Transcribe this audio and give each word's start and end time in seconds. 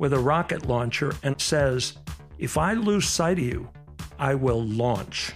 with 0.00 0.12
a 0.14 0.18
rocket 0.18 0.66
launcher 0.66 1.14
and 1.22 1.40
says, 1.40 1.96
If 2.38 2.58
I 2.58 2.72
lose 2.72 3.06
sight 3.06 3.38
of 3.38 3.44
you, 3.44 3.68
I 4.18 4.34
will 4.34 4.64
launch. 4.64 5.32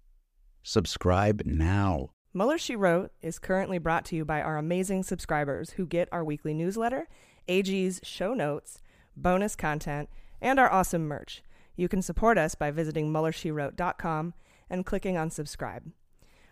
Subscribe 0.61 1.41
now. 1.45 2.11
Mueller 2.33 2.57
She 2.59 2.75
Wrote 2.75 3.11
is 3.21 3.39
currently 3.39 3.79
brought 3.79 4.05
to 4.05 4.15
you 4.15 4.23
by 4.23 4.43
our 4.43 4.57
amazing 4.57 5.01
subscribers 5.01 5.71
who 5.71 5.87
get 5.87 6.07
our 6.11 6.23
weekly 6.23 6.53
newsletter 6.53 7.07
AG's 7.47 7.99
show 8.03 8.33
notes, 8.33 8.81
bonus 9.15 9.55
content, 9.55 10.09
and 10.41 10.59
our 10.59 10.71
awesome 10.71 11.07
merch. 11.07 11.43
You 11.75 11.87
can 11.87 12.01
support 12.01 12.37
us 12.37 12.55
by 12.55 12.71
visiting 12.71 13.11
MuellerSheWrote.com 13.11 14.33
and 14.69 14.85
clicking 14.85 15.17
on 15.17 15.29
subscribe. 15.29 15.91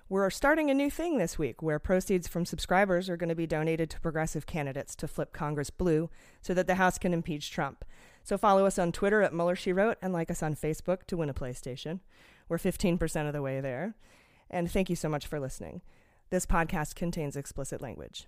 We're 0.08 0.30
starting 0.30 0.70
a 0.70 0.76
new 0.76 0.92
thing 0.92 1.18
this 1.18 1.40
week 1.40 1.64
where 1.64 1.80
proceeds 1.80 2.28
from 2.28 2.46
subscribers 2.46 3.10
are 3.10 3.18
going 3.18 3.30
to 3.30 3.36
be 3.36 3.48
donated 3.48 3.90
to 3.90 4.00
progressive 4.00 4.46
candidates 4.46 4.96
to 4.98 5.08
flip 5.08 5.34
Congress 5.34 5.72
blue 5.72 6.12
so 6.44 6.54
that 6.54 6.68
the 6.68 6.76
House 6.76 7.00
can 7.00 7.12
impeach 7.12 7.50
Trump. 7.50 7.84
So 8.24 8.38
follow 8.38 8.68
us 8.68 8.78
on 8.78 8.92
Twitter 8.92 9.24
at 9.24 9.34
Mueller 9.34 9.56
She 9.56 9.74
Wrote 9.74 9.98
and 10.04 10.14
like 10.14 10.30
us 10.30 10.44
on 10.44 10.56
Facebook 10.56 11.06
to 11.08 11.18
win 11.18 11.30
a 11.30 11.34
PlayStation. 11.34 12.02
We're 12.48 12.60
15% 12.60 13.26
of 13.26 13.34
the 13.34 13.42
way 13.42 13.60
there. 13.62 13.96
And 14.50 14.70
thank 14.70 14.92
you 14.92 14.96
so 14.96 15.10
much 15.10 15.26
for 15.26 15.40
listening. 15.40 15.82
This 16.30 16.46
podcast 16.46 16.94
contains 16.94 17.36
explicit 17.36 17.82
language. 17.82 18.28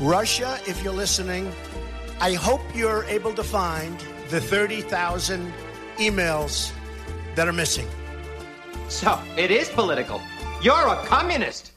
Russia, 0.00 0.58
if 0.66 0.82
you're 0.82 0.92
listening, 0.92 1.52
I 2.20 2.32
hope 2.34 2.60
you're 2.74 3.04
able 3.04 3.34
to 3.34 3.42
find 3.42 3.98
the 4.30 4.40
30,000 4.40 5.52
emails 5.98 6.72
that 7.34 7.46
are 7.46 7.52
missing. 7.52 7.86
So, 8.88 9.20
it 9.36 9.50
is 9.50 9.68
political. 9.68 10.20
You're 10.62 10.88
a 10.88 10.96
communist. 11.06 11.72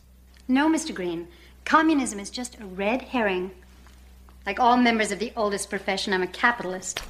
No, 0.47 0.69
Mr. 0.69 0.93
Green. 0.93 1.27
Communism 1.65 2.19
is 2.19 2.29
just 2.29 2.59
a 2.59 2.65
red 2.65 3.01
herring. 3.01 3.51
Like 4.45 4.59
all 4.59 4.77
members 4.77 5.11
of 5.11 5.19
the 5.19 5.33
oldest 5.35 5.69
profession, 5.69 6.13
I'm 6.13 6.23
a 6.23 6.27
capitalist. 6.27 7.01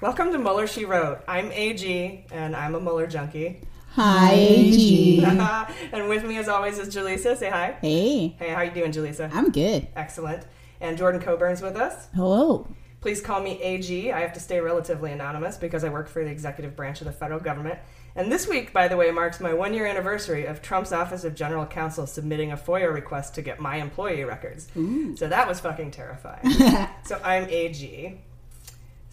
Welcome 0.00 0.32
to 0.32 0.38
Mueller 0.38 0.66
She 0.66 0.84
Wrote. 0.84 1.20
I'm 1.26 1.50
AG, 1.52 2.26
and 2.30 2.54
I'm 2.54 2.74
a 2.74 2.80
Mueller 2.80 3.06
junkie. 3.06 3.60
Hi, 3.96 4.32
AG. 4.32 5.24
and 5.92 6.08
with 6.08 6.24
me, 6.24 6.36
as 6.38 6.48
always, 6.48 6.80
is 6.80 6.92
Jaleesa. 6.92 7.36
Say 7.36 7.48
hi. 7.48 7.76
Hey. 7.80 8.34
Hey, 8.40 8.48
how 8.48 8.62
you 8.62 8.72
doing, 8.72 8.90
Jaleesa? 8.90 9.32
I'm 9.32 9.52
good. 9.52 9.86
Excellent. 9.94 10.44
And 10.80 10.98
Jordan 10.98 11.20
Coburn's 11.20 11.62
with 11.62 11.76
us. 11.76 12.08
Hello. 12.12 12.66
Please 13.00 13.20
call 13.20 13.40
me 13.40 13.62
AG. 13.62 14.10
I 14.10 14.18
have 14.18 14.32
to 14.32 14.40
stay 14.40 14.58
relatively 14.58 15.12
anonymous 15.12 15.56
because 15.58 15.84
I 15.84 15.90
work 15.90 16.08
for 16.08 16.24
the 16.24 16.30
executive 16.30 16.74
branch 16.74 17.02
of 17.02 17.04
the 17.04 17.12
federal 17.12 17.38
government. 17.38 17.78
And 18.16 18.32
this 18.32 18.48
week, 18.48 18.72
by 18.72 18.88
the 18.88 18.96
way, 18.96 19.12
marks 19.12 19.38
my 19.38 19.54
one 19.54 19.72
year 19.74 19.86
anniversary 19.86 20.46
of 20.46 20.60
Trump's 20.60 20.90
Office 20.90 21.22
of 21.22 21.36
General 21.36 21.64
Counsel 21.64 22.08
submitting 22.08 22.50
a 22.50 22.56
FOIA 22.56 22.92
request 22.92 23.36
to 23.36 23.42
get 23.42 23.60
my 23.60 23.76
employee 23.76 24.24
records. 24.24 24.66
Ooh. 24.76 25.16
So 25.16 25.28
that 25.28 25.46
was 25.46 25.60
fucking 25.60 25.92
terrifying. 25.92 26.50
so 27.04 27.20
I'm 27.22 27.44
AG. 27.48 28.20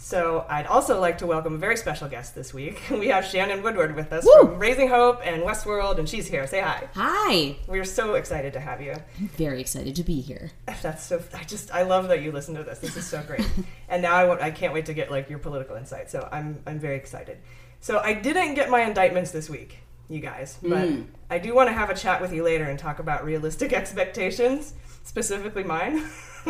So 0.03 0.47
I'd 0.49 0.65
also 0.65 0.99
like 0.99 1.19
to 1.19 1.27
welcome 1.27 1.53
a 1.53 1.57
very 1.59 1.77
special 1.77 2.07
guest 2.09 2.33
this 2.33 2.53
week. 2.55 2.81
We 2.89 3.09
have 3.09 3.23
Shannon 3.23 3.61
Woodward 3.61 3.95
with 3.95 4.11
us 4.11 4.25
Woo! 4.25 4.47
from 4.47 4.57
Raising 4.59 4.89
Hope 4.89 5.21
and 5.23 5.43
Westworld, 5.43 5.99
and 5.99 6.09
she's 6.09 6.25
here. 6.27 6.45
Say 6.47 6.59
hi. 6.59 6.89
Hi. 6.95 7.55
We're 7.67 7.85
so 7.85 8.15
excited 8.15 8.51
to 8.53 8.59
have 8.59 8.81
you. 8.81 8.93
I'm 9.19 9.27
very 9.37 9.61
excited 9.61 9.95
to 9.95 10.03
be 10.03 10.19
here. 10.19 10.51
That's 10.81 11.03
so. 11.05 11.21
I 11.35 11.43
just 11.43 11.71
I 11.71 11.83
love 11.83 12.07
that 12.07 12.23
you 12.23 12.31
listen 12.31 12.55
to 12.55 12.63
this. 12.63 12.79
This 12.79 12.97
is 12.97 13.05
so 13.05 13.21
great. 13.21 13.47
and 13.89 14.01
now 14.01 14.15
I, 14.15 14.25
won't- 14.25 14.41
I 14.41 14.49
can't 14.49 14.73
wait 14.73 14.87
to 14.87 14.93
get 14.95 15.11
like 15.11 15.29
your 15.29 15.39
political 15.39 15.75
insight. 15.75 16.09
So 16.09 16.27
I'm 16.31 16.61
I'm 16.65 16.79
very 16.79 16.95
excited. 16.97 17.37
So 17.79 17.99
I 17.99 18.13
didn't 18.13 18.55
get 18.55 18.71
my 18.71 18.81
indictments 18.81 19.29
this 19.29 19.49
week, 19.51 19.77
you 20.09 20.19
guys, 20.19 20.57
but 20.63 20.71
Mm. 20.89 21.05
I 21.29 21.37
do 21.37 21.53
want 21.53 21.69
to 21.69 21.73
have 21.73 21.89
a 21.91 21.95
chat 21.95 22.21
with 22.21 22.33
you 22.33 22.43
later 22.43 22.65
and 22.65 22.77
talk 22.77 22.97
about 22.99 23.23
realistic 23.23 23.71
expectations, 23.71 24.73
specifically 25.03 25.63
mine. 25.63 26.03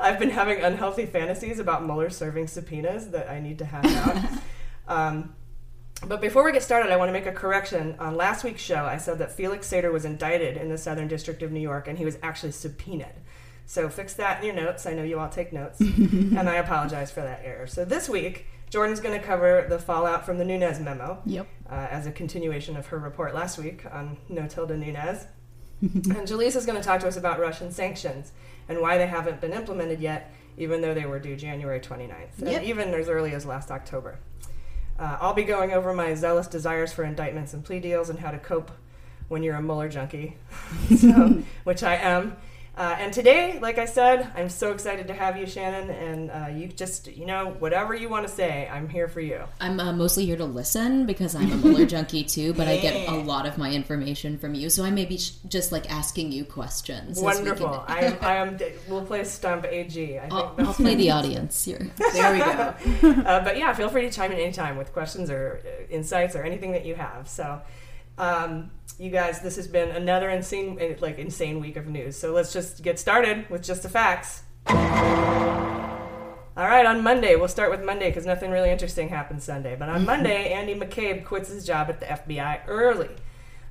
I've 0.00 0.18
been 0.18 0.30
having 0.30 0.62
unhealthy 0.62 1.06
fantasies 1.06 1.58
about 1.58 1.84
Mueller 1.84 2.10
serving 2.10 2.46
subpoenas 2.46 3.10
that 3.10 3.28
I 3.28 3.40
need 3.40 3.58
to 3.58 3.64
hash 3.64 3.94
out. 3.96 4.40
um, 4.88 5.34
but 6.06 6.20
before 6.20 6.44
we 6.44 6.52
get 6.52 6.62
started, 6.62 6.92
I 6.92 6.96
want 6.96 7.08
to 7.08 7.12
make 7.12 7.26
a 7.26 7.32
correction. 7.32 7.96
On 7.98 8.16
last 8.16 8.44
week's 8.44 8.62
show, 8.62 8.84
I 8.84 8.98
said 8.98 9.18
that 9.18 9.32
Felix 9.32 9.68
Sater 9.68 9.92
was 9.92 10.04
indicted 10.04 10.56
in 10.56 10.68
the 10.68 10.78
Southern 10.78 11.08
District 11.08 11.42
of 11.42 11.50
New 11.50 11.60
York 11.60 11.88
and 11.88 11.98
he 11.98 12.04
was 12.04 12.18
actually 12.22 12.52
subpoenaed. 12.52 13.14
So 13.66 13.88
fix 13.88 14.14
that 14.14 14.40
in 14.40 14.46
your 14.46 14.54
notes. 14.54 14.86
I 14.86 14.92
know 14.92 15.02
you 15.02 15.18
all 15.18 15.28
take 15.28 15.52
notes. 15.52 15.80
and 15.80 16.48
I 16.48 16.56
apologize 16.56 17.10
for 17.10 17.20
that 17.20 17.40
error. 17.44 17.66
So 17.66 17.84
this 17.84 18.08
week, 18.08 18.46
Jordan's 18.68 19.00
going 19.00 19.18
to 19.18 19.24
cover 19.24 19.66
the 19.68 19.78
fallout 19.78 20.26
from 20.26 20.38
the 20.38 20.44
Nunes 20.44 20.80
memo. 20.80 21.22
Yep. 21.24 21.46
Uh, 21.70 21.86
as 21.90 22.06
a 22.06 22.12
continuation 22.12 22.76
of 22.76 22.88
her 22.88 22.98
report 22.98 23.34
last 23.34 23.58
week 23.58 23.84
on 23.90 24.18
No 24.28 24.42
Notilda 24.42 24.76
Nunes. 24.76 25.26
and 25.82 26.26
Jaleesa 26.28 26.56
is 26.56 26.66
going 26.66 26.78
to 26.80 26.84
talk 26.84 27.00
to 27.00 27.08
us 27.08 27.16
about 27.16 27.38
Russian 27.40 27.70
sanctions 27.70 28.32
and 28.68 28.80
why 28.80 28.96
they 28.98 29.06
haven't 29.06 29.40
been 29.40 29.52
implemented 29.52 30.00
yet, 30.00 30.32
even 30.56 30.80
though 30.80 30.94
they 30.94 31.04
were 31.06 31.18
due 31.18 31.36
January 31.36 31.80
29th, 31.80 32.10
Yep. 32.38 32.48
and 32.48 32.64
even 32.64 32.94
as 32.94 33.08
early 33.08 33.32
as 33.32 33.44
last 33.44 33.70
October. 33.70 34.18
Uh, 34.98 35.18
I'll 35.20 35.34
be 35.34 35.42
going 35.44 35.72
over 35.72 35.92
my 35.92 36.14
zealous 36.14 36.46
desires 36.46 36.92
for 36.92 37.02
indictments 37.04 37.52
and 37.52 37.64
plea 37.64 37.80
deals 37.80 38.08
and 38.08 38.18
how 38.20 38.30
to 38.30 38.38
cope 38.38 38.70
when 39.28 39.42
you're 39.42 39.56
a 39.56 39.62
Mueller 39.62 39.88
junkie, 39.88 40.36
so, 40.96 41.42
which 41.64 41.82
I 41.82 41.96
am. 41.96 42.36
Uh, 42.76 42.96
and 42.98 43.12
today, 43.12 43.58
like 43.62 43.78
I 43.78 43.84
said, 43.84 44.32
I'm 44.34 44.48
so 44.48 44.72
excited 44.72 45.06
to 45.06 45.14
have 45.14 45.36
you, 45.36 45.46
Shannon. 45.46 45.90
And 45.90 46.30
uh, 46.30 46.48
you 46.52 46.66
just, 46.68 47.06
you 47.06 47.24
know, 47.24 47.54
whatever 47.60 47.94
you 47.94 48.08
want 48.08 48.26
to 48.26 48.32
say, 48.32 48.68
I'm 48.68 48.88
here 48.88 49.06
for 49.06 49.20
you. 49.20 49.42
I'm 49.60 49.78
uh, 49.78 49.92
mostly 49.92 50.26
here 50.26 50.36
to 50.36 50.44
listen 50.44 51.06
because 51.06 51.36
I'm 51.36 51.52
a 51.52 51.56
Mueller 51.56 51.86
junkie 51.86 52.24
too, 52.34 52.52
but 52.54 52.66
I 52.66 52.78
get 52.78 53.08
a 53.08 53.14
lot 53.14 53.46
of 53.46 53.58
my 53.58 53.70
information 53.70 54.38
from 54.38 54.54
you, 54.54 54.70
so 54.70 54.84
I 54.84 54.90
may 54.90 55.04
be 55.04 55.18
sh- 55.18 55.34
just 55.46 55.70
like 55.70 55.88
asking 55.90 56.32
you 56.32 56.44
questions. 56.44 57.20
Wonderful. 57.20 57.68
can- 57.68 57.84
I 57.96 57.98
am. 58.00 58.18
I 58.22 58.34
am. 58.36 58.58
We'll 58.88 59.04
play 59.06 59.22
Stump 59.22 59.64
AG. 59.66 60.18
I 60.18 60.20
think 60.22 60.32
I'll, 60.32 60.54
I'll 60.58 60.74
play 60.74 60.96
the 60.96 61.10
audience 61.12 61.64
here. 61.64 61.90
There 62.14 62.32
we 62.32 62.38
go. 62.38 63.22
uh, 63.22 63.42
but 63.44 63.56
yeah, 63.58 63.72
feel 63.74 63.88
free 63.88 64.02
to 64.02 64.10
chime 64.10 64.30
in 64.32 64.38
anytime 64.38 64.76
with 64.76 64.92
questions 64.92 65.30
or 65.30 65.60
uh, 65.64 65.92
insights 65.92 66.34
or 66.36 66.42
anything 66.42 66.72
that 66.72 66.84
you 66.86 66.94
have. 66.94 67.28
So, 67.28 67.60
um, 68.18 68.70
you 68.98 69.10
guys, 69.10 69.40
this 69.40 69.56
has 69.56 69.66
been 69.66 69.90
another 69.90 70.30
insane, 70.30 70.78
uh, 70.80 70.94
like 71.00 71.18
insane 71.18 71.60
week 71.60 71.76
of 71.76 71.86
news. 71.86 72.16
So 72.16 72.32
let's 72.32 72.52
just 72.52 72.82
get 72.82 72.98
started 72.98 73.48
with 73.50 73.62
just 73.62 73.82
the 73.82 73.88
facts. 73.88 74.42
All 76.56 76.68
right, 76.68 76.86
on 76.86 77.02
Monday, 77.02 77.34
we'll 77.34 77.48
start 77.48 77.70
with 77.72 77.82
Monday 77.84 78.10
because 78.10 78.24
nothing 78.26 78.52
really 78.52 78.70
interesting 78.70 79.08
happened 79.08 79.42
Sunday. 79.42 79.74
But 79.76 79.88
on 79.88 80.04
Monday, 80.04 80.52
Andy 80.52 80.74
McCabe 80.76 81.24
quits 81.24 81.48
his 81.48 81.66
job 81.66 81.88
at 81.88 81.98
the 81.98 82.06
FBI 82.06 82.60
early. 82.68 83.10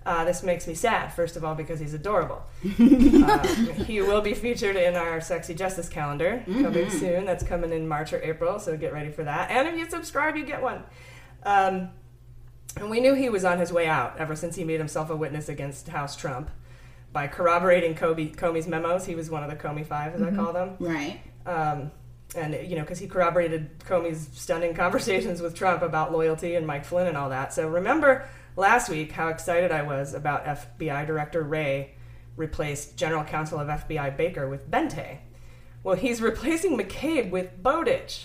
Uh, 0.06 0.25
this 0.25 0.44
makes 0.44 0.68
me 0.68 0.74
sad, 0.74 1.07
first 1.13 1.38
of 1.38 1.45
all, 1.45 1.56
because 1.56 1.80
he's 1.80 1.94
adorable. 1.94 2.44
uh, 2.66 3.48
he 3.86 4.01
will 4.01 4.19
be 4.19 4.34
featured 4.34 4.75
in 4.75 4.95
our 4.98 5.22
Sexy 5.22 5.54
Justice 5.54 5.88
calendar 5.88 6.44
coming 6.45 6.88
Mhm. 6.88 6.92
soon. 7.00 7.25
That's 7.25 7.45
coming 7.45 7.72
in 7.72 7.88
March 7.88 8.12
or 8.12 8.22
April, 8.22 8.60
so 8.60 8.75
get 8.75 8.92
ready 8.92 9.12
for 9.12 9.24
that. 9.24 9.50
And 9.50 9.66
if 9.66 9.78
you 9.78 9.90
subscribe, 9.90 10.36
you 10.36 10.44
get 10.45 10.62
one. 10.62 10.84
Um, 11.44 11.92
and 12.78 12.90
we 12.90 13.00
knew 13.00 13.14
he 13.14 13.30
was 13.30 13.46
on 13.46 13.60
his 13.60 13.72
way 13.72 13.88
out 13.88 14.18
ever 14.18 14.36
since 14.36 14.56
he 14.56 14.64
made 14.64 14.80
himself 14.80 15.10
a 15.10 15.16
witness 15.16 15.50
against 15.50 15.88
House 15.90 16.16
Trump 16.16 16.50
by 17.12 17.28
corroborating 17.28 17.94
Comey, 17.96 18.36
Comey's 18.36 18.68
memos. 18.68 19.06
He 19.06 19.16
was 19.16 19.30
one 19.30 19.44
of 19.44 19.50
the 19.50 19.56
Comey 19.56 19.86
Five, 19.86 20.16
as 20.16 20.22
Mhm. 20.22 20.34
I 20.34 20.36
call 20.36 20.54
them. 20.54 20.75
Right. 20.80 21.20
Um, 21.46 21.92
and, 22.36 22.54
you 22.68 22.75
know, 22.75 22.81
because 22.81 22.98
he 22.98 23.08
corroborated 23.08 23.80
Comey's 23.80 24.28
stunning 24.34 24.74
conversations 24.84 25.42
with 25.42 25.54
Trump 25.56 25.84
about 25.84 26.12
loyalty 26.12 26.56
and 26.56 26.66
Mike 26.66 26.86
Flynn 26.86 27.06
and 27.08 27.16
all 27.16 27.30
that. 27.30 27.54
So 27.54 27.68
remember 27.68 28.25
last 28.56 28.90
week 28.90 29.12
how 29.12 29.28
excited 29.28 29.72
I 29.72 29.84
was 29.84 30.14
about 30.16 30.46
FBI 30.46 31.06
Director 31.06 31.44
Wray 31.44 31.92
replaced 32.36 32.98
General 32.98 33.24
Counsel 33.24 33.60
of 33.60 33.68
FBI 33.68 34.10
Baker 34.18 34.50
with 34.50 34.69
Boente. 34.72 35.18
Well, 35.84 35.96
he's 35.96 36.19
replacing 36.31 36.76
McCabe 36.78 37.30
with 37.30 37.62
Bowdich. 37.62 38.24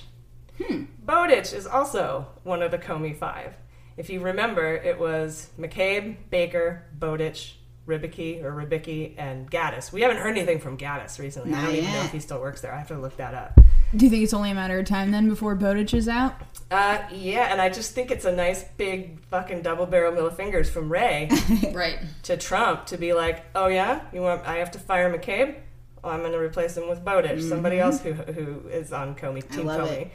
Hmm. 0.62 0.84
Bowdich 1.04 1.52
is 1.54 1.66
also 1.66 2.28
one 2.44 2.62
of 2.62 2.70
the 2.70 2.78
Comey 2.78 3.14
Five. 3.14 3.54
If 3.98 4.08
you 4.10 4.20
remember, 4.20 4.74
it 4.76 4.98
was 4.98 5.50
McCabe, 5.58 6.16
Baker, 6.30 6.84
Bowdich, 6.98 7.54
Rybicki 7.86 8.44
or 8.44 8.52
Rybicki, 8.52 9.14
and 9.18 9.50
Ghattas. 9.50 9.90
We 9.92 10.02
haven't 10.02 10.18
heard 10.18 10.36
anything 10.36 10.60
from 10.60 10.78
Ghattas 10.78 11.18
recently. 11.18 11.52
I 11.52 11.64
don't 11.66 11.74
even 11.74 11.92
know 11.92 12.02
if 12.04 12.12
he 12.12 12.20
still 12.20 12.40
works 12.40 12.60
there. 12.60 12.72
I 12.72 12.78
have 12.78 12.88
to 12.88 12.98
look 12.98 13.16
that 13.16 13.34
up. 13.34 13.58
Do 13.96 14.04
you 14.04 14.10
think 14.10 14.22
it's 14.22 14.34
only 14.34 14.50
a 14.52 14.54
matter 14.54 14.78
of 14.78 14.86
time 14.86 15.10
then 15.10 15.28
before 15.28 15.56
Bowdich 15.56 15.94
is 15.94 16.06
out? 16.08 16.34
Uh, 16.70 16.98
yeah, 17.12 17.50
and 17.50 17.60
I 17.60 17.70
just 17.70 17.92
think 17.94 18.10
it's 18.12 18.24
a 18.26 18.30
nice 18.30 18.62
big 18.76 19.18
fucking 19.24 19.62
double 19.62 19.86
barrel 19.86 20.12
middle 20.12 20.30
fingers 20.30 20.70
from 20.70 20.92
Wray, 20.92 21.28
right, 21.72 21.98
to 22.24 22.36
Trump 22.36 22.86
to 22.86 22.98
be 22.98 23.14
like, 23.14 23.46
oh 23.56 23.66
yeah, 23.66 24.02
you 24.12 24.20
want 24.20 24.46
I 24.46 24.56
have 24.58 24.70
to 24.72 24.78
fire 24.78 25.12
McCabe? 25.12 25.56
Well, 26.04 26.12
I'm 26.12 26.20
going 26.20 26.32
to 26.32 26.38
replace 26.38 26.76
him 26.76 26.88
with 26.88 27.02
Bowdich, 27.04 27.48
somebody 27.48 27.76
Mhm. 27.78 27.80
else 27.80 28.00
who 28.02 28.12
who 28.12 28.68
is 28.68 28.92
on 28.92 29.16
Comey 29.16 29.38
I 29.50 29.56
Team 29.56 29.66
love 29.66 29.88
Comey. 29.88 30.02
it. 30.02 30.10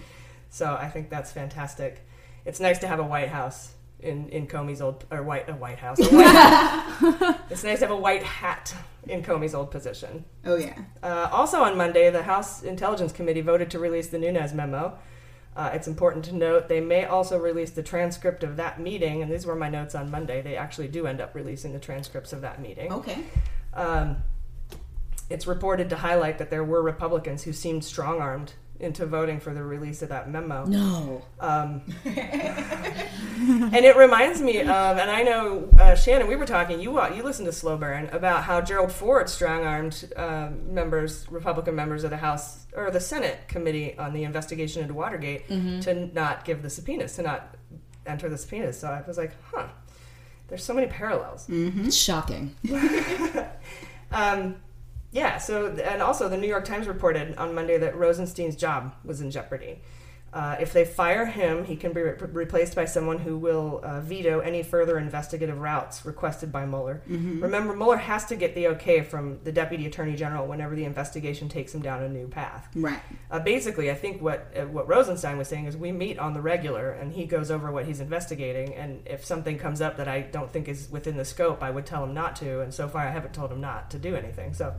So 0.52 0.74
I 0.80 0.88
think 0.88 1.10
that's 1.10 1.32
fantastic. 1.34 2.06
It's 2.46 2.60
nice 2.60 2.80
to 2.80 2.88
have 2.88 3.00
a 3.00 3.04
White 3.04 3.30
House 3.30 3.74
in 4.00 4.30
in 4.30 4.48
Comey's 4.48 4.82
old 4.82 5.06
or 5.10 5.24
white 5.24 5.50
a 5.50 5.54
White 5.54 5.80
House. 5.80 6.00
A 6.02 6.04
white 6.06 7.36
it's 7.50 7.64
nice 7.64 7.80
to 7.80 7.86
have 7.86 7.92
a 7.92 8.00
white 8.00 8.24
hat 8.24 8.76
in 9.08 9.24
Comey's 9.24 9.56
old 9.56 9.72
position. 9.72 10.26
Oh 10.46 10.56
yeah. 10.56 10.78
Uh, 11.02 11.30
also 11.32 11.64
on 11.64 11.78
Monday, 11.78 12.10
the 12.10 12.24
House 12.24 12.64
Intelligence 12.64 13.12
Committee 13.12 13.42
voted 13.42 13.72
to 13.72 13.80
release 13.80 14.08
the 14.08 14.18
Nunes 14.20 14.54
memo. 14.54 14.98
Uh, 15.56 15.70
it's 15.74 15.88
important 15.88 16.26
to 16.26 16.36
note 16.36 16.68
they 16.68 16.82
may 16.82 17.06
also 17.06 17.38
release 17.38 17.72
the 17.72 17.84
transcript 17.84 18.44
of 18.44 18.58
that 18.58 18.80
meeting, 18.80 19.22
and 19.22 19.32
these 19.32 19.46
were 19.46 19.56
my 19.56 19.70
notes 19.70 19.94
on 19.94 20.10
Monday. 20.10 20.42
They 20.42 20.56
actually 20.56 20.88
do 20.88 21.06
end 21.06 21.22
up 21.22 21.36
releasing 21.36 21.74
the 21.74 21.80
transcripts 21.80 22.34
of 22.34 22.42
that 22.42 22.60
meeting. 22.60 22.92
Okay. 22.92 23.24
Um, 23.74 24.18
it's 25.30 25.46
reported 25.46 25.90
to 25.92 25.96
highlight 25.96 26.40
that 26.40 26.50
there 26.50 26.64
were 26.64 26.82
Republicans 26.82 27.44
who 27.44 27.54
seemed 27.54 27.86
strong 27.86 28.20
armed 28.20 28.54
into 28.80 29.06
voting 29.06 29.40
for 29.40 29.54
the 29.54 29.64
release 29.64 30.02
of 30.02 30.10
that 30.10 30.30
memo. 30.30 30.66
No. 30.66 31.22
Um, 31.40 31.82
and 32.06 33.86
it 33.86 33.96
reminds 33.96 34.42
me 34.42 34.60
of, 34.62 34.68
and 34.98 35.10
I 35.10 35.24
know 35.24 35.70
uh, 35.80 35.96
Shannon, 35.96 36.28
we 36.28 36.36
were 36.36 36.46
talking. 36.46 36.80
You 36.80 37.00
uh, 37.00 37.10
you 37.16 37.24
listened 37.24 37.46
to 37.46 37.52
Slow 37.54 37.78
Burn 37.78 38.10
about 38.12 38.44
how 38.44 38.62
Gerald 38.62 38.92
Ford 38.92 39.30
strong 39.30 39.64
armed 39.64 40.12
uh, 40.18 40.50
members, 40.68 41.26
Republican 41.30 41.76
members 41.76 42.04
of 42.04 42.10
the 42.10 42.18
House 42.18 42.66
or 42.76 42.90
the 42.92 43.00
Senate 43.00 43.48
committee 43.48 43.98
on 43.98 44.14
the 44.14 44.24
investigation 44.24 44.82
into 44.82 44.94
Watergate 44.94 45.48
Mhm. 45.48 45.82
to 45.84 45.94
not 46.14 46.44
give 46.44 46.62
the 46.62 46.70
subpoenas, 46.70 47.16
to 47.16 47.22
not 47.22 47.56
enter 48.06 48.28
the 48.28 48.38
subpoenas. 48.38 48.80
So 48.80 48.88
I 48.90 49.02
was 49.08 49.18
like, 49.18 49.32
huh. 49.52 49.68
There's 50.50 50.64
so 50.64 50.74
many 50.74 50.88
parallels. 50.88 51.48
Mm-hmm. 51.48 51.86
It's 51.86 51.96
shocking. 51.98 52.54
Um, 54.12 54.58
yeah, 55.14 55.38
so, 55.38 55.68
and 55.68 56.02
also 56.02 56.28
the 56.28 56.38
New 56.38 56.48
York 56.48 56.66
Times 56.66 56.88
reported 56.88 57.36
on 57.38 57.56
Monday 57.56 57.78
that 57.78 57.96
Rosenstein's 57.96 58.56
job 58.56 58.94
was 59.06 59.22
in 59.22 59.32
jeopardy. 59.32 59.80
Uh, 60.34 60.56
if 60.60 60.74
they 60.74 60.84
fire 60.84 61.28
him, 61.28 61.64
he 61.64 61.76
can 61.76 61.94
be 61.94 62.02
re- 62.02 62.16
replaced 62.32 62.74
by 62.74 62.86
someone 62.86 63.20
who 63.20 63.38
will 63.38 63.80
uh, 63.84 64.02
veto 64.02 64.40
any 64.40 64.64
further 64.64 64.98
investigative 64.98 65.60
routes 65.60 66.04
requested 66.08 66.52
by 66.52 66.66
Mueller. 66.66 67.04
Mhm. 67.08 67.40
Remember, 67.40 67.76
Mueller 67.76 67.98
has 67.98 68.26
to 68.26 68.36
get 68.36 68.56
the 68.56 68.70
okay 68.70 69.02
from 69.04 69.38
the 69.44 69.52
Deputy 69.52 69.86
Attorney 69.86 70.16
General 70.16 70.48
whenever 70.48 70.76
the 70.76 70.86
investigation 70.86 71.50
takes 71.50 71.76
him 71.76 71.84
down 71.84 72.02
a 72.02 72.10
new 72.10 72.28
path. 72.28 72.68
Right. 72.76 73.00
Uh, 73.30 73.42
basically, 73.42 73.92
I 73.92 73.94
think 73.94 74.24
what 74.24 74.52
uh, 74.60 74.66
what 74.66 74.88
Rosenstein 74.88 75.38
was 75.38 75.48
saying 75.48 75.68
is 75.68 75.78
we 75.78 75.92
meet 75.92 76.18
on 76.18 76.34
the 76.34 76.42
regular, 76.42 76.90
and 76.90 77.14
he 77.14 77.26
goes 77.26 77.52
over 77.52 77.72
what 77.72 77.86
he's 77.86 78.00
investigating. 78.00 78.74
And 78.74 79.06
if 79.06 79.24
something 79.24 79.60
comes 79.60 79.82
up 79.82 79.98
that 79.98 80.08
I 80.08 80.22
don't 80.22 80.52
think 80.52 80.68
is 80.68 80.90
within 80.90 81.16
the 81.16 81.26
scope, 81.26 81.62
I 81.62 81.70
would 81.70 81.86
tell 81.86 82.04
him 82.04 82.16
not 82.16 82.36
to. 82.38 82.62
And 82.62 82.74
so 82.74 82.88
far, 82.88 83.04
I 83.04 83.12
haven't 83.12 83.36
told 83.36 83.52
him 83.52 83.62
not 83.62 83.92
to 83.92 84.00
do 84.00 84.16
anything. 84.16 84.56
So, 84.56 84.74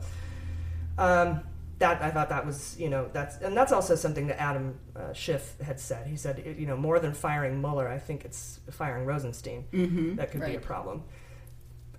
um, 0.97 1.41
that 1.79 2.01
I 2.01 2.09
thought 2.11 2.29
that 2.29 2.45
was 2.45 2.77
you 2.79 2.89
know 2.89 3.09
that's 3.11 3.37
and 3.37 3.55
that's 3.55 3.71
also 3.73 3.95
something 3.95 4.27
that 4.27 4.41
Adam 4.41 4.79
uh, 4.95 5.11
Schiff 5.13 5.55
had 5.61 5.79
said. 5.79 6.07
He 6.07 6.15
said 6.15 6.55
you 6.57 6.65
know 6.65 6.77
more 6.77 6.99
than 6.99 7.13
firing 7.13 7.59
Mueller, 7.61 7.87
I 7.87 7.99
think 7.99 8.23
it's 8.25 8.59
firing 8.71 9.05
Rosenstein 9.05 9.65
Mhm. 9.73 10.15
that 10.17 10.31
could 10.31 10.45
be 10.45 10.55
a 10.55 10.59
problem. 10.59 11.03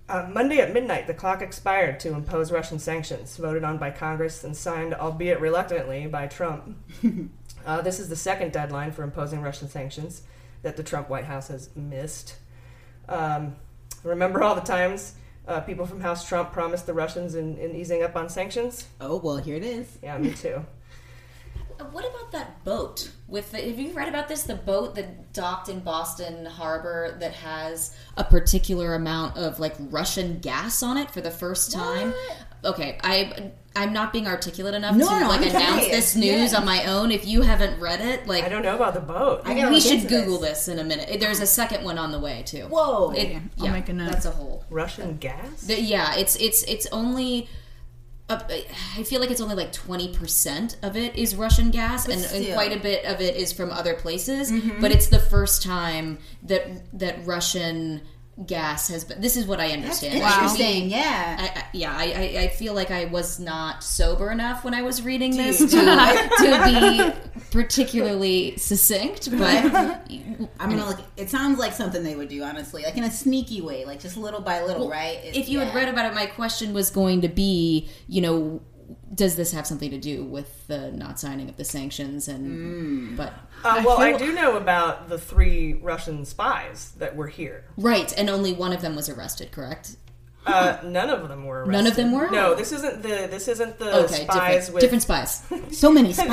Uh, 0.09 0.25
Monday 0.33 0.59
at 0.59 0.71
midnight, 0.73 1.05
the 1.05 1.13
clock 1.13 1.41
expired 1.41 1.99
to 1.99 2.13
impose 2.13 2.49
Russian 2.49 2.79
sanctions, 2.79 3.35
voted 3.35 3.65
on 3.65 3.77
by 3.77 3.91
Congress 3.91 4.45
and 4.45 4.55
signed, 4.55 4.93
albeit 4.93 5.41
reluctantly, 5.41 6.07
by 6.07 6.27
Trump. 6.27 6.77
uh, 7.65 7.81
this 7.81 7.99
is 7.99 8.07
the 8.07 8.15
second 8.15 8.53
deadline 8.53 8.93
for 8.93 9.03
imposing 9.03 9.41
Russian 9.41 9.67
sanctions 9.67 10.21
that 10.61 10.77
the 10.77 10.83
Trump 10.83 11.09
White 11.09 11.25
House 11.25 11.49
has 11.49 11.69
missed. 11.75 12.37
Um, 13.09 13.57
remember 14.01 14.41
all 14.43 14.55
the 14.55 14.61
times 14.61 15.15
uh, 15.47 15.61
people 15.61 15.85
from 15.85 16.01
House 16.01 16.27
Trump 16.27 16.51
promised 16.51 16.85
the 16.85 16.93
Russians 16.93 17.35
in, 17.35 17.57
in 17.57 17.75
easing 17.75 18.03
up 18.03 18.15
on 18.15 18.29
sanctions? 18.29 18.87
Oh 18.99 19.17
well, 19.17 19.37
here 19.37 19.55
it 19.55 19.63
is. 19.63 19.97
Yeah, 20.03 20.17
me 20.17 20.31
too. 20.31 20.65
What 21.91 22.05
about 22.09 22.31
that 22.31 22.63
boat? 22.63 23.11
With 23.27 23.51
the, 23.51 23.59
have 23.59 23.77
you 23.79 23.91
read 23.91 24.07
about 24.07 24.27
this? 24.27 24.41
The 24.43 24.55
boat 24.55 24.95
that 24.95 25.31
docked 25.31 25.69
in 25.69 25.81
Boston 25.81 26.43
Harbor 26.43 27.15
that 27.19 27.33
has 27.33 27.95
a 28.17 28.23
particular 28.23 28.95
amount 28.95 29.37
of 29.37 29.59
like 29.59 29.75
Russian 29.79 30.39
gas 30.39 30.81
on 30.81 30.97
it 30.97 31.11
for 31.11 31.21
the 31.21 31.29
first 31.29 31.71
time. 31.71 32.15
Okay, 32.65 32.97
I 33.03 33.51
I'm 33.77 33.93
not 33.93 34.11
being 34.11 34.27
articulate 34.27 34.73
enough 34.73 34.95
No, 34.95 35.07
to 35.09 35.19
no, 35.19 35.27
like 35.27 35.41
I'm 35.41 35.49
announce 35.55 35.81
saying 35.83 35.91
this 35.91 36.15
news 36.15 36.51
Yeah. 36.51 36.59
on 36.59 36.65
my 36.65 36.85
own. 36.85 37.11
If 37.11 37.25
you 37.27 37.41
haven't 37.43 37.79
read 37.79 38.01
it, 38.01 38.27
like 38.27 38.43
I 38.43 38.49
don't 38.49 38.63
know 38.63 38.75
about 38.75 38.93
the 38.93 38.99
boat. 38.99 39.41
I 39.45 39.69
we 39.69 39.79
should 39.79 39.93
into 39.93 40.07
this. 40.07 40.21
Google 40.23 40.39
this. 40.39 40.67
in 40.67 40.79
a 40.79 40.83
minute. 40.83 41.19
There's 41.19 41.39
a 41.39 41.45
second 41.47 41.83
one 41.85 41.97
on 41.97 42.11
the 42.11 42.19
way 42.19 42.43
too. 42.45 42.63
Whoa. 42.63 43.11
It- 43.11 43.17
Okay, 43.27 43.41
I'll 43.61 43.69
make 43.71 43.89
a 43.89 43.93
note. 43.93 44.11
That's 44.11 44.25
a 44.25 44.31
whole. 44.31 44.63
Russian 44.69 45.17
gas? 45.17 45.61
The- 45.61 45.81
yeah, 45.81 46.15
it's 46.15 46.35
it's 46.37 46.63
it's 46.63 46.87
only. 46.91 47.47
Uh, 48.29 48.39
I 48.97 49.03
feel 49.03 49.21
like 49.21 49.31
it's 49.31 49.39
only 49.39 49.55
like 49.55 49.71
twenty 49.71 50.09
percent 50.13 50.75
of 50.83 50.97
it 50.97 51.15
is 51.15 51.33
Russian 51.35 51.71
gas, 51.71 52.05
But 52.05 52.15
and, 52.15 52.21
and 52.25 52.43
still. 52.43 52.53
quite 52.55 52.75
a 52.75 52.79
bit 52.79 53.05
of 53.05 53.21
it 53.21 53.37
is 53.37 53.53
from 53.53 53.71
other 53.71 53.93
places. 53.93 54.51
Mhm. 54.51 54.81
But 54.81 54.91
it's 54.91 55.07
the 55.07 55.19
first 55.19 55.63
time 55.63 56.17
that 56.43 56.67
that 56.99 57.25
Russian 57.25 58.01
gas 58.45 58.87
has 58.89 59.03
been. 59.03 59.19
This 59.19 59.35
is 59.35 59.45
what 59.47 59.59
I 59.59 59.71
understand. 59.71 60.21
That's 60.21 60.35
interesting, 60.53 60.89
yeah. 60.89 61.37
I, 61.39 61.59
I, 61.59 61.63
yeah, 61.73 61.93
I, 61.95 62.03
I, 62.03 62.43
I 62.43 62.47
feel 62.49 62.73
like 62.73 62.91
I 62.91 63.05
was 63.05 63.39
not 63.39 63.83
sober 63.83 64.31
enough 64.31 64.63
when 64.63 64.73
I 64.73 64.83
was 64.83 65.01
reading 65.01 65.35
this 65.35 65.57
to, 65.59 65.65
to 66.37 66.61
be 66.65 67.41
particularly 67.51 68.55
succinct, 68.57 69.31
but 69.37 69.65
I'm 70.59 70.69
gonna 70.69 70.85
look. 70.85 70.99
It 71.15 71.29
sounds 71.29 71.57
like 71.59 71.73
something 71.73 72.03
they 72.03 72.15
would 72.15 72.29
do, 72.29 72.43
honestly, 72.43 72.83
like 72.83 72.97
in 72.97 73.03
a 73.03 73.11
sneaky 73.11 73.61
way, 73.61 73.85
like 73.85 73.99
just 73.99 74.17
little 74.17 74.41
by 74.41 74.61
little, 74.63 74.81
Well, 74.87 74.91
right? 74.91 75.17
It- 75.23 75.35
if 75.35 75.49
you 75.49 75.59
had 75.59 75.73
read 75.73 75.89
about 75.89 76.05
it, 76.11 76.15
my 76.15 76.25
question 76.27 76.73
was 76.73 76.89
going 76.91 77.21
to 77.21 77.27
be, 77.29 77.89
you 78.07 78.21
know, 78.21 78.61
does 79.13 79.35
this 79.35 79.51
have 79.51 79.67
something 79.67 79.91
to 79.91 79.97
do 79.97 80.23
with 80.23 80.67
the 80.67 80.91
not 80.91 81.19
signing 81.19 81.49
of 81.49 81.57
the 81.57 81.65
sanctions? 81.65 82.27
And 82.27 83.17
but 83.17 83.33
Uh, 83.63 83.83
well, 83.85 83.99
I 83.99 84.13
do 84.17 84.33
know 84.33 84.57
about 84.57 85.09
the 85.09 85.17
three 85.17 85.73
Russian 85.73 86.25
spies 86.25 86.91
that 86.99 87.15
were 87.15 87.27
here. 87.27 87.65
right, 87.77 88.13
and 88.17 88.29
only 88.29 88.53
one 88.53 88.73
of 88.73 88.81
them 88.81 88.95
was 88.95 89.09
arrested, 89.09 89.51
correct? 89.51 89.95
Uh, 90.47 90.79
none 90.83 91.09
of 91.09 91.27
them 91.27 91.45
were 91.45 91.59
arrested. 91.65 91.71
None 91.73 91.87
of 91.87 91.95
them 91.95 92.11
were? 92.13 92.29
No, 92.31 92.55
this 92.55 92.71
isn't 92.71 93.01
the 93.03 93.27
this 93.29 93.47
isn't 93.47 93.77
the 93.77 94.05
Okay, 94.05 94.23
spies 94.23 94.67
different- 94.67 94.73
with 94.73 94.81
different 94.81 95.01
spies. 95.03 95.43
So 95.71 95.91
many 95.91 96.13
spies. 96.13 96.29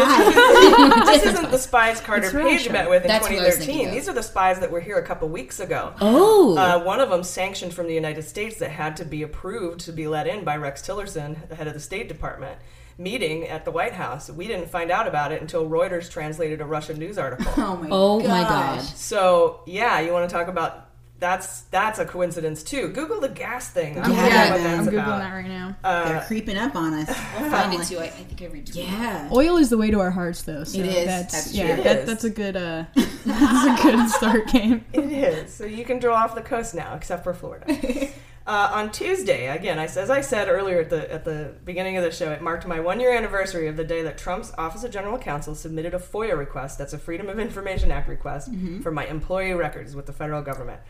this 1.06 1.26
isn't 1.26 1.50
the 1.50 1.58
spies 1.58 2.00
Carter 2.00 2.24
It's 2.26 2.32
Page 2.32 2.44
Russia. 2.44 2.72
met 2.72 2.88
with 2.90 3.02
in 3.02 3.08
That's 3.08 3.28
what 3.28 3.38
I 3.38 3.44
was 3.44 3.56
2013. 3.56 3.90
These 3.94 4.08
are 4.08 4.12
the 4.14 4.22
spies 4.22 4.60
that 4.60 4.70
were 4.70 4.80
here 4.80 4.96
a 4.98 5.04
couple 5.06 5.28
weeks 5.28 5.60
ago. 5.60 5.92
Oh. 6.00 6.56
uh, 6.56 6.82
one 6.84 7.00
of 7.00 7.10
them 7.10 7.24
sanctioned 7.24 7.74
from 7.74 7.86
the 7.88 7.94
United 7.94 8.22
States 8.22 8.58
that 8.58 8.70
had 8.70 8.96
to 8.98 9.04
be 9.04 9.22
approved 9.22 9.80
to 9.80 9.92
be 9.92 10.06
let 10.06 10.26
in 10.26 10.44
by 10.44 10.56
Rex 10.56 10.82
Tillerson, 10.82 11.48
the 11.48 11.54
head 11.56 11.66
of 11.66 11.74
the 11.74 11.80
State 11.80 12.08
Department. 12.08 12.58
Meeting 12.96 13.48
at 13.48 13.64
the 13.64 13.72
White 13.72 13.94
House. 13.94 14.30
We 14.30 14.46
didn't 14.46 14.70
find 14.70 14.92
out 14.92 15.08
about 15.08 15.32
it 15.32 15.40
until 15.42 15.68
Reuters 15.68 16.08
translated 16.08 16.60
a 16.60 16.64
Russian 16.64 16.96
news 16.96 17.18
article. 17.18 17.44
Oh 17.56 17.76
my 17.76 17.88
Oh 17.90 18.20
my. 18.20 18.26
God. 18.42 18.80
So 18.82 19.62
yeah, 19.66 19.98
you 19.98 20.12
want 20.12 20.30
to 20.30 20.32
talk 20.32 20.46
about 20.46 20.90
that's 21.20 21.62
that's 21.62 21.98
a 21.98 22.04
coincidence 22.04 22.62
too. 22.62 22.88
Google 22.88 23.20
the 23.20 23.28
gas 23.28 23.70
thing. 23.70 23.98
I 23.98 24.02
don't 24.02 24.16
know 24.16 24.26
Yeah, 24.26 24.50
what 24.52 24.62
that's 24.62 24.78
I'm 24.80 24.86
googling 24.92 25.02
about. 25.04 25.18
that 25.20 25.32
right 25.32 25.46
now. 25.48 25.76
They're 25.82 26.16
Uh, 26.18 26.24
creeping 26.26 26.56
up 26.58 26.74
on 26.76 26.92
us. 26.94 27.08
I'll 27.38 27.50
find 27.50 27.72
it 27.80 27.86
too. 27.86 27.98
I, 27.98 28.04
I 28.04 28.08
think 28.08 28.42
I 28.42 28.52
read. 28.52 28.68
Yeah. 28.74 29.28
Oil 29.32 29.56
is 29.56 29.70
the 29.70 29.78
way 29.78 29.90
to 29.90 30.00
our 30.00 30.10
hearts, 30.10 30.42
though. 30.42 30.64
So 30.64 30.78
It 30.80 30.86
is. 30.86 31.06
That's, 31.06 31.32
That's 31.32 31.54
yeah. 31.54 31.76
It 31.76 31.84
That, 31.84 31.96
is. 32.00 32.06
that's 32.06 32.24
a 32.24 32.30
good. 32.30 32.56
Uh, 32.56 32.84
that's 33.24 33.80
a 33.80 33.82
good 33.82 34.08
start 34.10 34.48
game. 34.48 34.84
It 34.92 35.04
is. 35.12 35.54
So 35.54 35.64
you 35.64 35.84
can 35.84 35.98
draw 35.98 36.16
off 36.16 36.34
the 36.34 36.42
coast 36.42 36.74
now, 36.74 36.94
except 36.94 37.24
for 37.24 37.32
Florida. 37.32 38.08
Uh, 38.46 38.70
on 38.74 38.92
Tuesday, 38.92 39.46
again, 39.46 39.78
I, 39.78 39.84
as 39.84 40.10
I 40.10 40.20
said 40.20 40.48
earlier 40.50 40.80
at 40.80 40.90
the 40.90 41.10
at 41.10 41.24
the 41.24 41.54
beginning 41.64 41.96
of 41.96 42.04
the 42.04 42.10
show, 42.10 42.30
it 42.32 42.42
marked 42.42 42.66
my 42.66 42.78
one 42.78 43.00
year 43.00 43.10
anniversary 43.16 43.68
of 43.68 43.78
the 43.78 43.84
day 43.84 44.02
that 44.02 44.18
Trump's 44.18 44.52
Office 44.58 44.84
of 44.84 44.90
General 44.90 45.16
Counsel 45.18 45.54
submitted 45.54 45.94
a 45.94 45.98
FOIA 45.98 46.36
request. 46.36 46.76
That's 46.76 46.92
a 46.92 46.98
Freedom 46.98 47.30
of 47.30 47.38
Information 47.38 47.90
Act 47.90 48.06
request 48.08 48.50
for 48.82 48.90
my 48.90 49.06
employee 49.06 49.54
records 49.54 49.96
with 49.96 50.04
the 50.04 50.12
federal 50.12 50.42
government. 50.42 50.80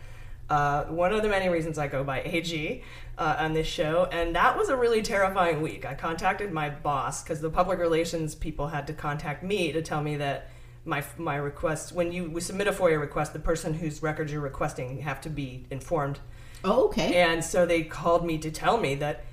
Uh, 0.50 0.84
one 0.84 1.12
of 1.12 1.22
the 1.22 1.28
many 1.28 1.48
reasons 1.48 1.78
I 1.78 1.88
go 1.88 2.04
by 2.04 2.20
AG 2.22 2.82
uh, 3.16 3.36
on 3.38 3.54
this 3.54 3.66
show, 3.66 4.08
and 4.12 4.34
that 4.36 4.58
was 4.58 4.68
a 4.68 4.76
really 4.76 5.02
terrifying 5.02 5.62
week. 5.62 5.86
I 5.86 5.94
contacted 5.94 6.52
my 6.52 6.68
boss 6.68 7.22
because 7.22 7.40
the 7.40 7.50
public 7.50 7.78
relations 7.78 8.34
people 8.34 8.68
had 8.68 8.86
to 8.88 8.92
contact 8.92 9.42
me 9.42 9.72
to 9.72 9.80
tell 9.80 10.02
me 10.02 10.16
that 10.16 10.50
my 10.84 11.02
my 11.16 11.36
request 11.36 11.92
when 11.92 12.12
you 12.12 12.30
we 12.30 12.40
submit 12.40 12.66
a 12.66 12.72
FOIA 12.72 13.00
request, 13.00 13.32
the 13.32 13.38
person 13.38 13.74
whose 13.74 14.02
records 14.02 14.30
you're 14.32 14.40
requesting 14.40 15.00
have 15.00 15.20
to 15.22 15.30
be 15.30 15.66
informed. 15.70 16.20
Oh, 16.62 16.86
okay. 16.86 17.22
And 17.22 17.44
so 17.44 17.66
they 17.66 17.82
called 17.82 18.24
me 18.24 18.38
to 18.38 18.50
tell 18.50 18.78
me 18.78 18.94
that 18.96 19.24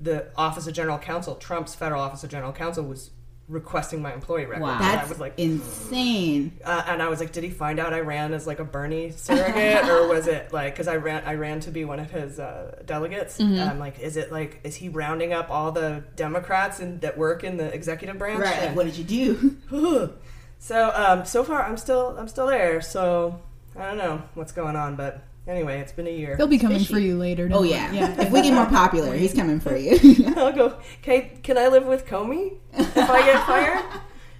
the 0.00 0.26
Office 0.36 0.66
of 0.66 0.74
General 0.74 0.98
Counsel, 0.98 1.36
Trump's 1.36 1.74
federal 1.74 2.00
Office 2.00 2.24
of 2.24 2.30
General 2.30 2.52
Counsel, 2.52 2.84
was 2.84 3.10
requesting 3.48 4.00
my 4.00 4.12
employee 4.14 4.46
record. 4.46 4.62
Wow. 4.62 4.78
And 4.80 5.00
I 5.00 5.04
was 5.06 5.20
like, 5.20 5.38
insane. 5.38 6.58
uh, 6.64 6.84
and 6.86 7.02
I 7.02 7.08
was 7.08 7.20
like, 7.20 7.32
did 7.32 7.44
he 7.44 7.50
find 7.50 7.78
out 7.78 7.92
I 7.92 8.00
ran 8.00 8.32
as 8.32 8.46
like 8.46 8.58
a 8.58 8.64
Bernie 8.64 9.10
surrogate, 9.10 9.84
or 9.88 10.08
was 10.14 10.26
it 10.26 10.52
like 10.52 10.72
because 10.74 10.88
I 10.88 10.96
ran 10.96 11.22
I 11.24 11.34
ran 11.34 11.60
to 11.60 11.70
be 11.70 11.84
one 11.84 12.00
of 12.00 12.10
his 12.10 12.38
uh, 12.40 12.80
delegates? 12.86 13.38
Mm-hmm. 13.38 13.52
And 13.54 13.70
I'm 13.70 13.78
like, 13.78 13.98
is 14.00 14.16
it 14.16 14.32
like 14.32 14.60
is 14.64 14.76
he 14.76 14.88
rounding 14.88 15.32
up 15.32 15.50
all 15.50 15.72
the 15.72 16.04
Democrats 16.16 16.80
in, 16.80 17.00
that 17.00 17.18
work 17.18 17.44
in 17.44 17.56
the 17.56 17.72
executive 17.72 18.18
branch? 18.18 18.40
Right. 18.40 18.50
Like, 18.50 18.62
And- 18.68 18.76
what 18.76 18.86
did 18.86 18.96
you 18.96 19.04
do? 19.04 20.14
so 20.58 20.92
um, 20.94 21.24
so 21.24 21.44
far 21.44 21.62
I'm 21.62 21.76
still 21.76 22.16
I'm 22.18 22.28
still 22.28 22.46
there. 22.46 22.80
So 22.80 23.40
I 23.76 23.86
don't 23.86 23.98
know 23.98 24.22
what's 24.34 24.52
going 24.52 24.76
on, 24.76 24.96
but 24.96 25.22
anyway, 25.46 25.80
it's 25.80 25.92
been 25.92 26.06
a 26.06 26.10
year. 26.10 26.36
He'll 26.36 26.46
be 26.46 26.58
coming 26.58 26.84
for 26.84 26.98
you 26.98 27.16
later. 27.16 27.48
don't 27.48 27.58
Oh 27.58 27.60
worry. 27.62 27.70
yeah. 27.70 27.92
yeah. 27.92 28.20
If 28.22 28.30
we 28.32 28.42
get 28.42 28.54
more 28.54 28.66
popular, 28.66 29.14
he's 29.16 29.34
coming 29.34 29.60
for 29.60 29.76
you. 29.76 29.98
I'll 30.36 30.52
go. 30.52 30.76
Can 31.02 31.30
can 31.42 31.58
I 31.58 31.68
live 31.68 31.86
with 31.86 32.06
Comey 32.06 32.54
if 32.72 32.96
I 33.10 33.24
get 33.24 33.44
fired? 33.46 33.82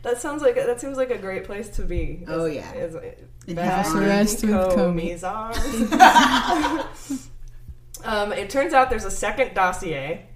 That 0.02 0.20
sounds 0.20 0.42
like 0.42 0.56
that 0.56 0.80
seems 0.80 0.96
like 0.98 1.10
a 1.10 1.18
great 1.18 1.44
place 1.44 1.68
to 1.70 1.82
be. 1.82 2.24
Oh, 2.28 2.44
yeah. 2.44 2.70
Is, 2.74 2.94
In 3.46 3.56
back 3.56 3.84
house 3.84 3.94
in 3.94 4.02
arrest 4.02 4.42
with 4.42 4.50
Comey. 4.52 5.14
Comey's 5.14 5.24
arms. 5.24 5.60
um, 8.04 8.32
it 8.32 8.50
turns 8.50 8.74
out 8.74 8.90
there's 8.90 9.06
a 9.06 9.10
second 9.10 9.54
dossier 9.54 10.26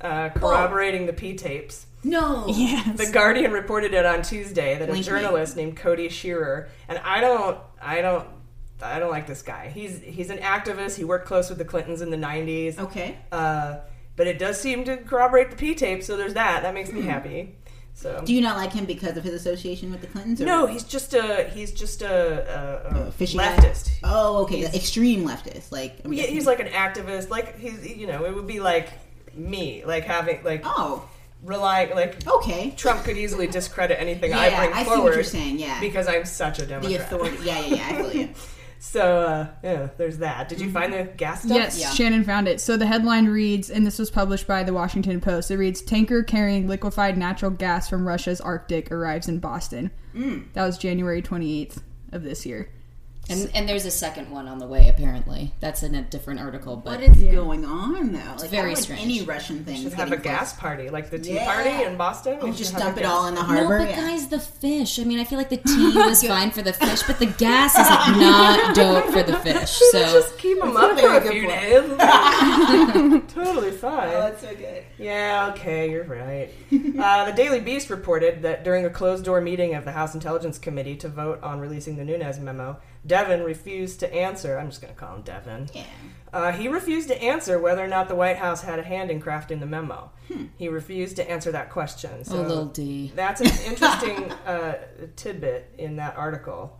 uh, 0.00 0.30
corroborating 0.30 1.04
the 1.06 1.12
P 1.12 1.34
tapes. 1.34 1.86
no. 2.04 2.46
Yes. 2.48 2.96
The 2.96 3.10
Guardian 3.12 3.52
reported 3.52 3.92
it 3.92 4.06
on 4.06 4.22
Tuesday 4.22 4.78
that 4.78 4.88
a 4.88 4.92
Link 4.92 5.04
me. 5.04 5.10
journalist 5.10 5.56
named 5.56 5.76
Cody 5.76 6.08
Shearer, 6.08 6.68
and 6.88 6.96
I 6.98 7.20
don't, 7.20 7.58
I 7.82 8.00
don't, 8.00 8.26
I 8.82 8.98
don't 8.98 9.10
like 9.10 9.26
this 9.26 9.42
guy. 9.42 9.68
He's 9.68 10.00
he's 10.00 10.30
an 10.30 10.38
activist. 10.38 10.96
He 10.96 11.04
worked 11.04 11.26
close 11.26 11.48
with 11.48 11.58
the 11.58 11.64
Clintons 11.64 12.00
in 12.00 12.10
the 12.10 12.16
'90s. 12.16 12.78
Okay. 12.78 13.16
Uh, 13.32 13.78
but 14.16 14.26
it 14.26 14.38
does 14.38 14.60
seem 14.60 14.84
to 14.84 14.96
corroborate 14.96 15.50
the 15.50 15.56
P 15.56 15.74
tape, 15.74 16.02
so 16.02 16.16
there's 16.16 16.34
that. 16.34 16.62
That 16.62 16.74
makes 16.74 16.90
me 16.92 17.02
happy. 17.02 17.54
So 17.94 18.22
Do 18.24 18.32
you 18.32 18.40
not 18.40 18.56
like 18.56 18.72
him 18.72 18.84
because 18.84 19.16
of 19.16 19.24
his 19.24 19.34
association 19.34 19.90
with 19.90 20.00
the 20.00 20.06
Clintons? 20.06 20.40
Or 20.40 20.44
no, 20.46 20.66
he's 20.66 20.84
just 20.84 21.14
a 21.14 21.50
he's 21.52 21.72
just 21.72 22.02
a, 22.02 22.88
a, 22.92 22.96
a 22.98 23.08
a 23.08 23.12
fishy 23.12 23.36
guy? 23.38 23.56
leftist. 23.56 23.90
Oh, 24.04 24.42
okay. 24.44 24.64
Extreme 24.66 25.24
leftist. 25.26 25.72
Like 25.72 26.00
I'm 26.04 26.12
Yeah, 26.12 26.20
guessing- 26.22 26.34
he's 26.36 26.46
like 26.46 26.60
an 26.60 26.68
activist. 26.68 27.28
Like 27.30 27.58
he's 27.58 27.96
you 27.96 28.06
know 28.06 28.24
it 28.24 28.34
would 28.34 28.46
be 28.46 28.60
like 28.60 28.90
me, 29.34 29.82
like 29.84 30.04
having 30.04 30.44
like 30.44 30.62
Oh, 30.64 31.08
relying 31.42 31.90
like 31.94 32.24
okay. 32.26 32.70
Trump 32.76 33.02
could 33.02 33.16
easily 33.16 33.48
discredit 33.48 33.98
anything 34.00 34.32
I 34.32 34.48
bring 34.56 34.72
I 34.72 34.82
see 34.84 34.88
what 34.90 34.96
forward. 34.98 35.14
you're 35.14 35.24
saying, 35.24 35.58
yeah. 35.58 35.80
because 35.80 36.06
I'm 36.06 36.24
such 36.24 36.60
a 36.60 36.66
Democrat. 36.66 36.90
The 37.10 37.16
authority. 37.16 37.38
Yeah, 37.44 37.60
yeah, 37.66 37.74
yeah. 37.74 37.88
I 37.88 37.96
feel 38.02 38.12
you. 38.14 38.28
So 38.80 39.20
uh, 39.20 39.48
yeah, 39.62 39.88
there's 39.96 40.18
that. 40.18 40.48
Did 40.48 40.60
you 40.60 40.70
find 40.70 40.92
the 40.92 41.04
gas 41.16 41.42
stuff? 41.42 41.56
Yes, 41.56 41.78
Yeah. 41.80 41.90
Shannon 41.90 42.24
found 42.24 42.46
it. 42.48 42.60
So 42.60 42.76
the 42.76 42.86
headline 42.86 43.26
reads, 43.26 43.70
and 43.70 43.86
this 43.86 43.98
was 43.98 44.10
published 44.10 44.46
by 44.46 44.62
the 44.62 44.72
Washington 44.72 45.20
Post. 45.20 45.50
It 45.50 45.56
reads: 45.58 45.82
"Tanker 45.82 46.22
carrying 46.22 46.68
liquefied 46.68 47.18
natural 47.18 47.50
gas 47.50 47.88
from 47.88 48.06
Russia's 48.06 48.40
Arctic 48.40 48.90
arrives 48.92 49.28
in 49.28 49.38
Boston." 49.40 49.90
That 50.54 50.64
was 50.66 50.78
January 50.78 51.22
twenty 51.22 51.60
eighth 51.60 51.82
of 52.12 52.22
this 52.22 52.44
year. 52.46 52.70
And, 53.30 53.50
and 53.54 53.68
there's 53.68 53.84
a 53.84 53.90
second 53.90 54.30
one 54.30 54.48
on 54.48 54.58
the 54.58 54.66
way. 54.66 54.88
Apparently, 54.88 55.52
that's 55.60 55.82
in 55.82 55.94
a 55.94 56.02
different 56.02 56.40
article. 56.40 56.76
But 56.76 57.00
What 57.00 57.16
is 57.16 57.22
going 57.34 57.64
on 57.64 58.12
though? 58.12 58.18
Like 58.38 58.50
very 58.50 58.62
how 58.62 58.68
would 58.70 58.78
strange. 58.78 59.02
Any 59.02 59.22
Russian 59.22 59.64
thing 59.64 59.82
should 59.82 59.92
have 59.94 60.08
a 60.08 60.16
getting 60.16 60.32
gas 60.32 60.52
party 60.54 60.88
like 60.90 61.10
the 61.10 61.18
Tea 61.18 61.34
Yeah. 61.34 61.52
Party 61.54 61.84
in 61.84 61.96
Boston. 61.96 62.38
Oh, 62.40 62.46
We 62.46 62.52
just 62.52 62.76
dump 62.76 62.96
it 62.96 63.02
gas- 63.02 63.10
all 63.10 63.26
in 63.26 63.34
the 63.34 63.42
harbor. 63.42 63.78
no, 63.80 63.84
but 63.84 63.90
yeah. 63.90 63.96
guys, 64.00 64.28
the 64.28 64.38
fish. 64.40 64.98
I 64.98 65.04
mean, 65.04 65.18
I 65.18 65.24
feel 65.24 65.38
like 65.38 65.50
the 65.50 65.56
tea 65.66 65.92
was 65.96 66.22
fine 66.22 66.50
for 66.50 66.62
the 66.62 66.72
fish, 66.72 67.02
but 67.02 67.18
the 67.18 67.26
gas 67.26 67.72
is 67.78 67.88
like 67.88 68.16
not 68.16 68.74
dope 68.74 69.06
for 69.12 69.22
the 69.22 69.36
fish. 69.38 69.78
So 69.92 70.00
Just 70.00 70.38
keep 70.38 70.58
them 70.60 70.76
up 70.76 70.98
for 70.98 71.14
a 71.16 71.20
few 71.22 71.46
point. 71.46 71.60
days. 71.60 73.22
totally 73.32 73.70
fine. 73.70 74.08
Oh, 74.08 74.20
that's 74.20 74.40
so 74.42 74.54
good. 74.54 74.84
Yeah, 74.98 75.52
okay, 75.54 75.90
you're 75.90 76.04
right. 76.04 76.50
uh, 76.98 77.24
the 77.26 77.32
Daily 77.36 77.60
Beast 77.60 77.90
reported 77.90 78.42
that 78.42 78.64
during 78.64 78.84
a 78.84 78.90
closed 78.90 79.24
door 79.24 79.40
meeting 79.40 79.74
of 79.74 79.84
the 79.84 79.92
House 79.92 80.14
Intelligence 80.14 80.58
Committee 80.58 80.96
to 80.96 81.08
vote 81.08 81.42
on 81.42 81.60
releasing 81.60 81.96
the 81.96 82.04
Nunes 82.04 82.38
memo, 82.38 82.76
Devin 83.06 83.42
refused 83.42 84.00
to 84.00 84.12
answer. 84.12 84.58
I'm 84.58 84.68
just 84.68 84.80
going 84.80 84.92
to 84.92 84.98
call 84.98 85.16
him 85.16 85.22
Devin. 85.22 85.68
Yeah. 85.72 85.84
Uh, 86.32 86.52
he 86.52 86.68
refused 86.68 87.08
to 87.08 87.22
answer 87.22 87.58
whether 87.58 87.82
or 87.82 87.88
not 87.88 88.08
the 88.08 88.14
White 88.14 88.36
House 88.36 88.62
had 88.62 88.78
a 88.78 88.82
hand 88.82 89.10
in 89.10 89.20
crafting 89.20 89.60
the 89.60 89.66
memo. 89.66 90.10
He 90.58 90.68
refused 90.68 91.16
to 91.16 91.30
answer 91.30 91.52
that 91.52 91.70
question. 91.70 92.22
So 92.24 92.38
oh, 92.38 92.42
little 92.42 92.66
D. 92.66 93.12
that's 93.14 93.40
an 93.40 93.46
interesting 93.66 94.30
uh, 94.46 94.74
tidbit 95.16 95.72
in 95.78 95.96
that 95.96 96.16
article. 96.16 96.78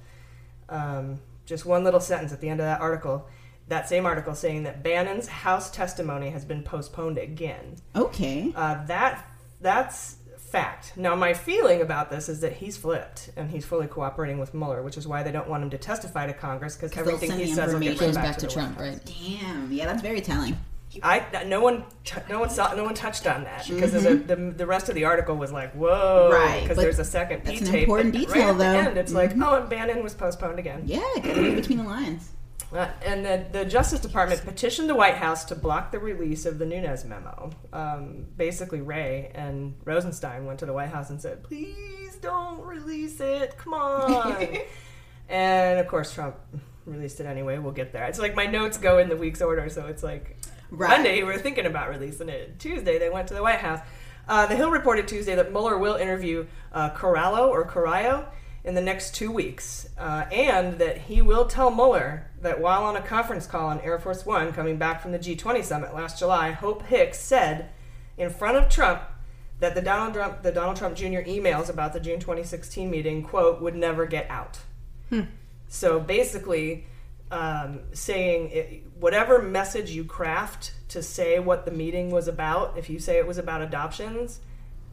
Um, 0.68 1.20
just 1.46 1.64
one 1.64 1.82
little 1.82 2.00
sentence 2.00 2.32
at 2.32 2.40
the 2.40 2.48
end 2.48 2.60
of 2.60 2.66
that 2.66 2.80
article. 2.80 3.26
That 3.68 3.88
same 3.88 4.04
article 4.04 4.34
saying 4.34 4.64
that 4.64 4.82
Bannon's 4.82 5.28
House 5.28 5.70
testimony 5.70 6.30
has 6.30 6.44
been 6.44 6.62
postponed 6.62 7.16
again. 7.16 7.76
Okay. 7.96 8.52
Uh, 8.54 8.84
that 8.84 9.26
that's 9.60 10.16
fact. 10.50 10.92
Now, 10.96 11.14
my 11.14 11.34
feeling 11.34 11.80
about 11.80 12.10
this 12.10 12.28
is 12.28 12.40
that 12.40 12.54
he's 12.54 12.76
flipped 12.76 13.30
and 13.36 13.50
he's 13.50 13.64
fully 13.64 13.86
cooperating 13.86 14.38
with 14.38 14.54
Mueller, 14.54 14.82
which 14.82 14.96
is 14.96 15.06
why 15.06 15.22
they 15.22 15.32
don't 15.32 15.48
want 15.48 15.62
him 15.62 15.70
to 15.70 15.78
testify 15.78 16.26
to 16.26 16.32
Congress 16.32 16.76
because 16.76 16.96
everything 16.96 17.32
he 17.38 17.46
says 17.52 17.72
will 17.72 17.80
get 17.80 17.98
Goes 17.98 18.14
back 18.16 18.36
to 18.38 18.46
the 18.46 18.52
Trump, 18.52 18.78
right? 18.78 19.00
Damn. 19.04 19.70
Yeah, 19.72 19.86
that's 19.86 20.02
very 20.02 20.20
telling. 20.20 20.56
I 21.02 21.44
no 21.46 21.60
one 21.60 21.84
t- 22.02 22.18
no 22.30 22.40
one 22.40 22.48
saw 22.48 22.72
no 22.74 22.82
one 22.82 22.94
touched 22.94 23.26
on 23.26 23.44
that 23.44 23.68
because 23.68 23.92
the, 23.92 24.14
the 24.14 24.36
the 24.36 24.66
rest 24.66 24.88
of 24.88 24.94
the 24.94 25.04
article 25.04 25.36
was 25.36 25.52
like 25.52 25.70
whoa 25.74 26.30
Mm-hmm. 26.32 26.32
Right, 26.32 26.62
because 26.62 26.78
there's 26.78 26.98
a 26.98 27.04
second 27.04 27.42
that's 27.44 27.58
P 27.60 27.64
an 27.66 27.70
tape 27.70 27.82
important 27.82 28.14
detail, 28.14 28.32
right 28.34 28.40
at 28.48 28.52
though. 28.52 28.58
the 28.58 28.64
end 28.88 28.96
it's 28.98 29.12
Mhm. 29.12 29.16
like 29.16 29.32
oh 29.38 29.60
and 29.60 29.68
Bannon 29.68 30.02
was 30.02 30.14
postponed 30.14 30.58
again 30.58 30.82
Yeah, 30.86 31.00
gotta 31.16 31.42
read 31.42 31.56
between 31.56 31.78
the 31.78 31.84
lines. 31.84 32.30
Uh, 32.72 32.88
and 33.04 33.24
the, 33.24 33.46
the 33.50 33.64
Justice 33.64 34.00
Department 34.00 34.44
petitioned 34.44 34.90
the 34.90 34.94
White 34.94 35.16
House 35.16 35.44
to 35.46 35.54
block 35.54 35.90
the 35.90 35.98
release 35.98 36.44
of 36.44 36.58
the 36.58 36.66
Nunes 36.66 37.04
memo. 37.04 37.50
Um, 37.72 38.26
basically, 38.36 38.82
Wray 38.82 39.30
and 39.34 39.74
Rosenstein 39.84 40.44
went 40.44 40.58
to 40.58 40.66
the 40.66 40.74
White 40.74 40.90
House 40.90 41.08
and 41.08 41.20
said, 41.20 41.42
"Please 41.42 42.16
don't 42.16 42.60
release 42.60 43.20
it. 43.20 43.56
Come 43.56 43.72
on." 43.72 44.58
and 45.28 45.78
of 45.78 45.88
course, 45.88 46.12
Trump 46.12 46.36
released 46.84 47.20
it 47.20 47.26
anyway. 47.26 47.58
We'll 47.58 47.72
get 47.72 47.92
there. 47.92 48.04
It's 48.04 48.18
like 48.18 48.34
my 48.34 48.46
notes 48.46 48.76
go 48.76 48.98
in 48.98 49.08
the 49.08 49.16
week's 49.16 49.40
order, 49.40 49.68
so 49.70 49.86
it's 49.86 50.02
like 50.02 50.36
Right. 50.70 50.90
Monday 50.90 51.22
we're 51.22 51.38
thinking 51.38 51.66
about 51.66 51.88
releasing 51.88 52.28
it. 52.28 52.58
Tuesday 52.58 52.98
they 52.98 53.08
went 53.08 53.28
to 53.28 53.34
the 53.34 53.42
White 53.42 53.60
House. 53.60 53.80
Uh, 54.28 54.44
the 54.46 54.54
Hill 54.54 54.70
reported 54.70 55.08
Tuesday 55.08 55.34
that 55.34 55.50
Mueller 55.50 55.78
will 55.78 55.96
interview 55.96 56.46
uh, 56.72 56.90
Corallo 56.90 57.48
or 57.48 57.66
Corallo 57.66 58.26
in 58.68 58.74
the 58.74 58.82
next 58.82 59.14
two 59.14 59.32
weeks, 59.32 59.88
uh, 59.96 60.26
and 60.30 60.78
that 60.78 60.98
he 60.98 61.22
will 61.22 61.46
tell 61.46 61.70
Mueller 61.70 62.28
that 62.42 62.60
while 62.60 62.84
on 62.84 62.96
a 62.96 63.00
conference 63.00 63.46
call 63.46 63.68
on 63.68 63.80
Air 63.80 63.98
Force 63.98 64.26
One 64.26 64.52
coming 64.52 64.76
back 64.76 65.00
from 65.00 65.10
the 65.10 65.18
G20 65.18 65.64
summit 65.64 65.94
last 65.94 66.18
July, 66.18 66.50
Hope 66.50 66.82
Hicks 66.82 67.18
said 67.18 67.70
in 68.18 68.28
front 68.28 68.58
of 68.58 68.68
Trump 68.68 69.00
that 69.60 69.74
the 69.74 69.80
Donald 69.80 70.12
Trump, 70.12 70.42
the 70.42 70.52
Donald 70.52 70.76
Trump 70.76 70.96
Jr. 70.96 71.24
emails 71.24 71.70
about 71.70 71.94
the 71.94 71.98
June 71.98 72.20
2016 72.20 72.90
meeting, 72.90 73.22
quote, 73.22 73.62
would 73.62 73.74
never 73.74 74.04
get 74.04 74.30
out. 74.30 74.58
So 75.68 75.98
basically, 75.98 76.84
um, 77.30 77.80
saying 77.94 78.50
it, 78.50 78.82
whatever 79.00 79.40
message 79.40 79.90
you 79.90 80.04
craft 80.04 80.72
to 80.88 81.02
say 81.02 81.38
what 81.38 81.64
the 81.64 81.70
meeting 81.70 82.10
was 82.10 82.28
about, 82.28 82.76
if 82.76 82.90
you 82.90 82.98
say 82.98 83.16
it 83.16 83.26
was 83.26 83.38
about 83.38 83.62
adoptions, 83.62 84.40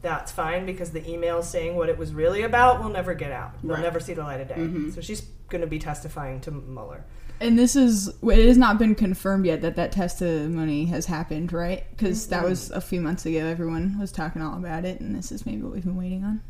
that's 0.06 0.30
fine 0.32 0.64
because 0.64 0.90
the 0.90 1.06
email 1.10 1.42
saying 1.42 1.74
what 1.76 1.88
it 1.88 1.98
was 1.98 2.14
really 2.14 2.42
about 2.42 2.82
will 2.82 2.88
never 2.90 3.12
get 3.14 3.32
out. 3.32 3.52
Will 3.62 3.74
Right. 3.74 3.82
never 3.82 3.98
see 4.00 4.14
the 4.14 4.22
light 4.22 4.40
of 4.40 4.48
day. 4.48 4.54
Mhm. 4.54 4.94
So 4.94 5.00
she's 5.00 5.22
going 5.48 5.60
to 5.60 5.66
be 5.66 5.78
testifying 5.78 6.40
to 6.42 6.50
Mueller. 6.52 7.04
And 7.40 7.58
this 7.58 7.76
is 7.76 8.08
it 8.22 8.46
has 8.46 8.56
not 8.56 8.78
been 8.78 8.94
confirmed 8.94 9.44
yet 9.44 9.60
that 9.62 9.76
that 9.76 9.92
testimony 9.92 10.86
has 10.86 11.06
happened, 11.06 11.52
right? 11.52 11.84
Because 11.90 12.28
that 12.28 12.44
Mhm. 12.44 12.48
was 12.48 12.70
a 12.70 12.80
few 12.80 13.00
months 13.00 13.26
ago. 13.26 13.40
Everyone 13.40 13.98
was 13.98 14.10
talking 14.12 14.40
all 14.40 14.54
about 14.56 14.84
it, 14.84 15.00
and 15.00 15.14
this 15.14 15.30
is 15.32 15.44
maybe 15.44 15.60
what 15.62 15.72
we've 15.74 15.84
been 15.84 15.96
waiting 15.96 16.24
on. 16.24 16.40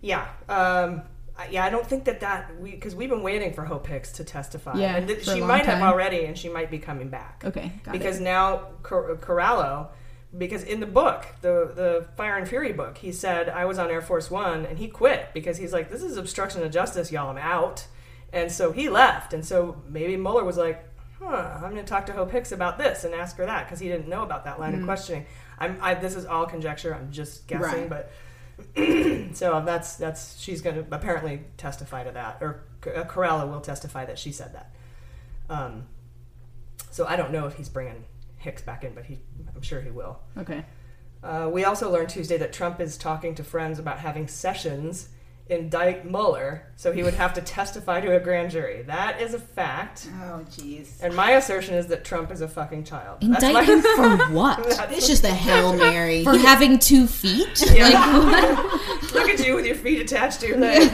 Yeah. 0.00 0.26
Um, 0.48 1.02
I- 1.38 1.48
yeah, 1.50 1.64
I 1.64 1.70
don't 1.70 1.86
think 1.86 2.04
that 2.06 2.20
that 2.20 2.60
we 2.60 2.72
because 2.72 2.94
we've 2.94 3.08
been 3.08 3.22
waiting 3.22 3.52
for 3.52 3.64
Hope 3.64 3.86
Hicks 3.86 4.10
to 4.12 4.24
testify. 4.24 4.74
Yeah, 4.76 4.96
and 4.96 5.06
th- 5.06 5.24
for 5.24 5.30
a 5.30 5.34
she 5.34 5.40
long 5.40 5.48
might 5.48 5.66
have 5.66 5.80
already, 5.82 6.24
and 6.24 6.36
she 6.36 6.48
might 6.48 6.70
be 6.70 6.78
coming 6.78 7.08
back. 7.08 7.42
Okay, 7.46 7.72
got 7.84 7.92
because 7.92 8.18
it. 8.18 8.22
now 8.24 8.62
Cor- 8.82 9.16
Corallo, 9.16 9.88
because 10.36 10.62
in 10.62 10.80
the 10.80 10.86
book, 10.86 11.26
the 11.42 11.72
the 11.74 12.06
Fire 12.16 12.36
and 12.36 12.48
Fury 12.48 12.72
book, 12.72 12.98
he 12.98 13.12
said 13.12 13.48
I 13.48 13.64
was 13.64 13.78
on 13.78 13.90
Air 13.90 14.00
Force 14.02 14.30
One 14.30 14.64
and 14.66 14.78
he 14.78 14.88
quit 14.88 15.28
because 15.34 15.58
he's 15.58 15.72
like 15.72 15.90
this 15.90 16.02
is 16.02 16.16
obstruction 16.16 16.62
of 16.62 16.70
justice, 16.72 17.12
y'all. 17.12 17.30
I'm 17.30 17.38
out, 17.38 17.86
and 18.32 18.50
so 18.50 18.72
he 18.72 18.88
left, 18.88 19.32
and 19.34 19.44
so 19.44 19.82
maybe 19.88 20.16
Mueller 20.16 20.44
was 20.44 20.56
like. 20.56 20.88
Huh, 21.24 21.52
I'm 21.62 21.70
going 21.70 21.76
to 21.76 21.84
talk 21.84 22.06
to 22.06 22.12
Hope 22.12 22.32
Hicks 22.32 22.50
about 22.50 22.78
this 22.78 23.04
and 23.04 23.14
ask 23.14 23.36
her 23.36 23.46
that 23.46 23.66
because 23.66 23.78
he 23.78 23.86
didn't 23.86 24.08
know 24.08 24.24
about 24.24 24.42
that 24.44 24.58
line 24.58 24.72
Mhm. 24.74 24.80
of 24.80 24.84
questioning. 24.86 25.24
I'm, 25.56 25.78
I, 25.80 25.94
this 25.94 26.16
is 26.16 26.26
all 26.26 26.46
conjecture. 26.46 26.92
I'm 26.92 27.12
just 27.12 27.46
guessing, 27.46 27.88
Right. 27.88 27.88
but 27.88 28.10
so 29.36 29.62
that's 29.64 29.94
that's 29.94 30.40
she's 30.40 30.60
going 30.62 30.74
to 30.76 30.84
apparently 30.90 31.44
testify 31.56 32.02
to 32.02 32.10
that, 32.10 32.38
or 32.40 32.64
uh, 32.86 33.04
Corallo 33.04 33.48
will 33.48 33.60
testify 33.60 34.04
that 34.04 34.18
she 34.18 34.32
said 34.32 34.52
that. 34.54 34.74
Um, 35.48 35.84
so 36.90 37.06
I 37.06 37.14
don't 37.14 37.30
know 37.30 37.46
if 37.46 37.54
he's 37.54 37.68
bringing 37.68 38.04
Hicks 38.42 38.62
back 38.62 38.84
in, 38.84 38.92
but 38.94 39.04
he, 39.04 39.20
I'm 39.54 39.62
sure 39.62 39.80
he 39.80 39.90
will. 39.90 40.18
Okay. 40.36 40.64
Uh, 41.22 41.48
we 41.52 41.64
also 41.64 41.90
learned 41.90 42.08
Tuesday 42.08 42.36
that 42.38 42.52
Trump 42.52 42.80
is 42.80 42.96
talking 42.96 43.34
to 43.36 43.44
friends 43.44 43.78
about 43.78 43.98
having 43.98 44.26
Sessions 44.26 45.08
indict 45.48 46.04
Mueller, 46.08 46.66
so 46.76 46.92
he 46.92 47.02
would 47.02 47.14
have 47.14 47.34
to 47.34 47.40
testify 47.40 48.00
to 48.00 48.16
a 48.16 48.20
grand 48.20 48.50
jury. 48.50 48.82
That 48.82 49.20
is 49.20 49.34
a 49.34 49.38
fact. 49.38 50.08
Oh, 50.22 50.40
jeez. 50.50 51.00
And 51.02 51.14
my 51.14 51.32
assertion 51.32 51.74
is 51.74 51.86
that 51.88 52.04
Trump 52.04 52.32
is 52.32 52.40
a 52.40 52.48
fucking 52.48 52.84
child. 52.84 53.22
Indict 53.22 53.52
my- 53.52 53.62
him 53.64 53.82
for 53.96 54.16
what? 54.32 54.58
That's- 54.68 54.98
It's 54.98 55.06
just 55.06 55.24
a 55.24 55.30
Hail 55.30 55.76
Mary. 55.76 56.24
For 56.24 56.36
having 56.36 56.78
two 56.78 57.06
feet? 57.06 57.62
Yeah. 57.72 57.88
Like, 57.90 59.12
Look 59.12 59.28
at 59.28 59.44
you 59.46 59.54
with 59.54 59.66
your 59.66 59.76
feet 59.76 60.00
attached 60.00 60.40
to 60.40 60.48
your 60.48 60.58
legs. 60.58 60.90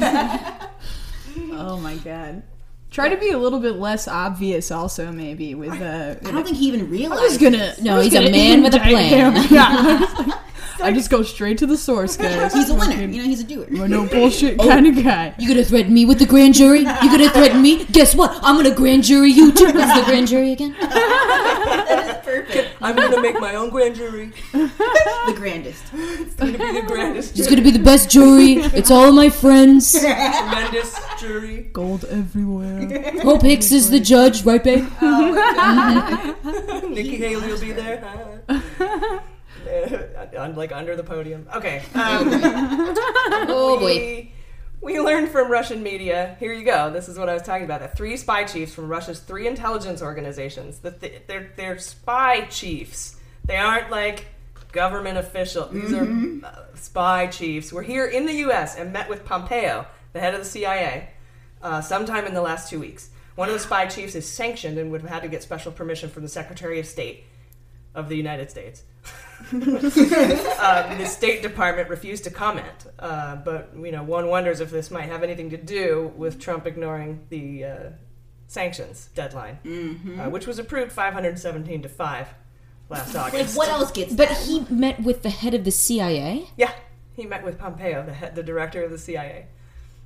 Oh 1.52 1.78
my 1.80 1.94
god. 1.96 2.42
Try 2.90 3.10
to 3.10 3.16
be 3.16 3.30
a 3.30 3.38
little 3.38 3.60
bit 3.60 3.76
less 3.76 4.08
obvious, 4.08 4.70
also 4.70 5.12
maybe 5.12 5.54
with. 5.54 5.80
Uh, 5.80 6.16
I 6.26 6.30
don't 6.32 6.44
think 6.44 6.56
he 6.56 6.68
even 6.68 6.80
I 6.80 6.84
realized. 6.84 7.22
was 7.22 7.38
gonna. 7.38 7.74
No, 7.82 8.00
he's 8.00 8.14
a 8.14 8.30
man 8.30 8.62
with 8.62 8.74
a 8.74 8.80
plan. 8.80 9.34
Yeah. 9.50 10.40
I 10.80 10.92
just 10.92 11.10
go 11.10 11.24
straight 11.24 11.58
to 11.58 11.66
the 11.66 11.76
source, 11.76 12.16
guys. 12.18 12.54
He's 12.54 12.70
a 12.70 12.74
winner. 12.74 12.94
You 13.00 13.20
know, 13.20 13.24
he's 13.28 13.40
a 13.40 13.44
doer. 13.44 13.66
We're 13.68 13.88
no 13.88 14.06
bullshit 14.06 14.58
kind 14.60 14.86
of 14.86 15.02
guy. 15.02 15.34
You 15.38 15.48
gonna 15.48 15.64
threaten 15.64 15.92
me 15.92 16.06
with 16.06 16.20
the 16.20 16.26
grand 16.26 16.54
jury? 16.54 16.78
You 16.80 16.84
gonna 17.10 17.28
threaten 17.30 17.60
me? 17.60 17.84
Guess 17.86 18.14
what? 18.14 18.30
I'm 18.42 18.56
gonna 18.56 18.74
grand 18.74 19.02
jury 19.04 19.30
you 19.30 19.50
too. 19.52 19.64
What's 19.72 19.98
the 19.98 20.04
grand 20.06 20.28
jury 20.28 20.52
again? 20.52 20.74
Perfect. 22.80 22.98
I'm 23.00 23.10
gonna 23.10 23.22
make 23.22 23.40
my 23.40 23.54
own 23.54 23.70
grand 23.70 23.96
jury. 23.96 24.32
the 24.52 25.34
grandest. 25.36 25.84
It's 25.94 26.34
gonna 26.34 26.58
be 26.58 26.80
the 26.80 26.86
grandest. 26.86 27.38
It's 27.38 27.48
gonna 27.48 27.62
be 27.62 27.70
the 27.70 27.78
best 27.78 28.10
jury. 28.10 28.54
It's 28.78 28.90
all 28.90 29.08
of 29.08 29.14
my 29.14 29.30
friends. 29.30 29.92
tremendous 30.00 30.98
jury. 31.18 31.68
Gold 31.72 32.04
everywhere. 32.10 33.20
Hope 33.22 33.42
Hicks 33.42 33.72
is 33.72 33.90
the 33.90 34.00
judge, 34.00 34.44
right, 34.44 34.62
babe? 34.62 34.86
Oh 35.02 35.32
my 35.32 36.34
god. 36.42 36.90
Nikki 36.90 37.16
Haley 37.16 37.48
will 37.50 37.60
be 37.60 37.72
there. 37.72 38.42
Uh, 38.48 39.20
on- 40.38 40.54
like 40.54 40.72
under 40.72 40.94
the 40.96 41.02
podium. 41.04 41.46
Okay. 41.54 41.82
Um, 41.94 42.28
Oh, 43.50 43.78
we, 43.84 44.32
we 44.80 45.00
learned 45.00 45.30
from 45.30 45.50
Russian 45.50 45.82
media. 45.82 46.36
Here 46.38 46.52
you 46.52 46.64
go. 46.64 46.90
This 46.90 47.08
is 47.08 47.18
what 47.18 47.28
I 47.28 47.34
was 47.34 47.42
talking 47.42 47.64
about. 47.64 47.80
That 47.80 47.96
three 47.96 48.16
spy 48.16 48.44
chiefs 48.44 48.72
from 48.74 48.88
Russia's 48.88 49.20
three 49.20 49.46
intelligence 49.46 50.02
organizations. 50.02 50.78
That 50.80 51.00
th- 51.00 51.22
they're 51.26 51.50
they're 51.56 51.78
spy 51.78 52.42
chiefs. 52.42 53.16
They 53.44 53.56
aren't 53.56 53.90
like 53.90 54.26
government 54.72 55.18
officials. 55.18 55.72
These 55.72 55.90
Mhm. 55.90 56.42
are 56.42 56.46
uh, 56.46 56.64
spy 56.76 57.26
chiefs. 57.26 57.72
Were 57.72 57.82
here 57.82 58.06
in 58.06 58.26
the 58.26 58.34
U.S. 58.34 58.76
and 58.76 58.92
met 58.92 59.08
with 59.08 59.24
Pompeo, 59.24 59.86
the 60.12 60.20
head 60.20 60.34
of 60.34 60.40
the 60.40 60.46
CIA, 60.46 61.08
uh, 61.62 61.80
sometime 61.80 62.26
in 62.26 62.34
the 62.34 62.42
last 62.42 62.68
two 62.70 62.78
weeks. 62.78 63.10
One 63.34 63.48
of 63.48 63.54
the 63.54 63.60
spy 63.60 63.86
chiefs 63.86 64.14
is 64.14 64.26
sanctioned 64.28 64.78
and 64.78 64.90
would 64.90 65.00
have 65.02 65.10
had 65.10 65.22
to 65.22 65.28
get 65.28 65.42
special 65.42 65.72
permission 65.72 66.10
from 66.10 66.22
the 66.24 66.28
Secretary 66.28 66.78
of 66.80 66.86
State 66.86 67.24
of 67.98 68.08
the 68.08 68.16
United 68.16 68.50
States. 68.50 68.82
um, 69.52 69.60
the 69.60 71.06
State 71.06 71.42
Department 71.42 71.88
refused 71.88 72.24
to 72.24 72.30
comment, 72.30 72.86
uh, 72.98 73.36
but 73.36 73.70
you 73.76 73.92
know 73.92 74.02
one 74.02 74.26
wonders 74.28 74.60
if 74.60 74.70
this 74.70 74.90
might 74.90 75.08
have 75.08 75.22
anything 75.22 75.50
to 75.50 75.56
do 75.56 76.12
with 76.16 76.40
Trump 76.40 76.66
ignoring 76.66 77.20
the 77.28 77.64
uh, 77.64 77.76
sanctions 78.46 79.08
deadline, 79.14 79.58
Mhm. 79.64 80.26
uh, 80.26 80.30
which 80.30 80.46
was 80.46 80.58
approved 80.58 80.92
517 80.92 81.82
to 81.82 81.88
five 81.88 82.28
last 82.88 83.14
August. 83.14 83.56
what 83.56 83.68
else 83.68 83.90
gets 83.92 84.12
But 84.12 84.28
done? 84.28 84.42
he 84.42 84.60
met 84.70 85.00
with 85.02 85.22
the 85.22 85.30
head 85.30 85.54
of 85.54 85.64
the 85.64 85.70
CIA. 85.70 86.48
Yeah, 86.56 86.72
he 87.14 87.24
met 87.26 87.44
with 87.44 87.58
Pompeo, 87.58 88.04
the 88.04 88.14
head, 88.14 88.34
the 88.34 88.42
director 88.42 88.82
of 88.82 88.90
the 88.90 88.98
CIA, 88.98 89.46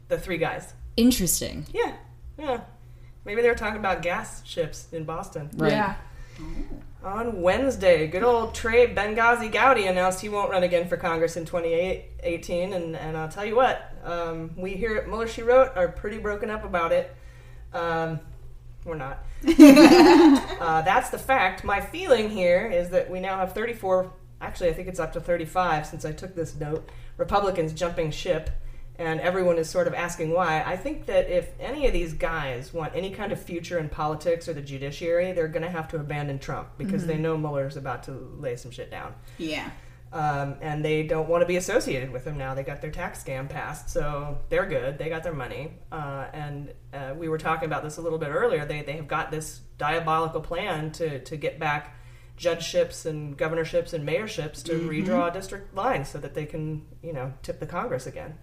the 0.09 0.19
three 0.19 0.39
guys. 0.39 0.75
Interesting. 0.97 1.67
Yeah, 1.73 1.95
yeah. 2.39 2.61
Maybe 3.25 3.41
they 3.41 3.49
were 3.49 3.55
talking 3.55 3.79
about 3.79 4.03
gas 4.03 4.45
ships 4.45 4.89
in 4.93 5.05
Boston. 5.05 5.49
Right. 5.57 5.73
Yeah. 5.73 5.95
On 7.05 7.43
Wednesday, 7.43 8.07
good 8.07 8.23
old 8.23 8.55
Trey 8.55 8.87
Benghazi 8.87 9.51
Gowdy 9.51 9.87
announced 9.87 10.21
he 10.21 10.29
won't 10.29 10.53
run 10.53 10.63
again 10.63 10.87
for 10.87 10.97
Congress 10.97 11.37
in 11.37 11.45
2018, 11.45 12.73
and, 12.73 12.95
and 12.95 13.17
I'll 13.17 13.29
tell 13.29 13.45
you 13.45 13.57
what, 13.57 13.93
um, 14.05 14.53
we 14.57 14.75
here 14.75 14.95
at 14.95 15.09
Mueller 15.09 15.27
She 15.27 15.43
Wrote 15.43 15.77
are 15.77 15.89
pretty 15.89 16.19
broken 16.19 16.49
up 16.49 16.65
about 16.65 16.93
it. 16.93 17.13
Um, 17.73 18.21
we're 18.85 18.95
not. 18.95 19.25
uh, 19.49 20.83
that's 20.83 21.11
the 21.11 21.19
fact. 21.19 21.65
My 21.65 21.81
feeling 21.81 22.31
here 22.31 22.71
is 22.71 22.91
that 22.91 23.11
we 23.11 23.19
now 23.19 23.37
have 23.37 23.53
34, 23.53 24.13
actually, 24.41 24.71
I 24.71 24.73
think 24.73 24.87
it's 24.87 25.01
up 25.01 25.13
to 25.15 25.21
35 25.21 25.87
since 25.89 26.05
I 26.05 26.13
took 26.13 26.37
this 26.37 26.55
note, 26.55 26.89
Republicans 27.17 27.73
jumping 27.73 28.13
ship, 28.13 28.49
and 29.03 29.21
everyone 29.21 29.59
is 29.59 29.69
sort 29.69 29.87
of 29.89 29.95
asking 29.95 30.31
why. 30.31 30.63
I 30.63 30.77
think 30.77 31.07
that 31.07 31.29
if 31.29 31.51
any 31.59 31.87
of 31.87 31.93
these 31.93 32.13
guys 32.13 32.73
want 32.73 32.95
any 32.95 33.11
kind 33.11 33.33
of 33.33 33.43
future 33.43 33.79
in 33.79 33.89
politics 33.89 34.49
or 34.49 34.53
the 34.55 34.63
judiciary, 34.63 35.33
they're 35.33 35.49
going 35.49 35.63
to 35.65 35.71
have 35.71 35.89
to 35.89 35.97
abandon 35.97 36.39
Trump 36.39 36.69
because 36.79 37.05
they 37.07 37.17
know 37.19 37.37
Mueller's 37.37 37.77
about 37.77 38.05
to 38.05 38.13
lay 38.13 38.55
some 38.57 38.71
shit 38.71 38.91
down. 38.91 39.15
Yeah. 39.39 39.69
Um, 40.13 40.57
and 40.61 40.85
they 40.85 41.03
don't 41.03 41.29
want 41.29 41.41
to 41.43 41.47
be 41.47 41.57
associated 41.57 42.11
with 42.13 42.25
him 42.27 42.37
now. 42.39 42.55
They 42.55 42.63
got 42.63 42.81
their 42.83 42.91
tax 42.91 43.25
scam 43.25 43.49
passed, 43.49 43.89
so 43.91 44.39
they're 44.51 44.67
good. 44.67 44.99
They 44.99 45.09
got 45.09 45.23
their 45.23 45.33
money. 45.35 45.73
Uh, 45.91 46.27
and 46.33 46.73
uh, 46.93 47.15
we 47.17 47.29
were 47.29 47.39
talking 47.39 47.65
about 47.67 47.83
this 47.83 47.97
a 47.97 48.03
little 48.03 48.19
bit 48.19 48.29
earlier. 48.29 48.65
They, 48.67 48.83
they 48.83 48.93
have 48.93 49.09
got 49.09 49.31
this 49.31 49.63
diabolical 49.79 50.43
plan 50.43 50.93
to, 50.93 51.19
to 51.25 51.37
get 51.37 51.59
back 51.59 51.97
judgeships 52.37 53.07
and 53.07 53.37
governorships 53.37 53.93
and 53.95 54.07
mayorships 54.07 54.63
to 54.65 54.73
Mhm. 54.73 54.89
redraw 55.07 55.33
district 55.33 55.75
lines 55.75 56.09
so 56.09 56.19
that 56.19 56.35
they 56.35 56.45
can, 56.47 56.85
you 57.03 57.13
know, 57.13 57.33
tip 57.43 57.59
the 57.61 57.67
Congress 57.67 58.07
again. 58.07 58.37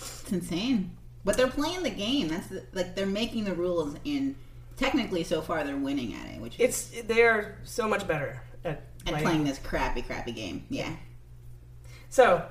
It's 0.00 0.32
insane. 0.32 0.96
But 1.24 1.36
they're 1.36 1.48
playing 1.48 1.82
the 1.82 1.90
game. 1.90 2.28
That's 2.28 2.46
the, 2.48 2.64
like 2.72 2.94
they're 2.94 3.06
making 3.06 3.44
the 3.44 3.54
rules, 3.54 3.94
and 4.06 4.34
technically, 4.76 5.24
so 5.24 5.42
far, 5.42 5.64
they're 5.64 5.76
winning 5.76 6.14
at 6.14 6.34
it, 6.34 6.40
which 6.40 6.58
is 6.58 6.90
It's 6.92 7.02
they 7.06 7.22
are 7.22 7.58
so 7.64 7.86
much 7.86 8.08
better 8.08 8.42
at, 8.64 8.86
and 9.06 9.14
playing. 9.14 9.24
playing 9.24 9.44
this 9.44 9.58
crappy, 9.58 10.02
crappy 10.02 10.32
game. 10.32 10.64
Yeah. 10.70 10.94
So, 12.08 12.46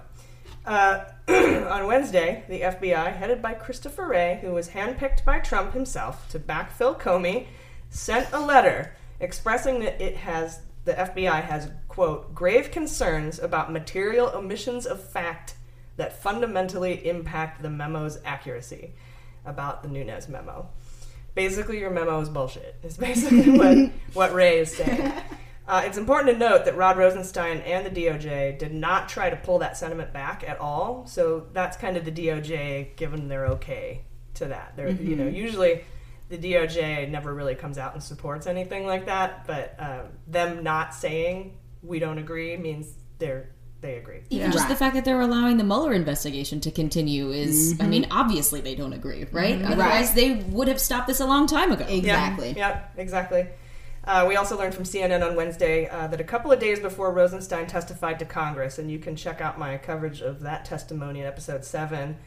uh, 0.65 1.05
on 1.27 1.88
Wednesday, 1.88 2.43
the 2.47 2.62
FBI, 2.62 3.15
headed 3.15 3.41
by 3.41 3.53
Christopher 3.53 4.07
Wray, 4.07 4.39
who 4.41 4.51
was 4.53 4.69
handpicked 4.69 5.25
by 5.25 5.39
Trump 5.39 5.73
himself 5.73 6.29
to 6.29 6.39
backfill 6.39 6.99
Comey, 6.99 7.47
sent 7.89 8.31
a 8.31 8.39
letter 8.39 8.95
expressing 9.19 9.79
that 9.79 9.99
it 9.99 10.15
has 10.15 10.62
the 10.85 10.93
FBI 10.93 11.43
has 11.43 11.69
quote 11.88 12.33
grave 12.33 12.71
concerns 12.71 13.38
about 13.38 13.71
material 13.71 14.31
omissions 14.33 14.85
of 14.85 15.03
fact 15.03 15.55
that 15.99 16.21
fundamentally 16.21 17.07
impact 17.07 17.62
the 17.62 17.69
memo's 17.69 18.19
accuracy 18.23 18.93
about 19.45 19.83
the 19.83 19.89
Nunes 19.89 20.29
memo. 20.29 20.69
Basically, 21.35 21.79
your 21.79 21.91
memo 21.91 22.19
is 22.21 22.29
bullshit. 22.29 22.75
Is 22.83 22.97
basically 22.97 23.51
what 23.57 23.91
what 24.13 24.33
Wray 24.33 24.59
is 24.59 24.75
saying. 24.75 25.13
Uh, 25.67 25.83
it's 25.85 25.99
important 25.99 26.33
to 26.33 26.39
note 26.39 26.65
that 26.65 26.75
Rod 26.75 26.97
Rosenstein 26.97 27.59
and 27.59 27.85
the 27.85 27.91
DOJ 27.91 28.57
did 28.57 28.73
not 28.73 29.07
try 29.07 29.29
to 29.29 29.35
pull 29.35 29.59
that 29.59 29.77
sentiment 29.77 30.12
back 30.12 30.43
at 30.47 30.59
all. 30.59 31.05
So 31.05 31.45
that's 31.53 31.77
kind 31.77 31.95
of 31.95 32.05
the 32.05 32.12
DOJ 32.12 32.95
giving 32.95 33.27
their 33.27 33.45
okay 33.47 34.01
to 34.35 34.45
that. 34.45 34.73
They're 34.75 34.89
you 34.89 35.15
know 35.15 35.27
usually 35.27 35.83
the 36.29 36.38
DOJ 36.38 37.09
never 37.09 37.33
really 37.33 37.55
comes 37.55 37.77
out 37.77 37.93
and 37.93 38.01
supports 38.01 38.47
anything 38.47 38.85
like 38.85 39.05
that, 39.07 39.45
but 39.45 39.75
um, 39.77 40.07
them 40.27 40.63
not 40.63 40.95
saying 40.95 41.57
we 41.83 41.99
don't 41.99 42.19
agree 42.19 42.55
means 42.55 42.93
they're 43.17 43.49
they 43.82 43.96
agree. 43.96 44.20
Even 44.30 44.52
just 44.52 44.68
the 44.68 44.76
fact 44.76 44.94
that 44.96 45.06
they're 45.06 45.22
allowing 45.22 45.58
the 45.58 45.63
Mueller 45.63 45.94
investigation 45.94 46.60
to 46.62 46.72
continue 46.72 47.32
is, 47.32 47.78
I 47.80 47.84
Mhm. 47.86 47.89
mean, 47.89 48.08
obviously 48.12 48.60
they 48.62 48.76
don't 48.76 48.94
agree, 48.94 49.26
right? 49.32 49.58
Mhm. 49.60 49.65
Otherwise, 49.72 50.08
Right. 50.08 50.15
they 50.15 50.34
would 50.50 50.68
have 50.68 50.80
stopped 50.82 51.08
this 51.08 51.20
a 51.20 51.26
long 51.26 51.48
time 51.48 51.72
ago. 51.72 51.86
Exactly. 51.88 52.50
Yeah, 52.58 52.68
Yep, 52.70 52.92
exactly. 52.98 53.48
Uh, 54.04 54.26
we 54.28 54.36
also 54.36 54.58
learned 54.58 54.74
from 54.74 54.86
CNN 54.86 55.22
on 55.24 55.36
Wednesday 55.36 55.88
uh, 55.88 56.08
that 56.08 56.20
a 56.20 56.24
couple 56.24 56.52
of 56.52 56.60
days 56.60 56.80
before 56.80 57.12
Rosenstein 57.13 57.68
testified 57.68 58.20
to 58.20 58.26
Congress, 58.26 58.80
and 58.80 58.89
you 58.92 59.00
can 59.00 59.15
check 59.15 59.39
out 59.39 59.58
my 59.60 59.78
coverage 59.78 60.22
of 60.22 60.42
that 60.42 60.65
testimony 60.65 61.20
in 61.22 61.26
episode 61.26 61.63
seven. 61.63 62.18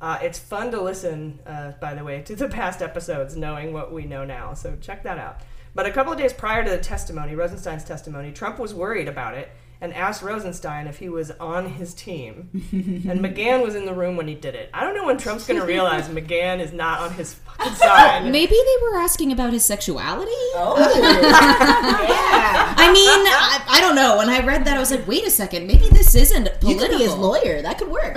Uh, 0.00 0.18
it's 0.22 0.38
fun 0.38 0.70
to 0.70 0.80
listen, 0.80 1.38
uh, 1.46 1.72
by 1.80 1.94
the 1.94 2.04
way, 2.04 2.20
to 2.22 2.34
the 2.36 2.48
past 2.48 2.82
episodes, 2.82 3.36
knowing 3.36 3.72
what 3.72 3.92
we 3.92 4.04
know 4.04 4.24
now. 4.24 4.54
So 4.54 4.76
check 4.80 5.02
that 5.04 5.18
out. 5.18 5.40
But 5.74 5.86
a 5.86 5.90
couple 5.90 6.12
of 6.12 6.18
days 6.18 6.32
prior 6.32 6.64
to 6.64 6.70
the 6.70 6.78
testimony, 6.78 7.34
Rosenstein's 7.34 7.84
testimony, 7.84 8.32
Trump 8.32 8.58
was 8.58 8.72
worried 8.74 9.08
about 9.08 9.34
it 9.34 9.50
and 9.80 9.92
asked 9.94 10.22
Rosenstein 10.22 10.86
if 10.86 10.98
he 10.98 11.08
was 11.08 11.30
on 11.32 11.70
his 11.74 11.92
team. 11.94 12.48
and 12.72 13.20
McGahn 13.20 13.62
was 13.62 13.74
in 13.74 13.84
the 13.86 13.92
room 13.94 14.16
when 14.16 14.26
he 14.28 14.34
did 14.34 14.54
it. 14.54 14.70
I 14.72 14.82
don't 14.84 14.94
know 14.94 15.04
when 15.04 15.18
Trump's 15.18 15.46
going 15.46 15.60
to 15.60 15.66
realize 15.66 16.08
McGahn 16.08 16.60
is 16.60 16.72
not 16.72 17.00
on 17.00 17.12
his 17.14 17.34
fucking 17.58 17.74
side. 17.74 18.22
Oh, 18.24 18.30
maybe 18.30 18.54
they 18.54 18.82
were 18.82 18.98
asking 18.98 19.32
about 19.32 19.52
his 19.52 19.64
sexuality. 19.64 20.30
Oh, 20.54 20.76
yeah. 20.78 22.74
I 22.78 22.92
mean, 22.92 23.26
I, 23.26 23.64
I 23.68 23.80
don't 23.80 23.94
know. 23.94 24.16
When 24.18 24.28
I 24.30 24.44
read 24.44 24.64
that, 24.64 24.76
I 24.76 24.80
was 24.80 24.90
like, 24.90 25.06
wait 25.06 25.26
a 25.26 25.30
second, 25.30 25.66
maybe 25.66 25.88
this 25.90 26.14
isn't 26.14 26.44
You 26.46 26.50
political. 26.60 26.88
could 26.88 26.98
be 26.98 27.04
his 27.04 27.14
lawyer. 27.14 27.62
That 27.62 27.78
could 27.78 27.88
work. 27.88 28.16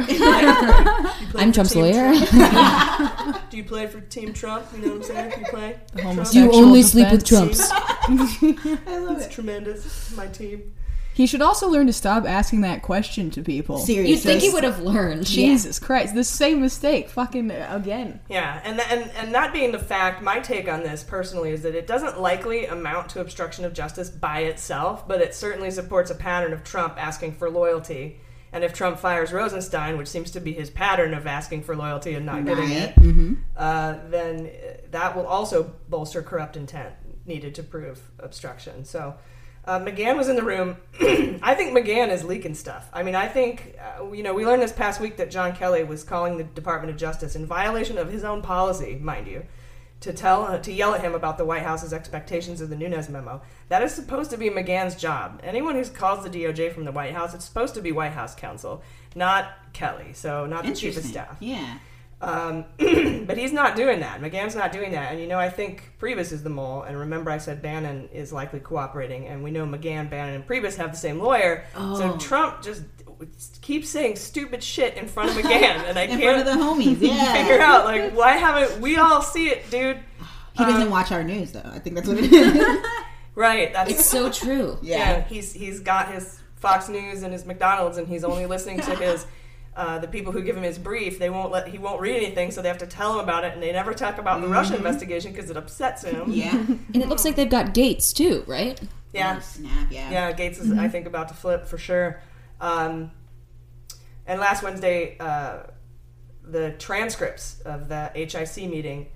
I'm 1.35 1.51
Trump's 1.51 1.73
Team 1.73 1.83
lawyer. 1.83 2.13
Trump? 2.25 3.49
Do 3.49 3.57
you 3.57 3.63
play 3.63 3.87
for 3.87 3.99
Team 4.01 4.33
Trump? 4.33 4.65
You 4.73 4.79
know 4.79 4.87
what 4.89 4.95
I'm 4.97 5.03
saying? 5.03 5.29
Do 5.31 5.39
you 5.39 5.45
play? 5.47 5.75
The 5.93 6.01
Trump? 6.01 6.33
You 6.33 6.51
only 6.53 6.83
sleep 6.83 7.11
with 7.11 7.25
Trumps. 7.25 7.69
I 7.71 8.97
love 8.99 9.21
it. 9.21 9.31
tremendous. 9.31 10.15
My 10.15 10.27
team. 10.27 10.73
He 11.19 11.27
should 11.27 11.41
also 11.41 11.67
learn 11.67 11.85
to 11.87 11.91
stop 11.91 12.23
asking 12.25 12.61
that 12.61 12.81
question 12.81 13.29
to 13.31 13.41
people. 13.43 13.77
Seriously. 13.77 14.11
You'd 14.11 14.21
think 14.21 14.41
he 14.41 14.51
would 14.51 14.63
have 14.63 14.79
learned. 14.79 15.25
Jesus 15.25 15.77
Christ, 15.77 16.15
the 16.15 16.23
same 16.23 16.61
mistake, 16.61 17.09
fucking 17.09 17.51
again. 17.51 18.21
Yeah, 18.29 18.61
and, 18.63 18.79
th- 18.79 18.89
and 18.89 19.11
and 19.17 19.35
that 19.35 19.51
being 19.51 19.73
the 19.73 19.79
fact, 19.79 20.23
my 20.23 20.39
take 20.39 20.69
on 20.69 20.81
this 20.81 21.03
personally 21.03 21.51
is 21.51 21.61
that 21.63 21.75
it 21.75 21.87
doesn't 21.87 22.21
likely 22.21 22.67
amount 22.67 23.09
to 23.09 23.19
obstruction 23.19 23.65
of 23.65 23.73
justice 23.73 24.09
by 24.09 24.39
itself, 24.43 25.09
but 25.09 25.19
it 25.19 25.35
certainly 25.35 25.71
supports 25.71 26.09
a 26.09 26.15
pattern 26.15 26.53
of 26.53 26.63
Trump 26.63 26.93
asking 26.97 27.33
for 27.33 27.49
loyalty. 27.49 28.21
And 28.53 28.63
if 28.63 28.73
Trump 28.73 28.97
fires 28.97 29.33
Rosenstein, 29.33 29.97
which 29.97 30.07
seems 30.07 30.31
to 30.31 30.39
be 30.39 30.53
his 30.53 30.69
pattern 30.69 31.13
of 31.13 31.27
asking 31.27 31.63
for 31.63 31.75
loyalty 31.75 32.13
and 32.13 32.25
not 32.25 32.45
getting 32.45 32.69
Right. 32.69 32.71
it, 32.71 32.95
Mhm. 32.95 33.37
uh, 33.57 33.95
then 34.09 34.45
uh, 34.47 34.73
that 34.91 35.17
will 35.17 35.27
also 35.27 35.75
bolster 35.89 36.21
corrupt 36.21 36.55
intent 36.55 36.93
needed 37.25 37.53
to 37.55 37.63
prove 37.63 37.99
obstruction. 38.19 38.85
So 38.85 39.15
uh, 39.69 39.79
McGahn 39.79 40.17
was 40.17 40.29
in 40.29 40.35
the 40.35 40.43
room. 40.43 40.77
I 41.43 41.53
think 41.53 41.77
McGahn 41.77 42.09
is 42.09 42.23
leaking 42.23 42.55
stuff. 42.55 42.89
I 42.91 43.03
mean, 43.03 43.13
I 43.13 43.27
think, 43.27 43.75
uh, 43.79 44.11
you 44.11 44.23
know, 44.23 44.33
we 44.33 44.43
learned 44.43 44.63
this 44.63 44.73
past 44.73 44.99
week 44.99 45.17
that 45.17 45.29
John 45.29 45.55
Kelly 45.55 45.83
was 45.83 46.03
calling 46.03 46.37
the 46.37 46.43
Department 46.43 46.91
of 46.91 46.97
Justice 46.97 47.35
in 47.35 47.45
violation 47.45 47.99
of 47.99 48.11
his 48.11 48.23
own 48.23 48.41
policy, 48.41 48.97
mind 48.99 49.27
you, 49.27 49.43
to 49.99 50.11
tell 50.11 50.45
uh, 50.45 50.57
to 50.57 50.71
yell 50.71 50.95
at 50.95 51.01
him 51.01 51.13
about 51.13 51.37
the 51.37 51.45
White 51.45 51.61
House's 51.61 51.93
expectations 51.93 52.61
of 52.61 52.71
the 52.71 52.75
Nunes 52.75 53.09
memo. 53.09 53.43
That 53.67 53.83
is 53.83 53.93
supposed 53.93 54.31
to 54.31 54.37
be 54.37 54.49
McGahn's 54.49 54.95
job. 54.95 55.39
Anyone 55.43 55.75
who 55.75 55.85
calls 55.85 56.23
the 56.23 56.31
DOJ 56.31 56.73
from 56.73 56.85
the 56.85 56.91
White 56.91 57.13
House, 57.13 57.35
it's 57.35 57.45
supposed 57.45 57.75
to 57.75 57.81
be 57.81 57.91
White 57.91 58.13
House 58.13 58.33
counsel, 58.33 58.81
not 59.15 59.51
Kelly. 59.73 60.13
So 60.13 60.47
not 60.47 60.65
the 60.65 60.73
chief 60.73 60.97
of 60.97 61.03
staff. 61.03 61.37
Yeah. 61.39 61.77
Um, 62.21 62.65
but 63.25 63.37
he's 63.37 63.53
not 63.53 63.75
doing 63.77 64.01
that. 64.01 64.19
McGahn's 64.21 64.55
not 64.55 64.71
doing 64.73 64.91
that. 64.91 65.11
And 65.11 65.21
you 65.21 65.27
know, 65.27 65.39
I 65.39 65.49
think 65.49 65.93
Priebus 66.01 66.31
is 66.33 66.43
the 66.43 66.49
mole. 66.49 66.81
And 66.83 66.97
remember, 66.99 67.31
I 67.31 67.37
said 67.37 67.61
Bannon 67.61 68.09
is 68.11 68.33
likely 68.33 68.59
cooperating. 68.59 69.27
And 69.27 69.43
we 69.43 69.51
know 69.51 69.65
McGahn, 69.65 70.09
Bannon, 70.09 70.35
and 70.35 70.47
Priebus 70.47 70.75
have 70.77 70.91
the 70.91 70.97
same 70.97 71.19
lawyer. 71.19 71.63
Oh. 71.75 71.97
So. 71.97 72.17
Trump 72.17 72.61
just 72.61 72.83
keeps 73.61 73.89
saying 73.89 74.15
stupid 74.15 74.63
shit 74.63 74.95
in 74.97 75.07
front 75.07 75.29
of 75.29 75.35
McGann. 75.37 75.63
and 75.87 75.97
I 75.97 76.03
In 76.03 76.19
can't 76.19 76.23
front 76.23 76.39
of 76.39 76.45
the 76.45 76.63
homies, 76.63 76.97
yeah. 77.01 77.33
figure 77.47 77.61
out 77.61 77.85
like 77.85 78.15
why 78.15 78.33
haven't 78.33 78.81
we 78.81 78.97
all 78.97 79.21
see 79.21 79.49
it, 79.49 79.69
dude? 79.71 79.99
He 80.53 80.65
doesn't 80.65 80.83
Um, 80.83 80.89
watch 80.89 81.11
our 81.13 81.23
news 81.23 81.53
though. 81.53 81.61
I 81.65 81.79
think 81.79 81.95
that's 81.95 82.07
what 82.07 82.17
it 82.17 82.25
is. 82.33 82.85
Right. 83.35 83.71
That's 83.71 83.91
It's 83.91 84.05
so 84.05 84.29
true. 84.29 84.77
Yeah. 84.81 84.97
Yeah. 84.97 85.23
he's 85.23 85.53
he's 85.53 85.79
got 85.79 86.11
his 86.11 86.39
Fox 86.55 86.89
News 86.89 87.23
and 87.23 87.31
his 87.31 87.45
McDonald's, 87.45 87.97
and 87.97 88.07
he's 88.07 88.25
only 88.25 88.45
listening 88.45 88.81
to 88.81 88.95
his. 88.95 89.25
Uh, 89.79 89.97
the 89.97 90.07
people 90.09 90.33
who 90.33 90.41
give 90.41 90.57
him 90.57 90.63
his 90.63 90.77
brief, 90.77 91.19
they 91.19 91.29
won't 91.29 91.53
let 91.53 91.69
he 91.69 91.77
won't 91.77 92.01
read 92.01 92.17
anything, 92.17 92.51
so 92.51 92.61
they 92.61 92.67
have 92.67 92.77
to 92.79 92.85
tell 92.85 93.13
him 93.13 93.19
about 93.19 93.45
it, 93.45 93.53
and 93.53 93.63
they 93.63 93.71
never 93.71 93.93
talk 93.93 94.17
about 94.17 94.41
the 94.41 94.47
Russia 94.47 94.73
Mhm. 94.73 94.77
investigation 94.79 95.31
because 95.31 95.49
it 95.49 95.55
upsets 95.55 96.03
him. 96.03 96.25
Yeah. 96.31 96.51
And 96.93 97.01
it 97.01 97.07
looks 97.07 97.23
like 97.23 97.37
they've 97.37 97.49
got 97.49 97.73
Gates 97.73 98.11
too, 98.11 98.43
right? 98.45 98.77
Yeah. 99.13 99.35
Oh, 99.37 99.39
snap, 99.41 99.87
yeah. 99.89 100.11
Yeah, 100.11 100.31
Gates 100.33 100.59
is, 100.59 100.77
I 100.77 100.89
think, 100.89 101.07
about 101.07 101.29
to 101.29 101.33
flip 101.33 101.65
for 101.65 101.77
sure. 101.77 102.21
Um, 102.59 103.11
and 104.27 104.41
last 104.41 104.63
Wednesday, 104.63 105.15
uh, 105.17 105.59
the 106.43 106.71
transcripts 106.77 107.61
of 107.61 107.87
the 107.87 108.11
HIC 108.13 108.67
meeting 108.69 109.07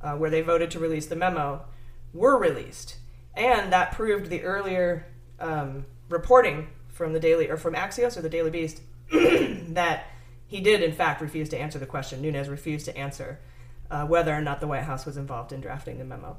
uh, 0.00 0.12
where 0.14 0.30
they 0.30 0.42
voted 0.42 0.70
to 0.70 0.78
release 0.78 1.06
the 1.06 1.16
memo 1.16 1.64
were 2.12 2.38
released. 2.38 2.98
And 3.34 3.72
that 3.72 3.90
proved 3.90 4.30
the 4.30 4.42
earlier 4.44 5.06
um, 5.40 5.86
reporting 6.08 6.68
from 6.88 7.12
the 7.14 7.20
Daily, 7.20 7.50
or 7.50 7.56
from 7.56 7.74
Axios 7.74 8.16
or 8.16 8.22
the 8.22 8.28
Daily 8.28 8.50
Beast, 8.50 8.80
that 9.74 10.06
he 10.46 10.60
did, 10.60 10.82
in 10.82 10.92
fact, 10.92 11.20
refuse 11.20 11.48
to 11.50 11.58
answer 11.58 11.78
the 11.78 11.86
question. 11.86 12.20
Nunes 12.22 12.48
refused 12.48 12.84
to 12.86 12.96
answer 12.96 13.38
uh, 13.90 14.06
whether 14.06 14.32
or 14.34 14.40
not 14.40 14.60
the 14.60 14.66
White 14.66 14.84
House 14.84 15.04
was 15.06 15.16
involved 15.16 15.52
in 15.52 15.60
drafting 15.60 15.98
the 15.98 16.04
memo. 16.04 16.36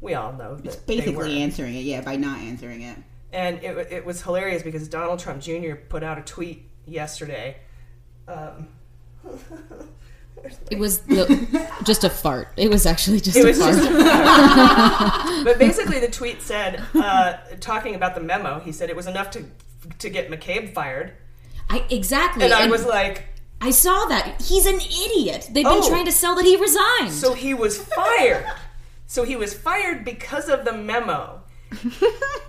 We 0.00 0.14
all 0.14 0.32
know 0.32 0.56
that 0.56 0.64
It's 0.66 0.76
they 0.76 0.96
basically 0.98 1.16
were. 1.16 1.24
answering 1.42 1.74
it, 1.74 1.80
yeah, 1.80 2.00
by 2.02 2.16
not 2.16 2.38
answering 2.40 2.82
it. 2.82 2.98
And 3.32 3.62
it, 3.62 3.92
it 3.92 4.04
was 4.06 4.22
hilarious 4.22 4.62
because 4.62 4.86
Donald 4.88 5.18
Trump 5.18 5.40
Jr. 5.42 5.74
put 5.88 6.02
out 6.02 6.18
a 6.18 6.22
tweet 6.22 6.68
yesterday. 6.86 7.56
Um, 8.28 8.68
It 10.70 10.78
was 10.78 10.98
the, 11.00 11.68
just 11.84 12.04
a 12.04 12.10
fart. 12.10 12.48
It 12.56 12.68
was 12.70 12.84
actually 12.86 13.20
just 13.20 13.36
it 13.38 13.42
a 13.44 13.46
was 13.48 13.58
fart. 13.58 13.74
just 13.74 13.88
a- 13.90 15.42
but 15.44 15.58
basically, 15.58 15.98
the 15.98 16.10
tweet 16.10 16.42
said, 16.42 16.84
uh, 16.94 17.38
talking 17.58 17.94
about 17.94 18.14
the 18.14 18.20
memo, 18.20 18.60
he 18.60 18.70
said 18.70 18.90
it 18.90 18.94
was 18.96 19.06
enough 19.06 19.30
to 19.30 19.44
to 19.98 20.10
get 20.10 20.30
McCabe 20.30 20.72
fired. 20.74 21.14
I 21.68 21.84
exactly. 21.90 22.44
And 22.44 22.52
I 22.52 22.66
was 22.68 22.84
like, 22.86 23.24
I 23.60 23.70
saw 23.70 24.04
that. 24.06 24.40
He's 24.42 24.66
an 24.66 24.76
idiot. 24.80 25.48
They've 25.50 25.64
been 25.64 25.82
Oh. 25.82 25.88
trying 25.88 26.04
to 26.06 26.12
sell 26.12 26.34
that 26.36 26.44
he 26.44 26.56
resigned. 26.56 27.12
So 27.12 27.34
he 27.34 27.54
was 27.54 27.78
fired. 27.78 28.46
so 29.06 29.24
he 29.24 29.36
was 29.36 29.54
fired 29.54 30.04
because 30.04 30.48
of 30.48 30.64
the 30.64 30.72
memo 30.72 31.42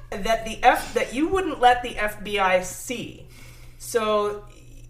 that 0.09 0.45
the 0.45 0.59
F 0.63 0.93
that 0.93 1.13
you 1.13 1.27
wouldn't 1.27 1.59
let 1.59 1.81
the 1.83 1.95
FBI 1.95 2.63
see. 2.63 3.27
So 3.77 4.43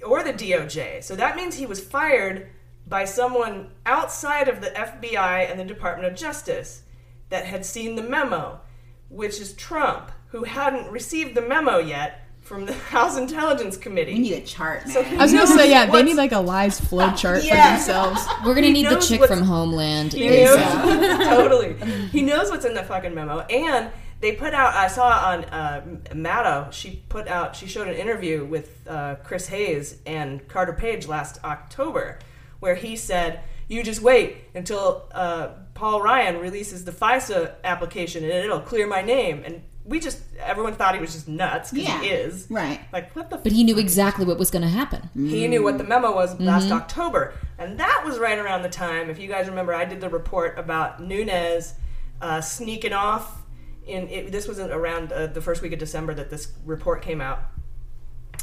or 0.05 0.23
the 0.23 0.33
DOJ. 0.33 1.03
So 1.03 1.15
that 1.15 1.35
means 1.35 1.55
he 1.55 1.65
was 1.65 1.79
fired 1.83 2.47
by 2.87 3.03
someone 3.05 3.69
outside 3.85 4.47
of 4.47 4.61
the 4.61 4.67
FBI 4.69 5.49
and 5.49 5.59
the 5.59 5.63
Department 5.65 6.11
of 6.11 6.17
Justice 6.17 6.83
that 7.29 7.45
had 7.45 7.65
seen 7.65 7.95
the 7.95 8.03
memo, 8.03 8.61
which 9.09 9.39
is 9.41 9.53
Trump, 9.53 10.11
who 10.27 10.43
hadn't 10.43 10.89
received 10.91 11.35
the 11.35 11.41
memo 11.41 11.79
yet 11.79 12.21
from 12.47 12.65
the 12.65 12.73
House 12.95 13.17
Intelligence 13.17 13.75
Committee. 13.77 14.13
We 14.13 14.19
need 14.19 14.33
a 14.33 14.41
chart, 14.41 14.85
man. 14.85 14.93
So 14.93 15.01
I 15.01 15.15
was 15.23 15.33
gonna 15.33 15.47
say, 15.47 15.69
yeah, 15.69 15.85
they 15.85 16.03
need 16.03 16.15
like 16.15 16.31
a 16.31 16.39
lies 16.39 16.79
flow 16.79 17.11
chart 17.15 17.43
Yeah. 17.43 17.63
for 17.65 17.71
themselves. 17.77 18.25
We're 18.45 18.55
gonna 18.55 18.67
He 18.67 18.73
need 18.73 18.87
the 18.87 18.99
chick 18.99 19.23
from 19.25 19.41
Homeland. 19.41 20.13
He 20.13 20.29
knows, 20.29 20.55
totally. 21.27 21.75
He 22.09 22.21
knows 22.21 22.49
what's 22.49 22.65
in 22.65 22.73
the 22.73 22.83
fucking 22.83 23.13
memo. 23.13 23.39
And 23.41 23.91
they 24.19 24.31
put 24.31 24.53
out. 24.53 24.73
I 24.73 24.87
saw 24.87 25.09
on 25.09 25.43
uh, 25.45 25.81
Maddow. 26.11 26.71
She 26.71 27.03
put 27.09 27.27
out. 27.27 27.55
She 27.55 27.67
showed 27.67 27.87
an 27.87 27.93
interview 27.95 28.43
with 28.45 28.79
uh, 28.87 29.15
Chris 29.23 29.47
Hayes 29.49 29.99
and 30.07 30.47
Carter 30.47 30.73
Page 30.73 31.05
last 31.07 31.39
October, 31.43 32.17
where 32.59 32.73
he 32.73 32.95
said, 32.95 33.41
"You 33.67 33.83
just 33.83 34.01
wait 34.01 34.37
until 34.55 35.07
uh, 35.11 35.49
Paul 35.75 36.01
Ryan 36.01 36.39
releases 36.39 36.83
the 36.83 36.91
FISA 36.91 37.55
application, 37.63 38.23
and 38.23 38.33
it'll 38.33 38.59
clear 38.61 38.87
my 38.87 39.03
name." 39.03 39.43
And 39.45 39.61
we 39.87 39.99
just 40.01 40.19
everyone 40.39 40.73
thought 40.75 40.93
he 40.95 41.01
was 41.01 41.13
just 41.13 41.27
nuts 41.27 41.71
because 41.71 41.87
Yeah. 41.87 42.01
he 42.01 42.07
is 42.09 42.45
right. 42.49 42.81
Like 42.91 43.15
what 43.15 43.29
the 43.29 43.37
But 43.37 43.53
he 43.53 43.63
knew 43.63 43.77
exactly 43.77 44.25
what 44.25 44.37
was 44.37 44.51
going 44.51 44.61
to 44.63 44.67
happen. 44.67 45.09
he 45.15 45.47
knew 45.47 45.63
what 45.63 45.77
the 45.77 45.83
memo 45.85 46.13
was 46.13 46.37
last 46.39 46.67
Mhm. 46.67 46.71
October. 46.73 47.33
And 47.57 47.79
that 47.79 48.03
was 48.05 48.19
right 48.19 48.37
around 48.37 48.61
the 48.63 48.69
time, 48.69 49.09
if 49.09 49.17
you 49.17 49.27
guys 49.27 49.47
remember, 49.47 49.73
I 49.73 49.85
did 49.85 50.01
the 50.01 50.09
report 50.09 50.59
about 50.59 51.01
Nunes 51.01 51.73
uh, 52.21 52.41
sneaking 52.41 52.93
off. 52.93 53.43
In 53.85 54.07
it, 54.09 54.31
This 54.33 54.47
was 54.47 54.59
around 54.59 55.13
uh, 55.13 55.27
the 55.27 55.41
first 55.41 55.61
week 55.61 55.71
of 55.71 55.79
December 55.79 56.13
that 56.15 56.29
this 56.29 56.51
report 56.65 57.01
came 57.01 57.21
out. 57.21 57.39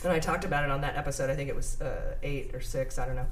And 0.02 0.12
I 0.12 0.18
talked 0.18 0.44
about 0.44 0.64
it 0.64 0.70
on 0.70 0.80
that 0.80 0.96
episode. 0.96 1.28
I 1.30 1.34
think 1.34 1.48
it 1.50 1.56
was 1.56 1.80
uh, 1.80 2.14
eight 2.22 2.54
or 2.54 2.60
six, 2.60 2.98
I 2.98 3.04
don't 3.06 3.16
know. 3.16 3.26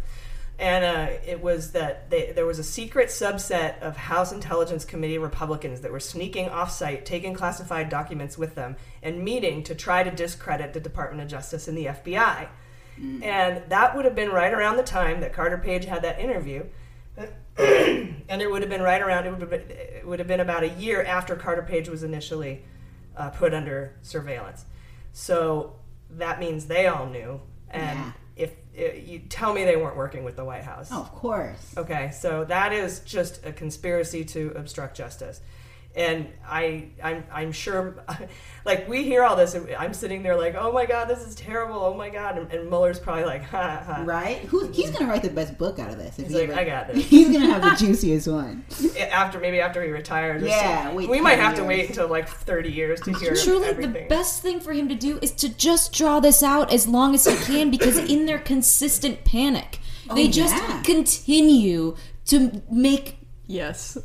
And 0.58 0.84
uh, 0.84 1.14
it 1.26 1.42
was 1.42 1.72
that 1.72 2.10
they, 2.10 2.32
there 2.32 2.46
was 2.46 2.58
a 2.58 2.64
secret 2.64 3.08
subset 3.08 3.80
of 3.80 3.96
House 3.96 4.32
Intelligence 4.32 4.84
Committee 4.84 5.18
Republicans 5.18 5.80
that 5.80 5.90
were 5.90 6.00
sneaking 6.00 6.48
offsite, 6.48 7.04
taking 7.04 7.34
classified 7.34 7.88
documents 7.88 8.38
with 8.38 8.54
them, 8.54 8.76
and 9.02 9.24
meeting 9.24 9.64
to 9.64 9.74
try 9.74 10.02
to 10.02 10.10
discredit 10.10 10.72
the 10.72 10.80
Department 10.80 11.22
of 11.22 11.28
Justice 11.28 11.66
and 11.68 11.76
the 11.76 11.86
FBI. 11.86 12.48
And 13.22 13.62
that 13.70 13.96
would 13.96 14.04
have 14.04 14.14
been 14.14 14.30
right 14.30 14.52
around 14.52 14.76
the 14.76 14.82
time 14.82 15.20
that 15.20 15.32
Carter 15.32 15.58
Page 15.58 15.86
had 15.86 16.02
that 16.02 16.20
interview. 16.20 16.64
and 17.58 18.42
it 18.42 18.50
would 18.50 18.62
have 18.62 18.70
been 18.70 18.82
right 18.82 19.02
around, 19.02 19.26
it 19.26 19.30
would 19.30 19.40
have 19.40 19.50
been, 19.50 19.70
it 19.70 20.06
would 20.06 20.18
have 20.18 20.28
been 20.28 20.40
about 20.40 20.62
a 20.62 20.68
year 20.68 21.02
after 21.02 21.34
Carter 21.34 21.62
Page 21.62 21.88
was 21.88 22.02
initially 22.02 22.62
uh, 23.16 23.30
put 23.30 23.52
under 23.52 23.94
surveillance. 24.02 24.64
So 25.12 25.76
that 26.10 26.38
means 26.40 26.66
they 26.66 26.86
all 26.86 27.06
knew. 27.06 27.40
And 27.70 27.98
Yeah. 27.98 28.12
Uh, 28.78 28.92
you 28.92 29.18
tell 29.20 29.52
me 29.52 29.64
they 29.64 29.76
weren't 29.76 29.96
working 29.96 30.24
with 30.24 30.36
the 30.36 30.44
White 30.44 30.64
House. 30.64 30.88
Oh, 30.90 31.00
of 31.00 31.12
course. 31.14 31.74
Okay, 31.76 32.10
so 32.12 32.44
that 32.44 32.72
is 32.72 33.00
just 33.00 33.44
a 33.44 33.52
conspiracy 33.52 34.24
to 34.26 34.52
obstruct 34.56 34.96
justice. 34.96 35.40
And 35.94 36.26
I, 36.48 36.86
I'm, 37.04 37.22
I'm 37.30 37.52
sure, 37.52 38.02
like 38.64 38.88
we 38.88 39.02
hear 39.02 39.24
all 39.24 39.36
this, 39.36 39.52
and 39.52 39.68
I'm 39.78 39.92
sitting 39.92 40.22
there 40.22 40.36
like, 40.38 40.54
oh 40.54 40.72
my 40.72 40.86
god, 40.86 41.06
this 41.06 41.18
is 41.20 41.34
terrible. 41.34 41.80
Oh 41.80 41.92
my 41.92 42.08
god, 42.08 42.38
and, 42.38 42.50
and 42.50 42.70
Mueller's 42.70 42.98
probably 42.98 43.24
like, 43.26 43.42
ha 43.44 43.82
ha. 43.84 44.02
Right? 44.06 44.38
Who, 44.44 44.68
he's 44.68 44.90
going 44.90 45.04
to 45.04 45.10
write 45.12 45.20
the 45.22 45.28
best 45.28 45.58
book 45.58 45.78
out 45.78 45.90
of 45.90 45.98
this. 45.98 46.18
If 46.18 46.28
He's 46.28 46.34
he 46.34 46.40
like, 46.46 46.48
ever- 46.48 46.60
I 46.60 46.64
got 46.64 46.88
this. 46.94 47.04
He's 47.04 47.28
going 47.28 47.42
to 47.42 47.52
have 47.52 47.62
the 47.62 47.84
juiciest 47.84 48.26
one. 48.26 48.64
After 49.10 49.38
maybe 49.38 49.60
after 49.60 49.82
he 49.82 49.90
retires. 49.90 50.42
or 50.42 50.46
Yeah, 50.46 50.94
wait 50.94 51.10
we 51.10 51.20
might 51.20 51.34
10 51.36 51.44
have 51.44 51.54
to 51.56 51.64
wait 51.64 51.90
until 51.90 52.08
like 52.08 52.26
30 52.26 52.70
years 52.72 52.98
to 53.02 53.12
hear 53.12 53.34
Truly, 53.34 53.68
everything. 53.68 53.92
the 53.92 54.08
best 54.08 54.40
thing 54.40 54.60
for 54.60 54.72
him 54.72 54.88
to 54.88 54.94
do 54.94 55.18
is 55.20 55.30
to 55.32 55.50
just 55.50 55.92
draw 55.92 56.20
this 56.20 56.42
out 56.42 56.72
as 56.72 56.88
long 56.88 57.14
as 57.14 57.26
he 57.26 57.36
can 57.44 57.70
because 57.70 57.98
in 57.98 58.24
their 58.24 58.38
consistent 58.38 59.24
panic, 59.24 59.78
oh, 60.08 60.14
they 60.14 60.28
Oh, 60.28 60.30
just 60.30 60.54
yeah. 60.56 60.80
continue 60.82 61.96
to 62.26 62.62
make 62.70 63.18
yes 63.46 63.98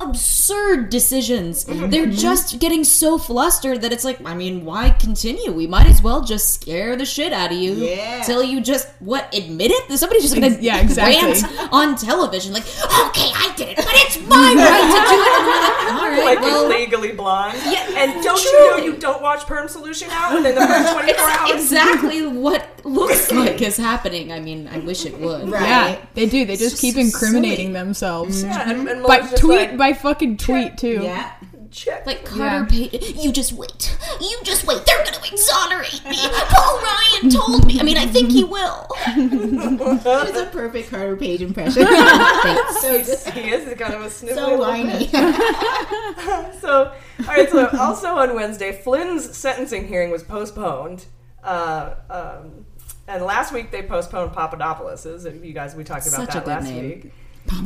absurd 0.00 0.90
decisions. 0.90 1.64
Mm-hmm. 1.64 1.90
They're 1.90 2.06
just 2.06 2.58
getting 2.58 2.84
so 2.84 3.18
flustered 3.18 3.82
that 3.82 3.92
it's 3.92 4.04
like, 4.04 4.24
I 4.26 4.34
mean, 4.34 4.64
why 4.64 4.90
continue? 4.90 5.52
We 5.52 5.66
might 5.66 5.86
as 5.86 6.02
well 6.02 6.22
just 6.24 6.54
scare 6.54 6.96
the 6.96 7.04
shit 7.04 7.32
out 7.32 7.52
of 7.52 7.58
you 7.58 7.74
Yeah. 7.74 8.22
till 8.22 8.42
you 8.42 8.60
just 8.60 8.88
what 9.00 9.32
admit 9.34 9.70
it. 9.72 9.98
Somebody's 9.98 10.22
just 10.22 10.34
gonna 10.34 10.48
Ex- 10.48 10.60
yeah, 10.62 10.80
exactly. 10.80 11.16
rant 11.42 11.72
on 11.72 11.96
television 11.96 12.52
like, 12.52 12.62
okay, 12.64 13.30
I 13.34 13.52
did 13.56 13.68
it, 13.70 13.76
but 13.76 13.86
it's 13.90 14.18
my 14.26 14.54
right 14.56 14.90
to 14.90 15.00
do 15.10 15.20
it. 15.20 15.30
And 15.40 15.46
you're 15.46 15.60
like, 15.60 16.02
all 16.02 16.10
right, 16.10 16.24
like 16.36 16.40
well, 16.40 16.68
legally 16.68 17.12
blonde. 17.12 17.58
Yeah, 17.66 17.86
and 17.96 18.22
don't 18.22 18.42
you 18.42 18.52
know 18.70 18.76
you 18.84 18.96
don't 18.96 19.22
watch 19.22 19.46
Perm 19.46 19.68
Solution 19.68 20.08
out 20.10 20.34
within 20.34 20.54
the 20.54 20.66
first 20.66 20.92
24 20.94 21.24
hours? 21.28 21.50
exactly 21.52 22.26
what 22.26 22.66
looks 22.84 23.30
like 23.32 23.60
is 23.62 23.76
happening. 23.76 24.32
I 24.32 24.40
mean, 24.40 24.68
I 24.68 24.78
wish 24.78 25.04
it 25.04 25.18
would. 25.18 25.48
Yeah, 25.48 25.96
they 26.14 26.26
do. 26.26 26.44
They 26.44 26.56
just 26.56 26.72
It's 26.72 26.80
keep 26.80 26.96
incriminating 26.96 27.68
silly. 27.68 27.72
themselves. 27.72 28.42
Yeah, 28.42 28.70
and- 28.70 28.88
and 28.88 29.02
by 29.02 29.16
Mueller's 29.18 29.30
just 29.30 29.42
tweet, 29.42 29.58
like, 29.70 29.76
by 29.76 29.89
fucking 29.94 30.36
tweet 30.38 30.76
too. 30.78 31.00
Yeah. 31.02 31.32
Check. 31.70 32.04
Like 32.04 32.24
Carter 32.24 32.66
Page, 32.66 33.14
you 33.16 33.30
just 33.30 33.52
wait. 33.52 33.96
You 34.20 34.38
just 34.42 34.66
wait. 34.66 34.84
They're 34.84 35.04
going 35.04 35.14
to 35.14 35.32
exonerate 35.32 36.02
me. 36.04 36.16
Paul 36.18 36.80
Ryan 36.82 37.30
told 37.30 37.64
me. 37.64 37.78
I 37.78 37.84
mean, 37.84 37.96
I 37.96 38.06
think 38.06 38.32
he 38.32 38.42
will. 38.42 38.88
It's 39.06 40.36
a 40.38 40.46
perfect 40.46 40.90
Carter 40.90 41.16
Page 41.16 41.42
impression. 41.42 41.86
Thanks. 41.86 42.80
so 42.80 43.04
good. 43.04 43.34
he 43.34 43.50
is 43.50 43.72
kind 43.78 43.94
of 43.94 44.00
a 44.02 44.06
snivelly 44.06 44.34
So 44.34 44.58
whiny. 44.58 45.06
so, 46.60 46.92
all 47.20 47.26
right. 47.26 47.48
So, 47.48 47.68
also 47.78 48.08
on 48.16 48.34
Wednesday, 48.34 48.72
Flynn's 48.72 49.36
sentencing 49.36 49.86
hearing 49.86 50.10
was 50.10 50.24
postponed. 50.24 51.06
Uh, 51.44 51.94
um, 52.10 52.66
and 53.06 53.24
last 53.24 53.52
week 53.52 53.70
they 53.70 53.82
postponed 53.82 54.32
Papadopoulos's. 54.32 55.24
You 55.44 55.52
guys, 55.52 55.76
we 55.76 55.84
talked 55.84 56.06
about 56.08 56.16
Such 56.16 56.30
a 56.30 56.32
that 56.38 56.44
good 56.44 56.50
last 56.50 56.64
name. 56.64 56.84
week. 56.84 57.12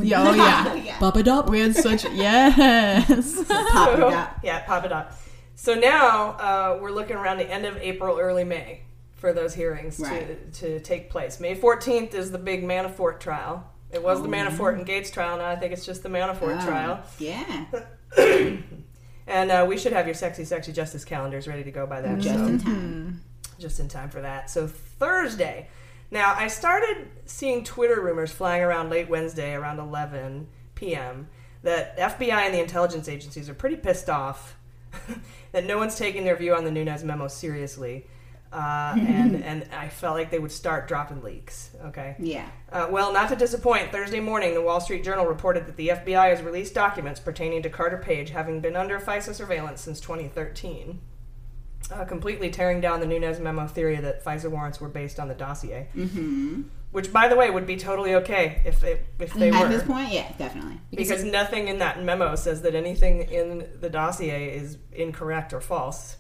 Yeah, 0.01 0.29
oh 0.29 0.35
yeah. 0.75 0.97
Papadop. 0.99 1.49
We 1.51 1.61
had 1.61 1.75
such 1.77 2.05
yes. 2.12 3.44
Papa 3.49 3.97
So- 3.97 4.11
Dot. 4.11 4.38
yeah, 4.42 4.64
Papadop. 4.64 5.12
So 5.57 5.75
now 5.75 6.31
uh, 6.33 6.79
we're 6.83 6.90
looking 6.90 7.16
around 7.16 7.38
the 7.38 7.51
end 7.51 7.64
of 7.64 7.77
April, 7.79 8.18
early 8.18 8.44
May 8.44 8.81
for 9.12 9.33
those 9.33 9.55
hearings 9.55 9.99
Right. 10.01 10.53
to, 10.55 10.79
to 10.79 10.81
take 10.81 11.09
place. 11.11 11.40
May 11.40 11.55
14th 11.57 12.12
is 12.14 12.31
the 12.33 12.38
big 12.38 12.62
Manafort 12.64 13.20
trial. 13.20 13.70
It 13.90 14.03
was 14.03 14.20
the 14.20 14.29
Manafort 14.29 14.75
and 14.75 14.85
Gates 14.85 15.11
trial. 15.11 15.38
Now 15.38 15.49
I 15.49 15.57
think 15.57 15.73
it's 15.73 15.87
just 15.87 16.03
the 16.03 16.09
Manafort 16.09 16.61
Oh, 16.62 16.66
trial. 16.66 17.03
Yeah. 17.18 17.64
And 19.27 19.51
uh, 19.51 19.64
we 19.66 19.79
should 19.79 19.94
have 19.94 20.05
your 20.07 20.14
sexy, 20.14 20.44
sexy 20.44 20.70
justice 20.70 21.03
calendars 21.03 21.49
ready 21.49 21.64
to 21.64 21.70
go 21.70 21.87
by 21.87 22.03
then. 22.03 22.20
Just 22.20 22.35
so- 22.38 22.44
in 22.47 22.59
time. 22.61 23.20
just 23.59 23.81
in 23.81 23.88
time 23.88 24.11
for 24.11 24.20
that. 24.20 24.51
So 24.51 24.66
Thursday. 24.66 25.68
Now 26.14 26.33
I 26.33 26.46
started 26.46 27.09
seeing 27.27 27.64
Twitter 27.64 28.00
rumors 28.00 28.31
flying 28.31 28.62
around 28.62 28.88
late 28.88 29.09
Wednesday 29.09 29.53
around 29.53 29.81
11 29.81 30.46
p.m. 30.77 31.29
that 31.64 31.98
FBI 31.98 32.46
and 32.46 32.55
the 32.55 32.61
intelligence 32.61 33.09
agencies 33.09 33.48
are 33.48 33.55
pretty 33.55 33.74
pissed 33.74 34.09
off 34.09 34.57
that 35.53 35.66
no 35.66 35.77
one's 35.77 35.96
taking 35.96 36.24
their 36.24 36.37
view 36.37 36.55
on 36.55 36.64
the 36.64 36.70
Nunes 36.70 37.03
memo 37.03 37.27
seriously. 37.27 38.07
Uh, 38.53 38.94
and 39.00 39.42
and 39.42 39.66
I 39.77 39.88
felt 39.88 40.14
like 40.14 40.31
they 40.31 40.38
would 40.38 40.53
start 40.53 40.87
dropping 40.87 41.20
leaks. 41.20 41.70
Okay. 41.87 42.14
Yeah. 42.20 42.48
Uh, 42.70 42.87
well, 42.88 43.12
not 43.12 43.29
to 43.31 43.37
disappoint, 43.37 43.90
Thursday 43.90 44.20
morning, 44.20 44.55
the 44.55 44.62
Wall 44.62 44.81
Street 44.81 45.03
Journal 45.03 45.27
reported 45.27 45.66
that 45.66 45.77
the 45.77 45.88
FBI 45.88 46.31
has 46.31 46.42
released 46.42 46.74
documents 46.74 47.18
pertaining 47.18 47.61
to 47.64 47.68
Carter 47.68 47.98
Page 47.98 48.31
having 48.31 48.61
been 48.61 48.77
under 48.77 49.00
FISA 49.00 49.35
surveillance 49.35 49.81
since 49.81 49.98
2013, 49.98 51.00
uh, 51.92 52.05
completely 52.05 52.51
tearing 52.51 52.81
down 52.81 53.01
the 53.01 53.07
Nunes 53.07 53.38
memo 53.40 53.66
theory 53.66 53.97
that 53.97 54.25
FISA 54.25 54.51
warrants 54.51 54.81
were 54.81 54.88
based 54.88 55.18
on 55.20 55.29
the 55.29 55.35
dossier. 55.35 55.88
Mm-hmm. 55.97 56.62
Which, 56.92 57.12
by 57.12 57.27
the 57.29 57.35
way, 57.35 57.51
would 57.51 57.66
be 57.66 57.77
totally 57.77 58.14
okay 58.14 58.62
if 58.64 58.85
it, 58.85 59.05
if 59.18 59.35
they 59.35 59.51
were 59.51 59.57
At 59.57 59.62
were. 59.64 59.68
this 59.68 59.83
point, 59.83 60.12
yeah, 60.12 60.31
definitely. 60.38 60.81
because 60.94 61.25
nothing 61.25 61.66
in 61.66 61.79
that 61.79 62.03
memo 62.05 62.37
says 62.37 62.62
that 62.62 62.75
anything 62.77 63.23
in 63.33 63.68
the 63.81 63.90
dossier 63.90 64.57
is 64.57 64.79
incorrect 64.92 65.53
or 65.53 65.61
false. 65.61 66.16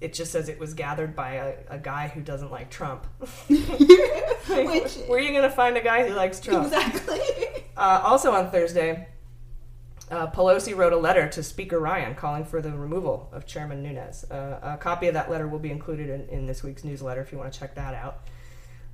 It 0.00 0.12
just 0.12 0.30
says 0.32 0.48
it 0.48 0.58
was 0.60 0.74
gathered 0.74 1.16
by 1.16 1.30
a, 1.34 1.54
a 1.70 1.78
guy 1.78 2.08
who 2.08 2.20
doesn't 2.20 2.50
like 2.52 2.70
Trump. 2.70 3.06
Which- 3.48 4.96
Where 5.06 5.18
are 5.18 5.20
you 5.20 5.30
going 5.30 5.42
to 5.42 5.50
find 5.50 5.76
a 5.76 5.82
guy 5.82 6.06
who 6.08 6.14
likes 6.14 6.40
Trump? 6.40 6.66
Exactly. 6.66 7.20
Uh, 7.76 8.00
also 8.04 8.30
on 8.32 8.50
Thursday, 8.50 9.08
uh, 10.10 10.26
Pelosi 10.28 10.76
wrote 10.76 10.92
a 10.92 10.96
letter 10.96 11.28
to 11.28 11.42
Speaker 11.42 11.78
Ryan 11.78 12.14
calling 12.14 12.44
for 12.44 12.60
the 12.60 12.72
removal 12.72 13.28
of 13.32 13.46
Chairman 13.46 13.82
Nunes. 13.82 14.24
Uh, 14.30 14.58
a 14.62 14.76
copy 14.76 15.08
of 15.08 15.14
that 15.14 15.30
letter 15.30 15.48
will 15.48 15.58
be 15.58 15.70
included 15.70 16.10
in, 16.10 16.28
in 16.28 16.46
this 16.46 16.62
week's 16.62 16.84
newsletter 16.84 17.20
if 17.20 17.32
you 17.32 17.38
want 17.38 17.52
to 17.52 17.58
check 17.58 17.74
that 17.74 17.94
out. 17.94 18.22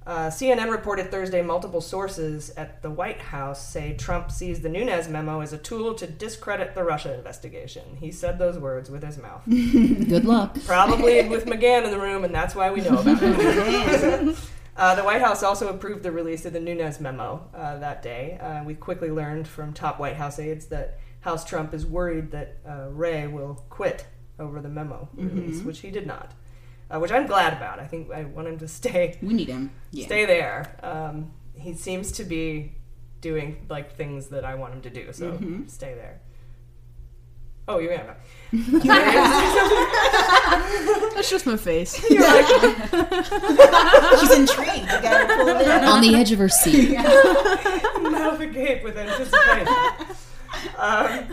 Uh, 0.07 0.29
CNN 0.29 0.70
reported 0.70 1.11
Thursday 1.11 1.42
multiple 1.42 1.83
sources 1.83 2.51
at 2.57 2.81
the 2.81 2.90
White 2.90 3.20
House 3.20 3.68
say 3.68 3.94
Trump 3.94 4.31
sees 4.31 4.61
the 4.61 4.68
Nunes 4.68 5.09
memo 5.09 5.40
as 5.40 5.53
a 5.53 5.59
tool 5.59 5.94
to 5.94 6.07
discredit 6.07 6.75
the 6.75 6.83
Russia 6.83 7.14
investigation. 7.14 7.83
He 8.01 8.11
said 8.11 8.38
those 8.38 8.59
words 8.59 8.90
with 8.90 9.03
his 9.03 9.18
mouth. 9.18 9.42
Good 9.49 10.25
luck. 10.25 10.57
Probably 10.64 11.29
with 11.29 11.44
McGahn 11.44 11.85
in 11.85 11.90
the 11.90 12.01
room, 12.01 12.25
and 12.25 12.35
that's 12.35 12.55
why 12.55 12.70
we 12.70 12.81
know 12.81 12.99
about 12.99 13.18
it. 13.20 14.37
Uh, 14.81 14.95
the 14.95 15.05
White 15.05 15.21
House 15.21 15.43
also 15.43 15.69
approved 15.69 16.03
the 16.03 16.11
release 16.11 16.47
of 16.47 16.55
the 16.55 16.59
Nunes 16.61 17.01
memo 17.01 17.47
uh, 17.55 17.77
that 17.81 18.03
day. 18.03 18.38
Uh, 18.40 18.64
we 18.64 18.75
quickly 18.75 19.11
learned 19.11 19.47
from 19.47 19.75
top 19.75 20.01
White 20.01 20.16
House 20.16 20.38
aides 20.38 20.64
that 20.69 20.99
House 21.21 21.45
Trump 21.45 21.75
is 21.75 21.85
worried 21.85 22.31
that 22.31 22.57
uh, 22.66 22.87
Wray 22.90 23.27
will 23.27 23.62
quit 23.69 24.07
over 24.38 24.59
the 24.62 24.71
memo 24.71 25.07
release, 25.14 25.61
Mhm. 25.61 25.64
which 25.66 25.81
he 25.81 25.90
did 25.90 26.07
not. 26.07 26.33
Uh, 26.90 26.99
which 26.99 27.12
I'm 27.12 27.27
glad 27.27 27.53
about. 27.53 27.79
I 27.79 27.87
think 27.87 28.11
I 28.11 28.25
want 28.25 28.49
him 28.49 28.59
to 28.59 28.66
stay. 28.81 29.19
We 29.21 29.35
need 29.35 29.49
him. 29.49 29.71
Yeah. 29.90 30.07
Stay 30.07 30.25
there. 30.25 30.75
Um, 30.83 31.31
he 31.55 31.75
seems 31.75 32.11
to 32.12 32.25
be 32.25 32.73
doing 33.21 33.66
like 33.69 33.97
things 33.97 34.29
that 34.29 34.47
I 34.47 34.55
want 34.55 34.73
him 34.73 34.81
to 34.81 34.90
do. 34.90 35.12
So 35.12 35.33
Mhm. 35.33 35.69
stay 35.71 35.93
there. 35.95 36.23
Oh, 37.70 37.78
you're 37.78 37.92
yeah. 37.92 38.14
That's 41.14 41.30
just 41.30 41.46
my 41.46 41.56
face. 41.56 42.02
You're 42.11 42.22
like, 42.22 42.46
She's 44.18 44.37
intrigued. 44.37 44.90
You 44.90 45.00
gotta 45.00 45.35
pull 45.37 45.48
it 45.48 45.61
in. 45.62 45.85
On 45.85 46.00
the 46.02 46.16
edge 46.16 46.33
of 46.33 46.40
her 46.40 46.48
seat. 46.48 46.96
mouth 46.96 48.40
agape 48.40 48.83
with 48.85 48.96
anticipation. 48.96 49.68
Um, 50.76 51.26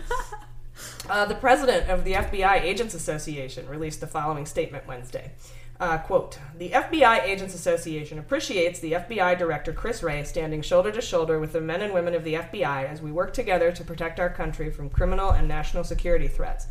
uh, 1.09 1.25
the 1.25 1.33
president 1.33 1.89
of 1.89 2.03
the 2.03 2.13
FBI 2.13 2.61
Agents 2.61 2.93
Association 2.93 3.67
released 3.67 3.99
the 3.99 4.05
following 4.07 4.45
statement 4.45 4.85
Wednesday. 4.85 5.31
Uh, 5.79 5.97
quote, 5.99 6.39
the 6.57 6.71
FBI 6.71 7.23
Agents 7.23 7.53
Association 7.53 8.17
appreciates 8.17 8.79
the 8.79 8.93
FBI 8.93 9.37
Director 9.37 9.71
Chris 9.71 10.01
Wray 10.01 10.23
standing 10.23 10.63
shoulder 10.63 10.91
to 10.91 11.01
shoulder 11.01 11.39
with 11.39 11.53
the 11.53 11.61
men 11.61 11.81
and 11.81 11.93
women 11.93 12.15
of 12.15 12.23
the 12.23 12.33
FBI 12.33 12.87
as 12.87 12.99
we 12.99 13.11
work 13.11 13.31
together 13.31 13.71
to 13.71 13.83
protect 13.83 14.19
our 14.19 14.29
country 14.29 14.71
from 14.71 14.89
criminal 14.89 15.29
and 15.29 15.47
national 15.47 15.83
security 15.83 16.27
threats. 16.27 16.65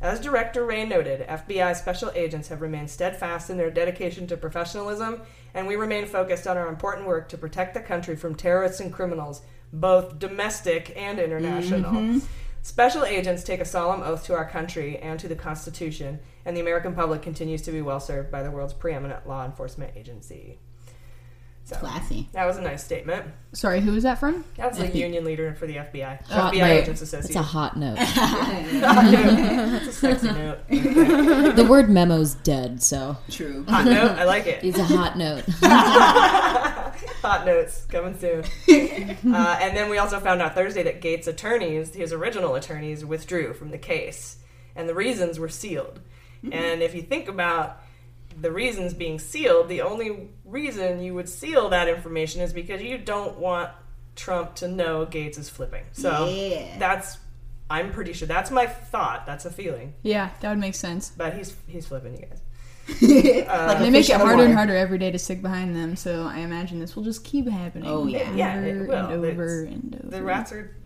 As 0.00 0.20
Director 0.20 0.64
Wray 0.64 0.86
noted, 0.86 1.26
FBI 1.26 1.74
special 1.76 2.10
agents 2.14 2.48
have 2.48 2.62
remained 2.62 2.90
steadfast 2.90 3.50
in 3.50 3.58
their 3.58 3.70
dedication 3.70 4.26
to 4.28 4.36
professionalism, 4.38 5.20
and 5.54 5.66
we 5.66 5.76
remain 5.76 6.06
focused 6.06 6.46
on 6.46 6.56
our 6.56 6.68
important 6.68 7.06
work 7.06 7.28
to 7.30 7.38
protect 7.38 7.74
the 7.74 7.80
country 7.80 8.16
from 8.16 8.34
terrorists 8.34 8.80
and 8.80 8.92
criminals, 8.92 9.42
both 9.72 10.18
domestic 10.18 10.92
and 10.96 11.18
international. 11.18 11.92
Mhm. 11.92 12.22
Special 12.66 13.04
agents 13.04 13.44
take 13.44 13.60
a 13.60 13.64
solemn 13.64 14.02
oath 14.02 14.24
to 14.24 14.34
our 14.34 14.44
country 14.44 14.98
and 14.98 15.20
to 15.20 15.28
the 15.28 15.36
Constitution, 15.36 16.18
and 16.44 16.56
the 16.56 16.60
American 16.60 16.96
public 16.96 17.22
continues 17.22 17.62
to 17.62 17.70
be 17.70 17.80
well 17.80 18.00
served 18.00 18.28
by 18.32 18.42
the 18.42 18.50
world's 18.50 18.72
preeminent 18.72 19.24
law 19.24 19.44
enforcement 19.44 19.92
agency. 19.94 20.58
So 21.62 21.76
Classy. 21.76 22.28
that 22.32 22.44
was 22.44 22.56
a 22.56 22.62
nice 22.62 22.82
statement. 22.82 23.24
Sorry, 23.52 23.80
who 23.80 23.92
was 23.92 24.02
that 24.02 24.18
from? 24.18 24.44
That 24.56 24.70
was 24.70 24.78
the 24.78 24.88
union 24.88 25.24
leader 25.24 25.54
for 25.54 25.68
the 25.68 25.76
FBI. 25.76 26.24
Hot 26.24 26.54
FBI 26.54 26.58
note. 26.58 26.82
Agents 26.82 27.12
It's 27.12 27.36
a 27.36 27.42
hot 27.42 27.76
note. 27.76 27.98
Hot 28.00 29.12
note. 29.12 29.72
It's 29.82 29.86
a 29.86 29.92
sexy 29.92 30.26
note. 30.32 30.58
the 30.68 31.66
word 31.70 31.88
memo's 31.88 32.34
dead, 32.34 32.82
so 32.82 33.16
True. 33.30 33.64
Hot 33.68 33.84
note. 33.84 34.10
I 34.18 34.24
like 34.24 34.48
it. 34.48 34.64
it's 34.64 34.78
a 34.78 34.84
hot 34.84 35.16
note. 35.16 35.44
Hot 37.22 37.46
notes 37.46 37.84
coming 37.86 38.18
soon. 38.18 38.44
uh, 39.34 39.58
and 39.60 39.76
then 39.76 39.88
we 39.90 39.98
also 39.98 40.20
found 40.20 40.40
out 40.42 40.54
Thursday 40.54 40.82
that 40.84 41.00
Gates' 41.00 41.26
attorneys, 41.26 41.94
his 41.94 42.12
original 42.12 42.54
attorneys, 42.54 43.04
withdrew 43.04 43.54
from 43.54 43.70
the 43.70 43.78
case, 43.78 44.38
and 44.74 44.88
the 44.88 44.94
reasons 44.94 45.38
were 45.38 45.48
sealed. 45.48 46.00
And 46.52 46.80
if 46.82 46.94
you 46.94 47.02
think 47.02 47.26
about 47.28 47.82
the 48.40 48.52
reasons 48.52 48.94
being 48.94 49.18
sealed, 49.18 49.68
the 49.68 49.80
only 49.82 50.28
reason 50.44 51.02
you 51.02 51.12
would 51.14 51.28
seal 51.28 51.70
that 51.70 51.88
information 51.88 52.40
is 52.40 52.52
because 52.52 52.80
you 52.82 52.98
don't 52.98 53.38
want 53.38 53.70
Trump 54.14 54.54
to 54.56 54.68
know 54.68 55.04
Gates 55.06 55.38
is 55.38 55.48
flipping. 55.48 55.84
So 55.92 56.28
Yeah. 56.28 56.78
that's, 56.78 57.18
I'm 57.68 57.90
pretty 57.90 58.12
sure 58.12 58.28
that's 58.28 58.50
my 58.52 58.66
thought. 58.66 59.26
That's 59.26 59.44
a 59.44 59.50
feeling. 59.50 59.94
Yeah, 60.02 60.30
that 60.40 60.50
would 60.50 60.58
make 60.58 60.76
sense. 60.76 61.10
But 61.16 61.34
he's 61.34 61.56
he's 61.66 61.86
flipping 61.86 62.14
you 62.14 62.26
guys. 62.26 62.40
Like 63.02 63.46
uh, 63.48 63.78
they 63.80 63.90
make 63.90 64.08
it 64.08 64.16
harder 64.16 64.44
and 64.44 64.54
harder 64.54 64.76
every 64.76 64.98
day 64.98 65.10
to 65.10 65.18
stick 65.18 65.42
behind 65.42 65.74
them, 65.74 65.96
so 65.96 66.26
I 66.26 66.38
imagine 66.38 66.78
this 66.78 66.94
will 66.94 67.02
just 67.02 67.24
keep 67.24 67.48
happening. 67.48 67.88
Oh, 67.88 68.06
yeah. 68.06 68.20
over 68.28 68.36
Yeah, 68.36 68.60
it 68.60 68.88
will. 68.88 68.94
and 68.94 69.12
over 69.12 69.64
It's- 69.64 69.74
and 69.74 70.00
over. 70.04 70.16
The 70.16 70.22
rats 70.22 70.52
are 70.52 70.76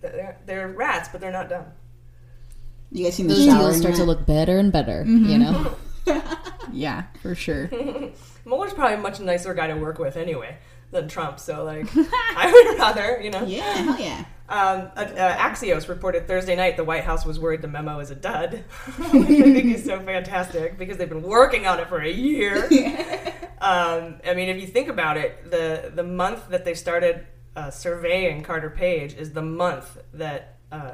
they're, 0.00 0.38
they're 0.46 0.68
rats, 0.68 1.08
but 1.08 1.20
they're 1.20 1.32
not 1.32 1.48
dumb. 1.48 1.64
You 2.90 3.04
guys 3.04 3.14
seen 3.14 3.26
the 3.26 3.34
Those 3.34 3.46
shower? 3.46 3.58
deals 3.58 3.78
start 3.78 3.94
to 3.96 4.04
look 4.04 4.26
better 4.26 4.58
and 4.58 4.72
better. 4.72 5.04
You 5.04 5.38
mm-hmm. 5.38 5.40
know, 5.40 6.22
Yeah, 6.72 7.04
for 7.22 7.34
sure. 7.34 7.70
Mueller's 8.44 8.72
probably 8.72 8.94
a 8.94 8.98
much 8.98 9.20
nicer 9.20 9.52
guy 9.54 9.66
to 9.66 9.74
work 9.76 9.98
with 9.98 10.16
anyway 10.16 10.56
than 10.90 11.08
Trump. 11.08 11.38
So 11.40 11.64
like, 11.64 11.86
I 11.96 12.50
would 12.52 12.78
rather, 12.78 13.20
you 13.22 13.30
know. 13.30 13.44
Yeah, 13.44 13.62
hell 13.74 14.00
yeah. 14.00 14.24
Um, 14.50 14.90
uh, 14.96 15.00
uh, 15.00 15.36
Axios 15.36 15.88
reported 15.88 16.26
Thursday 16.26 16.56
night 16.56 16.78
the 16.78 16.84
White 16.84 17.04
House 17.04 17.26
was 17.26 17.38
worried 17.38 17.60
the 17.60 17.68
memo 17.68 17.98
is 18.00 18.10
a 18.10 18.14
dud. 18.14 18.64
I 18.88 19.22
think 19.22 19.74
is 19.74 19.84
so 19.84 20.00
fantastic 20.00 20.78
because 20.78 20.96
they've 20.96 21.08
been 21.08 21.22
working 21.22 21.66
on 21.66 21.78
it 21.80 21.88
for 21.88 22.00
a 22.00 22.10
year. 22.10 22.68
Um, 23.60 24.20
I 24.24 24.34
mean, 24.34 24.48
if 24.48 24.60
you 24.60 24.68
think 24.68 24.86
about 24.86 25.16
it, 25.16 25.50
the 25.50 25.90
the 25.92 26.04
month 26.04 26.48
that 26.50 26.64
they 26.64 26.74
started 26.74 27.26
uh, 27.56 27.72
surveying 27.72 28.44
Carter 28.44 28.70
Page 28.70 29.14
is 29.14 29.32
the 29.32 29.42
month 29.42 29.98
that 30.12 30.58
uh, 30.70 30.92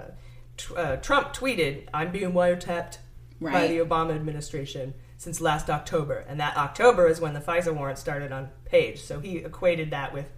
tr- 0.57 0.79
uh, 0.79 0.97
Trump 0.97 1.35
tweeted, 1.35 1.89
"I'm 1.93 2.11
being 2.11 2.33
wiretapped 2.33 3.01
by 3.39 3.67
the 3.67 3.81
Obama 3.81 4.15
administration." 4.15 4.95
Since 5.19 5.43
last 5.43 5.69
October, 5.69 6.25
and 6.27 6.41
that 6.41 6.57
October 6.57 7.07
is 7.07 7.21
when 7.21 7.35
the 7.35 7.41
FISA 7.41 7.75
warrant 7.75 7.99
started 7.99 8.33
on 8.33 8.49
Page. 8.65 9.03
So 9.03 9.21
he 9.21 9.37
equated 9.37 9.91
that 9.91 10.15
with 10.15 10.33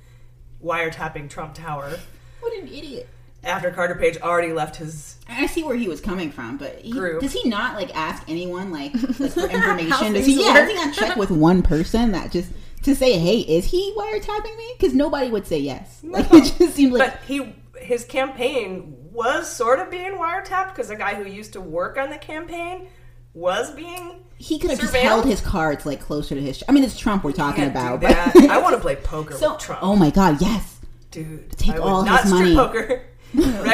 wiretapping 0.61 1.31
Trump 1.31 1.55
Tower 1.55 1.97
What 2.41 2.53
an 2.55 2.69
idiot. 2.69 3.09
after 3.45 3.71
Carter 3.71 3.95
Page 3.95 4.19
already 4.19 4.53
left 4.53 4.77
his. 4.77 5.17
I 5.29 5.47
see 5.47 5.63
where 5.65 5.77
he 5.77 5.89
was 5.89 6.01
coming 6.01 6.31
from, 6.31 6.57
but 6.57 6.79
he, 6.81 6.93
Group. 6.93 7.21
does 7.23 7.33
he 7.33 7.49
not 7.49 7.75
like 7.75 7.95
ask 7.97 8.23
anyone 8.29 8.71
like, 8.73 8.93
like 9.19 9.33
for 9.33 9.49
information? 9.49 10.13
does 10.13 10.27
he? 10.27 10.41
Yeah, 10.43 10.55
work. 10.55 10.57
does 10.63 10.69
he 10.71 10.75
not 10.77 10.95
check 10.95 11.17
with 11.17 11.31
one 11.31 11.63
person 11.63 12.13
that 12.13 12.31
just 12.33 12.51
to 12.83 12.95
say, 12.95 13.19
"Hey, 13.19 13.39
is 13.41 13.67
he 13.67 13.93
wiretapping 13.97 14.57
me?" 14.57 14.75
Because 14.79 14.95
nobody 14.95 15.31
would 15.31 15.47
say 15.47 15.59
yes. 15.59 16.01
Like 16.05 16.27
it 16.33 16.55
just 16.59 16.75
seems 16.75 16.93
like 16.93 17.13
But 17.13 17.21
he 17.27 17.55
his 17.81 18.05
campaign 18.05 18.95
was 19.13 19.51
sort 19.51 19.79
of 19.79 19.91
being 19.91 20.13
wiretapped 20.13 20.69
because 20.71 20.89
the 20.89 20.97
guy 20.97 21.15
who 21.15 21.25
used 21.29 21.53
to 21.55 21.61
work 21.61 21.97
on 21.99 22.11
the 22.11 22.19
campaign 22.19 22.87
was 23.35 23.71
being. 23.75 24.21
he 24.39 24.59
could 24.59 24.71
have 24.71 24.81
just 24.81 24.95
held 24.95 25.25
his 25.27 25.41
cards 25.43 25.85
like 25.87 26.01
closer 26.01 26.35
to 26.35 26.41
his. 26.41 26.63
I 26.69 26.73
mean, 26.73 26.85
it's 26.85 26.99
Trump 26.99 27.23
we're 27.25 27.33
talking 27.33 27.65
about, 27.65 28.01
but 28.01 28.15
I 28.49 28.59
want 28.63 28.75
to 28.75 28.81
play 28.81 28.97
poker 28.97 29.35
so 29.39 29.53
with 29.53 29.61
Trump. 29.61 29.83
oh 29.83 29.95
my 29.97 30.11
god, 30.11 30.41
yes, 30.41 30.76
dude, 31.25 31.51
take 31.53 31.71
I 31.73 31.79
would 31.81 31.83
all 31.89 32.05
not 32.05 32.23
his 32.23 32.31
strip 32.33 32.43
money. 32.43 32.55
Poker. 32.57 33.03
Regular, 33.35 33.73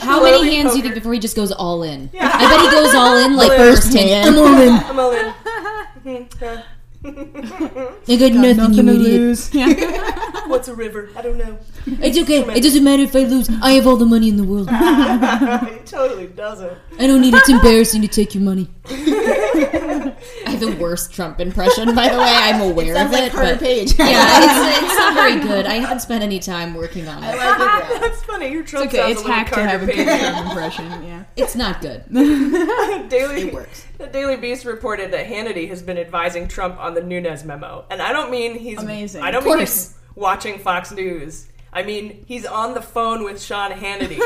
how 0.00 0.22
many 0.22 0.54
hands 0.56 0.72
do 0.72 0.76
you 0.78 0.82
think 0.82 0.94
before 0.94 1.12
he 1.14 1.18
just 1.20 1.36
goes 1.36 1.52
all 1.52 1.82
in? 1.82 2.10
I 2.20 2.48
bet 2.50 2.60
he 2.60 2.70
goes 2.70 2.94
all 2.94 3.16
in 3.18 3.36
like 3.42 3.52
First 3.52 3.84
first 3.92 3.96
hand. 3.98 4.10
hand. 4.10 4.36
I'm 4.36 4.38
all 4.38 4.60
in. 4.60 4.72
I'm 4.72 4.98
all 4.98 5.12
in. 5.12 6.26
Yeah. 6.40 6.62
I 7.06 8.16
got 8.16 8.32
nothing, 8.32 8.56
Nothing 8.56 8.72
you 8.74 8.82
to 8.82 8.90
idiot. 8.92 9.20
lose. 9.20 9.54
Yeah. 9.54 10.48
What's 10.48 10.68
a 10.68 10.74
river? 10.74 11.10
I 11.16 11.20
don't 11.22 11.36
know. 11.36 11.58
It's 11.86 12.18
okay. 12.18 12.40
It 12.56 12.62
doesn't 12.62 12.82
matter 12.84 13.02
if 13.02 13.14
I 13.14 13.20
lose. 13.24 13.50
I 13.62 13.72
have 13.72 13.86
all 13.86 13.96
the 13.96 14.06
money 14.06 14.28
in 14.28 14.36
the 14.36 14.44
world. 14.44 14.68
I 14.72 15.70
he 15.72 15.78
totally 15.84 16.26
doesn't. 16.28 16.72
I 16.98 17.06
don't 17.06 17.20
need 17.20 17.34
it. 17.34 17.38
It's 17.38 17.48
embarrassing 17.48 18.00
to 18.02 18.08
take 18.08 18.34
your 18.34 18.42
money. 18.42 18.70
I 18.86 20.14
have 20.46 20.60
the 20.60 20.76
worst 20.80 21.12
Trump 21.12 21.40
impression, 21.40 21.94
by 21.94 22.08
the 22.08 22.18
way. 22.18 22.24
I'm 22.26 22.60
aware 22.60 22.94
sounds 22.94 23.06
of 23.08 23.12
like 23.12 23.24
it. 23.24 23.32
Carter 23.32 23.52
but 23.54 23.60
Page. 23.60 23.98
yeah, 23.98 24.44
it's, 24.44 24.82
it's 24.84 24.96
not 24.96 25.14
very 25.14 25.40
good. 25.40 25.66
I 25.66 25.74
haven't 25.74 26.00
spent 26.00 26.22
any 26.22 26.38
time 26.38 26.74
working 26.74 27.06
on 27.08 27.22
it. 27.22 27.32
That's 28.00 28.22
funny. 28.24 28.50
Your 28.50 28.62
Trump 28.64 28.86
okay, 28.88 28.98
sounds 28.98 29.12
it's 29.12 29.20
a 29.20 29.24
little 29.24 29.34
hacked 29.36 29.48
to 29.50 29.54
Carter 29.56 29.68
have 29.70 29.82
a 29.82 29.86
Page. 29.86 29.96
good 29.96 30.20
Trump 30.20 30.46
impression. 30.48 30.84
Yeah. 31.04 31.24
It's 31.36 31.54
not 31.56 31.80
good. 31.80 32.04
Daily, 33.08 33.42
It 33.48 33.54
works. 33.54 33.84
The 33.98 34.06
Daily 34.06 34.36
Beast 34.36 34.64
reported 34.64 35.12
that 35.12 35.26
Hannity 35.26 35.68
has 35.68 35.82
been 35.82 35.98
advising 35.98 36.48
Trump 36.48 36.78
on 36.78 36.94
the 36.94 37.02
Nunes 37.02 37.44
memo, 37.44 37.84
and 37.90 38.00
I 38.02 38.12
don't 38.12 38.30
mean 38.30 38.58
he's 38.58 38.78
Amazing. 38.78 39.22
I 39.22 39.30
don't 39.30 39.38
Of 39.40 39.44
mean 39.46 39.56
course. 39.58 39.88
he's 39.88 39.94
watching 40.14 40.58
Fox 40.58 40.90
News. 40.92 41.46
I 41.74 41.82
mean 41.82 42.24
he's 42.26 42.46
on 42.46 42.74
the 42.74 42.80
phone 42.82 43.24
with 43.24 43.42
Sean 43.42 43.72
Hannity. 43.72 44.20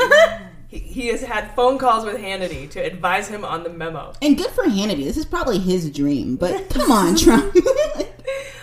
he, 0.67 0.77
he 0.79 1.07
has 1.07 1.21
had 1.21 1.53
phone 1.55 1.77
calls 1.77 2.05
with 2.05 2.17
Hannity 2.17 2.69
to 2.71 2.79
advise 2.79 3.27
him 3.27 3.43
on 3.43 3.63
the 3.63 3.69
memo. 3.69 4.13
and 4.21 4.37
good 4.37 4.51
for 4.51 4.63
Hannity. 4.65 5.03
This 5.03 5.17
is 5.17 5.25
probably 5.25 5.57
his 5.59 5.89
dream, 5.91 6.35
but 6.35 6.69
come 6.75 6.91
on, 6.91 7.15
Trump. 7.15 7.55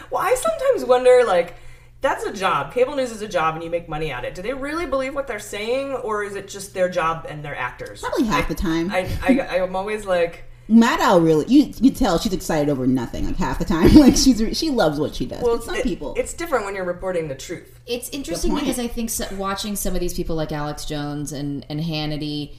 Well, 0.09 0.23
I 0.23 0.37
sometimes 0.37 0.85
wonder, 0.89 1.25
like, 1.27 1.57
that's 2.01 2.25
a 2.25 2.33
job. 2.33 2.73
Cable 2.73 2.95
news 2.95 3.11
is 3.11 3.23
a 3.23 3.29
job, 3.29 3.57
and 3.57 3.65
you 3.65 3.69
make 3.69 3.89
money 3.89 4.13
at 4.13 4.25
it. 4.25 4.37
Do 4.37 4.41
they 4.41 4.55
really 4.55 4.87
believe 4.87 5.17
what 5.17 5.27
they're 5.27 5.41
saying, 5.41 5.95
or 5.95 6.23
is 6.23 6.37
it 6.37 6.47
just 6.47 6.75
their 6.75 6.89
job 6.89 7.27
and 7.29 7.45
they're 7.45 7.59
actors? 7.59 8.01
probably 8.03 8.25
half 8.25 8.47
the 8.47 8.55
time. 8.55 8.89
I, 8.93 9.09
I, 9.27 9.61
I'm 9.61 9.75
always 9.75 10.07
like, 10.07 10.45
Maddow 10.69 11.23
really, 11.23 11.47
you 11.47 11.73
you 11.81 11.91
tell 11.93 12.19
she's 12.19 12.33
excited 12.33 12.69
over 12.69 12.87
nothing 12.89 13.25
like 13.27 13.37
half 13.37 13.59
the 13.61 13.65
time. 13.65 13.89
Like 13.95 14.17
she's 14.17 14.59
she 14.59 14.71
loves 14.71 14.99
what 14.99 15.15
she 15.15 15.25
does. 15.27 15.43
well, 15.43 15.57
but 15.57 15.65
some 15.65 15.77
it- 15.77 15.85
people, 15.85 16.15
it's 16.17 16.35
different 16.35 16.65
when 16.65 16.75
you're 16.75 16.85
reporting 16.85 17.29
the 17.29 17.35
truth. 17.37 17.79
It's 17.87 18.09
interesting 18.11 18.53
because 18.55 18.79
I 18.81 18.89
think 18.89 19.11
so, 19.11 19.27
watching 19.37 19.77
some 19.77 19.95
of 19.95 20.01
these 20.01 20.15
people 20.15 20.35
like 20.35 20.51
Alex 20.51 20.85
Jones 20.85 21.31
and, 21.33 21.65
and 21.69 21.81
Hannity, 21.81 22.55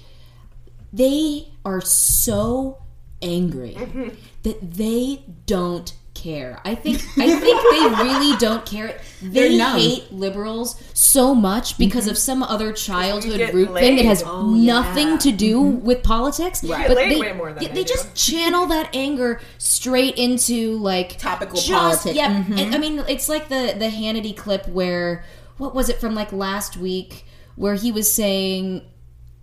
they 0.94 1.50
are 1.66 1.82
so 1.82 2.82
angry 3.22 3.74
Mm-hmm. 3.78 4.10
that 4.44 4.72
they 4.74 5.24
don't 5.48 5.94
care. 6.18 6.60
I 6.66 6.76
think 6.76 6.98
I 7.18 7.40
think 7.40 7.42
they 7.72 8.04
really 8.04 8.36
don't 8.38 8.66
care. 8.66 9.00
They 9.22 9.58
hate 9.58 10.12
liberals 10.12 10.80
so 10.94 11.34
much 11.34 11.78
because 11.80 12.06
of 12.08 12.18
some 12.20 12.44
other 12.44 12.72
childhood 12.72 13.52
root 13.52 13.74
thing 13.74 13.96
that 13.96 14.06
has 14.06 14.22
laid. 14.24 14.30
Oh, 14.32 14.54
yeah. 14.56 14.74
nothing 14.74 15.18
to 15.20 15.32
do 15.32 15.60
with 15.60 16.04
politics. 16.04 16.62
get 16.62 16.88
But 16.88 16.96
they, 16.98 17.20
way 17.20 17.34
more 17.34 17.52
than 17.52 17.64
they 17.64 17.70
they 17.72 17.84
just 17.84 18.14
channel 18.14 18.68
that 18.68 18.90
anger 18.94 19.42
straight 19.58 20.18
into 20.18 20.78
like 20.78 21.18
Topical 21.18 21.56
just, 21.56 21.70
politics. 21.72 22.16
Yeah, 22.16 22.44
Mhm. 22.44 22.60
and, 22.60 22.76
I 22.76 22.78
mean 22.78 23.04
it's 23.08 23.28
like 23.28 23.50
the 23.50 23.74
the 23.78 23.90
Hannity 23.90 24.36
clip 24.38 24.68
where 24.68 25.24
what 25.58 25.74
was 25.74 25.90
it 25.90 26.00
from 26.00 26.14
like 26.14 26.32
last 26.32 26.78
week 26.78 27.26
where 27.56 27.74
he 27.76 27.92
was 27.92 28.12
saying. 28.12 28.84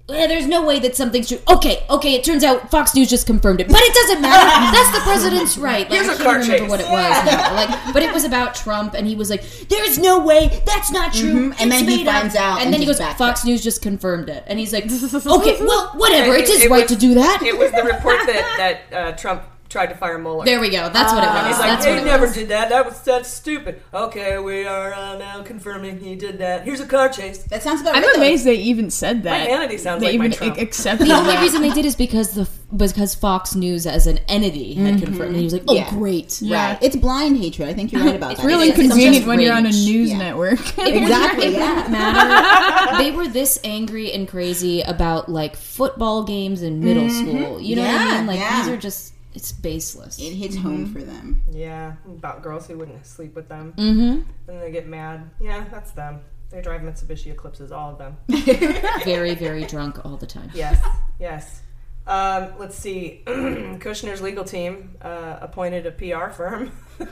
"Eh, 0.09 0.27
there's 0.27 0.47
no 0.47 0.63
way 0.65 0.79
that 0.81 0.95
something's 0.95 1.29
true. 1.29 1.39
Okay, 1.49 1.83
okay. 1.89 2.15
It 2.15 2.25
turns 2.25 2.45
out 2.45 2.71
Fox 2.71 2.95
News 2.95 3.09
just 3.09 3.27
confirmed 3.27 3.61
it, 3.61 3.69
but 3.69 3.81
it 3.81 3.95
doesn't 3.95 4.21
matter. 4.21 4.45
That's 4.77 4.93
the 4.99 5.03
president's 5.03 5.57
right. 5.57 5.89
Like, 5.89 5.99
Here's 5.99 6.09
I 6.09 6.13
a 6.13 6.17
can't 6.17 6.39
remember 6.43 6.59
chase. 6.59 6.69
what 6.71 6.81
it 6.81 6.91
was 6.91 7.25
now. 7.25 7.55
Like, 7.55 7.93
but 7.95 8.03
it 8.03 8.13
was 8.13 8.25
about 8.25 8.55
Trump, 8.55 8.93
and 8.95 9.07
he 9.07 9.17
was 9.17 9.31
like, 9.31 9.43
"There's 9.69 9.99
no 9.99 10.19
way. 10.21 10.63
That's 10.67 10.91
not 10.91 11.15
true." 11.15 11.51
Mhm. 11.51 11.57
And 11.61 11.73
then 11.73 11.85
he 11.89 11.97
made 11.99 12.07
up." 12.09 12.21
finds 12.21 12.37
out 12.37 12.57
and, 12.59 12.67
and 12.67 12.75
then 12.75 12.81
he 12.81 12.87
goes, 12.87 12.99
"Fox 13.17 13.45
News 13.47 13.63
just 13.63 13.81
confirmed 13.81 14.29
it," 14.29 14.45
and 14.47 14.59
he's 14.59 14.73
like, 14.75 14.85
"Okay, 15.15 15.57
well, 15.65 15.91
whatever. 15.95 16.35
It- 16.35 16.41
It's 16.41 16.51
his 16.53 16.65
it 16.65 16.71
right 16.71 16.83
was- 16.83 16.91
to 16.93 16.97
do 16.97 17.15
that." 17.15 17.43
It 17.43 17.57
was 17.59 17.71
the 17.73 17.83
report 17.83 18.19
that 18.27 18.81
that 18.91 18.97
uh, 18.97 19.13
Trump 19.13 19.43
tried 19.75 19.87
to 19.87 19.97
fire 19.97 20.19
Mueller. 20.19 20.45
There 20.45 20.61
we 20.61 20.71
go. 20.71 20.89
That's 20.89 21.13
what 21.13 21.25
it 21.25 21.29
ah. 21.29 21.35
was. 21.35 21.49
He's 21.49 21.59
like, 21.59 21.71
That's 21.71 21.85
he 21.85 21.91
what 21.91 22.03
it 22.03 22.05
never 22.05 22.27
was. 22.27 22.35
did 22.35 22.49
that. 22.49 22.69
That 22.69 22.87
was 22.87 23.01
that's 23.01 23.29
stupid. 23.29 23.83
Okay, 23.93 24.39
we 24.39 24.65
are 24.65 24.95
uh, 24.95 25.19
now 25.19 25.43
confirming 25.43 25.99
he 25.99 26.15
did 26.15 26.39
that. 26.39 26.63
Here's 26.63 26.79
a 26.79 26.87
car 26.87 27.09
chase. 27.09 27.39
that 27.45 27.61
sounds 27.61 27.81
about 27.81 27.97
I'm 27.97 28.03
right. 28.05 28.13
though. 28.15 28.21
amazed 28.21 28.47
they 28.47 28.55
even 28.55 28.89
said 28.89 29.25
that. 29.25 29.49
Hannity 29.49 29.81
sounds 29.81 30.01
they 30.01 30.13
like 30.13 30.19
my 30.19 30.27
even 30.27 30.39
Trump. 30.39 30.59
a- 30.59 30.61
accepted 30.61 31.09
The 31.09 31.13
only 31.13 31.33
that. 31.35 31.43
reason 31.43 31.61
they 31.61 31.71
did 31.71 31.85
is 31.85 31.97
because 31.97 32.35
the 32.35 32.49
because 32.77 33.17
Fox 33.17 33.57
News 33.57 33.85
as 33.85 34.07
an 34.07 34.19
entity 34.29 34.75
had 34.75 34.95
mm-hmm. 34.95 35.05
confirmed, 35.05 35.31
and 35.31 35.39
he 35.39 35.45
was 35.45 35.53
like, 35.55 35.65
"Oh, 35.67 35.75
Yeah. 35.75 35.91
great." 35.91 36.41
Yeah. 36.41 36.71
Right. 36.71 36.79
It's 36.83 36.95
blind 36.97 37.37
hatred. 37.37 37.69
I 37.69 37.75
think 37.75 37.93
you're 37.93 38.05
right 38.05 38.15
about 38.15 38.33
It's 38.33 38.43
that. 38.43 38.47
really 38.47 38.69
It's 38.69 38.77
just 38.77 38.85
inconvenient 38.91 39.27
when 39.27 39.41
you're 39.41 39.55
on 39.55 39.65
a 39.65 39.71
rage. 39.71 39.85
news 39.85 40.11
Yeah. 40.11 40.19
network. 40.19 40.61
Exactly, 40.79 41.47
It 41.47 41.53
yeah. 41.55 41.75
wouldn't 41.75 41.91
matter. 41.91 42.99
they 43.03 43.11
were 43.11 43.27
this 43.27 43.59
angry 43.65 44.13
and 44.13 44.29
crazy 44.29 44.83
about 44.83 45.29
like 45.29 45.57
football 45.57 46.23
games 46.23 46.63
in 46.63 46.79
middle 46.81 47.05
mm-hmm. 47.05 47.29
school. 47.29 47.61
You 47.61 47.77
know 47.77 47.83
what 47.83 47.91
I 47.91 48.05
Yeah, 48.05 48.17
mean? 48.19 48.27
Like 48.29 48.39
yeah. 48.39 48.63
these 48.63 48.73
are 48.73 48.77
just 48.77 49.15
it's 49.35 49.53
baseless. 49.53 50.19
It 50.19 50.33
hits 50.35 50.57
home 50.57 50.93
for 50.93 51.03
them. 51.03 51.43
Yeah, 51.51 51.95
about 52.07 52.43
girls 52.43 52.67
who 52.67 52.79
wouldn't 52.79 53.05
sleep 53.05 53.35
with 53.35 53.49
them. 53.49 53.75
mm-hmm. 53.77 54.51
And 54.51 54.63
they 54.63 54.71
get 54.71 54.87
mad. 54.87 55.29
Yeah, 55.41 55.65
that's 55.71 55.91
them. 55.93 56.21
They 56.51 56.63
drive 56.63 56.83
Mitsubishi 56.83 57.33
Eclipses, 57.33 57.73
all 57.73 57.91
of 57.91 57.99
them. 57.99 58.17
Very, 59.05 59.35
very 59.35 59.65
drunk 59.65 60.05
all 60.05 60.17
the 60.17 60.27
time. 60.27 60.51
Yes, 60.55 60.81
yes. 61.19 61.63
Um, 62.07 62.53
let's 62.59 62.77
see. 62.77 63.23
Kushner's 63.27 64.21
legal 64.21 64.45
team 64.45 64.91
uh, 65.01 65.39
appointed 65.41 65.87
a 65.87 65.91
PR 65.91 66.31
firm. 66.33 66.73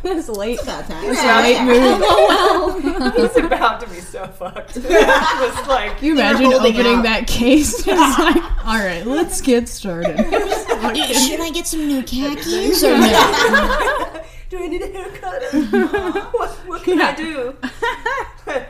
This 0.00 0.28
late, 0.28 0.62
about 0.62 0.86
time. 0.88 1.02
this 1.06 1.18
Yeah, 1.22 1.40
late 1.40 1.54
yeah. 1.54 1.64
move. 1.64 3.14
He's 3.34 3.36
about 3.44 3.80
to 3.80 3.88
be 3.88 4.00
so 4.00 4.26
fucked. 4.28 4.74
Just 4.80 5.66
like 5.68 5.96
Can 5.98 6.06
you 6.06 6.12
imagine 6.12 6.52
opening 6.52 6.86
out. 6.86 7.02
that 7.02 7.26
case? 7.26 7.82
Just 7.84 8.18
like, 8.18 8.36
all 8.64 8.78
right, 8.78 9.04
let's 9.04 9.40
get 9.40 9.68
started. 9.68 10.16
Should 10.16 11.40
I 11.40 11.50
get 11.52 11.66
some 11.66 11.88
new 11.88 12.02
khakis 12.04 12.84
or 12.84 12.96
no? 12.96 14.22
Do 14.50 14.62
I 14.62 14.68
need 14.68 14.82
a 14.82 14.86
haircut? 14.86 16.32
what, 16.32 16.50
what 16.68 16.82
can 16.84 17.00
I 17.02 17.14
do? 17.16 17.56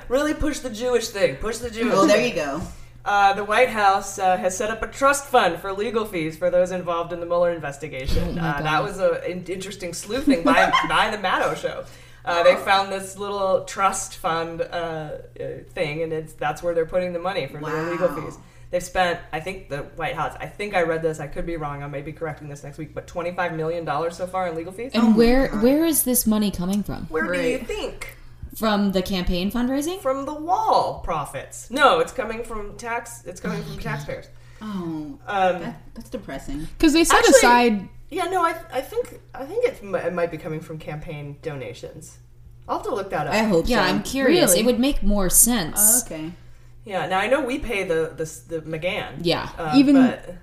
really 0.09 0.33
push 0.35 0.61
the 0.61 0.71
Jewish 0.71 1.09
thing. 1.09 1.37
Push 1.37 1.59
the 1.59 1.71
Jewish. 1.71 1.93
Oh, 1.95 2.07
there 2.07 2.27
you 2.27 2.35
go. 2.35 2.63
Uh, 3.09 3.33
the 3.33 3.43
White 3.43 3.71
House 3.71 4.19
uh, 4.19 4.37
has 4.37 4.55
set 4.55 4.71
up 4.71 4.83
a 4.83 4.87
trust 4.87 5.25
fund 5.25 5.59
for 5.61 5.73
legal 5.73 6.05
fees 6.05 6.37
for 6.37 6.51
those 6.51 6.71
involved 6.71 7.11
in 7.11 7.21
the 7.21 7.27
Mueller 7.27 7.53
investigation. 7.53 8.39
uh, 8.39 8.61
that 8.61 8.83
was 8.83 8.99
an 8.99 9.47
interesting 9.47 9.95
sleuthing 9.95 10.43
by, 10.43 10.71
by 10.91 11.11
the 11.11 11.17
Maddow 11.17 11.57
show. 11.57 11.87
Uh, 12.23 12.43
they 12.43 12.55
found 12.57 12.93
this 12.93 13.17
little 13.17 13.65
trust 13.65 14.17
fund 14.17 14.61
uh, 14.61 14.65
uh, 14.65 15.19
thing, 15.71 16.03
and 16.03 16.13
it's 16.13 16.35
that's 16.35 16.63
where 16.63 16.75
they're 16.75 16.85
putting 16.85 17.15
the 17.15 17.19
money 17.19 17.47
for 17.47 17.59
their 17.59 17.91
legal 17.91 18.09
fees. 18.09 18.37
They've 18.71 18.83
spent, 18.83 19.19
I 19.33 19.41
think, 19.41 19.71
the 19.71 19.85
White 19.97 20.15
House. 20.15 20.37
I 20.39 20.45
think 20.45 20.75
I 20.75 20.83
read 20.83 21.01
this. 21.01 21.19
I 21.19 21.29
could 21.29 21.47
be 21.47 21.57
wrong. 21.57 21.83
I 21.83 21.87
may 21.87 22.03
be 22.03 22.13
correcting 22.13 22.51
this 22.51 22.63
next 22.63 22.77
week, 22.77 22.93
but 22.93 23.07
twenty-five 23.07 23.55
million 23.55 23.87
dollars 23.87 24.19
so 24.19 24.27
far 24.27 24.47
in 24.49 24.55
legal 24.55 24.75
fees. 24.75 24.91
And 24.93 25.17
where 25.17 25.49
where 25.61 25.87
is 25.87 26.03
this 26.03 26.27
money 26.27 26.51
coming 26.51 26.83
from? 26.83 27.07
Where 27.07 27.33
do 27.33 27.41
you 27.41 27.61
think? 27.61 28.18
From 28.59 28.93
the 28.93 29.03
campaign 29.03 29.51
fundraising? 29.53 30.01
From 30.01 30.25
the 30.27 30.35
wall 30.35 31.01
profits. 31.05 31.71
No, 31.71 32.01
it's 32.01 32.13
coming 32.13 32.43
from 32.45 32.77
tax. 32.77 33.23
It's 33.25 33.41
coming 33.41 33.63
from 33.63 33.79
taxpayers. 33.79 34.27
Oh, 34.61 35.19
Um, 35.27 35.61
that, 35.61 35.81
that's 35.95 36.11
depressing. 36.11 36.67
Because 36.77 36.93
they 36.93 37.05
set 37.05 37.19
Actually- 37.19 37.39
aside. 37.39 37.89
Yeah, 38.11 38.25
no, 38.25 38.43
I, 38.43 38.55
I 38.73 38.81
think 38.81 39.21
I 39.35 39.45
think 39.45 39.67
it, 39.67 39.83
mi- 39.83 39.99
it 39.99 40.13
might 40.15 40.31
be 40.31 40.39
coming 40.39 40.61
from 40.61 40.79
campaign 40.79 41.37
donations. 41.43 42.19
I'll 42.67 42.79
have 42.79 42.87
to 42.87 42.95
look 42.95 43.11
that 43.11 43.27
up. 43.27 43.35
I 43.35 43.45
hope 43.45 43.69
Yeah, 43.69 43.85
so. 43.87 43.91
I'm 43.95 44.03
curious. 44.03 44.51
Really? 44.51 44.61
It 44.61 44.67
would 44.67 44.81
make 44.81 45.03
more 45.03 45.29
sense. 45.31 45.79
Oh, 45.79 46.03
okay. 46.07 46.33
Yeah, 46.87 47.07
now 47.07 47.19
I 47.19 47.27
know 47.29 47.43
we 47.45 47.59
pay 47.59 47.85
the 47.85 48.13
the, 48.17 48.25
the 48.61 48.63
McGahn. 48.63 49.19
Yeah. 49.23 49.51
uh, 49.59 49.75
Even- 49.77 49.95
but 49.95 50.35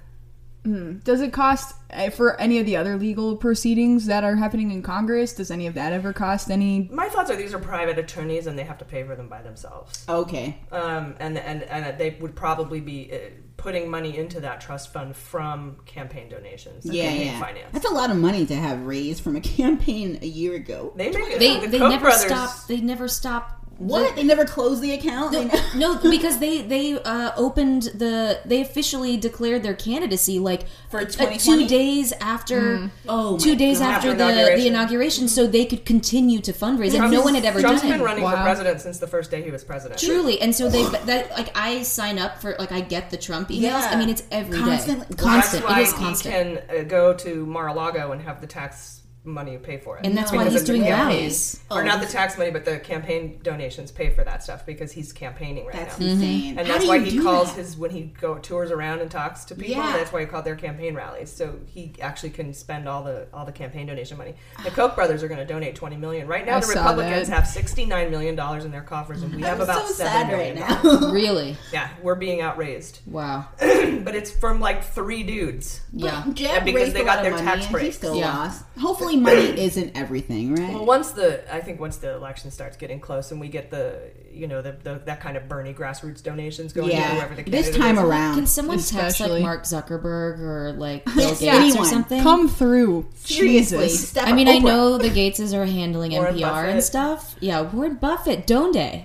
Hmm, 0.66 0.98
Does 1.04 1.22
it 1.22 1.32
cost 1.32 1.76
uh, 1.92 2.10
for 2.10 2.40
any 2.42 2.60
of 2.60 2.66
the 2.66 2.76
other 2.76 2.98
legal 2.98 3.38
proceedings 3.38 4.08
that 4.08 4.24
are 4.24 4.36
happening 4.36 4.72
in 4.72 4.82
Congress? 4.82 5.34
Does 5.34 5.52
any 5.52 5.68
of 5.68 5.76
that 5.76 5.94
ever 5.94 6.12
cost 6.12 6.50
any? 6.50 6.90
my 6.92 7.08
thoughts 7.08 7.30
are 7.30 7.36
these 7.36 7.54
are 7.54 7.60
private 7.60 8.00
attorneys 8.00 8.48
and 8.48 8.58
they 8.58 8.64
have 8.64 8.80
to 8.80 8.86
pay 8.86 9.04
for 9.04 9.16
them 9.16 9.30
by 9.30 9.44
themselves. 9.44 10.04
Okay. 10.10 10.58
Um, 10.72 11.16
and 11.20 11.38
and 11.38 11.62
and 11.64 11.98
they 12.00 12.18
would 12.20 12.36
probably 12.36 12.82
be 12.82 13.12
uh, 13.14 13.18
putting 13.58 13.90
money 13.90 14.18
into 14.18 14.40
that 14.42 14.60
trust 14.60 14.92
fund 14.92 15.16
from 15.16 15.78
campaign 15.86 16.30
donations. 16.30 16.84
Yeah, 16.86 17.04
campaign 17.10 17.28
yeah. 17.28 17.40
Finance. 17.40 17.70
That's 17.72 17.86
a 17.86 17.94
lot 17.94 18.10
of 18.10 18.18
money 18.18 18.46
to 18.48 18.56
have 18.56 18.86
raised 18.86 19.24
from 19.24 19.36
a 19.36 19.42
campaign 19.60 20.18
a 20.24 20.28
year 20.28 20.56
ago. 20.56 20.94
They 20.96 21.12
make 21.12 21.30
it. 21.30 21.40
They 21.40 21.60
the 21.60 21.68
they 21.68 21.80
never 21.80 22.10
stop. 22.10 22.68
They 22.68 22.82
never 22.82 23.08
stop. 23.08 23.65
What? 23.78 24.16
They 24.16 24.24
never 24.24 24.46
closed 24.46 24.82
the 24.82 24.94
account? 24.94 25.34
They 25.34 25.46
No, 25.76 26.00
no, 26.02 26.10
because 26.10 26.40
they 26.40 26.62
they 26.62 26.94
uh, 26.94 27.32
opened 27.36 27.84
the 27.96 28.40
they 28.46 28.62
officially 28.62 29.18
declared 29.18 29.64
their 29.64 29.74
candidacy 29.74 30.40
like 30.40 30.66
For 30.90 31.00
uh, 31.02 31.06
2020? 31.06 31.64
two 31.64 31.68
days 31.68 32.14
after 32.22 32.90
Oh, 33.08 33.38
two 33.38 33.56
days 33.56 33.80
God. 33.80 33.90
after 33.96 34.12
After 34.12 34.18
the 34.18 34.30
inauguration. 34.30 34.60
the 34.62 34.68
inauguration, 34.68 35.28
so 35.28 35.46
they 35.46 35.66
could 35.66 35.84
continue 35.86 36.40
to 36.42 36.54
fundraise, 36.54 36.98
and 36.98 37.12
no 37.12 37.22
one 37.22 37.36
had 37.36 37.44
ever 37.44 37.60
Trump's 37.60 37.82
done 37.82 37.92
been 37.92 38.02
it. 38.02 38.04
running 38.04 38.24
for 38.24 38.32
president 38.44 38.80
since 38.82 38.98
the 39.00 39.08
first 39.08 39.30
day 39.30 39.42
he 39.42 39.52
was 39.52 39.64
president. 39.64 40.00
Truly, 40.00 40.40
and 40.42 40.56
so 40.56 40.70
they 40.70 40.84
that 41.06 41.32
like 41.32 41.50
I 41.58 41.84
sign 41.84 42.18
up 42.18 42.40
for 42.42 42.56
like 42.58 42.72
I 42.72 42.80
get 42.82 43.10
the 43.10 43.18
Trump 43.18 43.50
emails. 43.50 43.62
Yeah. 43.62 43.90
I 43.92 43.98
mean, 43.98 44.10
it's 44.10 44.24
every 44.32 44.58
day, 44.58 44.64
Constantly- 44.64 45.16
constant. 45.18 45.64
That's 45.66 45.74
why 45.74 45.80
It 45.82 45.84
is 45.84 45.94
constant. 45.94 46.36
he 46.36 46.56
can 46.68 46.80
uh, 46.80 46.84
go 46.84 47.14
to 47.14 47.46
Mar-a-Lago 47.46 48.12
and 48.14 48.22
have 48.22 48.40
the 48.40 48.48
tax 48.48 48.95
money 49.26 49.54
you 49.54 49.60
pay 49.60 49.78
for 49.78 49.98
it. 49.98 50.06
And 50.06 50.18
that's 50.18 50.32
why 50.32 50.40
Because 50.40 50.54
he's 50.54 50.64
doing 50.64 50.84
rallies. 50.84 51.62
Or 51.72 51.82
Oh. 51.82 51.84
not 51.86 52.00
the 52.00 52.08
oh. 52.08 52.10
tax 52.10 52.38
money, 52.38 52.52
but 52.52 52.66
the 52.66 52.80
campaign 52.80 53.40
donations 53.44 53.92
pay 53.92 54.10
for 54.10 54.24
that 54.24 54.44
stuff 54.44 54.66
because 54.66 54.92
he's 54.92 55.12
campaigning 55.14 55.66
right 55.66 55.74
That's 55.76 56.00
now. 56.00 56.06
Mm-hmm. 56.06 56.14
insane. 56.24 56.58
And 56.60 56.68
How 56.68 56.74
that's 56.74 56.84
do 56.86 56.90
why 56.90 56.96
you 56.98 57.12
he 57.12 57.20
calls 57.20 57.54
that? 57.54 57.62
his 57.62 57.78
when 57.78 57.92
he 57.92 58.04
go 58.20 58.38
tours 58.38 58.72
around 58.72 59.02
and 59.02 59.10
talks 59.10 59.46
to 59.46 59.56
people. 59.56 59.76
Yeah. 59.76 59.94
That's 59.98 60.12
why 60.14 60.22
he 60.22 60.26
called 60.26 60.46
their 60.46 60.56
campaign 60.56 60.96
rallies. 60.96 61.32
So 61.32 61.56
he 61.66 61.94
actually 62.02 62.30
can 62.32 62.54
spend 62.54 62.88
all 62.88 63.04
the 63.04 63.28
all 63.34 63.46
the 63.46 63.52
campaign 63.52 63.88
donation 63.88 64.18
money. 64.18 64.36
The 64.64 64.72
Koch 64.72 64.96
brothers 64.96 65.24
are 65.24 65.28
going 65.28 65.40
to 65.40 65.46
donate 65.46 65.76
twenty 65.76 65.98
million. 65.98 66.28
Right 66.28 66.46
now, 66.46 66.58
I 66.58 66.60
the 66.62 66.68
Republicans 66.68 67.28
that. 67.28 67.36
have 67.36 67.48
sixty 67.48 67.86
nine 67.86 68.12
million 68.12 68.36
dollars 68.36 68.66
in 68.66 68.72
their 68.72 68.82
coffers, 68.84 69.22
and 69.24 69.34
we 69.36 69.42
have 69.42 69.58
I'm 69.58 69.64
about 69.70 69.88
so 69.88 69.94
seven 69.94 70.12
sad 70.12 70.28
million. 70.28 70.60
right 70.60 70.84
now. 70.84 71.12
Really? 71.16 71.56
Yeah, 71.72 71.90
we're 72.02 72.16
being 72.16 72.42
outraised, 72.42 73.00
Wow. 73.06 73.48
but 73.60 74.16
it's 74.16 74.30
from 74.32 74.60
like 74.60 74.84
three 74.84 75.24
dudes. 75.24 75.82
Yeah. 75.94 76.24
Yeah, 76.36 76.60
because 76.64 76.94
they 76.94 77.04
got 77.04 77.24
their 77.24 77.34
of 77.34 77.44
money 77.44 77.52
tax 77.52 77.66
and 77.66 77.72
breaks. 77.74 77.86
He 77.88 77.92
still 77.94 78.16
Yeah. 78.16 78.36
lost. 78.38 78.64
Hopefully, 78.80 79.15
money 79.22 79.60
isn't 79.60 79.96
everything, 79.98 80.56
right? 80.56 80.74
Well, 80.74 80.86
once 80.86 81.12
the 81.12 81.44
I 81.54 81.60
think 81.62 81.80
once 81.80 81.98
the 81.98 82.14
election 82.14 82.52
starts 82.52 82.78
getting 82.78 83.00
close 83.00 83.32
and 83.32 83.40
we 83.40 83.48
get 83.48 83.72
the 83.72 84.12
you 84.32 84.48
know 84.48 84.62
the, 84.62 84.74
the 84.74 85.02
that 85.06 85.22
kind 85.22 85.38
of 85.38 85.48
Bernie 85.48 85.74
grassroots 85.74 86.22
donations 86.22 86.74
going 86.74 86.90
to 86.90 86.94
Yeah. 86.96 87.16
whoever 87.16 87.36
the 87.36 87.44
This 87.50 87.76
time 87.76 87.98
is. 87.98 88.04
around. 88.04 88.36
Can 88.36 88.48
someone 88.48 88.80
text 88.80 89.20
like 89.22 89.42
Mark 89.42 89.64
Zuckerberg 89.64 90.40
or 90.40 90.74
like 90.74 91.06
Bill 91.16 91.30
Gates 91.30 91.42
Yeah, 91.42 91.74
or 91.82 91.86
something? 91.86 92.22
Come 92.22 92.50
through, 92.50 93.08
Seriously, 93.16 93.86
Jesus. 93.88 94.10
step 94.10 94.28
I 94.28 94.34
mean, 94.34 94.48
up. 94.48 94.56
I 94.56 94.58
know 94.60 94.98
the 94.98 95.10
Gateses 95.10 95.54
are 95.54 95.66
handling 95.66 96.12
Warren 96.12 96.36
NPR 96.36 96.42
Buffett. 96.42 96.70
and 96.72 96.84
stuff. 96.84 97.36
Yeah, 97.40 97.62
Warren 97.62 97.96
Buffett, 97.96 98.46
don't 98.46 98.66
Donde. 98.74 99.04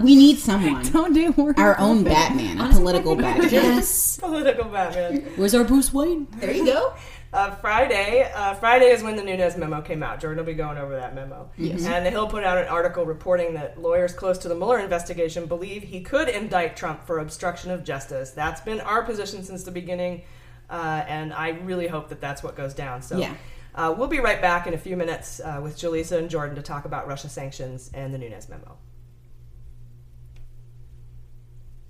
we 0.00 0.16
need 0.16 0.38
someone. 0.38 0.82
Don't 0.92 1.12
do 1.12 1.32
work. 1.32 1.58
Our 1.58 1.78
own 1.78 2.04
Batman, 2.04 2.60
a 2.60 2.68
political 2.72 3.16
Batman. 3.16 3.50
yes. 3.50 4.16
political 4.20 4.64
Batman. 4.66 5.22
Where's 5.36 5.54
our 5.54 5.64
Bruce 5.64 5.92
Wayne? 5.92 6.26
There 6.38 6.52
you 6.52 6.64
go. 6.66 6.94
Uh, 7.34 7.50
Friday, 7.56 8.30
uh, 8.32 8.54
Friday 8.54 8.86
is 8.86 9.02
when 9.02 9.16
the 9.16 9.22
Nunes 9.22 9.56
memo 9.56 9.80
came 9.80 10.04
out. 10.04 10.20
Jordan 10.20 10.38
will 10.38 10.52
be 10.52 10.56
going 10.56 10.78
over 10.78 10.94
that 10.94 11.16
memo. 11.16 11.50
And 11.88 12.06
the 12.06 12.10
Hill 12.10 12.28
put 12.28 12.44
out 12.44 12.58
an 12.58 12.68
article 12.68 13.04
reporting 13.04 13.54
that 13.54 13.76
lawyers 13.76 14.12
close 14.12 14.38
to 14.38 14.48
the 14.48 14.54
Mueller 14.54 14.78
investigation 14.78 15.46
believe 15.46 15.82
he 15.82 16.00
could 16.00 16.28
indict 16.28 16.76
Trump 16.76 17.04
for 17.04 17.18
obstruction 17.18 17.72
of 17.72 17.82
justice. 17.82 18.30
That's 18.30 18.60
been 18.60 18.80
our 18.80 19.02
position 19.02 19.42
since 19.42 19.64
the 19.64 19.72
beginning, 19.72 20.22
uh, 20.70 21.02
and 21.08 21.32
I 21.32 21.48
really 21.48 21.88
hope 21.88 22.08
that 22.10 22.20
that's 22.20 22.44
what 22.44 22.56
goes 22.56 22.72
down. 22.72 23.02
So. 23.02 23.18
Yeah. 23.18 23.34
Uh, 23.76 23.92
we'll 23.98 24.06
be 24.06 24.20
right 24.20 24.40
back 24.40 24.68
in 24.68 24.74
a 24.74 24.78
few 24.78 24.96
minutes 24.96 25.40
uh, 25.40 25.58
with 25.60 25.76
Jaleesa 25.76 26.16
and 26.16 26.30
Jordan 26.30 26.54
to 26.54 26.62
talk 26.62 26.84
about 26.84 27.08
Russia 27.08 27.28
sanctions 27.28 27.90
and 27.92 28.14
the 28.14 28.18
Nunes 28.18 28.48
memo. 28.48 28.76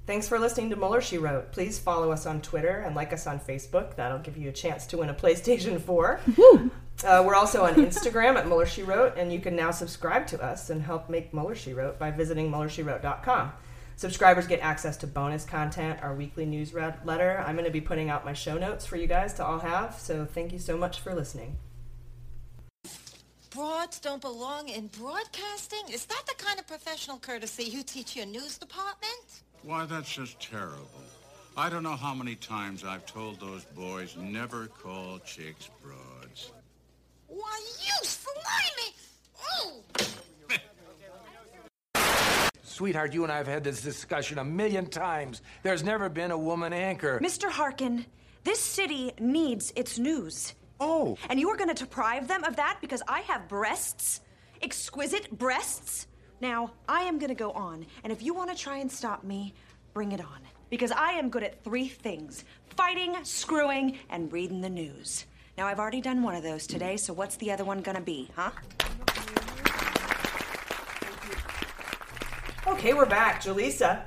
Thanks 0.06 0.28
for 0.28 0.38
listening 0.38 0.68
to 0.70 0.76
Mueller, 0.76 1.00
She 1.00 1.16
Wrote. 1.16 1.50
Please 1.50 1.78
follow 1.78 2.12
us 2.12 2.26
on 2.26 2.42
Twitter 2.42 2.80
and 2.80 2.94
like 2.94 3.14
us 3.14 3.26
on 3.26 3.40
Facebook. 3.40 3.96
That'll 3.96 4.18
give 4.18 4.36
you 4.36 4.50
a 4.50 4.52
chance 4.52 4.86
to 4.88 4.98
win 4.98 5.08
a 5.08 5.14
PlayStation 5.14 5.80
4. 5.80 6.20
Uh, 7.04 7.22
we're 7.26 7.34
also 7.34 7.64
on 7.64 7.74
Instagram 7.76 8.36
at 8.36 8.46
Mueller, 8.46 8.66
She 8.66 8.82
Wrote, 8.82 9.16
and 9.16 9.32
you 9.32 9.40
can 9.40 9.56
now 9.56 9.70
subscribe 9.70 10.26
to 10.28 10.42
us 10.42 10.68
and 10.68 10.82
help 10.82 11.08
make 11.08 11.32
Mueller, 11.32 11.54
She 11.54 11.72
Wrote 11.72 11.98
by 11.98 12.10
visiting 12.10 12.50
MuellerSheWrote.com. 12.50 13.52
Subscribers 13.96 14.46
get 14.46 14.60
access 14.60 14.96
to 14.98 15.06
bonus 15.06 15.44
content, 15.44 16.00
our 16.02 16.14
weekly 16.14 16.44
newsletter. 16.44 17.42
I'm 17.46 17.54
going 17.54 17.64
to 17.64 17.70
be 17.70 17.80
putting 17.80 18.10
out 18.10 18.24
my 18.26 18.32
show 18.34 18.58
notes 18.58 18.84
for 18.84 18.96
you 18.96 19.06
guys 19.06 19.32
to 19.34 19.44
all 19.44 19.60
have, 19.60 19.98
so 19.98 20.26
thank 20.26 20.52
you 20.52 20.58
so 20.58 20.76
much 20.76 21.00
for 21.00 21.14
listening. 21.14 21.56
Broads 23.50 24.00
don't 24.00 24.20
belong 24.20 24.68
in 24.68 24.88
broadcasting? 24.88 25.82
Is 25.90 26.04
that 26.06 26.24
the 26.26 26.34
kind 26.44 26.58
of 26.58 26.66
professional 26.66 27.18
courtesy 27.18 27.64
you 27.64 27.84
teach 27.84 28.16
your 28.16 28.26
news 28.26 28.58
department? 28.58 29.43
Why, 29.64 29.86
that's 29.86 30.12
just 30.12 30.40
terrible. 30.40 31.02
I 31.56 31.70
don't 31.70 31.82
know 31.82 31.96
how 31.96 32.14
many 32.14 32.34
times 32.34 32.84
I've 32.84 33.06
told 33.06 33.40
those 33.40 33.64
boys 33.64 34.14
never 34.18 34.66
call 34.66 35.18
chicks 35.20 35.70
broads. 35.82 36.52
Why, 37.28 37.60
you 37.80 38.06
slimy! 38.06 38.94
Oh! 39.42 39.82
Sweetheart, 42.62 43.14
you 43.14 43.22
and 43.22 43.32
I 43.32 43.38
have 43.38 43.46
had 43.46 43.64
this 43.64 43.80
discussion 43.80 44.38
a 44.38 44.44
million 44.44 44.86
times. 44.86 45.40
There's 45.62 45.82
never 45.82 46.10
been 46.10 46.30
a 46.30 46.38
woman 46.38 46.74
anchor. 46.74 47.18
Mr. 47.22 47.48
Harkin, 47.48 48.04
this 48.42 48.60
city 48.60 49.12
needs 49.18 49.72
its 49.76 49.98
news. 49.98 50.54
Oh. 50.78 51.16
And 51.30 51.40
you 51.40 51.48
are 51.48 51.56
going 51.56 51.74
to 51.74 51.84
deprive 51.84 52.28
them 52.28 52.44
of 52.44 52.56
that 52.56 52.78
because 52.82 53.00
I 53.08 53.20
have 53.20 53.48
breasts? 53.48 54.20
Exquisite 54.60 55.38
breasts? 55.38 56.06
Now, 56.44 56.72
I 56.86 57.04
am 57.04 57.18
going 57.18 57.30
to 57.30 57.34
go 57.34 57.52
on, 57.52 57.86
and 58.02 58.12
if 58.12 58.22
you 58.22 58.34
want 58.34 58.54
to 58.54 58.54
try 58.54 58.76
and 58.76 58.92
stop 58.92 59.24
me, 59.24 59.54
bring 59.94 60.12
it 60.12 60.20
on. 60.20 60.40
Because 60.68 60.92
I 60.92 61.12
am 61.12 61.30
good 61.30 61.42
at 61.42 61.64
three 61.64 61.88
things 61.88 62.44
fighting, 62.76 63.16
screwing, 63.22 63.96
and 64.10 64.30
reading 64.30 64.60
the 64.60 64.68
news. 64.68 65.24
Now, 65.56 65.66
I've 65.66 65.78
already 65.78 66.02
done 66.02 66.22
one 66.22 66.34
of 66.34 66.42
those 66.42 66.66
today, 66.66 66.98
so 66.98 67.14
what's 67.14 67.36
the 67.36 67.50
other 67.50 67.64
one 67.64 67.80
going 67.80 67.96
to 67.96 68.02
be, 68.02 68.28
huh? 68.36 68.50
Okay, 72.66 72.92
we're 72.92 73.06
back. 73.06 73.42
Jaleesa, 73.42 74.02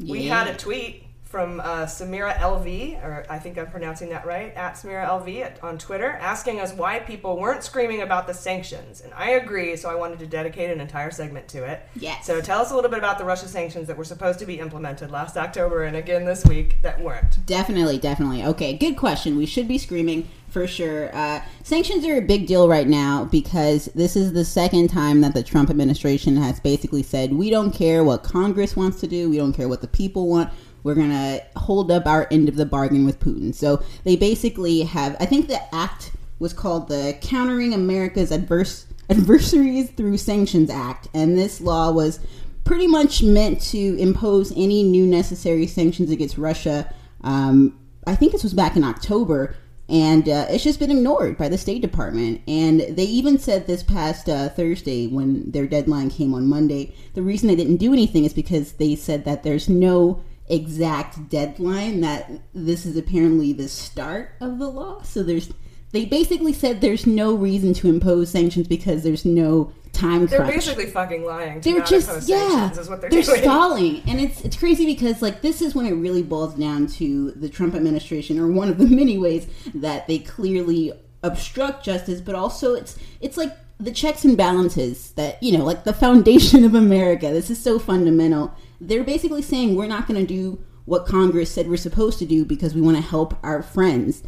we 0.00 0.20
Yeah. 0.20 0.44
had 0.44 0.54
a 0.54 0.56
tweet 0.56 1.04
from 1.32 1.60
uh, 1.60 1.86
Samira 1.86 2.36
LV, 2.36 3.02
or 3.02 3.24
I 3.30 3.38
think 3.38 3.56
I'm 3.56 3.66
pronouncing 3.66 4.10
that 4.10 4.26
right, 4.26 4.54
at 4.54 4.74
Samira 4.74 5.08
LV 5.08 5.40
at, 5.40 5.64
on 5.64 5.78
Twitter, 5.78 6.10
asking 6.20 6.60
us 6.60 6.74
why 6.74 6.98
people 6.98 7.38
weren't 7.38 7.64
screaming 7.64 8.02
about 8.02 8.26
the 8.26 8.34
sanctions. 8.34 9.00
And 9.00 9.14
I 9.14 9.30
agree, 9.30 9.74
so 9.76 9.88
I 9.88 9.94
wanted 9.94 10.18
to 10.18 10.26
dedicate 10.26 10.70
an 10.70 10.78
entire 10.78 11.10
segment 11.10 11.48
to 11.48 11.64
it. 11.64 11.88
Yes. 11.96 12.26
So 12.26 12.42
tell 12.42 12.60
us 12.60 12.70
a 12.70 12.74
little 12.74 12.90
bit 12.90 12.98
about 12.98 13.16
the 13.16 13.24
Russia 13.24 13.48
sanctions 13.48 13.86
that 13.86 13.96
were 13.96 14.04
supposed 14.04 14.40
to 14.40 14.46
be 14.46 14.60
implemented 14.60 15.10
last 15.10 15.38
October 15.38 15.84
and 15.84 15.96
again 15.96 16.26
this 16.26 16.44
week 16.44 16.76
that 16.82 17.00
weren't. 17.00 17.44
Definitely, 17.46 17.96
definitely. 17.96 18.44
Okay, 18.44 18.74
good 18.74 18.98
question. 18.98 19.38
We 19.38 19.46
should 19.46 19.66
be 19.66 19.78
screaming 19.78 20.28
for 20.52 20.66
sure. 20.66 21.14
Uh, 21.16 21.40
sanctions 21.62 22.04
are 22.04 22.16
a 22.16 22.20
big 22.20 22.46
deal 22.46 22.68
right 22.68 22.86
now 22.86 23.24
because 23.24 23.86
this 23.94 24.16
is 24.16 24.34
the 24.34 24.44
second 24.44 24.88
time 24.88 25.22
that 25.22 25.32
the 25.32 25.42
Trump 25.42 25.70
administration 25.70 26.36
has 26.36 26.60
basically 26.60 27.02
said, 27.02 27.32
we 27.32 27.48
don't 27.48 27.72
care 27.72 28.04
what 28.04 28.22
Congress 28.22 28.76
wants 28.76 29.00
to 29.00 29.06
do, 29.06 29.30
we 29.30 29.38
don't 29.38 29.54
care 29.54 29.68
what 29.68 29.80
the 29.80 29.88
people 29.88 30.28
want. 30.28 30.50
We're 30.82 30.94
going 30.94 31.10
to 31.10 31.42
hold 31.56 31.90
up 31.90 32.06
our 32.06 32.26
end 32.30 32.48
of 32.48 32.56
the 32.56 32.66
bargain 32.66 33.04
with 33.04 33.20
Putin. 33.20 33.54
So 33.54 33.82
they 34.04 34.16
basically 34.16 34.82
have, 34.82 35.16
I 35.20 35.26
think 35.26 35.48
the 35.48 35.74
act 35.74 36.12
was 36.38 36.52
called 36.52 36.88
the 36.88 37.16
Countering 37.20 37.72
America's 37.72 38.32
Adverse 38.32 38.86
Adversaries 39.10 39.90
Through 39.90 40.18
Sanctions 40.18 40.70
Act. 40.70 41.08
And 41.14 41.36
this 41.36 41.60
law 41.60 41.92
was 41.92 42.20
pretty 42.64 42.86
much 42.86 43.22
meant 43.22 43.60
to 43.60 43.96
impose 43.98 44.52
any 44.52 44.82
new 44.82 45.06
necessary 45.06 45.66
sanctions 45.66 46.10
against 46.10 46.38
Russia. 46.38 46.92
Um, 47.22 47.78
I 48.06 48.14
think 48.14 48.32
this 48.32 48.42
was 48.42 48.54
back 48.54 48.76
in 48.76 48.84
October, 48.84 49.54
and 49.88 50.28
uh, 50.28 50.46
it's 50.48 50.64
just 50.64 50.78
been 50.78 50.90
ignored 50.90 51.36
by 51.36 51.48
the 51.48 51.58
State 51.58 51.82
Department. 51.82 52.40
And 52.48 52.80
they 52.80 53.04
even 53.04 53.38
said 53.38 53.66
this 53.66 53.82
past 53.82 54.28
uh, 54.28 54.48
Thursday, 54.48 55.06
when 55.06 55.50
their 55.50 55.66
deadline 55.66 56.10
came 56.10 56.34
on 56.34 56.48
Monday, 56.48 56.94
the 57.14 57.22
reason 57.22 57.48
they 57.48 57.56
didn't 57.56 57.76
do 57.76 57.92
anything 57.92 58.24
is 58.24 58.32
because 58.32 58.72
they 58.72 58.94
said 58.96 59.24
that 59.24 59.42
there's 59.42 59.68
no 59.68 60.22
exact 60.48 61.28
deadline. 61.28 62.00
That 62.00 62.30
this 62.54 62.86
is 62.86 62.96
apparently 62.96 63.52
the 63.52 63.68
start 63.68 64.32
of 64.40 64.58
the 64.58 64.68
law. 64.68 65.02
So 65.02 65.22
there's 65.22 65.50
they 65.92 66.06
basically 66.06 66.52
said 66.52 66.80
there's 66.80 67.06
no 67.06 67.34
reason 67.34 67.74
to 67.74 67.88
impose 67.88 68.30
sanctions 68.30 68.66
because 68.66 69.02
there's 69.02 69.24
no 69.24 69.72
time 69.92 70.26
They're 70.26 70.46
basically 70.46 70.86
fucking 70.86 71.24
lying. 71.24 71.60
To 71.60 71.70
They're 71.70 71.78
not 71.80 71.88
just 71.88 72.08
impose 72.08 72.28
yeah, 72.28 72.48
sanctions 72.48 72.78
is 72.78 72.88
what 72.88 73.00
they're, 73.02 73.10
they're 73.10 73.22
stalling, 73.22 74.02
and 74.06 74.20
it's 74.20 74.40
it's 74.40 74.56
crazy 74.56 74.86
because 74.86 75.22
like 75.22 75.42
this 75.42 75.62
is 75.62 75.74
when 75.74 75.86
it 75.86 75.92
really 75.92 76.22
boils 76.22 76.54
down 76.54 76.86
to 76.88 77.30
the 77.32 77.48
Trump 77.48 77.74
administration, 77.74 78.38
or 78.38 78.48
one 78.48 78.68
of 78.68 78.78
the 78.78 78.86
many 78.96 79.18
ways 79.18 79.46
that 79.74 80.06
they 80.06 80.18
clearly 80.18 80.92
obstruct 81.22 81.84
justice, 81.84 82.20
but 82.20 82.34
also 82.34 82.74
it's 82.74 82.98
it's 83.20 83.36
like 83.36 83.54
the 83.78 83.92
checks 83.92 84.24
and 84.24 84.36
balances 84.36 85.12
that 85.12 85.42
you 85.42 85.56
know, 85.56 85.64
like 85.64 85.84
the 85.84 85.92
foundation 85.92 86.64
of 86.64 86.74
America. 86.74 87.28
This 87.28 87.50
is 87.50 87.62
so 87.62 87.78
fundamental. 87.78 88.54
They're 88.86 89.04
basically 89.04 89.42
saying 89.42 89.76
we're 89.76 89.86
not 89.86 90.08
going 90.08 90.20
to 90.20 90.26
do 90.26 90.62
what 90.84 91.06
Congress 91.06 91.50
said 91.50 91.68
we're 91.68 91.76
supposed 91.76 92.18
to 92.18 92.26
do 92.26 92.44
because 92.44 92.74
we 92.74 92.80
want 92.80 92.96
to 92.96 93.02
help 93.02 93.38
our 93.44 93.62
friends. 93.62 94.24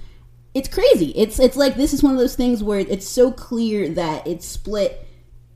It's 0.55 0.69
crazy. 0.69 1.11
It's 1.17 1.41
it's 1.41 1.57
like 1.57 1.75
this 1.75 1.93
is 1.93 2.03
one 2.03 2.13
of 2.13 2.19
those 2.19 2.37
things 2.37 2.63
where 2.63 2.79
it's 2.79 3.09
so 3.09 3.33
clear 3.33 3.89
that 3.89 4.27
it's 4.27 4.47
split 4.47 5.05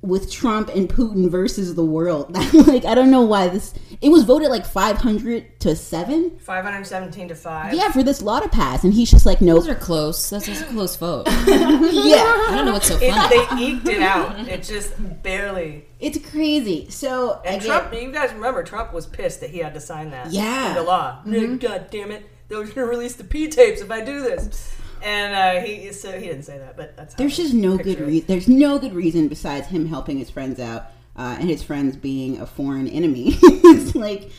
with 0.01 0.31
Trump 0.31 0.69
and 0.69 0.89
Putin 0.89 1.29
versus 1.29 1.75
the 1.75 1.85
world. 1.85 2.33
like 2.67 2.85
I 2.85 2.95
don't 2.95 3.11
know 3.11 3.23
why 3.23 3.49
this 3.49 3.75
it 4.01 4.11
was 4.11 4.23
voted 4.23 4.49
like 4.49 4.65
500 4.65 5.59
to 5.61 5.75
7. 5.75 6.39
517 6.39 7.29
to 7.29 7.35
5. 7.35 7.75
Yeah, 7.75 7.91
for 7.91 8.05
this 8.05 8.23
law 8.23 8.39
to 8.39 8.49
pass 8.49 8.85
and 8.85 8.95
he's 8.95 9.11
just 9.11 9.27
like 9.27 9.41
no. 9.41 9.55
Those 9.55 9.69
are 9.69 9.75
close. 9.75 10.31
That's 10.31 10.47
just 10.47 10.63
a 10.63 10.67
close 10.73 10.95
vote. 10.97 11.27
yeah. 11.47 12.47
I 12.49 12.53
don't 12.55 12.67
know 12.67 12.73
what's 12.75 12.87
so 12.89 12.97
It- 13.01 13.11
they 13.59 13.63
eked 13.63 13.89
it 13.89 14.01
out. 14.03 14.49
It 14.49 14.63
just 14.63 14.93
barely. 15.23 15.85
It's 15.99 16.19
crazy. 16.31 16.89
So 16.91 17.41
And 17.45 17.57
again- 17.61 17.67
Trump, 17.81 17.93
you 17.95 18.13
guys 18.13 18.33
remember, 18.33 18.63
Trump 18.63 18.93
was 18.93 19.07
pissed 19.07 19.41
that 19.41 19.51
he 19.51 19.59
had 19.59 19.75
to 19.75 19.81
sign 19.81 20.11
that. 20.11 20.31
Yeah. 20.33 20.71
into 20.71 20.83
law. 20.83 21.19
Mhm. 21.27 21.59
God 21.61 21.89
damn 21.91 22.13
it! 22.13 22.25
They're 22.49 22.59
going 22.63 22.73
to 22.73 22.85
release 22.87 23.17
the 23.17 23.25
P 23.25 23.49
tapes 23.49 23.81
if 23.81 23.91
I 23.91 24.01
do 24.03 24.23
this. 24.23 24.75
And 25.03 25.35
uh, 25.35 25.65
he 25.65 25.93
so 25.93 26.13
he 26.13 26.27
didn't 26.27 26.43
say 26.45 26.59
that, 26.59 26.77
but 26.77 26.97
that's 26.97 27.15
how 27.15 27.19
There's 27.19 27.37
just 27.37 27.55
no 27.55 27.77
good 27.77 28.01
it. 28.01 28.05
reason. 28.07 28.27
There's 28.27 28.49
no 28.49 28.79
good 28.79 28.95
reason 28.95 29.29
besides 29.29 29.67
him 29.69 29.87
helping 29.87 30.19
his 30.19 30.31
friends 30.31 30.59
out 30.61 30.87
uh, 31.17 31.37
and 31.39 31.49
his 31.49 31.63
friends 31.63 31.97
being 31.97 32.41
a 32.41 32.47
foreign 32.47 32.89
enemy. 32.89 33.37
it's 33.43 33.95
like, 33.95 34.31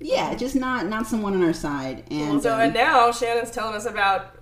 yeah, 0.00 0.34
just 0.34 0.54
not 0.56 0.86
not 0.86 1.06
someone 1.06 1.34
on 1.34 1.42
our 1.42 1.52
side. 1.52 2.04
And 2.10 2.32
Well, 2.32 2.40
so 2.40 2.54
um, 2.54 2.60
and 2.60 2.74
now 2.74 3.10
Shannon's 3.12 3.50
telling 3.50 3.74
us 3.74 3.86
about 3.86 4.36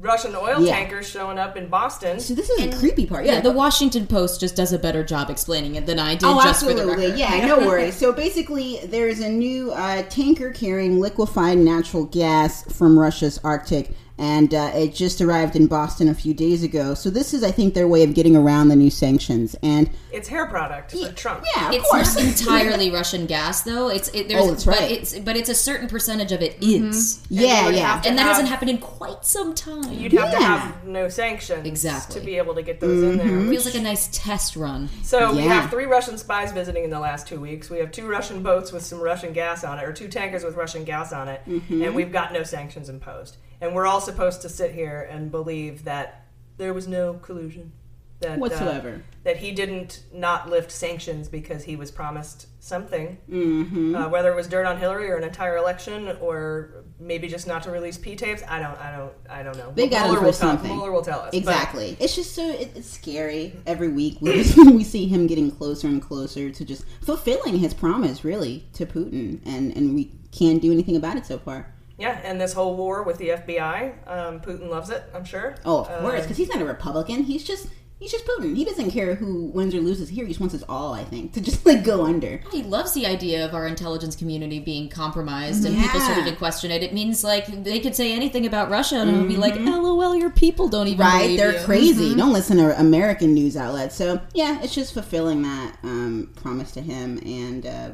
Russian 0.00 0.34
oil 0.34 0.60
Yeah. 0.60 0.74
tankers 0.74 1.08
showing 1.08 1.38
up 1.38 1.56
in 1.56 1.68
Boston. 1.68 2.20
So 2.20 2.34
this 2.34 2.50
is 2.50 2.74
a 2.74 2.78
creepy 2.78 3.06
part. 3.06 3.24
Yeah, 3.24 3.40
the 3.40 3.52
Washington 3.52 4.06
Post 4.06 4.38
just 4.40 4.54
does 4.54 4.72
a 4.74 4.78
better 4.78 5.02
job 5.02 5.30
explaining 5.30 5.76
it 5.76 5.86
than 5.86 5.98
I 5.98 6.14
did. 6.16 6.24
Oh, 6.24 6.42
just 6.42 6.60
For 6.66 6.74
the 6.74 6.82
absolutely. 6.82 7.18
Yeah, 7.18 7.46
no 7.46 7.58
worries. 7.66 7.96
So 7.96 8.12
basically, 8.12 8.80
there's 8.84 9.20
a 9.20 9.28
new 9.30 9.70
uh, 9.72 10.02
tanker 10.10 10.50
carrying 10.50 11.00
liquefied 11.00 11.56
natural 11.58 12.04
gas 12.04 12.70
from 12.76 12.98
Russia's 12.98 13.38
Arctic, 13.44 13.92
and 14.16 14.54
uh, 14.54 14.70
it 14.74 14.94
just 14.94 15.20
arrived 15.20 15.56
in 15.56 15.66
Boston 15.66 16.08
a 16.08 16.14
few 16.14 16.32
days 16.34 16.62
ago. 16.62 16.94
So 16.94 17.10
this 17.10 17.34
is, 17.34 17.42
I 17.42 17.50
think, 17.50 17.74
their 17.74 17.88
way 17.88 18.04
of 18.04 18.14
getting 18.14 18.36
around 18.36 18.68
the 18.68 18.76
new 18.76 18.90
sanctions. 18.90 19.56
And 19.62 19.90
It's 20.12 20.28
hair 20.28 20.46
product 20.46 20.92
for 20.92 21.10
Trump. 21.12 21.44
Yeah, 21.56 21.68
of 21.70 21.74
it's 21.74 21.90
course. 21.90 22.14
not 22.14 22.24
entirely 22.40 22.90
Russian 22.92 23.26
gas, 23.26 23.62
though. 23.62 23.88
It's 23.88 24.08
it, 24.10 24.28
there's, 24.28 24.44
Oh, 24.44 24.50
that's 24.50 24.64
but 24.64 24.78
right. 24.78 24.90
it's 24.90 25.18
but 25.18 25.36
it's 25.36 25.48
a 25.48 25.54
certain 25.54 25.88
percentage 25.88 26.30
of 26.32 26.42
it 26.42 26.56
is. 26.62 27.18
Mm-hmm. 27.24 27.34
Yeah, 27.34 27.60
you 27.60 27.66
would 27.66 27.74
yeah. 27.74 28.02
and 28.06 28.16
that 28.16 28.22
have- 28.22 28.30
hasn't 28.32 28.48
happened 28.48 28.70
in 28.70 28.78
quite 28.78 29.24
some 29.24 29.54
time. 29.54 29.92
You'd 29.92 30.12
have 30.12 30.30
to 30.30 30.36
have 30.36 30.84
no 30.86 31.08
sanctions 31.08 31.66
Exactly. 31.66 32.20
to 32.20 32.24
be 32.26 32.36
able 32.36 32.54
to 32.54 32.62
get 32.62 32.78
those 32.80 33.02
in 33.02 33.18
there. 33.18 33.38
It 33.40 33.48
feels 33.48 33.64
like 33.66 33.74
a 33.74 33.80
nice 33.82 34.08
test 34.12 34.54
run. 34.54 34.88
So 35.02 35.34
we 35.34 35.42
have 35.42 35.70
three 35.70 35.86
Russian 35.86 36.18
spies 36.18 36.52
visiting 36.52 36.84
in 36.84 36.90
the 36.90 37.00
last 37.00 37.26
two 37.26 37.40
weeks. 37.40 37.68
We 37.68 37.78
have 37.78 37.90
two 37.90 38.06
Russian 38.06 38.42
boats 38.44 38.70
with 38.70 38.84
some 38.84 39.00
Russian 39.00 39.32
gas 39.32 39.64
on 39.64 39.78
it, 39.80 39.84
or 39.84 39.92
two 39.92 40.06
tankers 40.08 40.44
with 40.44 40.54
Russian 40.54 40.84
gas 40.84 41.12
on 41.12 41.28
it, 41.28 41.40
Mhm. 41.48 41.84
and 41.86 41.94
we've 41.94 42.12
got 42.12 42.32
no 42.32 42.42
sanctions 42.44 42.88
imposed. 42.88 43.36
And 43.64 43.74
we're 43.74 43.86
all 43.86 44.00
supposed 44.00 44.42
to 44.42 44.48
sit 44.50 44.72
here 44.72 45.08
and 45.10 45.30
believe 45.30 45.84
that 45.84 46.26
there 46.58 46.74
was 46.74 46.86
no 46.86 47.14
collusion, 47.14 47.72
that 48.20 48.32
uh, 48.36 48.36
Whatsoever. 48.40 49.02
that 49.24 49.38
he 49.38 49.52
didn't 49.52 50.02
not 50.12 50.50
lift 50.50 50.70
sanctions 50.70 51.28
because 51.28 51.64
he 51.64 51.74
was 51.74 51.90
promised 51.90 52.46
something, 52.62 53.16
Mhm. 53.30 53.94
uh, 53.96 54.08
whether 54.10 54.30
it 54.30 54.36
was 54.36 54.48
dirt 54.48 54.66
on 54.66 54.78
Hillary 54.78 55.10
or 55.10 55.16
an 55.16 55.24
entire 55.24 55.56
election, 55.56 56.14
or 56.20 56.84
maybe 57.00 57.26
just 57.26 57.46
not 57.46 57.62
to 57.62 57.70
release 57.70 57.96
P 57.96 58.14
tapes. 58.16 58.42
I 58.46 58.60
don't, 58.60 58.78
I 58.78 58.94
don't, 58.96 59.12
I 59.30 59.42
don't 59.42 59.56
know. 59.56 59.72
They 59.74 59.88
got 59.88 60.02
him 60.06 60.12
Mueller 60.12 60.18
for 60.18 60.24
will 60.26 60.32
tell- 60.32 60.48
something. 60.50 60.70
Mueller 60.70 60.92
will 60.92 61.02
tell 61.02 61.20
us 61.20 61.30
but- 61.32 61.38
Exactly. 61.38 61.96
It's 61.98 62.14
just 62.14 62.34
so 62.34 62.46
it, 62.46 62.70
it's 62.76 62.88
scary. 62.90 63.56
Every 63.66 63.88
week 63.88 64.18
we 64.20 64.42
just, 64.42 64.56
we 64.72 64.84
see 64.84 65.06
him 65.08 65.26
getting 65.26 65.50
closer 65.50 65.88
and 65.88 66.02
closer 66.02 66.50
to 66.50 66.64
just 66.66 66.84
fulfilling 67.02 67.56
his 67.58 67.72
promise, 67.72 68.24
really, 68.24 68.66
to 68.74 68.84
Putin, 68.84 69.40
and 69.46 69.74
and 69.74 69.94
we 69.94 70.12
can't 70.32 70.60
do 70.60 70.70
anything 70.70 70.96
about 70.96 71.16
it 71.16 71.24
so 71.24 71.38
far. 71.38 71.73
Yeah, 72.04 72.20
and 72.22 72.38
this 72.38 72.52
whole 72.52 72.76
war 72.76 73.02
with 73.02 73.16
the 73.16 73.30
FBI, 73.30 73.92
um, 74.06 74.40
Putin 74.40 74.68
loves 74.68 74.90
it. 74.90 75.02
I'm 75.14 75.24
sure. 75.24 75.54
Oh, 75.64 75.78
of 75.80 75.86
course, 75.88 76.14
Um, 76.16 76.20
because 76.22 76.36
he's 76.36 76.48
not 76.50 76.60
a 76.60 76.64
Republican. 76.66 77.22
He's 77.22 77.42
just 77.44 77.66
he's 77.98 78.12
just 78.12 78.26
Putin. 78.26 78.54
He 78.54 78.66
doesn't 78.66 78.90
care 78.90 79.14
who 79.14 79.44
wins 79.46 79.74
or 79.74 79.80
loses 79.80 80.10
here. 80.10 80.24
He 80.26 80.30
just 80.32 80.40
wants 80.40 80.54
us 80.54 80.62
all, 80.68 80.92
I 80.92 81.04
think, 81.04 81.32
to 81.32 81.40
just 81.40 81.64
like 81.64 81.82
go 81.82 82.04
under. 82.04 82.42
He 82.52 82.62
loves 82.62 82.92
the 82.92 83.06
idea 83.06 83.42
of 83.46 83.54
our 83.54 83.66
intelligence 83.66 84.14
community 84.16 84.58
being 84.60 84.90
compromised 84.90 85.64
and 85.64 85.74
people 85.78 85.98
Yeah. 85.98 86.04
starting 86.12 86.30
to 86.30 86.36
question 86.36 86.70
it. 86.70 86.82
It 86.82 86.92
means 86.92 87.24
like 87.24 87.46
they 87.64 87.80
could 87.80 87.94
say 87.96 88.12
anything 88.12 88.44
about 88.44 88.68
Russia 88.68 88.96
and 88.96 89.08
it 89.08 89.16
would 89.18 89.28
be 89.28 89.38
like, 89.38 89.54
Mhm. 89.54 89.82
"LOL, 89.82 90.14
your 90.14 90.28
people 90.28 90.68
don't 90.68 90.88
even 90.88 90.98
Right, 91.06 91.38
they're 91.38 91.54
you." 91.58 91.64
crazy. 91.64 92.10
Mhm. 92.12 92.18
Don't 92.18 92.32
listen 92.34 92.58
to 92.58 92.78
American 92.78 93.32
news 93.32 93.56
outlets. 93.56 93.94
So 93.96 94.20
yeah, 94.34 94.60
it's 94.62 94.74
just 94.74 94.92
fulfilling 94.92 95.40
that 95.42 95.78
um, 95.82 96.28
promise 96.36 96.72
to 96.72 96.82
him, 96.82 97.18
and 97.24 97.64
uh, 97.64 97.88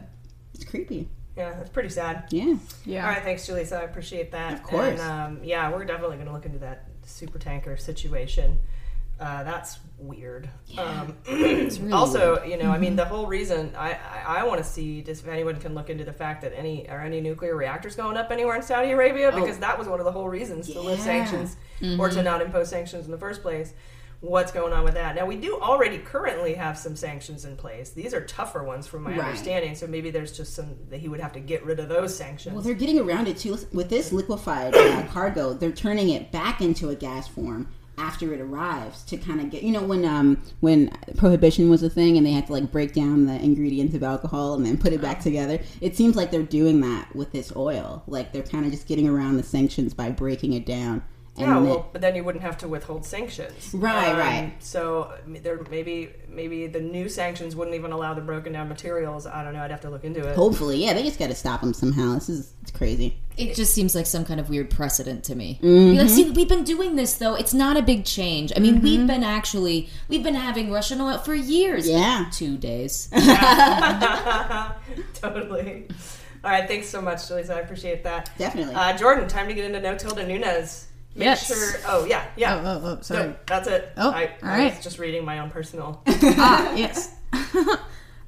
it's 0.55 0.65
creepy. 0.65 1.09
Yeah, 1.37 1.53
that's 1.55 1.71
pretty 1.71 1.89
sad. 1.89 2.25
Yeah. 2.31 2.57
Yeah. 2.85 3.05
All 3.07 3.13
right, 3.13 3.23
thanks, 3.23 3.47
Julie. 3.47 3.65
So 3.65 3.79
I 3.79 3.83
appreciate 3.83 4.33
that. 4.33 4.53
Of 4.55 4.63
course. 4.63 5.01
And, 5.01 5.01
um, 5.01 5.45
yeah, 5.45 5.71
we're 5.71 5.85
definitely 5.85 6.17
going 6.17 6.27
to 6.29 6.33
look 6.33 6.45
into 6.47 6.59
that 6.59 6.89
super 7.05 7.39
tanker 7.39 7.77
situation. 7.77 8.59
Uh, 9.19 9.43
that's 9.45 9.79
weird. 9.99 10.49
Um, 10.79 11.15
It's 11.27 11.79
really 11.79 11.93
also, 11.93 12.37
weird. 12.41 12.49
you 12.51 12.57
know, 12.57 12.71
I 12.71 12.79
mean, 12.79 12.97
the 12.97 13.05
whole 13.05 13.27
reason 13.27 13.71
I, 13.77 13.93
I, 13.93 14.39
I 14.41 14.45
want 14.45 14.59
to 14.59 14.65
see 14.65 15.03
just 15.03 15.23
if 15.23 15.29
anyone 15.29 15.57
can 15.57 15.75
look 15.75 15.91
into 15.91 16.05
the 16.05 16.13
fact 16.13 16.41
that 16.43 16.57
any 16.59 16.89
are 16.89 17.01
any 17.03 17.21
nuclear 17.21 17.55
reactors 17.55 17.97
going 17.97 18.17
up 18.17 18.31
anywhere 18.31 18.57
in 18.57 18.63
Saudi 18.63 18.93
Arabia 18.93 19.31
Oh. 19.33 19.39
because 19.39 19.59
that 19.59 19.79
was 19.79 19.89
one 19.89 20.01
of 20.01 20.07
the 20.07 20.13
whole 20.13 20.29
reasons 20.29 20.69
to 20.73 20.81
lift 20.81 21.01
Yeah. 21.01 21.05
sanctions 21.27 21.57
or 21.99 22.09
to 22.09 22.21
Mhm. 22.21 22.25
not 22.25 22.41
impose 22.41 22.71
sanctions 22.71 23.05
in 23.05 23.11
the 23.11 23.19
first 23.19 23.43
place. 23.43 23.75
What's 24.21 24.53
going 24.53 24.75
on 24.75 24.85
with 24.85 24.95
that? 24.95 25.17
Now 25.17 25.25
we 25.25 25.37
do 25.37 25.59
already 25.61 25.97
currently 25.97 26.53
have 26.55 26.77
some 26.77 26.95
sanctions 26.95 27.47
in 27.47 27.57
place. 27.57 27.91
These 27.91 28.13
are 28.13 28.21
tougher 28.21 28.63
ones, 28.63 28.87
from 28.87 29.03
my 29.03 29.13
Right. 29.13 29.21
understanding. 29.21 29.75
So 29.75 29.87
maybe 29.87 30.11
there's 30.11 30.37
just 30.37 30.55
some 30.55 30.77
that 30.91 31.01
he 31.01 31.09
would 31.09 31.21
have 31.21 31.33
to 31.33 31.41
get 31.41 31.65
rid 31.65 31.81
of 31.81 31.89
those 31.89 32.15
sanctions. 32.15 32.53
Well, 32.55 32.63
they're 32.63 32.75
getting 32.75 32.99
around 32.99 33.29
it 33.29 33.39
too 33.39 33.57
with 33.73 33.89
this 33.89 34.13
liquefied 34.13 34.75
uh, 34.75 35.07
cargo. 35.11 35.55
They're 35.55 35.73
turning 35.73 36.11
it 36.11 36.31
back 36.33 36.61
into 36.61 36.91
a 36.91 36.95
gas 36.95 37.29
form 37.29 37.69
after 37.97 38.33
it 38.35 38.41
arrives 38.41 39.03
to 39.05 39.17
kind 39.19 39.41
of 39.43 39.51
get 39.51 39.63
you 39.63 39.71
know 39.73 39.83
when 39.83 40.07
um 40.07 40.43
when 40.61 40.89
prohibition 41.19 41.69
was 41.69 41.83
a 41.83 41.91
thing 41.91 42.17
and 42.17 42.25
they 42.25 42.31
had 42.33 42.47
to 42.47 42.53
like 42.53 42.71
break 42.73 42.95
down 42.95 43.27
the 43.27 43.35
ingredients 43.43 43.95
of 43.95 44.03
alcohol 44.03 44.55
and 44.55 44.65
then 44.65 44.77
put 44.79 44.93
it 44.93 45.01
back 45.03 45.21
together. 45.21 45.59
It 45.81 45.97
seems 45.97 46.15
like 46.17 46.31
they're 46.31 46.43
doing 46.43 46.81
that 46.83 47.15
with 47.17 47.33
this 47.33 47.53
oil. 47.57 48.03
Like 48.07 48.33
they're 48.33 48.43
kind 48.43 48.65
of 48.67 48.71
just 48.71 48.87
getting 48.87 49.09
around 49.09 49.37
the 49.39 49.43
sanctions 49.43 49.93
by 49.95 50.11
breaking 50.11 50.53
it 50.55 50.65
down 50.67 51.03
yeah, 51.41 51.55
then- 51.55 51.65
well, 51.65 51.89
but 51.93 52.01
then 52.01 52.15
you 52.17 52.25
wouldn't 52.25 52.43
have 52.45 52.59
to 52.59 52.69
withhold 52.69 53.05
sanctions. 53.07 53.73
Right, 53.75 54.17
right. 54.17 54.53
So 54.61 55.13
there 55.27 55.61
maybe 55.71 56.11
maybe 56.29 56.67
the 56.67 56.81
new 56.81 57.09
sanctions 57.09 57.55
wouldn't 57.57 57.77
even 57.77 57.93
allow 57.93 58.15
the 58.15 58.21
broken 58.21 58.53
down 58.53 58.69
materials. 58.69 59.27
I 59.27 59.43
don't 59.45 59.55
know. 59.55 59.63
I'd 59.63 59.71
have 59.71 59.81
to 59.83 59.91
look 59.91 60.05
into 60.05 60.27
it. 60.27 60.35
hopefully, 60.37 60.83
yeah, 60.85 60.93
they 60.95 61.03
just 61.03 61.19
got 61.19 61.29
to 61.29 61.35
stop 61.35 61.61
them 61.61 61.73
somehow. 61.75 62.15
This 62.15 62.29
is 62.29 62.53
it's 62.63 62.71
crazy. 62.71 63.17
It 63.37 63.55
just 63.55 63.73
seems 63.73 63.95
like 63.95 64.05
some 64.07 64.25
kind 64.27 64.39
of 64.39 64.51
weird 64.51 64.69
precedent 64.71 65.25
to 65.25 65.35
me. 65.35 65.59
Mhm. 65.63 65.97
Like, 65.99 66.09
see, 66.11 66.31
we've 66.31 66.49
been 66.49 66.65
doing 66.65 66.97
this 66.97 67.15
though. 67.17 67.35
It's 67.35 67.55
not 67.55 67.77
a 67.79 67.83
big 67.83 68.05
change. 68.05 68.53
I 68.55 68.59
mean, 68.61 68.75
Mm-hmm. 68.77 68.85
we've 68.85 69.07
been 69.07 69.25
actually 69.25 69.89
we've 70.09 70.23
been 70.23 70.35
having 70.35 70.71
Russian 70.71 71.01
oil 71.01 71.19
for 71.19 71.35
years. 71.35 71.89
Yeah. 71.89 72.27
two 72.33 72.57
days. 72.59 73.09
totally. 75.15 75.87
All 76.43 76.51
right, 76.51 76.67
thanks 76.67 76.89
so 76.89 77.03
much, 77.03 77.29
Lisa. 77.31 77.55
I 77.55 77.61
appreciate 77.61 78.03
that. 78.05 78.31
Definitely. 78.39 78.75
Uh, 78.75 78.97
Jordan, 78.97 79.29
time 79.29 79.49
to 79.49 79.55
get 79.55 79.65
into 79.65 79.81
No 79.81 79.97
Tilde 79.97 80.27
Nunes. 80.27 80.87
Make 81.21 81.27
Yes. 81.27 81.47
sure. 81.47 81.81
Oh 81.87 82.05
yeah, 82.07 82.25
yeah. 82.37 82.57
Oh, 82.57 82.81
oh, 82.85 82.97
oh, 82.99 83.03
sorry. 83.03 83.29
No, 83.29 83.37
that's 83.47 83.69
it. 83.69 83.93
Oh, 83.97 84.11
I, 84.11 84.25
all 84.43 84.49
I 84.51 84.59
right. 84.59 84.75
was 84.75 84.83
just 84.83 84.99
reading 84.99 85.25
my 85.25 85.39
own 85.39 85.51
personal 85.51 86.03
ah, 86.09 86.75
yes. 86.75 87.15
por- 87.33 87.79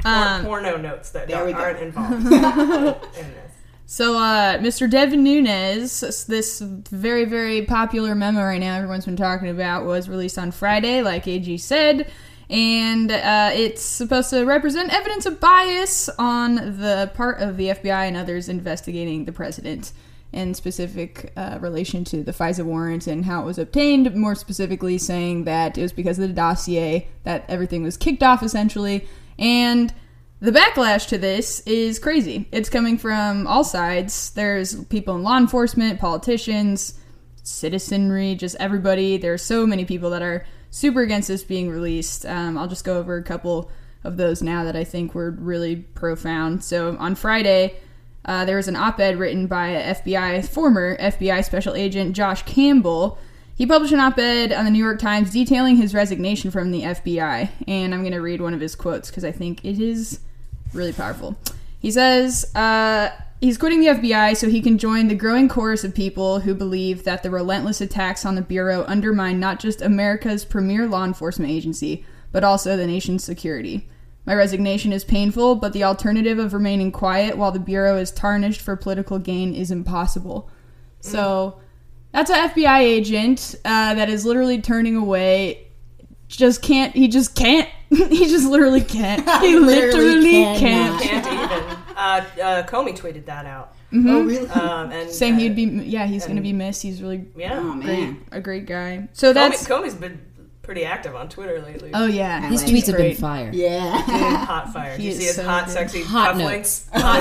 Um, 0.05 0.45
porno 0.45 0.77
notes 0.77 1.11
that 1.11 1.29
There 1.29 1.45
we 1.45 1.53
go. 1.53 1.59
aren't 1.59 1.79
involved 1.81 2.13
in 2.27 2.31
this. 2.31 3.53
So, 3.87 4.17
uh, 4.17 4.59
Mr. 4.59 4.89
Devin 4.91 5.23
Nunes, 5.23 6.01
this 6.27 6.61
very, 6.61 7.25
very 7.25 7.63
popular 7.67 8.15
memo 8.15 8.43
right 8.43 8.59
now 8.61 8.77
everyone's 8.77 9.05
been 9.05 9.17
talking 9.17 9.49
about, 9.49 9.85
was 9.85 10.09
released 10.09 10.39
on 10.39 10.51
Friday, 10.51 11.03
like 11.03 11.29
AG 11.29 11.59
said. 11.59 12.11
And 12.49 13.11
uh, 13.13 13.51
it's 13.53 13.83
supposed 13.83 14.31
to 14.31 14.45
represent 14.45 14.93
evidence 14.93 15.25
of 15.27 15.41
bias 15.41 16.09
on 16.19 16.55
the 16.81 17.11
part 17.15 17.41
of 17.41 17.57
the 17.57 17.69
FBI 17.69 18.09
and 18.09 18.17
others 18.17 18.49
investigating 18.49 19.25
the 19.27 19.33
president 19.33 19.93
in 20.33 20.55
specific 20.55 21.33
uh, 21.37 21.59
relation 21.61 22.05
to 22.05 22.23
the 22.23 22.33
FISA 22.33 22.65
warrant 22.65 23.07
and 23.07 23.25
how 23.25 23.43
it 23.43 23.45
was 23.45 23.59
obtained. 23.59 24.15
More 24.15 24.35
specifically, 24.35 24.99
saying 24.99 25.45
that 25.45 25.77
it 25.77 25.83
was 25.83 25.93
because 25.93 26.19
of 26.19 26.29
the 26.29 26.35
dossier 26.35 27.09
that 27.25 27.45
everything 27.49 27.83
was 27.83 27.97
kicked 27.97 28.23
off, 28.23 28.43
essentially. 28.43 29.07
And 29.39 29.93
the 30.41 30.51
backlash 30.51 31.07
to 31.09 31.19
this 31.19 31.61
is 31.61 31.99
crazy. 31.99 32.49
It's 32.51 32.69
coming 32.69 32.99
from 32.99 33.47
all 33.47 33.63
sides. 33.63 34.31
There's 34.31 34.85
people 34.87 35.15
in 35.17 35.23
law 35.23 35.37
enforcement, 35.39 36.01
politicians, 36.01 36.99
citizenry, 37.43 38.35
just 38.35 38.57
everybody. 38.59 39.19
There 39.19 39.35
are 39.35 39.39
so 39.39 39.67
many 39.67 39.85
people 39.85 40.11
that 40.11 40.23
are 40.23 40.47
super 40.71 41.03
against 41.03 41.29
this 41.29 41.45
being 41.45 41.71
released. 41.71 42.25
Um, 42.27 42.57
I'll 42.57 42.69
just 42.69 42.85
go 42.85 42.99
over 42.99 43.17
a 43.17 43.23
couple 43.23 43.71
of 44.05 44.17
those 44.17 44.43
now 44.43 44.65
that 44.65 44.75
I 44.75 44.85
think 44.85 45.15
were 45.15 45.31
really 45.31 45.77
profound. 45.77 46.65
So 46.65 46.97
on 46.99 47.15
Friday, 47.15 47.79
uh, 48.25 48.45
there 48.45 48.57
was 48.57 48.69
an 48.69 48.77
op 48.77 49.01
ed 49.01 49.19
written 49.19 49.47
by 49.47 49.71
FBI, 49.71 50.47
former 50.49 50.97
FBI 50.99 51.45
special 51.45 51.75
agent 51.75 52.15
Josh 52.15 52.43
Campbell. 52.43 53.19
He 53.55 53.67
published 53.67 53.93
an 53.93 54.01
op 54.01 54.19
ed 54.19 54.53
on 54.53 54.65
the 54.65 54.71
New 54.71 54.83
York 54.83 54.99
Times 54.99 55.31
detailing 55.31 55.77
his 55.77 55.95
resignation 55.95 56.51
from 56.51 56.71
the 56.71 56.83
FBI. 56.83 57.51
And 57.67 57.95
I'm 57.95 58.01
going 58.01 58.13
to 58.13 58.21
read 58.21 58.41
one 58.41 58.55
of 58.55 58.61
his 58.61 58.75
quotes 58.75 59.11
because 59.11 59.25
I 59.25 59.33
think 59.33 59.65
it 59.65 59.81
is 59.81 60.21
really 60.73 60.93
powerful. 60.93 61.37
He 61.81 61.91
says, 61.91 62.55
uh, 62.55 63.11
he's 63.41 63.59
quitting 63.59 63.81
the 63.81 63.89
FBI 63.89 64.37
so 64.37 64.49
he 64.49 64.63
can 64.63 64.79
join 64.79 65.09
the 65.09 65.15
growing 65.17 65.49
chorus 65.49 65.83
of 65.83 65.95
people 65.95 66.41
who 66.41 66.55
believe 66.55 67.05
that 67.05 67.25
the 67.25 67.31
relentless 67.31 67.81
attacks 67.81 68.25
on 68.25 68.37
the 68.37 68.43
Bureau 68.43 68.85
undermine 68.87 69.41
not 69.41 69.59
just 69.59 69.83
America's 69.83 70.45
premier 70.45 70.87
law 70.87 71.05
enforcement 71.05 71.51
agency, 71.51 72.05
but 72.31 72.45
also 72.45 72.77
the 72.77 72.87
nation's 72.87 73.25
security. 73.25 73.89
My 74.25 74.35
resignation 74.35 74.93
is 74.93 75.05
painful, 75.05 75.57
but 75.57 75.73
the 75.73 75.85
alternative 75.85 76.39
of 76.39 76.55
remaining 76.55 76.93
quiet 76.93 77.37
while 77.37 77.51
the 77.51 77.59
Bureau 77.59 77.97
is 77.97 78.11
tarnished 78.13 78.61
for 78.61 78.77
political 78.77 79.19
gain 79.19 79.55
is 79.55 79.71
impossible. 79.71 80.49
So, 81.01 81.61
that's 82.13 82.31
an 82.31 82.51
FBI 82.51 82.81
agent 82.81 83.57
uh, 83.65 83.95
that 83.95 84.09
is 84.09 84.25
literally 84.25 84.61
turning 84.61 84.97
away. 84.97 85.67
Just 86.29 86.63
can't. 86.63 86.95
He 86.95 87.09
just 87.09 87.35
can't. 87.35 87.69
he 87.91 88.27
just 88.29 88.49
literally 88.49 88.83
can't. 88.83 89.29
He 89.43 89.59
Literally 89.59 90.21
literally, 90.21 90.59
can't. 90.59 91.03
Can't 91.03 91.27
even. 91.27 91.79
Uh, 91.95 92.25
uh, 92.43 92.63
Comey 92.67 92.97
tweeted 92.99 93.27
that 93.27 93.45
out. 93.47 93.77
Mhm. 93.93 94.11
Oh, 94.11 94.23
really? 94.25 94.49
Um, 94.49 94.91
and 94.91 95.11
Saying 95.11 95.35
uh, 95.35 95.39
he'd 95.39 95.55
be. 95.55 95.65
Yeah, 95.65 96.07
he's 96.07 96.25
going 96.25 96.37
to 96.37 96.43
be 96.43 96.53
missed. 96.55 96.83
He's 96.83 97.01
really. 97.03 97.27
Yeah. 97.37 97.61
Oh, 97.63 97.75
great, 97.75 97.85
man. 97.85 98.25
a 98.33 98.41
great 98.41 98.67
guy. 98.67 99.09
So 99.13 99.33
that's. 99.33 99.69
Comey, 99.69 99.85
Comey's 99.85 99.95
been 99.95 100.21
pretty 100.63 100.85
active 100.85 101.15
on 101.17 101.29
Twitter 101.29 101.61
lately. 101.61 101.91
Oh 101.93 102.07
yeah, 102.07 102.41
His 102.49 102.63
he's 102.63 102.85
tweets 102.85 102.87
have 102.87 102.97
been 102.97 103.17
fire. 103.17 103.51
Yeah. 103.53 103.97
Dude, 104.07 104.37
hot 104.47 104.73
fire. 104.73 104.97
Do 104.97 105.03
you 105.03 105.13
see 105.13 105.25
his 105.25 105.37
so 105.37 105.45
hot, 105.45 105.67
good. 105.67 105.73
sexy 105.73 106.03
Hot 106.03 106.35
cufflinks? 106.37 106.39
notes. 106.49 106.87
Hot 106.93 107.19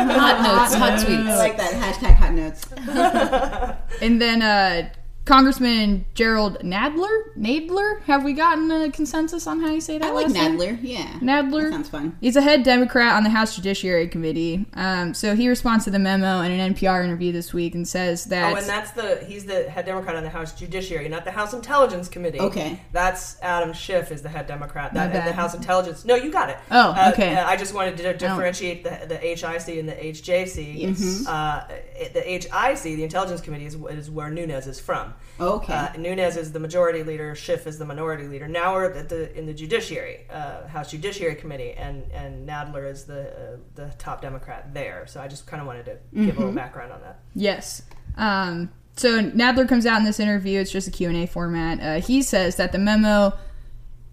notes. 0.00 0.16
Hot 0.16 0.42
notes. 0.42 0.74
Hot 0.74 0.92
I 0.98 1.04
tweets. 1.04 1.38
like 1.38 1.56
that 1.58 1.72
hashtag 1.74 2.14
hot 2.16 2.32
notes. 2.32 3.76
And 4.02 4.20
then 4.20 4.40
uh, 4.40 4.88
Congressman 5.30 6.04
Gerald 6.14 6.58
Nadler. 6.58 7.36
Nadler. 7.38 8.02
Have 8.02 8.24
we 8.24 8.32
gotten 8.32 8.68
a 8.72 8.90
consensus 8.90 9.46
on 9.46 9.60
how 9.60 9.70
you 9.70 9.80
say 9.80 9.96
that? 9.96 10.08
I 10.08 10.12
like 10.12 10.24
last 10.26 10.34
name? 10.34 10.58
Nadler. 10.58 10.78
Yeah. 10.82 11.04
Nadler. 11.20 11.62
That 11.62 11.70
sounds 11.70 11.88
fun. 11.88 12.18
He's 12.20 12.34
a 12.34 12.42
head 12.42 12.64
Democrat 12.64 13.14
on 13.14 13.22
the 13.22 13.30
House 13.30 13.54
Judiciary 13.54 14.08
Committee. 14.08 14.66
Um, 14.74 15.14
so 15.14 15.36
he 15.36 15.48
responds 15.48 15.84
to 15.84 15.92
the 15.92 16.00
memo 16.00 16.40
in 16.40 16.50
an 16.50 16.74
NPR 16.74 17.04
interview 17.04 17.30
this 17.30 17.54
week 17.54 17.76
and 17.76 17.86
says 17.86 18.24
that. 18.24 18.52
Oh, 18.52 18.56
and 18.56 18.66
that's 18.66 18.90
the 18.90 19.24
he's 19.24 19.44
the 19.44 19.70
head 19.70 19.86
Democrat 19.86 20.16
on 20.16 20.24
the 20.24 20.30
House 20.30 20.52
Judiciary, 20.52 21.08
not 21.08 21.24
the 21.24 21.30
House 21.30 21.52
Intelligence 21.52 22.08
Committee. 22.08 22.40
Okay. 22.40 22.80
that's 22.90 23.40
Adam 23.40 23.72
Schiff 23.72 24.10
is 24.10 24.22
the 24.22 24.28
head 24.28 24.48
Democrat. 24.48 24.92
My 24.92 25.06
That 25.06 25.26
the. 25.26 25.32
House 25.32 25.54
Intelligence. 25.54 26.04
No, 26.04 26.16
you 26.16 26.32
got 26.32 26.50
it. 26.50 26.58
Oh, 26.72 26.90
Uh, 26.90 27.12
okay. 27.14 27.36
uh, 27.36 27.46
I 27.46 27.56
just 27.56 27.72
wanted 27.72 27.96
to 27.98 28.16
differentiate 28.16 28.82
the 28.82 29.06
the 29.06 29.16
HIC 29.16 29.78
and 29.78 29.88
the 29.88 29.94
HJC. 29.94 30.76
Yes. 30.76 31.24
Uh, 31.24 31.68
the 32.14 32.20
HIC, 32.20 32.82
the 32.82 33.04
Intelligence 33.04 33.40
Committee, 33.40 33.66
is, 33.66 33.76
is 33.90 34.10
where 34.10 34.28
Nunes 34.28 34.66
is 34.66 34.80
from. 34.80 35.14
Okay. 35.40 35.72
Uh, 35.72 35.96
Nunes 35.96 36.36
is 36.36 36.52
the 36.52 36.60
majority 36.60 37.02
leader. 37.02 37.34
Schiff 37.34 37.66
is 37.66 37.78
the 37.78 37.86
minority 37.86 38.26
leader. 38.26 38.46
Now 38.46 38.74
we're 38.74 38.92
at 38.92 39.08
the 39.08 39.36
in 39.38 39.46
the 39.46 39.54
Judiciary 39.54 40.26
uh, 40.30 40.66
House 40.68 40.90
Judiciary 40.90 41.34
Committee, 41.34 41.72
and 41.72 42.10
and 42.12 42.46
Nadler 42.48 42.90
is 42.90 43.04
the 43.04 43.30
uh, 43.30 43.56
the 43.74 43.86
top 43.98 44.20
Democrat 44.20 44.74
there. 44.74 45.06
So 45.06 45.20
I 45.20 45.28
just 45.28 45.46
kind 45.46 45.60
of 45.62 45.66
wanted 45.66 45.86
to 45.86 45.92
give 45.92 46.00
a 46.00 46.30
Mm-hmm. 46.32 46.38
little 46.38 46.52
background 46.54 46.92
on 46.92 47.00
that. 47.00 47.20
Yes. 47.34 47.82
Um, 48.18 48.70
so 48.96 49.22
Nadler 49.22 49.66
comes 49.66 49.86
out 49.86 49.98
in 49.98 50.04
this 50.04 50.20
interview. 50.20 50.60
It's 50.60 50.70
just 50.70 50.86
a 50.88 50.90
Q&A 50.90 51.24
format. 51.26 51.80
Uh, 51.80 52.04
he 52.06 52.22
says 52.22 52.56
that 52.56 52.72
the 52.72 52.78
memo 52.78 53.32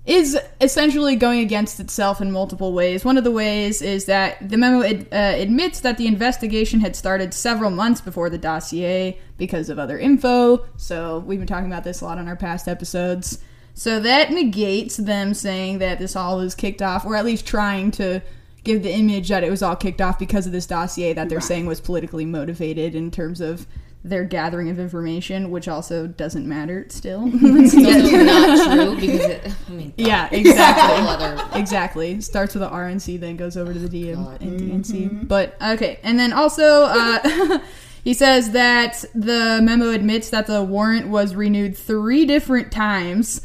is 0.08 0.40
essentially 0.62 1.18
going 1.18 1.42
against 1.42 1.82
itself 1.82 2.22
in 2.22 2.32
multiple 2.32 2.72
ways. 2.72 3.04
One 3.04 3.18
of 3.18 3.26
the 3.26 3.32
ways 3.32 3.82
is 3.82 4.06
that 4.06 4.50
the 4.50 4.58
memo 4.58 4.82
ad, 4.82 5.08
uh, 5.12 5.16
admits 5.16 5.82
that 5.82 5.98
the 5.98 6.08
investigation 6.08 6.80
had 6.80 6.96
started 6.96 7.34
several 7.34 7.70
months 7.70 8.00
before 8.00 8.30
the 8.30 8.38
dossier 8.38 9.20
because 9.38 9.70
of 9.70 9.78
other 9.78 10.00
info. 10.00 10.66
So 10.78 11.20
we've 11.20 11.40
been 11.40 11.48
talking 11.48 11.70
about 11.70 11.84
this 11.84 12.00
a 12.00 12.06
lot 12.06 12.18
on 12.18 12.28
our 12.30 12.38
past 12.38 12.70
episodes. 12.70 13.40
So 13.74 14.00
that 14.00 14.32
negates 14.32 14.96
them 14.96 15.34
saying 15.34 15.80
that 15.80 16.00
this 16.00 16.16
all 16.16 16.38
was 16.38 16.56
kicked 16.56 16.82
off, 16.82 17.06
or 17.06 17.18
at 17.18 17.26
least 17.26 17.46
trying 17.46 17.92
to 17.92 18.22
give 18.64 18.84
the 18.84 18.94
image 18.94 19.28
that 19.28 19.44
it 19.44 19.52
was 19.52 19.62
all 19.62 19.76
kicked 19.76 20.02
off 20.02 20.18
because 20.18 20.46
of 20.46 20.54
this 20.54 20.66
dossier 20.66 21.14
that 21.14 21.28
they're 21.28 21.42
saying 21.42 21.66
was 21.66 21.82
politically 21.82 22.26
motivated 22.26 22.96
in 22.96 23.12
terms 23.12 23.42
of 23.42 23.68
their 24.10 24.24
gathering 24.24 24.70
of 24.70 24.80
information, 24.80 25.52
which 25.52 25.68
also 25.68 26.08
doesn't 26.08 26.48
matter 26.48 26.86
still. 26.90 27.24
It's 27.34 27.76
also 27.76 28.18
not 28.24 28.74
true 28.76 28.96
because 28.96 29.22
it, 29.26 29.52
I 29.68 29.72
mean, 29.72 29.94
Yeah, 29.98 30.30
exactly. 30.32 31.60
exactly. 31.60 32.22
Starts 32.22 32.54
with 32.56 32.62
the 32.62 32.70
RNC, 32.70 33.20
then 33.20 33.36
goes 33.36 33.58
over 33.58 33.74
to 33.74 33.80
the 33.80 33.90
DM 33.90 34.16
God. 34.16 34.42
and 34.42 34.60
DNC. 34.60 35.28
But 35.28 35.56
okay, 35.62 36.00
and 36.04 36.20
then 36.20 36.34
also 36.34 36.84
uh, 36.84 37.60
he 38.04 38.14
says 38.14 38.52
that 38.52 39.04
the 39.14 39.60
memo 39.62 39.90
admits 39.92 40.30
that 40.30 40.48
the 40.48 40.64
warrant 40.64 41.08
was 41.08 41.36
renewed 41.36 41.78
three 41.78 42.26
different 42.26 42.72
times 42.72 43.42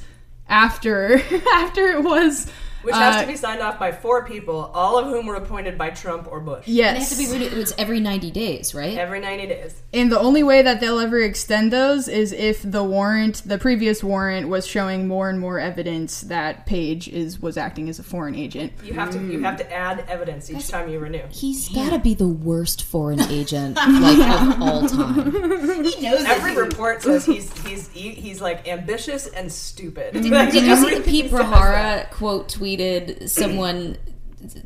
after 0.48 1.20
after 1.54 1.86
it 1.88 2.02
was. 2.04 2.50
Which 2.82 2.94
has 2.94 3.16
uh, 3.16 3.20
to 3.22 3.26
be 3.26 3.36
signed 3.36 3.60
off 3.62 3.78
by 3.78 3.92
four 3.92 4.24
people, 4.26 4.70
all 4.74 4.98
of 4.98 5.06
whom 5.06 5.26
were 5.26 5.34
appointed 5.36 5.78
by 5.78 5.90
Trump 5.90 6.28
or 6.30 6.40
Bush. 6.40 6.66
And 6.66 6.74
it 6.76 7.00
Yes. 7.00 7.10
to 7.10 7.16
be 7.16 7.30
renewed. 7.30 7.52
It's 7.54 7.72
every 7.78 8.00
90 8.00 8.30
days, 8.30 8.74
right? 8.74 8.96
Every 8.98 9.20
90 9.20 9.46
days. 9.46 9.82
And 9.94 10.10
the 10.10 10.18
only 10.18 10.42
way 10.42 10.62
that 10.62 10.80
they'll 10.80 10.98
ever 10.98 11.20
extend 11.20 11.72
those 11.72 12.08
is 12.08 12.32
if 12.32 12.62
the 12.62 12.82
warrant, 12.82 13.42
the 13.46 13.58
previous 13.58 14.02
warrant, 14.02 14.48
was 14.48 14.66
showing 14.66 15.06
more 15.06 15.28
and 15.30 15.38
more 15.38 15.58
evidence 15.60 16.22
that 16.22 16.66
Page 16.66 17.08
is 17.08 17.40
was 17.40 17.56
acting 17.56 17.88
as 17.88 17.98
a 17.98 18.02
foreign 18.02 18.34
agent. 18.34 18.72
You 18.84 18.94
have 18.94 19.10
to 19.12 19.18
you 19.20 19.40
have 19.42 19.56
to 19.58 19.72
add 19.72 20.04
evidence 20.08 20.50
each 20.50 20.68
time 20.68 20.88
you 20.88 20.98
renew. 20.98 21.22
He's 21.30 21.68
got 21.68 21.90
to 21.90 21.98
be 21.98 22.14
the 22.14 22.28
worst 22.28 22.84
foreign 22.84 23.20
agent 23.30 23.76
like 23.76 24.18
of 24.18 24.62
all 24.62 24.88
time. 24.88 25.32
he 25.84 26.00
knows 26.00 26.24
Every 26.24 26.52
it. 26.52 26.56
report 26.58 27.02
says 27.02 27.24
he's 27.26 27.52
he's 27.66 27.88
he- 27.90 28.10
he's 28.10 28.40
like 28.40 28.66
ambitious 28.68 29.26
and 29.26 29.50
stupid. 29.52 30.14
Did, 30.14 30.22
did 30.24 30.64
you 30.64 30.76
see 30.76 30.98
the 30.98 31.00
Preet 31.02 31.30
says 31.30 31.40
Bharara 31.40 31.72
that. 31.72 32.10
quote 32.10 32.48
tweeted 32.76 33.28
someone 33.28 33.96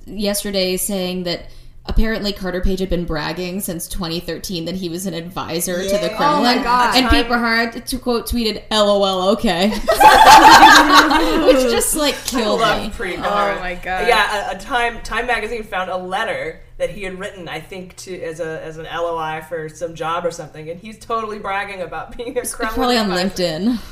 yesterday 0.07 0.77
saying 0.77 1.25
that 1.25 1.49
apparently 1.85 2.33
Carter 2.33 2.61
Page 2.61 2.81
had 2.81 2.91
been 2.91 3.05
bragging 3.05 3.61
since 3.61 3.87
2013 3.89 4.65
that 4.65 4.75
he 4.75 4.89
was 4.89 5.07
an 5.07 5.15
advisor 5.15 5.83
to 5.83 5.89
the 5.89 6.09
Yeah. 6.09 6.17
Kremlin. 6.17 6.41
Oh 6.41 6.57
my 6.57 6.63
God. 6.63 6.97
And 6.97 7.07
Preet 7.07 7.29
Bharara, 7.29 7.85
to 7.85 7.99
quote, 7.99 8.27
tweeted, 8.27 8.63
"LOL, 8.71 9.29
okay," 9.31 9.69
which 11.47 11.71
just 11.71 11.95
like 11.95 12.15
killed 12.25 12.61
I 12.63 12.79
love 12.79 12.83
me. 12.83 12.91
Preet 12.91 13.19
Oh 13.19 13.59
my 13.61 13.75
God. 13.75 14.09
Yeah, 14.09 14.51
a, 14.51 14.57
a 14.57 14.59
Time 14.59 15.01
Time 15.03 15.27
magazine 15.27 15.63
found 15.63 15.91
a 15.91 15.97
letter 15.97 16.61
that 16.79 16.91
he 16.91 17.05
had 17.05 17.19
written, 17.19 17.49
I 17.49 17.61
think, 17.61 17.97
to 17.97 18.21
as 18.23 18.39
a 18.41 18.63
as 18.63 18.77
an 18.77 18.85
LOI 18.85 19.43
for 19.49 19.69
some 19.69 19.95
job 19.95 20.27
or 20.27 20.31
something, 20.31 20.69
and 20.69 20.79
he's 20.79 20.99
totally 20.99 21.39
bragging 21.39 21.81
about 21.81 22.17
being 22.17 22.37
a 22.37 22.43
Kremlin. 22.47 22.75
Probably 22.75 22.99
on 22.99 23.11
advisor. 23.11 23.45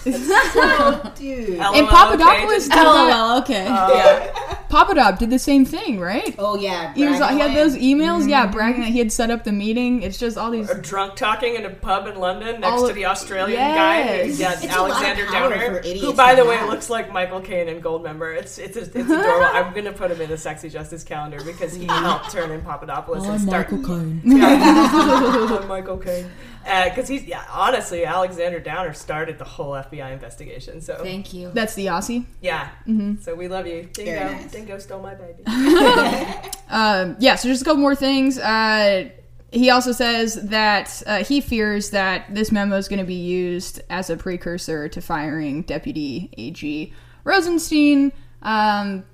LinkedIn. 0.04 1.14
Dude. 1.16 1.58
And 1.60 1.88
Papadopoulos 1.88 2.68
did 2.68 2.76
LOL, 2.76 3.06
that. 3.06 3.42
okay. 3.44 3.64
yeah. 3.64 4.58
Papadop 4.68 5.18
did 5.18 5.30
the 5.30 5.38
same 5.38 5.64
thing, 5.64 6.00
right? 6.00 6.34
Oh 6.38 6.56
yeah, 6.56 6.92
He 6.94 7.06
was. 7.06 7.18
He 7.18 7.38
had 7.38 7.56
those 7.56 7.76
emails, 7.76 8.28
yeah, 8.28 8.48
Mhm. 8.48 8.52
bragging 8.52 8.80
that 8.82 8.90
he 8.90 8.98
had 8.98 9.12
set 9.12 9.30
up 9.30 9.44
the 9.44 9.52
meeting. 9.52 10.02
It's 10.02 10.18
just 10.18 10.36
all 10.36 10.50
these. 10.50 10.68
Or 10.68 10.74
drunk 10.80 11.14
talking 11.14 11.54
in 11.54 11.64
a 11.64 11.70
pub 11.70 12.06
in 12.08 12.18
London 12.18 12.60
next 12.60 12.72
All- 12.82 12.88
to 12.88 12.92
the 12.94 13.06
Australian 13.06 13.60
guy. 13.60 14.22
Yeah, 14.22 14.52
It's 14.54 14.64
a 14.64 14.66
lot 14.80 14.90
of 14.90 14.96
Alexander 14.96 15.26
Downer, 15.30 15.80
who, 15.82 16.12
by 16.12 16.34
the 16.34 16.44
way, 16.44 16.56
have. 16.56 16.68
looks 16.68 16.90
like 16.90 17.12
Michael 17.12 17.40
Caine 17.40 17.68
in 17.68 17.80
Goldmember. 17.80 18.36
It's 18.36 18.58
it's 18.58 18.76
it's 18.76 18.88
adorable. 18.96 19.46
I'm 19.52 19.72
gonna 19.74 19.92
put 19.92 20.10
him 20.10 20.20
in 20.20 20.28
the 20.28 20.36
sexy 20.38 20.68
justice 20.68 21.04
calendar 21.04 21.38
because 21.44 21.72
he 21.74 21.84
helped 21.88 22.30
turn 22.32 22.50
in 22.50 22.62
Papadopoulos 22.78 23.24
and 23.24 23.32
I'm 23.34 23.38
start. 23.38 23.70
Michael 23.70 23.86
Caine. 23.86 24.20
Yeah, 24.24 25.58
I'm 25.60 25.68
Michael 25.68 25.98
Caine. 25.98 26.28
Because 26.64 27.08
he's 27.08 27.24
yeah, 27.24 27.44
honestly, 27.52 28.04
Alexander 28.04 28.58
Downer 28.58 28.92
started 28.94 29.38
the 29.38 29.44
whole 29.44 29.72
FBI 29.72 30.12
investigation. 30.12 30.80
So 30.80 30.96
Thank 31.02 31.32
you. 31.32 31.50
That's 31.52 31.74
the 31.74 31.86
Aussie. 31.86 32.24
yeah. 32.40 32.70
Mhm. 32.88 33.22
So 33.22 33.34
we 33.34 33.48
love 33.48 33.66
you, 33.66 33.84
Dingo. 33.92 34.12
Very 34.12 34.34
nice. 34.34 34.50
Dingo 34.52 34.78
stole 34.78 35.00
my 35.02 35.14
baby. 35.14 35.42
Um, 36.70 37.14
yeah, 37.20 37.36
so 37.36 37.46
just 37.48 37.62
a 37.62 37.64
couple 37.64 37.80
more 37.80 37.94
things. 37.94 38.36
Uh, 38.38 39.10
he 39.52 39.70
also 39.70 39.92
says 39.92 40.34
that 40.48 41.02
uh, 41.06 41.22
he 41.22 41.40
fears 41.40 41.90
that 41.90 42.34
this 42.34 42.50
memo 42.50 42.76
is 42.76 42.88
going 42.88 42.98
to 42.98 43.04
be 43.04 43.14
used 43.14 43.80
as 43.90 44.10
a 44.10 44.16
precursor 44.16 44.88
to 44.88 45.00
firing 45.00 45.62
Deputy 45.62 46.30
AG 46.36 46.92
Rosenstein. 47.22 48.10
Um, 48.42 49.04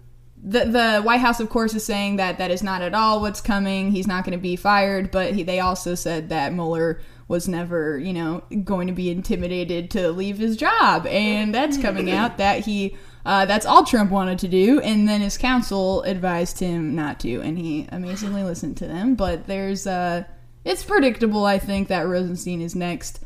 the 0.42 0.64
the 0.64 1.02
White 1.02 1.20
House, 1.20 1.40
of 1.40 1.50
course, 1.50 1.74
is 1.74 1.84
saying 1.84 2.16
that 2.16 2.38
that 2.38 2.50
is 2.50 2.62
not 2.62 2.82
at 2.82 2.94
all 2.94 3.20
what's 3.20 3.40
coming. 3.40 3.90
He's 3.90 4.06
not 4.06 4.24
going 4.24 4.36
to 4.36 4.42
be 4.42 4.56
fired, 4.56 5.10
but 5.10 5.34
he, 5.34 5.42
they 5.42 5.60
also 5.60 5.94
said 5.94 6.30
that 6.30 6.52
Mueller 6.52 7.00
was 7.28 7.46
never, 7.46 7.98
you 7.98 8.12
know, 8.12 8.42
going 8.64 8.86
to 8.88 8.92
be 8.92 9.10
intimidated 9.10 9.90
to 9.92 10.10
leave 10.10 10.38
his 10.38 10.56
job, 10.56 11.06
and 11.06 11.54
that's 11.54 11.76
coming 11.76 12.10
out 12.12 12.38
that 12.38 12.60
he. 12.60 12.96
Uh, 13.22 13.44
that's 13.44 13.66
all 13.66 13.84
Trump 13.84 14.10
wanted 14.10 14.38
to 14.38 14.48
do, 14.48 14.80
and 14.80 15.06
then 15.06 15.20
his 15.20 15.36
counsel 15.36 16.02
advised 16.04 16.58
him 16.58 16.94
not 16.94 17.20
to, 17.20 17.40
and 17.42 17.58
he 17.58 17.86
amazingly 17.92 18.42
listened 18.42 18.78
to 18.78 18.86
them. 18.86 19.14
But 19.14 19.46
there's, 19.46 19.86
uh, 19.86 20.24
it's 20.64 20.82
predictable, 20.82 21.44
I 21.44 21.58
think, 21.58 21.88
that 21.88 22.08
Rosenstein 22.08 22.62
is 22.62 22.74
next. 22.74 23.20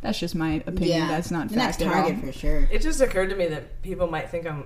That's 0.00 0.20
just 0.20 0.36
my 0.36 0.62
opinion. 0.64 0.98
Yeah, 0.98 1.08
That's 1.08 1.32
not 1.32 1.48
the 1.48 1.56
next 1.56 1.78
fact 1.78 1.88
at 1.88 1.92
target 1.92 2.16
all. 2.16 2.32
for 2.32 2.38
sure. 2.38 2.68
It 2.70 2.82
just 2.82 3.00
occurred 3.00 3.30
to 3.30 3.36
me 3.36 3.48
that 3.48 3.82
people 3.82 4.06
might 4.06 4.30
think 4.30 4.46
I'm 4.46 4.64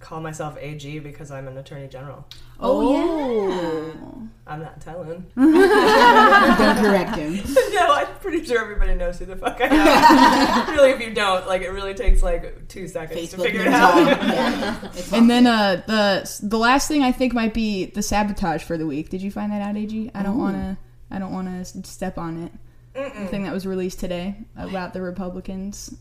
call 0.00 0.20
myself 0.20 0.56
AG 0.58 0.98
because 1.00 1.30
I'm 1.30 1.46
an 1.46 1.58
attorney 1.58 1.86
general. 1.86 2.26
Oh, 2.58 3.48
yeah. 3.48 4.28
I'm 4.46 4.60
not 4.60 4.80
telling. 4.80 5.26
Don't 5.36 6.76
correct 6.78 7.16
him. 7.16 7.34
no, 7.74 7.92
I'm 7.92 8.08
pretty 8.20 8.44
sure 8.44 8.60
everybody 8.60 8.94
knows 8.94 9.18
who 9.18 9.26
the 9.26 9.36
fuck 9.36 9.60
I 9.60 9.66
am. 9.66 10.70
really, 10.74 10.90
if 10.90 11.00
you 11.00 11.14
don't, 11.14 11.46
like, 11.46 11.62
it 11.62 11.70
really 11.70 11.94
takes 11.94 12.22
like 12.22 12.66
two 12.68 12.88
seconds 12.88 13.30
to 13.30 13.36
figure 13.36 13.62
it 13.62 13.68
out. 13.68 13.96
Yeah. 13.96 14.90
And 15.12 15.30
then 15.30 15.46
uh, 15.46 15.82
the 15.86 16.40
the 16.42 16.58
last 16.58 16.88
thing 16.88 17.02
I 17.02 17.12
think 17.12 17.32
might 17.32 17.54
be 17.54 17.86
the 17.86 18.02
sabotage 18.02 18.62
for 18.62 18.76
the 18.76 18.86
week. 18.86 19.10
Did 19.10 19.22
you 19.22 19.30
find 19.30 19.52
that 19.52 19.62
out, 19.62 19.76
Ag? 19.76 20.10
I 20.14 20.22
don't 20.22 20.38
want 20.38 20.56
to. 20.56 20.78
I 21.10 21.18
don't 21.18 21.32
want 21.32 21.48
to 21.48 21.84
step 21.84 22.18
on 22.18 22.42
it. 22.44 22.52
The 22.94 23.26
thing 23.28 23.44
that 23.44 23.52
was 23.52 23.66
released 23.66 24.00
today 24.00 24.36
about 24.56 24.92
the 24.92 25.00
Republicans, 25.00 25.94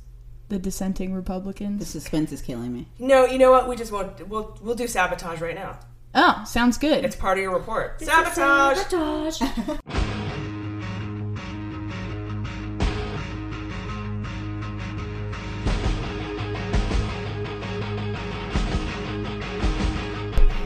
the 0.50 0.60
dissenting 0.60 1.14
Republicans. 1.14 1.80
The 1.80 1.86
suspense 1.86 2.32
is 2.32 2.42
killing 2.42 2.74
me. 2.74 2.88
No, 2.98 3.26
you 3.26 3.38
know 3.38 3.52
what? 3.52 3.70
We 3.70 3.76
just 3.76 3.92
won't. 3.92 4.28
We'll 4.28 4.58
we'll 4.62 4.76
do 4.76 4.88
sabotage 4.88 5.42
right 5.42 5.56
now. 5.56 5.80
Oh, 6.14 6.44
sounds 6.46 6.78
good. 6.78 7.06
It's 7.06 7.16
part 7.16 7.38
of 7.38 7.44
your 7.44 7.54
report. 7.54 8.02
Sabotage. 8.02 8.78
Sabotage. 8.78 9.42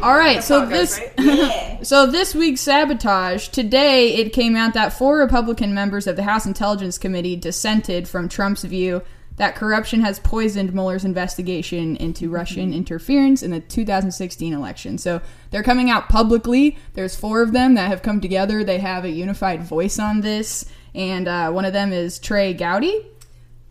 All 0.01 0.17
right, 0.17 0.43
so 0.43 0.59
how 0.59 0.65
it 0.65 0.69
goes, 0.69 0.99
this 1.17 1.87
so 1.87 2.05
this 2.05 2.35
week's 2.35 2.59
sabotage 2.59 3.47
today 3.47 4.15
it 4.15 4.33
came 4.33 4.57
out 4.57 4.73
that 4.73 4.91
four 4.91 5.17
Republican 5.17 5.73
members 5.73 6.07
of 6.07 6.17
the 6.17 6.23
House 6.23 6.45
Intelligence 6.45 6.97
Committee 6.97 7.37
dissented 7.37 8.09
from 8.09 8.27
Trump's 8.27 8.65
view 8.65 9.01
that 9.37 9.55
corruption 9.55 10.01
has 10.01 10.19
poisoned 10.19 10.73
Mueller's 10.73 11.05
investigation 11.05 11.95
into 11.97 12.29
Russian 12.29 12.73
interference 12.73 13.41
in 13.41 13.51
the 13.51 13.59
2016 13.59 14.53
election. 14.53 14.97
So 14.97 15.21
they're 15.51 15.63
coming 15.63 15.89
out 15.89 16.09
publicly. 16.09 16.77
There's 16.93 17.15
four 17.15 17.41
of 17.41 17.51
them 17.51 17.73
that 17.75 17.87
have 17.87 18.03
come 18.03 18.21
together. 18.21 18.63
They 18.63 18.79
have 18.79 19.05
a 19.05 19.09
unified 19.09 19.63
voice 19.63 19.99
on 19.99 20.21
this, 20.21 20.65
and 20.93 21.27
uh, 21.27 21.51
one 21.51 21.65
of 21.65 21.73
them 21.73 21.91
is 21.91 22.19
Trey 22.19 22.53
Gowdy. 22.53 23.07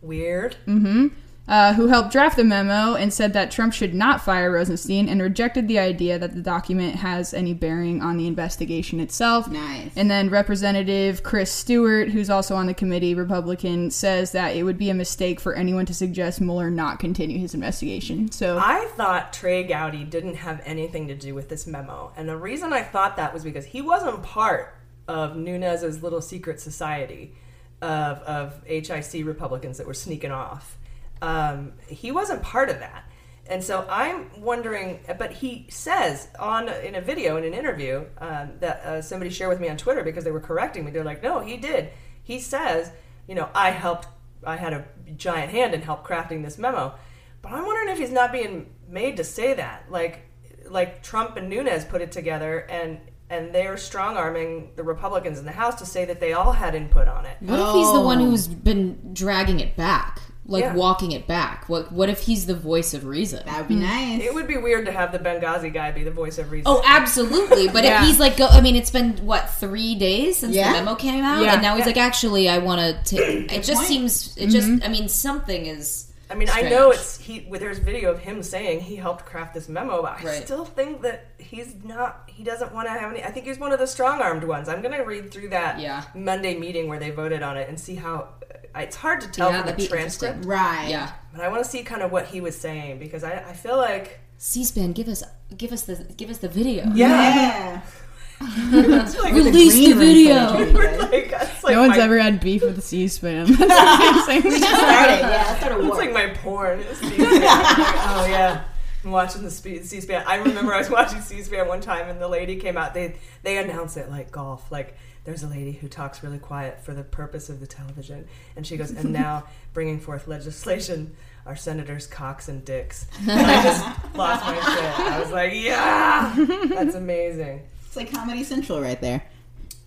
Weird. 0.01 0.55
hmm 0.65 1.07
Uh, 1.45 1.73
who 1.73 1.87
helped 1.87 2.09
draft 2.09 2.37
the 2.37 2.43
memo 2.43 2.95
and 2.95 3.13
said 3.13 3.33
that 3.33 3.51
Trump 3.51 3.73
should 3.73 3.93
not 3.93 4.21
fire 4.21 4.49
Rosenstein 4.49 5.09
and 5.09 5.21
rejected 5.21 5.67
the 5.67 5.77
idea 5.77 6.17
that 6.17 6.33
the 6.33 6.41
document 6.41 6.95
has 6.95 7.33
any 7.33 7.53
bearing 7.53 8.01
on 8.01 8.15
the 8.15 8.27
investigation 8.27 9.01
itself. 9.01 9.49
Nice. 9.49 9.91
And 9.97 10.09
then 10.09 10.29
Representative 10.29 11.21
Chris 11.21 11.51
Stewart, 11.51 12.09
who's 12.09 12.29
also 12.29 12.55
on 12.55 12.67
the 12.67 12.73
committee, 12.73 13.13
Republican, 13.13 13.91
says 13.91 14.31
that 14.31 14.55
it 14.55 14.63
would 14.63 14.77
be 14.77 14.89
a 14.89 14.93
mistake 14.93 15.41
for 15.41 15.53
anyone 15.53 15.85
to 15.87 15.93
suggest 15.93 16.39
Mueller 16.39 16.71
not 16.71 16.97
continue 16.99 17.37
his 17.37 17.53
investigation. 17.53 18.31
So 18.31 18.57
I 18.57 18.85
thought 18.95 19.33
Trey 19.33 19.63
Gowdy 19.63 20.05
didn't 20.05 20.35
have 20.35 20.61
anything 20.63 21.09
to 21.09 21.15
do 21.15 21.35
with 21.35 21.49
this 21.49 21.67
memo. 21.67 22.13
And 22.15 22.29
the 22.29 22.37
reason 22.37 22.71
I 22.71 22.83
thought 22.83 23.17
that 23.17 23.33
was 23.33 23.43
because 23.43 23.65
he 23.65 23.81
wasn't 23.81 24.23
part 24.23 24.77
of 25.09 25.35
Nunes's 25.35 26.01
little 26.01 26.21
secret 26.21 26.61
society 26.61 27.35
of, 27.81 28.19
of 28.19 28.63
HIC 28.65 29.25
Republicans 29.25 29.77
that 29.77 29.85
were 29.85 29.93
sneaking 29.93 30.31
off. 30.31 30.77
Um, 31.21 31.73
he 31.87 32.11
wasn't 32.11 32.41
part 32.41 32.69
of 32.69 32.79
that. 32.79 33.05
And 33.47 33.63
so 33.63 33.85
I'm 33.89 34.29
wondering, 34.41 35.01
but 35.17 35.33
he 35.33 35.67
says 35.69 36.29
on 36.39 36.69
in 36.69 36.95
a 36.95 37.01
video 37.01 37.35
in 37.37 37.43
an 37.43 37.53
interview 37.53 38.05
um, 38.19 38.51
that 38.59 38.79
uh, 38.85 39.01
somebody 39.01 39.29
shared 39.29 39.49
with 39.49 39.59
me 39.59 39.67
on 39.67 39.75
Twitter 39.75 40.03
because 40.03 40.23
they 40.23 40.31
were 40.31 40.39
correcting 40.39 40.85
me. 40.85 40.91
They're 40.91 41.03
like, 41.03 41.21
"No, 41.21 41.39
he 41.41 41.57
did." 41.57 41.89
He 42.23 42.39
says, 42.39 42.91
"You 43.27 43.35
know, 43.35 43.49
I 43.53 43.71
helped. 43.71 44.07
I 44.45 44.55
had 44.55 44.71
a 44.71 44.85
giant 45.17 45.51
hand 45.51 45.73
in 45.73 45.81
help 45.81 46.07
crafting 46.07 46.43
this 46.43 46.57
memo." 46.57 46.95
But 47.41 47.51
I'm 47.51 47.65
wondering 47.65 47.89
if 47.89 47.97
he's 47.97 48.11
not 48.11 48.31
being 48.31 48.73
made 48.87 49.17
to 49.17 49.25
say 49.25 49.53
that, 49.55 49.91
like, 49.91 50.21
like 50.69 51.03
Trump 51.03 51.35
and 51.35 51.49
Nunes 51.49 51.83
put 51.83 52.01
it 52.01 52.13
together, 52.13 52.59
and 52.69 52.99
and 53.29 53.53
they're 53.53 53.75
strong 53.75 54.15
arming 54.15 54.71
the 54.77 54.83
Republicans 54.83 55.37
in 55.37 55.45
the 55.45 55.51
House 55.51 55.75
to 55.75 55.85
say 55.85 56.05
that 56.05 56.21
they 56.21 56.31
all 56.31 56.53
had 56.53 56.75
input 56.75 57.09
on 57.09 57.25
it. 57.25 57.35
What 57.41 57.59
if 57.59 57.75
he's 57.75 57.91
the 57.91 58.01
one 58.01 58.19
who's 58.19 58.47
been 58.47 59.13
dragging 59.13 59.59
it 59.59 59.75
back, 59.75 60.21
like 60.45 60.63
Yeah. 60.63 60.73
walking 60.75 61.11
it 61.13 61.25
back? 61.25 61.69
What 61.69 61.91
What 61.91 62.09
if 62.09 62.21
he's 62.21 62.45
the 62.45 62.55
voice 62.55 62.93
of 62.93 63.05
reason? 63.05 63.41
That 63.45 63.57
would 63.59 63.67
be 63.69 63.75
nice. 63.75 64.21
It 64.21 64.33
would 64.33 64.47
be 64.47 64.57
weird 64.57 64.85
to 64.87 64.91
have 64.91 65.11
the 65.11 65.19
Benghazi 65.19 65.73
guy 65.73 65.91
be 65.91 66.03
the 66.03 66.11
voice 66.11 66.37
of 66.37 66.51
reason. 66.51 66.63
Oh, 66.65 66.81
absolutely. 66.85 67.67
But 67.69 67.83
Yeah. 67.85 68.01
if 68.01 68.07
he's 68.07 68.19
like, 68.19 68.35
go, 68.37 68.47
I 68.47 68.59
mean, 68.61 68.75
it's 68.75 68.91
been 68.91 69.13
what 69.25 69.49
three 69.51 69.95
days 69.95 70.37
since 70.37 70.55
Yeah. 70.55 70.73
the 70.73 70.79
memo 70.79 70.95
came 70.95 71.23
out, 71.23 71.43
Yeah. 71.43 71.53
and 71.53 71.61
now 71.61 71.75
he's 71.75 71.81
Yeah. 71.81 71.85
like, 71.87 71.97
actually, 71.97 72.49
I 72.49 72.57
want 72.57 73.05
to. 73.05 73.15
It 73.17 73.47
Good 73.49 73.63
just 73.63 73.77
point. 73.81 73.87
seems. 73.87 74.33
It 74.37 74.49
Mhm. 74.49 74.51
just. 74.51 74.85
I 74.85 74.89
mean, 74.89 75.07
something 75.09 75.65
is. 75.65 76.02
I 76.33 76.35
mean, 76.35 76.49
I 76.51 76.63
know 76.63 76.89
it's 76.89 77.19
he. 77.19 77.45
well, 77.47 77.59
There's 77.59 77.77
video 77.77 78.09
of 78.11 78.19
him 78.19 78.41
saying 78.41 78.81
he 78.81 78.95
helped 78.95 79.23
craft 79.23 79.53
this 79.53 79.69
memo, 79.69 80.01
but 80.01 80.19
I 80.19 80.23
Right. 80.25 80.43
still 80.43 80.65
think 80.65 81.03
that 81.03 81.25
he's 81.37 81.75
not. 81.83 82.23
He 82.25 82.43
doesn't 82.43 82.73
want 82.73 82.87
to 82.87 82.91
have 82.91 83.11
any. 83.11 83.23
I 83.23 83.29
think 83.29 83.45
he's 83.45 83.59
one 83.59 83.71
of 83.71 83.77
the 83.77 83.85
strong-armed 83.85 84.43
ones. 84.43 84.67
I'm 84.67 84.81
gonna 84.81 85.05
read 85.05 85.31
through 85.31 85.49
that 85.49 85.79
Yeah. 85.79 86.03
Monday 86.15 86.57
meeting 86.57 86.87
where 86.89 86.97
they 86.97 87.11
voted 87.11 87.43
on 87.43 87.55
it 87.55 87.69
and 87.69 87.79
see 87.79 87.93
how. 87.95 88.29
Uh, 88.75 88.79
it's 88.79 88.95
hard 88.95 89.21
to 89.21 89.27
tell 89.29 89.51
Yeah, 89.51 89.63
from 89.63 89.75
the 89.77 89.87
transcript. 89.87 90.45
Right. 90.45 90.87
Yeah. 90.89 91.11
But 91.31 91.41
I 91.45 91.47
want 91.49 91.63
to 91.63 91.69
see 91.69 91.83
kind 91.83 92.01
of 92.01 92.11
what 92.11 92.25
he 92.25 92.41
was 92.41 92.59
saying 92.59 92.97
because 92.97 93.23
I, 93.23 93.33
I 93.49 93.53
feel 93.53 93.77
like 93.77 94.19
C-SPAN, 94.39 94.93
give 94.93 95.07
us, 95.07 95.23
give 95.55 95.71
us 95.71 95.83
the, 95.83 95.95
give 96.17 96.29
us 96.31 96.39
the 96.39 96.49
video. 96.49 96.85
Yeah. 96.95 97.81
It's 97.81 97.91
like 98.43 99.33
Release 99.33 99.73
the, 99.73 99.93
green 99.93 99.97
room 99.97 99.99
video. 99.99 100.37
like, 101.11 101.63
like 101.63 101.73
no 101.75 101.81
one's 101.81 101.97
my- 101.97 102.03
ever 102.03 102.19
had 102.19 102.39
beef 102.39 102.61
with 102.61 102.83
C-SPAN. 102.83 103.45
That's 103.53 104.27
amazing. 104.27 104.43
We 104.51 104.57
should 104.59 104.67
start. 104.67 105.09
Yeah, 105.09 105.19
that's 105.29 105.61
sort 105.61 105.79
of 105.79 105.85
It's 105.87 105.97
like 105.97 106.13
my 106.13 106.27
porn. 106.35 106.79
It's 106.81 106.99
C-SPAN. 106.99 107.19
oh 107.19 108.27
yeah, 108.29 108.63
I'm 109.03 109.11
watching 109.11 109.43
the 109.43 109.51
C-SPAN. 109.51 110.23
I 110.27 110.35
remember 110.35 110.73
I 110.73 110.79
was 110.79 110.89
watching 110.89 111.21
C-SPAN 111.21 111.67
one 111.67 111.81
time, 111.81 112.09
and 112.09 112.19
the 112.21 112.27
lady 112.27 112.57
came 112.57 112.77
out. 112.77 112.93
They 112.93 113.15
they 113.43 113.57
announce 113.57 113.97
it 113.97 114.09
like 114.09 114.31
golf. 114.31 114.71
Like 114.71 114.97
there's 115.23 115.43
a 115.43 115.47
lady 115.47 115.71
who 115.71 115.87
talks 115.87 116.21
really 116.23 116.39
quiet 116.39 116.81
for 116.83 116.93
the 116.93 117.03
purpose 117.03 117.49
of 117.49 117.59
the 117.59 117.67
television, 117.67 118.27
and 118.55 118.67
she 118.67 118.75
goes, 118.77 118.91
and 118.91 119.13
now 119.13 119.45
bringing 119.73 119.99
forth 119.99 120.27
legislation. 120.27 121.15
Our 121.45 121.57
senators 121.57 122.07
Cox 122.07 122.47
and 122.47 122.63
Dix. 122.63 123.05
And 123.19 123.31
I 123.31 123.63
just 123.63 124.15
lost 124.15 124.45
my 124.45 124.55
shit. 124.55 124.99
I 124.99 125.19
was 125.19 125.29
like, 125.29 125.51
yeah, 125.53 126.33
that's 126.69 126.95
amazing. 126.95 127.63
It's 127.93 127.97
like 127.97 128.11
Comedy 128.11 128.43
Central 128.43 128.81
right 128.81 128.99
there. 128.99 129.23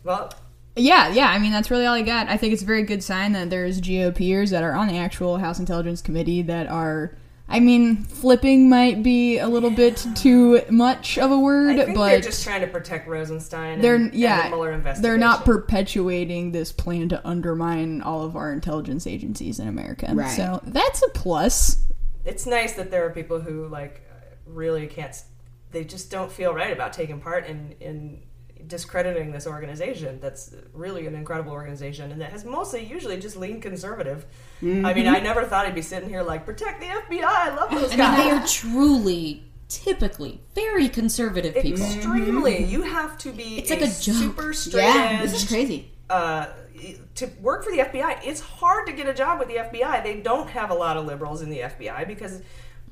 Well, 0.05 0.33
Yeah, 0.77 1.09
yeah. 1.09 1.27
I 1.29 1.41
mean, 1.41 1.51
that's 1.51 1.73
really 1.73 1.87
all 1.87 1.95
I 1.95 2.03
got. 2.03 2.29
I 2.29 2.37
think 2.37 2.53
it's 2.53 2.63
a 2.63 2.67
very 2.67 2.85
good 2.85 3.03
sign 3.03 3.33
that 3.33 3.51
there's 3.51 3.81
GOPers 3.81 4.51
that 4.51 4.63
are 4.63 4.75
on 4.75 4.87
the 4.87 4.97
actual 4.97 5.39
House 5.39 5.59
Intelligence 5.59 6.03
Committee 6.03 6.43
that 6.43 6.69
are. 6.69 7.17
I 7.49 7.59
mean, 7.59 8.05
flipping 8.05 8.69
might 8.69 9.03
be 9.03 9.39
a 9.39 9.49
little 9.49 9.71
bit 9.71 10.07
too 10.15 10.63
much 10.71 11.19
of 11.19 11.33
a 11.33 11.39
word, 11.39 11.81
I 11.81 11.87
think 11.87 11.97
but 11.97 12.11
they're 12.11 12.21
just 12.21 12.45
trying 12.45 12.61
to 12.61 12.69
protect 12.69 13.09
Rosenstein. 13.09 13.81
they're 13.81 13.97
and, 13.97 14.15
yeah, 14.15 14.45
and 14.45 14.53
the 14.53 14.57
Mueller 14.57 14.73
investigation. 14.73 15.03
they're 15.03 15.19
not 15.19 15.45
perpetuating 15.45 16.53
this 16.53 16.71
plan 16.71 17.09
to 17.09 17.27
undermine 17.27 18.03
all 18.03 18.23
of 18.23 18.37
our 18.37 18.53
intelligence 18.53 19.05
agencies 19.05 19.59
in 19.59 19.67
America. 19.67 20.09
Right. 20.13 20.31
So 20.31 20.61
that's 20.65 21.03
a 21.03 21.09
plus. 21.09 21.85
It's 22.25 22.47
nice 22.47 22.75
that 22.75 22.93
there 22.93 23.05
are 23.05 23.11
people 23.11 23.41
who 23.41 23.67
like 23.67 24.03
really 24.47 24.87
can't. 24.87 25.21
They 25.77 25.85
just 25.85 26.11
don't 26.11 26.33
feel 26.33 26.55
right 26.55 26.73
about 26.73 26.95
taking 26.95 27.21
part 27.21 27.47
in 27.47 27.75
in 27.81 28.23
discrediting 28.67 29.31
this 29.31 29.47
organization. 29.47 30.19
That's 30.23 30.55
really 30.73 31.07
an 31.07 31.15
incredible 31.15 31.53
organization, 31.53 32.11
and 32.13 32.19
that 32.23 32.31
has 32.33 32.47
mostly 32.47 32.83
usually 32.83 33.19
just 33.19 33.37
leaned 33.37 33.61
conservative. 33.61 34.25
I 34.63 34.95
mean. 34.95 35.07
I 35.07 35.21
never 35.21 35.45
thought 35.45 35.67
I'd 35.67 35.75
be 35.75 35.83
sitting 35.83 36.09
here 36.09 36.23
like 36.23 36.47
protect 36.47 36.81
the 36.81 36.87
FBI. 36.87 37.23
I 37.25 37.55
love 37.55 37.71
those 37.73 37.93
I 37.93 37.97
guys. 37.97 38.19
mean, 38.19 38.27
they 38.27 38.33
are 38.33 38.47
truly, 38.47 39.45
typically, 39.69 40.41
very 40.55 40.89
conservative 40.89 41.55
people. 41.57 41.85
Extremely. 41.85 42.65
You 42.65 42.81
have 42.81 43.19
to 43.19 43.31
be 43.33 43.59
It's 43.59 43.69
like 43.69 43.83
a 43.83 43.87
super 43.89 44.55
straight 44.55 44.83
Yeah, 44.83 45.21
this 45.21 45.35
is 45.43 45.47
crazy. 45.47 45.93
Uh, 46.09 46.47
to 47.17 47.27
work 47.43 47.65
for 47.65 47.71
the 47.71 47.81
FBI, 47.81 48.21
it's 48.25 48.41
hard 48.41 48.87
to 48.87 48.95
get 48.95 49.07
a 49.09 49.13
job 49.13 49.39
with 49.41 49.49
the 49.49 49.57
FBI. 49.57 50.03
They 50.03 50.23
don't 50.23 50.49
have 50.49 50.71
a 50.71 50.75
lot 50.75 50.97
of 50.97 51.05
liberals 51.05 51.43
in 51.43 51.51
the 51.51 51.59
FBI 51.61 52.07
because 52.07 52.41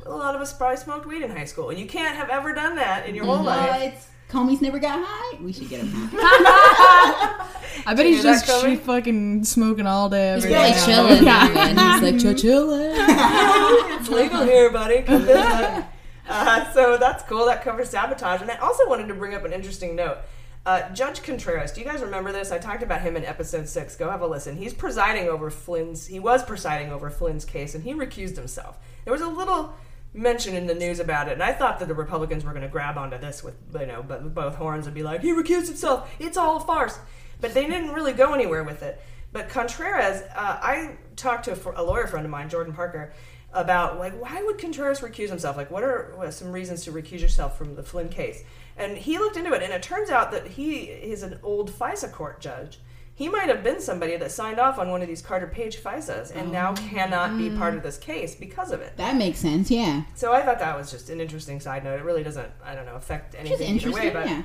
a 0.07 0.11
lot 0.11 0.35
of 0.35 0.41
us 0.41 0.53
probably 0.53 0.77
smoked 0.77 1.07
weed 1.07 1.23
in 1.23 1.31
high 1.31 1.45
school, 1.45 1.71
and 1.71 1.79
you 1.79 1.87
can't 1.87 2.17
have 2.17 2.29
ever 2.31 2.53
done 2.53 2.77
that 2.77 3.07
in 3.07 3.15
your 3.15 3.25
whole 3.25 3.43
life. 3.43 3.95
What? 3.95 4.09
Comey's 4.31 4.61
never 4.63 4.79
got 4.79 4.99
high. 5.03 5.39
We 5.41 5.53
should 5.53 5.69
get 5.69 5.81
him 5.81 5.91
high. 5.93 7.49
I 7.87 7.95
bet 7.95 8.07
he's 8.07 8.23
just 8.23 8.47
that 8.47 8.61
coming? 8.63 8.79
sh- 8.79 8.81
fucking 8.83 9.45
smoking 9.45 9.87
all 9.87 10.09
day. 10.09 10.35
He's 10.35 10.45
every 10.47 10.57
probably 10.57 10.73
day. 10.73 10.85
chilling, 10.87 11.25
Yeah. 11.25 11.69
and 11.69 11.79
he's 12.05 12.25
like, 12.25 12.35
"Cha-chilla." 12.35 12.95
it's 14.01 14.09
legal 14.09 14.45
here, 14.45 14.71
buddy. 14.71 15.03
Come 15.03 15.23
visit. 15.23 15.85
Uh, 16.29 16.73
so 16.73 16.97
that's 16.97 17.23
cool. 17.25 17.45
That 17.47 17.63
covers 17.63 17.91
sabotage. 17.91 18.41
And 18.41 18.51
I 18.51 18.57
also 18.57 18.89
wanted 18.89 19.09
to 19.09 19.15
bring 19.15 19.35
up 19.35 19.45
an 19.45 19.53
interesting 19.53 19.95
note. 19.95 20.19
Uh, 20.67 20.89
Judge 20.95 21.23
Contreras, 21.23 21.73
do 21.73 21.83
you 21.83 21.87
guys 21.87 22.01
remember 22.01 22.33
this? 22.33 22.51
I 22.51 22.57
talked 22.57 22.83
about 22.83 23.03
him 23.03 23.17
in 23.17 23.25
episode 23.27 23.69
six. 23.69 23.97
Go 23.97 24.11
have 24.11 24.23
a 24.23 24.27
listen. 24.27 24.57
He's 24.57 24.73
presiding 24.73 25.29
over 25.29 25.51
Flynn's. 25.51 26.07
He 26.07 26.19
was 26.19 26.43
presiding 26.43 26.91
over 26.91 27.11
Flynn's 27.11 27.45
case, 27.45 27.75
and 27.75 27.85
he 27.85 27.93
recused 27.93 28.37
himself. 28.37 28.79
There 29.05 29.13
was 29.13 29.21
a 29.21 29.29
little 29.29 29.75
mention 30.15 30.55
in 30.55 30.67
the 30.67 30.75
news 30.75 31.01
about 31.01 31.29
it, 31.29 31.33
and 31.33 31.43
I 31.43 31.53
thought 31.53 31.81
that 31.81 31.89
the 31.89 31.95
Republicans 31.95 32.45
were 32.45 32.53
going 32.53 32.63
to 32.63 32.69
grab 32.69 32.97
onto 32.97 33.19
this 33.19 33.43
with 33.43 33.57
you 33.79 33.87
know, 33.87 34.03
both 34.03 34.55
horns 34.55 34.87
and 34.87 34.95
be 34.95 35.03
like, 35.03 35.21
he 35.21 35.33
recused 35.33 35.67
himself. 35.67 36.11
It's 36.19 36.37
all 36.37 36.57
a 36.57 36.61
farce. 36.61 36.99
But 37.41 37.53
they 37.53 37.67
didn't 37.67 37.91
really 37.91 38.13
go 38.13 38.33
anywhere 38.33 38.63
with 38.63 38.83
it. 38.83 39.03
But 39.33 39.49
Contreras, 39.49 40.23
uh, 40.35 40.59
I 40.63 40.97
talked 41.17 41.47
to 41.47 41.53
a, 41.53 41.83
a 41.83 41.85
lawyer 41.85 42.07
friend 42.07 42.25
of 42.25 42.31
mine, 42.31 42.49
Jordan 42.49 42.73
Parker, 42.73 43.13
about 43.53 43.99
like 43.99 44.13
why 44.21 44.43
would 44.43 44.59
Contreras 44.59 45.01
recuse 45.01 45.29
himself? 45.29 45.57
Like, 45.57 45.71
what 45.71 45.83
are 45.83 46.13
what 46.17 46.29
are 46.29 46.33
some 46.33 46.53
reasons 46.53 46.85
to 46.85 46.93
recuse 46.93 47.21
yourself 47.21 47.59
from 47.59 47.75
the 47.75 47.83
Flynn 47.83 48.09
case? 48.09 48.45
And 48.77 48.97
he 48.97 49.19
looked 49.19 49.37
into 49.37 49.53
it, 49.53 49.63
and 49.63 49.73
it 49.73 49.83
turns 49.83 50.11
out 50.11 50.33
that 50.33 50.47
he 50.47 50.83
is 50.85 51.23
an 51.23 51.39
old 51.43 51.71
FISA 51.71 52.13
court 52.13 52.41
judge. 52.41 52.79
He 53.17 53.29
might 53.29 53.49
have 53.49 53.63
been 53.63 53.81
somebody 53.81 54.17
that 54.17 54.33
signed 54.33 54.59
off 54.59 54.77
on 54.77 54.91
one 54.91 55.01
of 55.01 55.07
these 55.07 55.23
Carter 55.23 55.47
Page 55.47 55.77
FISAs 55.77 56.35
and 56.35 56.51
now 56.51 56.73
oh 56.73 56.89
cannot 56.89 57.39
be 57.39 57.49
part 57.49 57.75
of 57.77 57.85
this 57.85 57.97
case 57.97 58.35
because 58.35 58.73
of 58.73 58.81
it. 58.81 58.97
That 58.97 59.15
makes 59.17 59.39
sense. 59.39 59.71
Yeah. 59.71 60.03
So 60.17 60.33
I 60.33 60.43
thought 60.43 60.59
that 60.59 60.77
was 60.77 60.91
just 60.91 61.11
an 61.11 61.21
interesting 61.21 61.61
side 61.61 61.85
note. 61.85 62.01
It 62.01 62.05
really 62.05 62.25
doesn't, 62.25 62.51
I 62.65 62.75
don't 62.75 62.87
know, 62.87 62.97
affect 62.97 63.37
anything 63.37 63.77
either 63.77 63.93
way, 63.93 64.11
but 64.11 64.27
Yeah. 64.27 64.43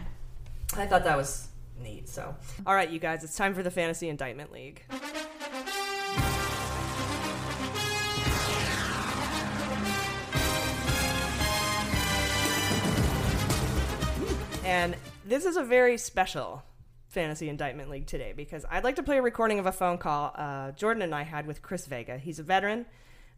I 0.77 0.85
thought 0.85 1.03
that 1.05 1.17
was 1.17 1.47
neat. 1.81 2.07
So, 2.07 2.35
all 2.67 2.75
right, 2.75 2.89
you 2.91 2.99
guys, 2.99 3.23
it's 3.23 3.35
time 3.35 3.55
for 3.55 3.63
the 3.63 3.71
Fantasy 3.71 4.07
Indictment 4.07 4.51
League. 4.51 4.83
And 14.63 14.95
this 15.25 15.45
is 15.45 15.57
a 15.57 15.63
very 15.63 15.97
special 15.97 16.63
Fantasy 17.09 17.49
Indictment 17.49 17.89
League 17.89 18.05
today 18.05 18.33
because 18.35 18.65
I'd 18.69 18.83
like 18.83 18.95
to 18.97 19.03
play 19.03 19.17
a 19.17 19.21
recording 19.21 19.59
of 19.59 19.65
a 19.65 19.71
phone 19.71 19.97
call 19.97 20.31
uh, 20.35 20.71
Jordan 20.71 21.01
and 21.01 21.13
I 21.13 21.23
had 21.23 21.47
with 21.47 21.61
Chris 21.61 21.85
Vega. 21.87 22.17
He's 22.17 22.39
a 22.39 22.43
veteran. 22.43 22.85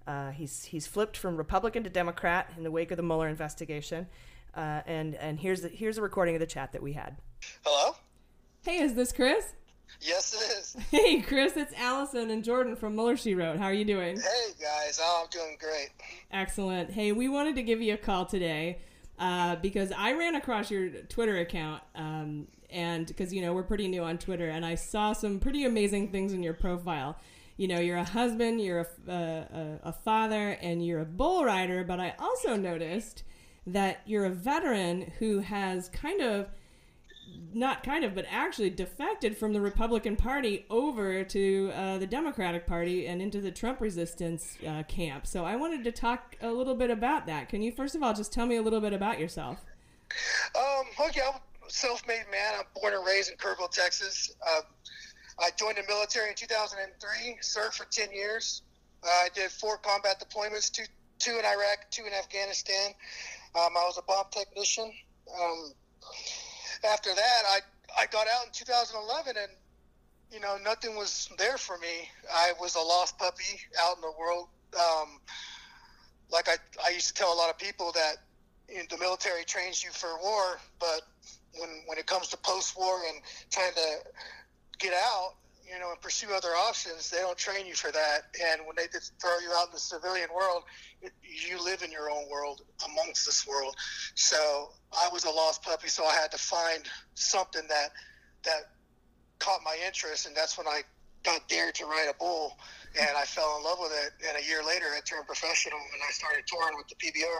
Uh, 0.05 0.31
he's 0.31 0.65
he's 0.65 0.87
flipped 0.87 1.15
from 1.15 1.37
Republican 1.37 1.83
to 1.83 1.89
Democrat 1.89 2.51
in 2.57 2.63
the 2.63 2.71
wake 2.71 2.91
of 2.91 2.97
the 2.97 3.03
Mueller 3.03 3.29
investigation. 3.29 4.07
Uh, 4.53 4.81
and 4.85 5.15
and 5.15 5.39
here's 5.39 5.61
the, 5.61 5.69
here's 5.69 5.97
a 5.97 6.01
recording 6.01 6.35
of 6.35 6.41
the 6.41 6.45
chat 6.47 6.73
that 6.73 6.83
we 6.83 6.93
had. 6.93 7.17
Hello? 7.63 7.95
Hey, 8.63 8.79
is 8.79 8.93
this 8.93 9.11
Chris? 9.11 9.53
Yes, 10.01 10.33
it 10.33 10.59
is. 10.59 10.77
Hey, 10.91 11.21
Chris, 11.21 11.55
it's 11.55 11.73
Allison 11.77 12.29
and 12.29 12.43
Jordan 12.43 12.75
from 12.75 12.95
Mueller 12.95 13.15
She 13.15 13.35
Wrote. 13.35 13.57
How 13.57 13.65
are 13.65 13.73
you 13.73 13.85
doing? 13.85 14.17
Hey, 14.17 14.53
guys. 14.61 14.99
Oh, 15.01 15.23
I'm 15.23 15.29
doing 15.29 15.57
great. 15.59 15.89
Excellent. 16.31 16.91
Hey, 16.91 17.11
we 17.11 17.29
wanted 17.29 17.55
to 17.55 17.63
give 17.63 17.81
you 17.81 17.93
a 17.93 17.97
call 17.97 18.25
today 18.25 18.79
uh, 19.19 19.55
because 19.57 19.91
I 19.91 20.13
ran 20.13 20.35
across 20.35 20.71
your 20.71 20.89
Twitter 20.89 21.37
account, 21.37 21.83
um, 21.95 22.47
and 22.71 23.07
because 23.07 23.33
you 23.33 23.41
know 23.41 23.53
we're 23.53 23.63
pretty 23.63 23.87
new 23.87 24.03
on 24.03 24.17
Twitter, 24.17 24.49
and 24.49 24.65
I 24.65 24.75
saw 24.75 25.13
some 25.13 25.39
pretty 25.39 25.65
amazing 25.65 26.11
things 26.11 26.33
in 26.33 26.43
your 26.43 26.53
profile. 26.53 27.17
You 27.57 27.67
know, 27.67 27.79
you're 27.79 27.97
a 27.97 28.03
husband, 28.03 28.61
you're 28.61 28.87
a, 29.07 29.11
a, 29.11 29.79
a 29.89 29.93
father, 29.93 30.57
and 30.61 30.85
you're 30.85 31.01
a 31.01 31.05
bull 31.05 31.45
rider. 31.45 31.83
But 31.83 31.99
I 31.99 32.15
also 32.17 32.55
noticed 32.55 33.23
that 33.67 34.01
you're 34.05 34.25
a 34.25 34.31
veteran 34.31 35.11
who 35.19 35.39
has 35.39 35.89
kind 35.89 36.21
of 36.21 36.47
not 37.53 37.83
kind 37.83 38.03
of, 38.03 38.15
but 38.15 38.25
actually 38.29 38.69
defected 38.69 39.37
from 39.37 39.53
the 39.53 39.61
Republican 39.61 40.15
Party 40.15 40.65
over 40.69 41.23
to 41.23 41.71
uh, 41.75 41.97
the 41.97 42.07
Democratic 42.07 42.65
Party 42.65 43.07
and 43.07 43.21
into 43.21 43.41
the 43.41 43.51
Trump 43.51 43.81
resistance 43.81 44.57
uh, 44.67 44.83
camp. 44.83 45.27
So 45.27 45.45
I 45.45 45.55
wanted 45.55 45.83
to 45.83 45.91
talk 45.91 46.37
a 46.41 46.51
little 46.51 46.75
bit 46.75 46.89
about 46.89 47.25
that. 47.27 47.49
Can 47.49 47.61
you 47.61 47.71
first 47.71 47.95
of 47.95 48.03
all 48.03 48.13
just 48.13 48.31
tell 48.31 48.45
me 48.45 48.55
a 48.55 48.61
little 48.61 48.81
bit 48.81 48.93
about 48.93 49.19
yourself? 49.19 49.65
Um, 50.55 51.07
okay, 51.07 51.21
a 51.21 51.50
self-made 51.71 52.25
man. 52.31 52.53
I'm 52.57 52.65
born 52.79 52.93
and 52.93 53.05
raised 53.05 53.31
in 53.31 53.37
Kerrville, 53.37 53.71
Texas. 53.71 54.33
Uh, 54.45 54.61
I 55.39 55.49
joined 55.57 55.77
the 55.77 55.83
military 55.87 56.29
in 56.29 56.35
2003, 56.35 57.37
served 57.41 57.75
for 57.75 57.85
10 57.85 58.11
years. 58.11 58.61
Uh, 59.03 59.07
I 59.07 59.29
did 59.33 59.49
four 59.49 59.77
combat 59.77 60.21
deployments, 60.21 60.71
two, 60.71 60.83
two 61.19 61.39
in 61.39 61.45
Iraq, 61.45 61.89
two 61.89 62.05
in 62.05 62.13
Afghanistan. 62.13 62.91
Um, 63.55 63.71
I 63.77 63.83
was 63.85 63.97
a 63.97 64.03
bomb 64.03 64.25
technician. 64.31 64.91
Um, 65.39 65.71
after 66.89 67.13
that, 67.13 67.41
I, 67.49 67.59
I 67.99 68.05
got 68.07 68.27
out 68.27 68.45
in 68.45 68.51
2011 68.53 69.35
and, 69.41 69.51
you 70.31 70.39
know, 70.39 70.57
nothing 70.63 70.95
was 70.95 71.29
there 71.37 71.57
for 71.57 71.77
me. 71.77 72.09
I 72.31 72.53
was 72.59 72.75
a 72.75 72.79
lost 72.79 73.17
puppy 73.17 73.59
out 73.81 73.95
in 73.95 74.01
the 74.01 74.13
world. 74.19 74.47
Um, 74.75 75.19
like 76.31 76.47
I, 76.47 76.55
I 76.85 76.91
used 76.91 77.07
to 77.07 77.13
tell 77.13 77.33
a 77.33 77.35
lot 77.35 77.49
of 77.49 77.57
people 77.57 77.91
that 77.93 78.17
the 78.89 78.97
military 78.97 79.43
trains 79.43 79.83
you 79.83 79.91
for 79.91 80.09
war, 80.21 80.59
but 80.79 81.01
when 81.57 81.69
when 81.85 81.97
it 81.97 82.07
comes 82.07 82.27
to 82.29 82.37
post-war 82.37 83.01
and 83.07 83.21
trying 83.49 83.73
to 83.73 83.97
get 84.79 84.93
out, 84.93 85.35
you 85.71 85.79
know, 85.79 85.91
and 85.91 86.01
pursue 86.01 86.27
other 86.35 86.49
options, 86.49 87.09
they 87.09 87.19
don't 87.19 87.37
train 87.37 87.65
you 87.65 87.75
for 87.75 87.91
that. 87.91 88.35
And 88.43 88.61
when 88.65 88.75
they 88.75 88.87
just 88.91 89.13
throw 89.21 89.37
you 89.39 89.51
out 89.55 89.67
in 89.67 89.73
the 89.73 89.79
civilian 89.79 90.29
world, 90.35 90.63
it, 91.01 91.11
you 91.21 91.63
live 91.63 91.81
in 91.83 91.91
your 91.91 92.09
own 92.09 92.29
world 92.29 92.61
amongst 92.85 93.25
this 93.25 93.47
world. 93.47 93.75
So 94.15 94.71
I 94.91 95.09
was 95.13 95.23
a 95.25 95.29
lost 95.29 95.63
puppy, 95.63 95.87
so 95.87 96.05
I 96.05 96.13
had 96.13 96.31
to 96.31 96.37
find 96.37 96.83
something 97.15 97.63
that 97.69 97.91
that 98.43 98.71
caught 99.39 99.61
my 99.63 99.77
interest, 99.85 100.27
and 100.27 100.35
that's 100.35 100.57
when 100.57 100.67
I 100.67 100.81
got 101.23 101.47
dared 101.47 101.75
to 101.75 101.85
ride 101.85 102.07
a 102.09 102.17
bull, 102.17 102.57
and 102.99 103.09
I 103.15 103.23
fell 103.23 103.57
in 103.57 103.63
love 103.63 103.77
with 103.79 103.91
it. 103.91 104.13
And 104.27 104.37
a 104.43 104.47
year 104.47 104.63
later, 104.65 104.85
I 104.95 104.99
turned 105.01 105.25
professional, 105.25 105.79
and 105.79 106.01
I 106.07 106.11
started 106.11 106.43
touring 106.47 106.77
with 106.77 106.87
the 106.87 106.95
PBR. 106.95 107.39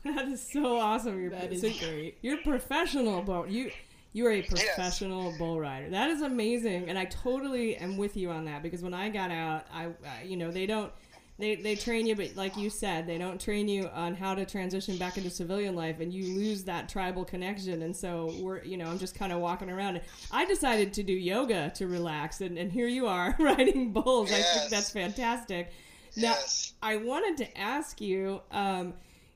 That 0.04 0.28
is 0.28 0.46
so 0.46 0.78
awesome. 0.78 1.20
You're, 1.20 1.30
That 1.30 1.52
is 1.52 1.60
so 1.60 1.86
great. 1.86 2.18
You're 2.22 2.38
a 2.38 2.42
professional 2.42 3.20
bull. 3.22 3.46
You 3.46 3.70
you 4.12 4.26
are 4.26 4.32
a 4.32 4.42
professional 4.42 5.34
bull 5.38 5.60
rider. 5.60 5.90
That 5.90 6.10
is 6.10 6.22
amazing, 6.22 6.88
and 6.88 6.98
I 6.98 7.04
totally 7.06 7.76
am 7.76 7.96
with 7.96 8.16
you 8.16 8.30
on 8.30 8.44
that 8.46 8.62
because 8.62 8.82
when 8.82 8.94
I 8.94 9.08
got 9.10 9.30
out, 9.30 9.66
I, 9.72 9.86
I 9.86 10.22
you 10.24 10.36
know 10.36 10.50
they 10.50 10.66
don't. 10.66 10.92
They, 11.40 11.54
they 11.54 11.76
train 11.76 12.04
you, 12.04 12.16
but 12.16 12.34
like 12.34 12.56
you 12.56 12.68
said, 12.68 13.06
they 13.06 13.16
don't 13.16 13.40
train 13.40 13.68
you 13.68 13.88
on 13.94 14.16
how 14.16 14.34
to 14.34 14.44
transition 14.44 14.96
back 14.96 15.18
into 15.18 15.30
civilian 15.30 15.76
life, 15.76 16.00
and 16.00 16.12
you 16.12 16.36
lose 16.36 16.64
that 16.64 16.88
tribal 16.88 17.24
connection. 17.24 17.82
And 17.82 17.94
so 17.94 18.34
we're, 18.40 18.64
you 18.64 18.76
know, 18.76 18.86
I'm 18.86 18.98
just 18.98 19.14
kind 19.14 19.32
of 19.32 19.38
walking 19.38 19.70
around. 19.70 20.00
I 20.32 20.46
decided 20.46 20.92
to 20.94 21.04
do 21.04 21.12
yoga 21.12 21.70
to 21.76 21.86
relax, 21.86 22.40
and, 22.40 22.58
and 22.58 22.72
here 22.72 22.88
you 22.88 23.06
are 23.06 23.36
riding 23.38 23.92
bulls. 23.92 24.32
I 24.32 24.42
think 24.42 24.68
that's 24.68 24.90
fantastic. 24.90 25.70
Now, 26.16 26.34
I 26.82 26.96
wanted 26.96 27.36
to 27.36 27.56
ask 27.56 28.00
you, 28.00 28.40
um, 28.50 28.94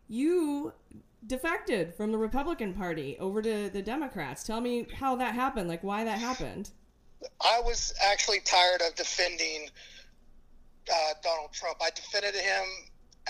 you 0.09 0.73
defected 1.27 1.95
from 1.95 2.13
the 2.13 2.19
Republican 2.19 2.75
Party 2.75 3.17
over 3.19 3.43
to 3.43 3.71
the 3.71 3.83
Democrats. 3.83 4.45
Tell 4.45 4.61
me 4.61 4.87
how 4.95 5.17
that 5.17 5.35
happened, 5.35 5.69
like 5.69 5.83
why 5.83 6.05
that 6.05 6.19
happened. 6.19 6.71
I 7.41 7.61
was 7.61 7.95
actually 8.03 8.41
tired 8.41 8.83
of 8.83 8.95
defending 8.95 9.69
uh, 10.91 11.15
Donald 11.23 11.53
Trump. 11.53 11.79
I 11.81 11.91
defended 11.95 12.35
him 12.35 12.65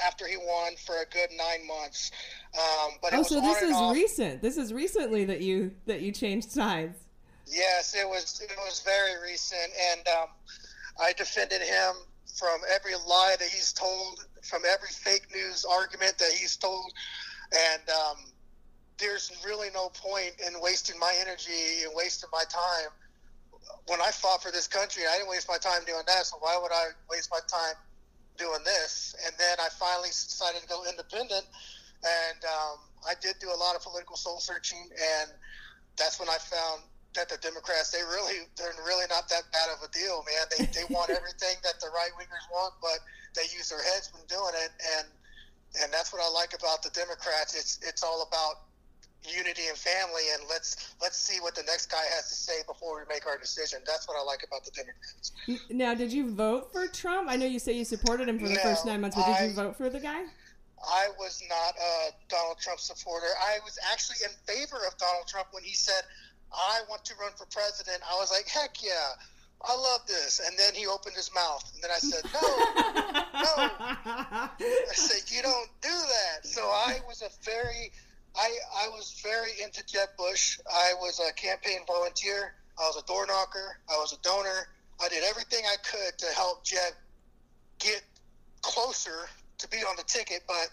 after 0.02 0.26
he 0.26 0.36
won 0.36 0.74
for 0.76 0.96
a 1.02 1.06
good 1.06 1.28
nine 1.36 1.66
months. 1.66 2.10
Um, 2.54 2.92
but 3.02 3.12
oh, 3.12 3.22
so 3.22 3.40
this 3.40 3.62
is 3.62 3.74
off. 3.74 3.94
recent. 3.94 4.40
This 4.42 4.56
is 4.56 4.72
recently 4.72 5.24
that 5.26 5.40
you 5.40 5.72
that 5.86 6.00
you 6.00 6.12
changed 6.12 6.50
sides. 6.50 6.98
Yes, 7.46 7.94
it 7.94 8.08
was. 8.08 8.40
It 8.42 8.56
was 8.56 8.80
very 8.80 9.20
recent, 9.22 9.70
and 9.92 10.06
um, 10.08 10.28
I 11.00 11.12
defended 11.12 11.60
him 11.60 11.94
from 12.34 12.60
every 12.74 12.94
lie 13.06 13.36
that 13.38 13.48
he's 13.48 13.72
told, 13.72 14.26
from 14.42 14.62
every 14.68 14.88
fake 14.88 15.26
news 15.34 15.64
argument 15.64 16.18
that 16.18 16.32
he's 16.32 16.56
told, 16.56 16.92
and 17.52 17.82
um, 17.90 18.16
there's 18.98 19.32
really 19.46 19.68
no 19.74 19.88
point 19.88 20.32
in 20.46 20.60
wasting 20.60 20.98
my 20.98 21.14
energy 21.20 21.84
and 21.84 21.92
wasting 21.94 22.28
my 22.32 22.44
time. 22.48 22.90
When 23.86 24.00
I 24.00 24.10
fought 24.10 24.42
for 24.42 24.50
this 24.50 24.66
country, 24.66 25.04
I 25.08 25.16
didn't 25.16 25.30
waste 25.30 25.48
my 25.48 25.58
time 25.58 25.84
doing 25.86 26.02
that. 26.06 26.26
So 26.26 26.36
why 26.40 26.58
would 26.60 26.72
I 26.72 26.90
waste 27.10 27.30
my 27.30 27.40
time 27.46 27.74
doing 28.36 28.60
this? 28.64 29.14
And 29.24 29.34
then 29.38 29.56
I 29.60 29.68
finally 29.78 30.08
decided 30.08 30.62
to 30.62 30.68
go 30.68 30.84
independent, 30.88 31.46
and 32.02 32.44
um, 32.44 32.78
I 33.06 33.14
did 33.20 33.36
do 33.40 33.48
a 33.48 33.58
lot 33.58 33.76
of 33.76 33.82
political 33.82 34.16
soul 34.16 34.38
searching, 34.38 34.88
and 34.90 35.30
that's 35.96 36.18
when 36.18 36.28
I 36.28 36.38
found 36.38 36.82
that 37.14 37.28
the 37.28 37.36
Democrats 37.38 37.90
they 37.90 38.02
really 38.02 38.48
they're 38.56 38.72
really 38.86 39.04
not 39.10 39.28
that 39.28 39.44
bad 39.52 39.68
of 39.70 39.82
a 39.84 39.90
deal, 39.92 40.24
man. 40.24 40.44
They 40.56 40.64
they 40.72 40.84
want 40.92 41.10
everything 41.18 41.56
that 41.62 41.80
the 41.80 41.88
right 41.94 42.10
wingers 42.18 42.44
want, 42.52 42.74
but 42.80 42.98
they 43.34 43.42
use 43.54 43.68
their 43.68 43.82
heads 43.82 44.10
when 44.12 44.24
doing 44.28 44.52
it, 44.64 44.70
and 44.98 45.06
and 45.82 45.92
that's 45.92 46.12
what 46.12 46.22
I 46.22 46.28
like 46.30 46.54
about 46.54 46.82
the 46.82 46.90
Democrats. 46.90 47.54
It's 47.54 47.78
it's 47.82 48.02
all 48.02 48.22
about 48.28 48.66
unity 49.24 49.68
and 49.68 49.76
family, 49.78 50.22
and 50.34 50.42
let's 50.48 50.94
let's 51.00 51.16
see 51.18 51.40
what 51.40 51.54
the 51.54 51.62
next 51.64 51.90
guy 51.90 52.02
has 52.16 52.28
to 52.28 52.34
say 52.34 52.60
before 52.66 52.96
we 52.96 53.02
make 53.08 53.26
our 53.26 53.38
decision. 53.38 53.80
That's 53.86 54.08
what 54.08 54.16
I 54.18 54.24
like 54.24 54.44
about 54.46 54.64
the 54.64 54.72
Democrats. 54.72 55.32
Now, 55.70 55.94
did 55.94 56.12
you 56.12 56.30
vote 56.32 56.72
for 56.72 56.86
Trump? 56.88 57.28
I 57.30 57.36
know 57.36 57.46
you 57.46 57.58
say 57.58 57.72
you 57.72 57.84
supported 57.84 58.28
him 58.28 58.38
for 58.38 58.48
the 58.48 58.54
No, 58.54 58.62
first 58.62 58.86
nine 58.86 59.00
months, 59.00 59.16
but 59.16 59.26
did 59.26 59.36
I- 59.36 59.46
you 59.46 59.52
vote 59.52 59.76
for 59.76 59.88
the 59.88 60.00
guy? 60.00 60.24
I 60.82 61.10
was 61.16 61.40
not 61.48 61.74
a 61.78 62.10
Donald 62.28 62.58
Trump 62.58 62.80
supporter. 62.80 63.28
I 63.38 63.60
was 63.64 63.78
actually 63.92 64.16
in 64.24 64.34
favor 64.52 64.78
of 64.84 64.98
Donald 64.98 65.28
Trump 65.28 65.46
when 65.52 65.62
he 65.62 65.74
said, 65.74 66.02
I 66.54 66.80
want 66.88 67.04
to 67.06 67.14
run 67.20 67.32
for 67.36 67.46
president. 67.46 68.02
I 68.08 68.14
was 68.18 68.30
like, 68.30 68.46
heck 68.48 68.82
yeah, 68.82 69.16
I 69.62 69.74
love 69.74 70.06
this. 70.06 70.40
And 70.44 70.58
then 70.58 70.74
he 70.74 70.86
opened 70.86 71.16
his 71.16 71.30
mouth. 71.34 71.70
And 71.74 71.82
then 71.82 71.90
I 71.90 71.98
said, 71.98 72.24
no, 72.32 72.40
no. 73.40 73.52
I 74.60 74.94
said, 74.94 75.30
you 75.34 75.42
don't 75.42 75.70
do 75.80 75.88
that. 75.88 76.46
So 76.46 76.62
I 76.62 77.00
was 77.06 77.22
a 77.22 77.30
very, 77.44 77.92
I, 78.36 78.50
I 78.84 78.88
was 78.88 79.20
very 79.22 79.52
into 79.62 79.84
Jeb 79.86 80.08
Bush. 80.18 80.58
I 80.70 80.94
was 81.00 81.20
a 81.20 81.32
campaign 81.34 81.80
volunteer. 81.86 82.54
I 82.78 82.82
was 82.82 83.02
a 83.02 83.06
door 83.06 83.26
knocker. 83.26 83.78
I 83.88 83.96
was 83.98 84.12
a 84.12 84.20
donor. 84.22 84.68
I 85.02 85.08
did 85.08 85.24
everything 85.24 85.64
I 85.66 85.76
could 85.82 86.18
to 86.18 86.26
help 86.34 86.64
Jeb 86.64 86.94
get 87.78 88.02
closer 88.62 89.28
to 89.58 89.68
be 89.68 89.78
on 89.78 89.96
the 89.96 90.04
ticket, 90.04 90.42
but 90.46 90.68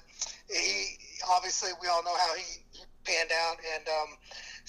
he 0.49 0.97
obviously 1.31 1.69
we 1.81 1.87
all 1.87 2.03
know 2.03 2.15
how 2.15 2.35
he, 2.35 2.43
he 2.71 2.83
panned 3.03 3.31
out, 3.31 3.57
and 3.75 3.87
um, 3.87 4.17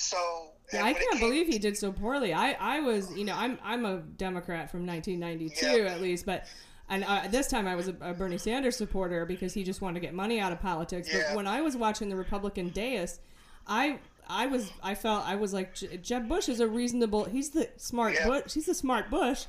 so 0.01 0.53
Yeah, 0.72 0.84
I 0.84 0.92
can't 0.92 1.20
believe 1.20 1.46
he 1.46 1.59
did 1.59 1.76
so 1.76 1.92
poorly. 1.92 2.32
I, 2.32 2.53
I 2.53 2.80
was, 2.80 3.12
you 3.16 3.24
know, 3.24 3.34
I'm 3.36 3.59
I'm 3.62 3.84
a 3.84 3.98
Democrat 3.98 4.70
from 4.70 4.86
1992 4.86 5.86
at 5.86 6.01
least, 6.01 6.26
but 6.26 6.46
and 6.88 7.05
uh, 7.05 7.28
this 7.30 7.46
time 7.46 7.66
I 7.68 7.76
was 7.76 7.88
a, 7.88 7.96
a 8.01 8.14
Bernie 8.14 8.38
Sanders 8.38 8.76
supporter 8.76 9.24
because 9.24 9.55
he 9.55 9.62
just 9.62 9.80
wanted 9.80 10.01
to 10.01 10.07
get 10.07 10.14
money 10.14 10.40
out 10.40 10.53
of 10.53 10.61
politics. 10.61 11.09
Yeah. 11.12 11.22
But 11.28 11.36
when 11.36 11.46
I 11.46 11.61
was 11.61 11.76
watching 11.76 12.09
the 12.09 12.16
Republican 12.16 12.70
dais, 12.70 13.20
I 13.66 13.98
I 14.28 14.46
was 14.46 14.70
I 14.82 14.94
felt 14.94 15.26
I 15.26 15.36
was 15.36 15.53
like 15.53 15.74
J- 15.74 15.98
Jeb 15.98 16.28
Bush 16.28 16.48
is 16.48 16.61
a 16.61 16.66
reasonable. 16.66 17.24
He's 17.24 17.51
the 17.51 17.68
smart 17.76 18.16
Bush. 18.24 18.55
He's 18.55 18.66
the 18.66 18.74
smart 18.74 19.11
Bush, 19.11 19.44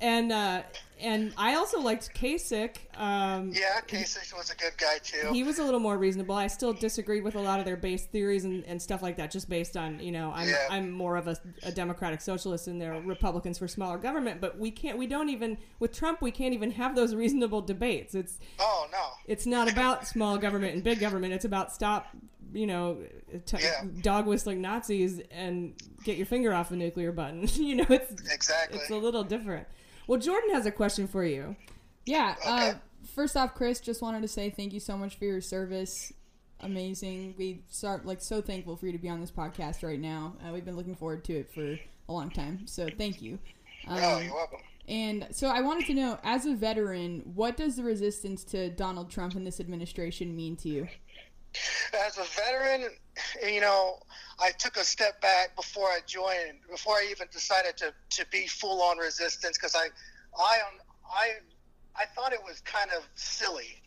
and 0.00 0.32
uh, 0.32 0.62
and 0.98 1.34
I 1.36 1.54
also 1.54 1.80
liked 1.80 2.14
Kasich. 2.14 2.76
Um, 2.96 3.52
yeah, 3.52 3.80
Kasich 3.86 4.36
was 4.36 4.50
a 4.50 4.56
good 4.56 4.76
guy 4.78 4.98
too. 5.02 5.32
he 5.32 5.42
was 5.42 5.58
a 5.58 5.64
little 5.64 5.80
more 5.80 5.98
reasonable. 5.98 6.34
I 6.34 6.46
still 6.46 6.72
disagreed 6.72 7.22
with 7.22 7.34
a 7.34 7.40
lot 7.40 7.58
of 7.58 7.66
their 7.66 7.76
base 7.76 8.04
theories 8.06 8.44
and, 8.44 8.64
and 8.64 8.80
stuff 8.80 9.02
like 9.02 9.16
that, 9.16 9.30
just 9.30 9.48
based 9.48 9.76
on 9.76 10.00
you 10.00 10.12
know 10.12 10.32
I'm 10.34 10.48
Yeah. 10.48 10.68
I'm 10.70 10.90
more 10.90 11.16
of 11.16 11.28
a, 11.28 11.36
a 11.62 11.72
democratic 11.72 12.20
socialist 12.20 12.66
and 12.66 12.80
they're 12.80 13.00
Republicans 13.00 13.58
for 13.58 13.68
smaller 13.68 13.98
government. 13.98 14.40
But 14.40 14.58
we 14.58 14.70
can't 14.70 14.98
we 14.98 15.06
don't 15.06 15.28
even 15.28 15.58
with 15.78 15.92
Trump 15.92 16.22
we 16.22 16.30
can't 16.30 16.54
even 16.54 16.70
have 16.72 16.94
those 16.94 17.14
reasonable 17.14 17.60
debates. 17.62 18.14
It's 18.14 18.38
oh 18.58 18.86
no, 18.92 19.08
it's 19.26 19.46
not 19.46 19.70
about 19.70 20.06
small 20.06 20.38
government 20.38 20.74
and 20.74 20.84
big 20.84 21.00
government. 21.00 21.32
It's 21.32 21.44
about 21.44 21.72
stop 21.72 22.08
you 22.52 22.66
know 22.66 22.98
t- 23.44 23.58
dog 24.02 24.26
whistling 24.26 24.62
Nazis 24.62 25.20
and 25.30 25.74
get 26.04 26.16
your 26.16 26.26
finger 26.26 26.54
off 26.54 26.70
the 26.70 26.76
nuclear 26.76 27.12
button. 27.12 27.46
you 27.54 27.76
know 27.76 27.86
it's 27.90 28.12
exactly 28.32 28.78
it's 28.78 28.90
a 28.90 28.96
little 28.96 29.24
different. 29.24 29.66
Well, 30.06 30.20
Jordan 30.20 30.50
has 30.50 30.66
a 30.66 30.70
question 30.70 31.08
for 31.08 31.24
you. 31.24 31.56
Yeah. 32.04 32.36
Uh, 32.44 32.74
first 33.14 33.36
off, 33.36 33.54
Chris, 33.54 33.80
just 33.80 34.02
wanted 34.02 34.22
to 34.22 34.28
say 34.28 34.50
thank 34.50 34.72
you 34.72 34.80
so 34.80 34.96
much 34.96 35.16
for 35.16 35.24
your 35.24 35.40
service. 35.40 36.12
Amazing. 36.60 37.34
We 37.36 37.62
start 37.68 38.06
like 38.06 38.20
so 38.20 38.40
thankful 38.40 38.76
for 38.76 38.86
you 38.86 38.92
to 38.92 38.98
be 38.98 39.08
on 39.08 39.20
this 39.20 39.30
podcast 39.30 39.82
right 39.82 40.00
now. 40.00 40.34
Uh, 40.40 40.52
we've 40.52 40.64
been 40.64 40.76
looking 40.76 40.94
forward 40.94 41.24
to 41.24 41.34
it 41.34 41.52
for 41.52 41.78
a 42.08 42.12
long 42.12 42.30
time. 42.30 42.66
So 42.66 42.88
thank 42.96 43.20
you. 43.20 43.38
Um, 43.86 43.98
oh, 44.00 44.18
you're 44.18 44.34
welcome. 44.34 44.60
And 44.88 45.26
so 45.32 45.48
I 45.48 45.60
wanted 45.62 45.86
to 45.86 45.94
know, 45.94 46.18
as 46.22 46.46
a 46.46 46.54
veteran, 46.54 47.22
what 47.34 47.56
does 47.56 47.74
the 47.74 47.82
resistance 47.82 48.44
to 48.44 48.70
Donald 48.70 49.10
Trump 49.10 49.34
and 49.34 49.44
this 49.44 49.58
administration 49.58 50.36
mean 50.36 50.54
to 50.56 50.68
you? 50.68 50.88
As 52.06 52.18
a 52.18 52.24
veteran, 52.24 52.90
you 53.42 53.60
know, 53.60 53.98
I 54.40 54.50
took 54.50 54.76
a 54.76 54.84
step 54.84 55.20
back 55.20 55.56
before 55.56 55.88
I 55.88 56.00
joined, 56.06 56.60
before 56.70 56.94
I 56.96 57.08
even 57.10 57.28
decided 57.32 57.76
to, 57.78 57.94
to 58.10 58.26
be 58.30 58.46
full 58.46 58.82
on 58.82 58.98
resistance, 58.98 59.56
because 59.56 59.74
I, 59.74 59.88
I, 60.38 60.60
I, 61.10 61.30
I 61.96 62.04
thought 62.14 62.32
it 62.32 62.42
was 62.44 62.60
kind 62.60 62.90
of 62.96 63.02
silly 63.14 63.82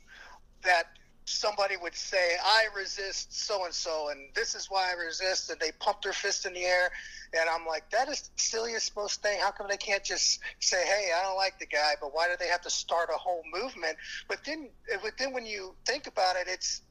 that 0.63 0.87
somebody 1.29 1.77
would 1.77 1.95
say, 1.95 2.35
"I 2.43 2.67
resist 2.75 3.45
so 3.45 3.65
and 3.65 3.73
so, 3.73 4.09
and 4.09 4.33
this 4.33 4.55
is 4.55 4.67
why 4.69 4.89
I 4.89 4.93
resist," 4.93 5.49
and 5.49 5.59
they 5.59 5.71
pump 5.79 6.01
their 6.01 6.13
fist 6.13 6.45
in 6.45 6.53
the 6.53 6.65
air, 6.65 6.89
and 7.33 7.47
I'm 7.49 7.65
like, 7.67 7.89
"That 7.91 8.09
is 8.09 8.21
the 8.21 8.41
silliest 8.41 8.95
most 8.95 9.21
thing. 9.21 9.39
How 9.39 9.51
come 9.51 9.67
they 9.67 9.77
can't 9.77 10.03
just 10.03 10.39
say, 10.59 10.83
"Hey, 10.85 11.11
I 11.15 11.21
don't 11.21 11.37
like 11.37 11.59
the 11.59 11.67
guy," 11.67 11.93
but 12.01 12.13
why 12.13 12.27
do 12.27 12.35
they 12.39 12.47
have 12.47 12.61
to 12.61 12.69
start 12.69 13.09
a 13.13 13.17
whole 13.17 13.43
movement?" 13.53 13.97
But 14.27 14.43
then, 14.43 14.69
but 15.03 15.17
then 15.17 15.33
when 15.33 15.45
you 15.45 15.75
think 15.85 16.07
about 16.07 16.35
it, 16.35 16.47
it's 16.47 16.81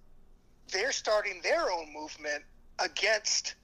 they're 0.71 0.93
starting 0.93 1.41
their 1.43 1.71
own 1.71 1.93
movement 1.93 2.45
against 2.79 3.55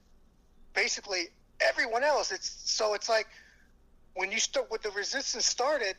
basically 0.73 1.29
everyone 1.61 2.03
else. 2.03 2.31
It's 2.31 2.61
so 2.65 2.93
it's 2.93 3.09
like 3.09 3.27
when 4.15 4.31
you 4.31 4.39
start 4.39 4.69
with 4.71 4.81
the 4.81 4.91
resistance 4.91 5.45
started, 5.45 5.95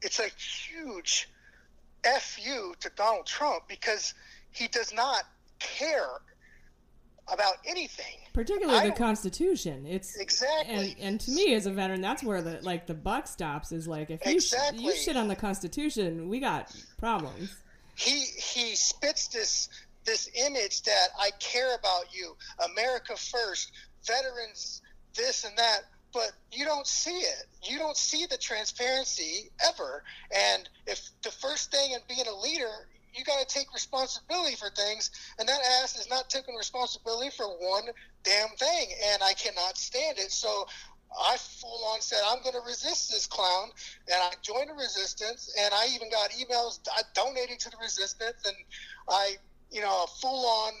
it's 0.00 0.18
a 0.18 0.28
huge 0.36 1.28
fu 2.20 2.74
to 2.80 2.90
Donald 2.96 3.26
Trump 3.26 3.64
because 3.68 4.14
he 4.50 4.68
does 4.68 4.92
not 4.92 5.24
care 5.58 6.20
about 7.32 7.54
anything. 7.64 8.18
particularly 8.32 8.78
I 8.78 8.88
the 8.90 8.96
Constitution. 8.96 9.86
It's 9.86 10.16
Exactly. 10.16 10.74
and, 10.74 10.96
and 11.00 11.20
to 11.20 11.30
me 11.30 11.54
as 11.54 11.66
a 11.66 11.70
veteran, 11.70 12.00
that's 12.00 12.22
where 12.22 12.42
the 12.42 12.58
like 12.62 12.86
the 12.86 12.94
buck 12.94 13.28
stops. 13.28 13.70
Is 13.70 13.86
like 13.86 14.10
if 14.10 14.24
you 14.26 14.40
sh- 14.40 14.54
you 14.74 14.94
shit 14.96 15.16
on 15.16 15.28
the 15.28 15.36
Constitution, 15.36 16.28
we 16.28 16.40
got 16.40 16.74
problems. 16.98 17.54
he 17.94 18.20
he 18.20 18.74
spits 18.74 19.28
this 19.28 19.68
this 20.04 20.28
image 20.46 20.82
that 20.82 21.08
I 21.20 21.30
care 21.38 21.74
about 21.74 22.14
you, 22.14 22.36
America 22.72 23.16
first, 23.16 23.72
veterans, 24.06 24.82
this 25.16 25.44
and 25.44 25.56
that, 25.56 25.82
but 26.12 26.32
you 26.50 26.64
don't 26.64 26.86
see 26.86 27.10
it. 27.10 27.46
You 27.62 27.78
don't 27.78 27.96
see 27.96 28.26
the 28.26 28.36
transparency 28.36 29.50
ever. 29.66 30.02
And 30.34 30.68
if 30.86 31.10
the 31.22 31.30
first 31.30 31.70
thing 31.70 31.92
in 31.92 32.00
being 32.08 32.26
a 32.26 32.36
leader, 32.36 32.88
you 33.14 33.24
got 33.24 33.46
to 33.46 33.46
take 33.46 33.72
responsibility 33.72 34.56
for 34.56 34.70
things, 34.70 35.10
and 35.38 35.48
that 35.48 35.60
ass 35.82 35.96
is 35.98 36.08
not 36.08 36.30
taking 36.30 36.54
responsibility 36.54 37.30
for 37.36 37.46
one 37.46 37.84
damn 38.24 38.48
thing, 38.58 38.88
and 39.12 39.22
I 39.22 39.34
cannot 39.34 39.76
stand 39.76 40.18
it. 40.18 40.32
So 40.32 40.66
I 41.20 41.36
full 41.36 41.84
on 41.92 42.00
said 42.00 42.20
I'm 42.26 42.42
going 42.42 42.54
to 42.54 42.66
resist 42.66 43.10
this 43.10 43.26
clown, 43.26 43.68
and 44.08 44.16
I 44.22 44.32
joined 44.40 44.70
the 44.70 44.74
resistance, 44.74 45.54
and 45.60 45.74
I 45.74 45.88
even 45.94 46.10
got 46.10 46.30
emails. 46.30 46.80
I 46.90 47.02
donated 47.14 47.60
to 47.60 47.70
the 47.70 47.76
resistance, 47.80 48.42
and 48.46 48.56
I, 49.08 49.36
you 49.72 49.80
know, 49.80 50.04
a 50.04 50.06
full 50.06 50.46
on. 50.46 50.72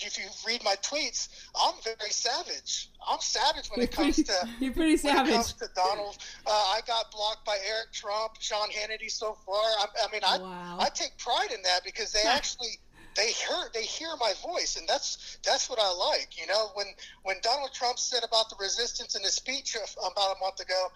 If 0.00 0.16
you 0.16 0.24
read 0.46 0.62
my 0.62 0.76
tweets, 0.76 1.28
I'm 1.60 1.74
very 1.82 2.10
savage. 2.10 2.90
I'm 3.04 3.18
savage 3.18 3.66
when 3.68 3.80
it 3.84 3.90
comes 3.90 4.14
to 4.22 4.48
You're 4.60 4.72
pretty 4.72 4.96
savage. 4.96 5.24
when 5.24 5.32
it 5.32 5.34
comes 5.34 5.52
to 5.54 5.68
Donald. 5.74 6.18
Uh, 6.46 6.50
I 6.50 6.80
got 6.86 7.10
blocked 7.10 7.44
by 7.44 7.56
Eric 7.68 7.90
Trump, 7.92 8.34
Sean 8.38 8.68
Hannity 8.68 9.10
so 9.10 9.36
far. 9.44 9.56
I, 9.56 9.86
I 10.06 10.12
mean, 10.12 10.20
I 10.24 10.36
I 10.84 10.88
take 10.94 11.18
pride 11.18 11.50
in 11.52 11.60
that 11.62 11.80
because 11.84 12.12
they 12.12 12.22
actually 12.28 12.68
they 13.16 13.32
hear 13.32 13.56
they 13.74 13.82
hear 13.82 14.10
my 14.20 14.34
voice, 14.46 14.76
and 14.76 14.86
that's 14.88 15.38
that's 15.44 15.68
what 15.68 15.80
I 15.82 15.92
like. 15.92 16.40
You 16.40 16.46
know, 16.46 16.68
when 16.74 16.86
when 17.24 17.36
Donald 17.42 17.72
Trump 17.74 17.98
said 17.98 18.22
about 18.22 18.50
the 18.50 18.56
resistance 18.60 19.16
in 19.16 19.22
his 19.22 19.34
speech 19.34 19.74
about 19.98 20.36
a 20.36 20.38
month 20.40 20.60
ago, 20.60 20.86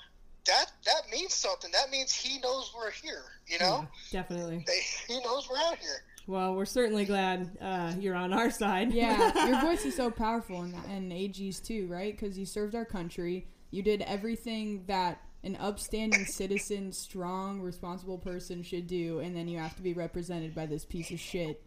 that 0.47 0.67
that 0.87 1.11
means 1.11 1.35
something. 1.35 1.73
That 1.73 1.91
means 1.91 2.13
he 2.13 2.39
knows 2.39 2.73
we're 2.77 2.93
here. 2.93 3.25
You 3.49 3.59
know, 3.59 3.89
Yeah, 4.13 4.21
definitely. 4.23 4.63
they, 4.65 4.79
he 5.13 5.19
knows 5.25 5.49
we're 5.51 5.59
out 5.59 5.79
here. 5.79 6.05
Well, 6.27 6.55
we're 6.55 6.65
certainly 6.67 7.05
glad 7.05 7.57
uh, 7.61 7.95
you're 7.99 8.15
on 8.15 8.33
our 8.33 8.51
side. 8.51 8.93
Yeah, 8.93 9.47
your 9.47 9.61
voice 9.69 9.85
is 9.85 9.97
so 9.97 10.11
powerful, 10.11 10.63
and, 10.63 10.75
and 10.89 11.13
AG's 11.13 11.61
too, 11.61 11.87
right? 11.89 12.17
Because 12.19 12.39
you 12.39 12.47
served 12.47 12.75
our 12.75 12.85
country. 12.85 13.47
You 13.71 13.83
did 13.83 14.03
everything 14.03 14.85
that 14.87 15.21
an 15.45 15.57
upstanding 15.57 16.25
citizen, 16.25 16.93
strong, 16.93 17.61
responsible 17.61 18.19
person 18.19 18.63
should 18.63 18.87
do, 18.87 19.19
and 19.19 19.35
then 19.35 19.49
you 19.49 19.59
have 19.59 19.75
to 19.77 19.83
be 19.83 19.93
represented 19.93 20.55
by 20.55 20.67
this 20.67 20.85
piece 20.85 21.11
of 21.11 21.19
shit. 21.19 21.61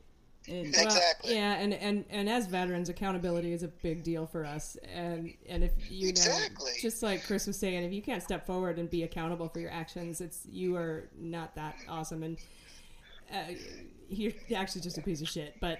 And, 0.47 0.67
Exactly. 0.67 1.31
Well, 1.31 1.33
yeah, 1.33 1.53
and, 1.55 1.73
and, 1.73 2.05
and 2.09 2.29
as 2.29 2.45
veterans, 2.45 2.87
accountability 2.87 3.51
is 3.51 3.63
a 3.63 3.67
big 3.67 4.03
deal 4.03 4.27
for 4.27 4.45
us. 4.45 4.77
And 4.93 5.33
and 5.49 5.63
if 5.63 5.71
you 5.89 6.09
Exactly. 6.09 6.65
know, 6.65 6.71
just 6.81 7.01
like 7.01 7.25
Chris 7.25 7.47
was 7.47 7.57
saying, 7.57 7.83
if 7.83 7.91
you 7.91 8.01
can't 8.03 8.21
step 8.21 8.45
forward 8.45 8.77
and 8.77 8.89
be 8.89 9.03
accountable 9.03 9.49
for 9.49 9.59
your 9.59 9.71
actions, 9.71 10.21
it's 10.21 10.45
you 10.45 10.75
are 10.75 11.09
not 11.17 11.55
that 11.55 11.75
awesome, 11.89 12.21
and 12.23 12.37
uh, 13.33 13.53
you're 14.09 14.33
actually 14.55 14.81
just 14.81 14.97
a 14.97 15.01
piece 15.01 15.21
of 15.21 15.27
shit. 15.27 15.55
But 15.59 15.79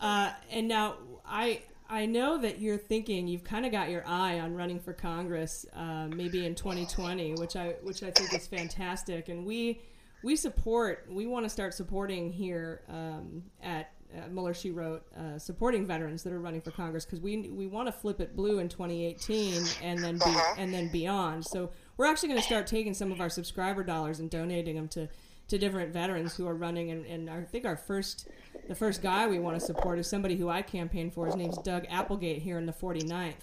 uh, 0.00 0.32
and 0.50 0.68
now 0.68 0.96
I 1.26 1.62
I 1.88 2.06
know 2.06 2.38
that 2.38 2.58
you're 2.58 2.78
thinking 2.78 3.28
you've 3.28 3.44
kind 3.44 3.66
of 3.66 3.72
got 3.72 3.90
your 3.90 4.06
eye 4.06 4.40
on 4.40 4.54
running 4.54 4.80
for 4.80 4.92
Congress, 4.94 5.66
uh, 5.76 6.08
maybe 6.08 6.46
in 6.46 6.54
2020, 6.54 7.34
which 7.34 7.56
I 7.56 7.74
which 7.82 8.02
I 8.02 8.10
think 8.10 8.32
is 8.32 8.46
fantastic, 8.46 9.28
and 9.28 9.44
we 9.44 9.80
we 10.22 10.36
support 10.36 11.06
we 11.10 11.26
want 11.26 11.44
to 11.44 11.50
start 11.50 11.74
supporting 11.74 12.32
here 12.32 12.82
um, 12.88 13.42
at 13.62 13.92
uh, 14.16 14.28
Mueller 14.28 14.54
She 14.54 14.70
wrote 14.70 15.04
uh, 15.16 15.38
supporting 15.38 15.86
veterans 15.86 16.22
that 16.22 16.32
are 16.32 16.40
running 16.40 16.60
for 16.60 16.70
Congress 16.70 17.04
because 17.04 17.20
we 17.20 17.48
we 17.48 17.66
want 17.66 17.88
to 17.88 17.92
flip 17.92 18.20
it 18.20 18.36
blue 18.36 18.58
in 18.58 18.68
2018 18.68 19.62
and 19.82 20.02
then 20.02 20.18
be, 20.18 20.34
and 20.58 20.72
then 20.72 20.88
beyond. 20.88 21.44
So 21.44 21.70
we're 21.96 22.06
actually 22.06 22.30
going 22.30 22.40
to 22.40 22.46
start 22.46 22.66
taking 22.66 22.94
some 22.94 23.12
of 23.12 23.20
our 23.20 23.28
subscriber 23.28 23.82
dollars 23.82 24.20
and 24.20 24.30
donating 24.30 24.76
them 24.76 24.88
to 24.88 25.08
to 25.52 25.58
different 25.58 25.92
veterans 25.92 26.34
who 26.34 26.48
are 26.48 26.54
running. 26.54 26.90
And, 26.90 27.04
and 27.04 27.28
I 27.28 27.42
think 27.42 27.66
our 27.66 27.76
first 27.76 28.28
the 28.68 28.74
first 28.74 29.02
guy 29.02 29.26
we 29.26 29.38
want 29.38 29.58
to 29.60 29.64
support 29.64 29.98
is 29.98 30.06
somebody 30.08 30.34
who 30.34 30.48
I 30.48 30.62
campaigned 30.62 31.12
for. 31.12 31.26
His 31.26 31.36
name's 31.36 31.58
Doug 31.58 31.84
Applegate 31.90 32.40
here 32.40 32.58
in 32.58 32.64
the 32.66 32.72
49th. 32.72 33.34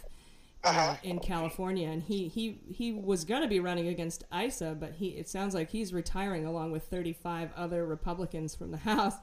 Uh, 0.62 0.98
in 1.04 1.20
California, 1.20 1.88
and 1.88 2.04
he 2.04 2.28
he 2.28 2.60
he 2.70 2.92
was 2.92 3.24
going 3.24 3.42
to 3.42 3.48
be 3.48 3.62
running 3.62 3.88
against 3.88 4.26
Issa, 4.38 4.76
but 4.78 4.92
he 4.92 5.08
it 5.10 5.30
sounds 5.30 5.56
like 5.56 5.70
he's 5.70 5.94
retiring 5.94 6.46
along 6.46 6.74
with 6.74 6.84
35 6.84 7.52
other 7.56 7.86
Republicans 7.86 8.56
from 8.56 8.72
the 8.72 8.78
House. 8.78 9.14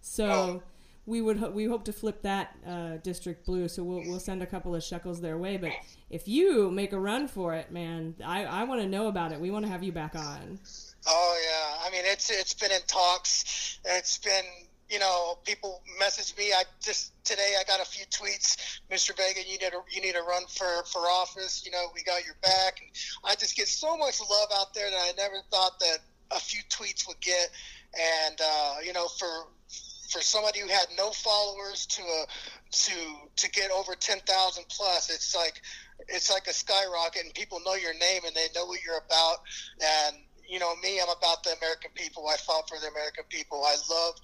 So 0.00 0.62
we 1.04 1.20
would 1.20 1.36
ho- 1.36 1.50
we 1.50 1.66
hope 1.66 1.84
to 1.84 1.92
flip 1.92 2.22
that 2.22 2.56
uh, 2.66 2.96
district 3.02 3.44
blue. 3.44 3.68
So 3.68 3.82
we'll 3.82 4.02
we'll 4.06 4.18
send 4.18 4.42
a 4.42 4.46
couple 4.46 4.74
of 4.74 4.82
shekels 4.82 5.20
their 5.20 5.36
way. 5.36 5.58
But 5.58 5.72
if 6.08 6.26
you 6.26 6.70
make 6.70 6.94
a 6.94 6.98
run 6.98 7.28
for 7.28 7.52
it, 7.52 7.70
man, 7.70 8.14
I 8.24 8.46
I 8.46 8.64
want 8.64 8.80
to 8.80 8.86
know 8.86 9.08
about 9.08 9.32
it. 9.32 9.40
We 9.40 9.50
want 9.50 9.66
to 9.66 9.70
have 9.70 9.82
you 9.82 9.92
back 9.92 10.16
on. 10.16 10.58
Oh 11.06 11.40
yeah, 11.42 11.86
I 11.86 11.90
mean 11.90 12.02
it's 12.04 12.30
it's 12.30 12.54
been 12.54 12.72
in 12.72 12.80
talks. 12.86 13.78
It's 13.84 14.18
been 14.18 14.44
you 14.90 14.98
know 14.98 15.38
people 15.44 15.82
message 15.98 16.36
me. 16.36 16.52
I 16.52 16.64
just 16.80 17.12
today 17.24 17.54
I 17.58 17.64
got 17.64 17.80
a 17.80 17.84
few 17.84 18.04
tweets. 18.06 18.80
Mr. 18.90 19.16
Vega, 19.16 19.40
you 19.46 19.58
need 19.58 19.72
a, 19.72 19.80
you 19.90 20.00
need 20.00 20.14
to 20.14 20.22
run 20.22 20.42
for 20.48 20.84
for 20.90 21.00
office. 21.00 21.64
You 21.64 21.72
know 21.72 21.86
we 21.94 22.02
got 22.02 22.24
your 22.24 22.36
back. 22.42 22.80
And 22.80 22.90
I 23.24 23.34
just 23.34 23.56
get 23.56 23.68
so 23.68 23.96
much 23.96 24.20
love 24.20 24.48
out 24.58 24.74
there 24.74 24.90
that 24.90 24.96
I 24.96 25.12
never 25.16 25.36
thought 25.50 25.78
that 25.80 25.98
a 26.30 26.40
few 26.40 26.60
tweets 26.70 27.06
would 27.06 27.20
get. 27.20 27.50
And 28.28 28.38
uh, 28.40 28.74
you 28.84 28.92
know 28.92 29.06
for 29.06 29.28
for 30.10 30.20
somebody 30.20 30.60
who 30.60 30.68
had 30.68 30.86
no 30.96 31.10
followers 31.10 31.86
to 31.86 32.02
a 32.02 32.26
to 32.70 32.92
to 33.36 33.50
get 33.50 33.70
over 33.70 33.94
ten 33.94 34.18
thousand 34.20 34.64
plus, 34.68 35.10
it's 35.10 35.34
like 35.34 35.60
it's 36.08 36.30
like 36.30 36.46
a 36.46 36.52
skyrocket, 36.52 37.24
and 37.24 37.34
people 37.34 37.60
know 37.64 37.74
your 37.74 37.94
name 37.94 38.22
and 38.26 38.34
they 38.34 38.46
know 38.54 38.66
what 38.66 38.80
you're 38.84 39.02
about. 39.04 39.38
And 39.80 40.16
you 40.48 40.58
know 40.58 40.74
me, 40.76 40.98
I'm 40.98 41.08
about 41.08 41.44
the 41.44 41.54
American 41.60 41.90
people. 41.94 42.26
I 42.26 42.36
fought 42.36 42.68
for 42.68 42.78
the 42.80 42.88
American 42.88 43.24
people. 43.28 43.62
I 43.64 43.76
love 43.90 44.14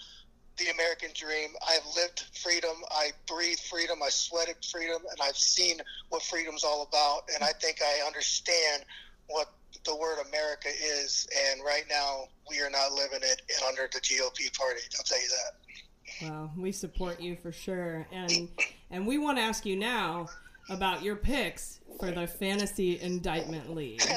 the 0.57 0.69
American 0.69 1.11
dream. 1.15 1.51
I've 1.69 1.85
lived 1.95 2.25
freedom. 2.43 2.77
I 2.91 3.11
breathe 3.27 3.59
freedom. 3.59 3.99
I 4.03 4.09
sweated 4.09 4.57
freedom, 4.71 5.03
and 5.11 5.21
I've 5.23 5.37
seen 5.37 5.79
what 6.09 6.23
freedom's 6.23 6.65
all 6.65 6.89
about. 6.89 7.29
And 7.35 7.45
I 7.45 7.53
think 7.61 7.81
I 7.83 8.07
understand 8.07 8.85
what 9.29 9.53
the 9.85 9.95
word 9.95 10.19
America 10.29 10.69
is. 10.69 11.27
And 11.51 11.61
right 11.63 11.85
now, 11.91 12.29
we 12.49 12.61
are 12.61 12.71
not 12.71 12.93
living 12.93 13.21
it 13.23 13.43
under 13.69 13.89
the 13.93 14.01
GOP 14.01 14.57
party. 14.57 14.81
I'll 14.97 15.05
tell 15.05 15.21
you 15.21 15.29
that. 15.29 16.31
Well, 16.31 16.53
we 16.57 16.73
support 16.73 17.21
you 17.21 17.37
for 17.37 17.53
sure, 17.53 18.07
and 18.13 18.49
and 18.91 19.07
we 19.07 19.19
want 19.19 19.39
to 19.39 19.43
ask 19.43 19.67
you 19.67 19.75
now 19.77 20.29
about 20.71 21.03
your 21.03 21.17
picks 21.17 21.81
for 21.99 22.11
the 22.11 22.27
fantasy 22.27 23.01
indictment 23.01 23.75
league. 23.75 24.03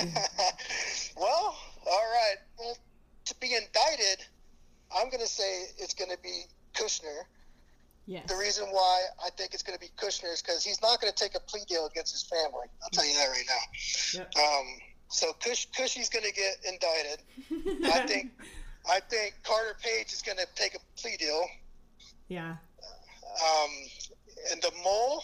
Well, 1.19 1.57
all 1.89 2.07
right. 2.11 2.35
Well, 2.59 2.77
to 3.25 3.35
be 3.35 3.53
indicted, 3.53 4.25
I'm 4.95 5.09
going 5.09 5.21
to 5.21 5.27
say 5.27 5.63
it's 5.77 5.93
going 5.93 6.11
to 6.11 6.17
be 6.21 6.43
Kushner. 6.73 7.23
Yes. 8.05 8.25
The 8.29 8.37
reason 8.37 8.65
why 8.71 9.03
I 9.25 9.29
think 9.31 9.53
it's 9.53 9.63
going 9.63 9.77
to 9.77 9.81
be 9.81 9.91
Kushner 9.97 10.31
is 10.31 10.41
because 10.41 10.63
he's 10.63 10.81
not 10.81 11.01
going 11.01 11.11
to 11.11 11.23
take 11.23 11.35
a 11.35 11.41
plea 11.41 11.63
deal 11.67 11.85
against 11.87 12.13
his 12.13 12.23
family. 12.23 12.67
I'll 12.81 12.89
tell 12.91 13.05
you 13.05 13.13
that 13.15 13.27
right 13.27 13.43
now. 13.47 14.41
Um, 14.41 14.65
so 15.09 15.33
Kush, 15.43 15.67
Cushy's 15.77 16.09
going 16.09 16.23
to 16.23 16.33
get 16.33 16.57
indicted. 16.65 17.91
I 17.93 17.99
think 18.07 18.31
I 18.89 19.01
think 19.01 19.35
Carter 19.43 19.75
Page 19.81 20.13
is 20.13 20.21
going 20.21 20.37
to 20.37 20.47
take 20.55 20.75
a 20.75 20.79
plea 20.99 21.17
deal. 21.17 21.45
Yeah. 22.29 22.51
Um, 22.51 23.71
and 24.51 24.61
the 24.61 24.71
mole 24.83 25.23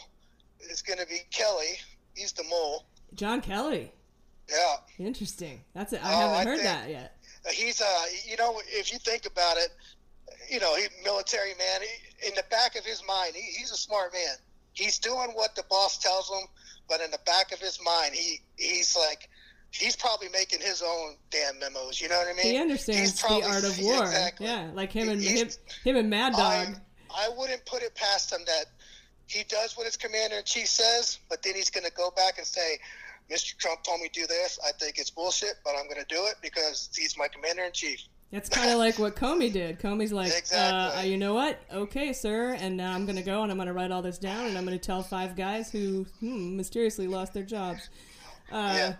is 0.70 0.82
going 0.82 1.00
to 1.00 1.06
be 1.08 1.20
Kelly. 1.32 1.80
He's 2.16 2.34
the 2.34 2.44
mole. 2.50 2.86
John 3.14 3.42
Kelly. 3.42 3.92
Yeah. 4.50 4.76
Interesting. 5.06 5.62
That's 5.74 5.94
it. 5.94 6.04
I 6.04 6.14
Oh, 6.14 6.18
haven't 6.18 6.36
I 6.36 6.44
heard 6.44 6.60
think- 6.60 6.64
that 6.70 6.90
yet. 6.90 7.18
He's 7.52 7.82
uh, 7.82 8.06
you 8.26 8.38
know, 8.38 8.62
if 8.68 8.92
you 8.94 9.00
think 9.00 9.26
about 9.26 9.58
it, 9.58 9.70
you 10.50 10.60
know, 10.62 10.76
he 10.76 10.86
military 11.04 11.54
man. 11.58 11.82
He, 11.82 12.28
in 12.30 12.36
the 12.36 12.44
back 12.50 12.78
of 12.78 12.86
his 12.86 13.04
mind, 13.06 13.36
he, 13.36 13.42
he's 13.42 13.72
a 13.72 13.76
smart 13.78 14.14
man. 14.14 14.36
He's 14.72 14.98
doing 14.98 15.32
what 15.34 15.54
the 15.56 15.64
boss 15.70 15.98
tells 15.98 16.30
him, 16.30 16.48
but 16.88 17.02
in 17.02 17.12
the 17.12 17.20
back 17.26 17.52
of 17.52 17.60
his 17.60 17.80
mind, 17.84 18.14
he 18.16 18.40
he's 18.56 18.96
like, 18.96 19.28
he's 19.72 19.96
probably 19.98 20.30
making 20.30 20.62
his 20.62 20.82
own 20.82 21.16
damn 21.32 21.60
memos. 21.60 22.00
You 22.00 22.08
know 22.08 22.18
what 22.18 22.28
I 22.30 22.34
mean? 22.34 22.54
He 22.54 22.58
understands 22.62 23.12
He's 23.12 23.22
probably- 23.22 23.42
the 23.42 23.48
art 23.50 23.64
of 23.66 23.80
war. 23.82 24.04
Exactly. 24.04 24.46
Yeah, 24.48 24.70
like 24.74 24.92
him 24.94 25.10
and 25.10 25.22
him, 25.22 25.50
him 25.84 25.96
and 25.98 26.10
Mad 26.10 26.34
Dog. 26.34 26.42
I, 26.42 27.26
I 27.26 27.30
wouldn't 27.38 27.66
put 27.66 27.84
it 27.84 27.94
past 27.94 28.32
him 28.32 28.40
that 28.48 28.66
he 29.28 29.44
does 29.44 29.76
what 29.76 29.86
his 29.86 29.98
commander 29.98 30.38
in 30.38 30.44
chief 30.46 30.68
says, 30.68 31.20
but 31.30 31.44
then 31.44 31.56
he's 31.56 31.70
going 31.70 31.86
to 31.86 31.92
go 31.92 32.10
back 32.12 32.38
and 32.38 32.48
say, 32.48 32.78
Mr. 33.32 33.58
Trump 33.58 33.84
told 33.84 34.02
me 34.02 34.10
to 34.10 34.22
do 34.22 34.28
this. 34.28 34.60
I 34.68 34.72
think 34.74 34.98
it's 34.98 35.10
bullshit, 35.10 35.56
but 35.64 35.72
I'm 35.80 35.86
going 35.88 36.00
to 36.02 36.16
do 36.16 36.24
it 36.26 36.36
because 36.42 36.90
he's 36.96 37.18
my 37.18 37.28
commander 37.28 37.64
in 37.64 37.72
chief. 37.72 38.02
It's 38.32 38.50
kind 38.50 38.72
of 38.72 38.80
like 38.80 38.98
what 38.98 39.16
Comey 39.16 39.52
did. 39.54 39.80
Comey's 39.80 40.12
like, 40.12 40.34
Exactly. 40.36 41.02
uh, 41.02 41.04
you 41.04 41.18
know 41.18 41.36
what? 41.36 41.60
Okay, 41.72 42.14
sir. 42.14 42.58
And 42.60 42.76
now 42.76 42.94
I'm 42.94 43.06
going 43.06 43.16
to 43.16 43.22
go 43.22 43.44
and 43.44 43.52
I'm 43.52 43.58
going 43.58 43.68
to 43.68 43.74
write 43.74 43.92
all 43.92 44.02
this 44.02 44.18
down 44.18 44.48
and 44.48 44.58
I'm 44.58 44.66
going 44.66 44.78
to 44.78 44.84
tell 44.84 45.04
five 45.04 45.36
guys 45.36 45.72
who 45.72 46.06
hmm, 46.20 46.58
mysteriously 46.58 47.08
lost 47.08 47.34
their 47.34 47.44
jobs. 47.44 47.90
Uh, 48.52 48.94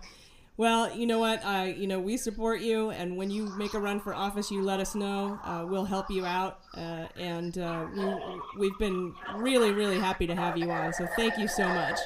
Well, 0.56 0.94
you 0.96 1.06
know 1.06 1.18
what? 1.18 1.44
I, 1.44 1.70
you 1.70 1.88
know, 1.88 1.98
we 1.98 2.16
support 2.16 2.60
you, 2.60 2.90
and 2.90 3.16
when 3.16 3.28
you 3.28 3.46
make 3.56 3.74
a 3.74 3.80
run 3.80 3.98
for 3.98 4.14
office, 4.14 4.52
you 4.52 4.62
let 4.62 4.78
us 4.78 4.94
know. 4.94 5.36
Uh, 5.42 5.66
we'll 5.68 5.84
help 5.84 6.08
you 6.12 6.24
out, 6.24 6.60
uh, 6.76 7.06
and 7.18 7.58
uh, 7.58 7.86
we, 7.92 8.14
we've 8.60 8.78
been 8.78 9.12
really, 9.34 9.72
really 9.72 9.98
happy 9.98 10.28
to 10.28 10.34
have 10.36 10.56
you 10.56 10.70
on. 10.70 10.92
So 10.92 11.08
thank 11.16 11.38
you 11.38 11.48
so 11.48 11.66
much. 11.66 11.98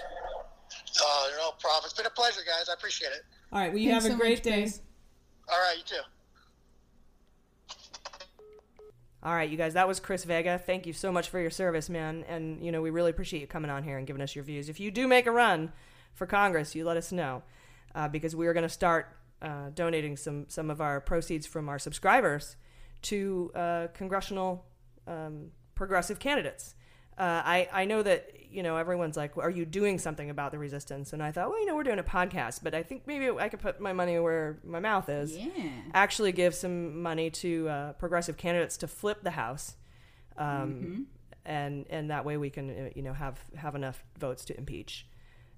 Uh, 1.01 1.27
no 1.37 1.51
problem. 1.61 1.85
It's 1.85 1.95
been 1.95 2.07
a 2.07 2.11
pleasure, 2.11 2.41
guys. 2.47 2.69
I 2.69 2.75
appreciate 2.75 3.13
it. 3.13 3.23
All 3.53 3.61
right. 3.61 3.71
Well, 3.71 3.79
you 3.79 3.91
Thanks 3.91 4.05
have 4.05 4.13
a 4.13 4.17
so 4.17 4.21
great 4.21 4.39
much, 4.39 4.43
day. 4.43 4.63
Chris. 4.63 4.81
All 5.49 5.59
right, 5.59 5.77
you 5.79 5.85
too. 5.85 6.03
All 9.23 9.35
right, 9.35 9.51
you 9.51 9.57
guys, 9.57 9.75
that 9.75 9.89
was 9.89 9.99
Chris 9.99 10.23
Vega. 10.25 10.59
Thank 10.59 10.87
you 10.87 10.93
so 10.93 11.11
much 11.11 11.29
for 11.29 11.41
your 11.41 11.51
service, 11.51 11.89
man. 11.91 12.25
And, 12.29 12.65
you 12.65 12.71
know, 12.71 12.81
we 12.81 12.91
really 12.91 13.11
appreciate 13.11 13.41
you 13.41 13.49
coming 13.49 13.71
on 13.71 13.83
here 13.83 13.99
and 13.99 14.07
giving 14.07 14.23
us 14.23 14.37
your 14.37 14.45
views. 14.45 14.69
If 14.69 14.79
you 14.79 14.93
do 14.93 15.09
make 15.09 15.27
a 15.27 15.33
run 15.33 15.73
for 16.15 16.25
Congress, 16.27 16.77
you 16.77 16.85
let 16.85 16.97
us 16.97 17.11
know 17.11 17.43
uh, 17.97 18.07
because 18.09 18.37
we 18.37 18.47
are 18.47 18.53
going 18.53 18.63
to 18.63 18.69
start 18.69 19.17
uh, 19.43 19.71
donating 19.75 20.17
some, 20.17 20.47
some 20.49 20.71
of 20.71 20.81
our 20.81 21.01
proceeds 21.01 21.47
from 21.47 21.69
our 21.69 21.81
subscribers 21.81 22.57
to 23.03 23.51
uh, 23.57 23.87
congressional 23.93 24.65
um, 25.09 25.49
progressive 25.75 26.21
candidates. 26.21 26.77
Uh, 27.19 27.43
I, 27.45 27.69
I 27.73 27.85
know 27.85 28.03
that, 28.03 28.31
you 28.51 28.63
know, 28.63 28.77
everyone's 28.77 29.17
like, 29.17 29.37
are 29.37 29.51
you 29.51 29.65
doing 29.67 29.99
something 29.99 30.31
about 30.31 30.53
the 30.53 30.59
resistance? 30.59 31.13
And 31.13 31.23
I 31.23 31.33
thought, 31.33 31.51
well, 31.51 31.59
you 31.59 31.67
know, 31.67 31.75
we're 31.75 31.83
doing 31.83 31.99
a 31.99 32.05
podcast, 32.05 32.61
but 32.63 32.75
I 32.75 32.83
think 32.85 33.07
maybe 33.07 33.29
I 33.29 33.49
could 33.49 33.61
put 33.61 33.81
my 33.81 33.93
money 33.93 34.19
where 34.21 34.59
my 34.65 34.79
mouth 34.81 35.09
is 35.09 35.37
Yeah. 35.37 35.51
actually 35.95 36.33
give 36.33 36.55
some 36.55 37.03
money 37.03 37.29
to 37.31 37.69
uh, 37.69 37.93
progressive 37.95 38.37
candidates 38.37 38.77
to 38.79 38.87
flip 38.89 39.23
the 39.23 39.33
House, 39.33 39.75
um, 40.37 41.07
and 41.45 41.87
and 41.91 42.11
that 42.11 42.25
way 42.25 42.37
we 42.37 42.51
can 42.51 42.71
uh, 42.71 42.89
you 42.95 43.03
know 43.03 43.13
have 43.13 43.39
have 43.57 43.75
enough 43.75 44.05
votes 44.19 44.45
to 44.47 44.57
impeach. 44.57 45.07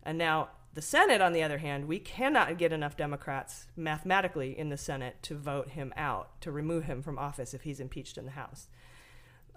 And 0.02 0.16
now 0.18 0.48
the 0.72 0.82
Senate, 0.82 1.20
on 1.20 1.32
the 1.32 1.42
other 1.42 1.58
hand, 1.58 1.86
we 1.88 1.98
cannot 1.98 2.56
get 2.56 2.72
enough 2.72 2.96
Democrats 2.96 3.66
mathematically 3.76 4.56
in 4.58 4.68
the 4.70 4.76
Senate 4.76 5.16
to 5.24 5.34
vote 5.34 5.70
him 5.70 5.92
out 5.96 6.40
to 6.42 6.50
remove 6.52 6.84
him 6.84 7.02
from 7.02 7.18
office 7.18 7.52
if 7.54 7.62
he's 7.62 7.80
impeached 7.80 8.16
in 8.16 8.24
the 8.24 8.30
House. 8.32 8.68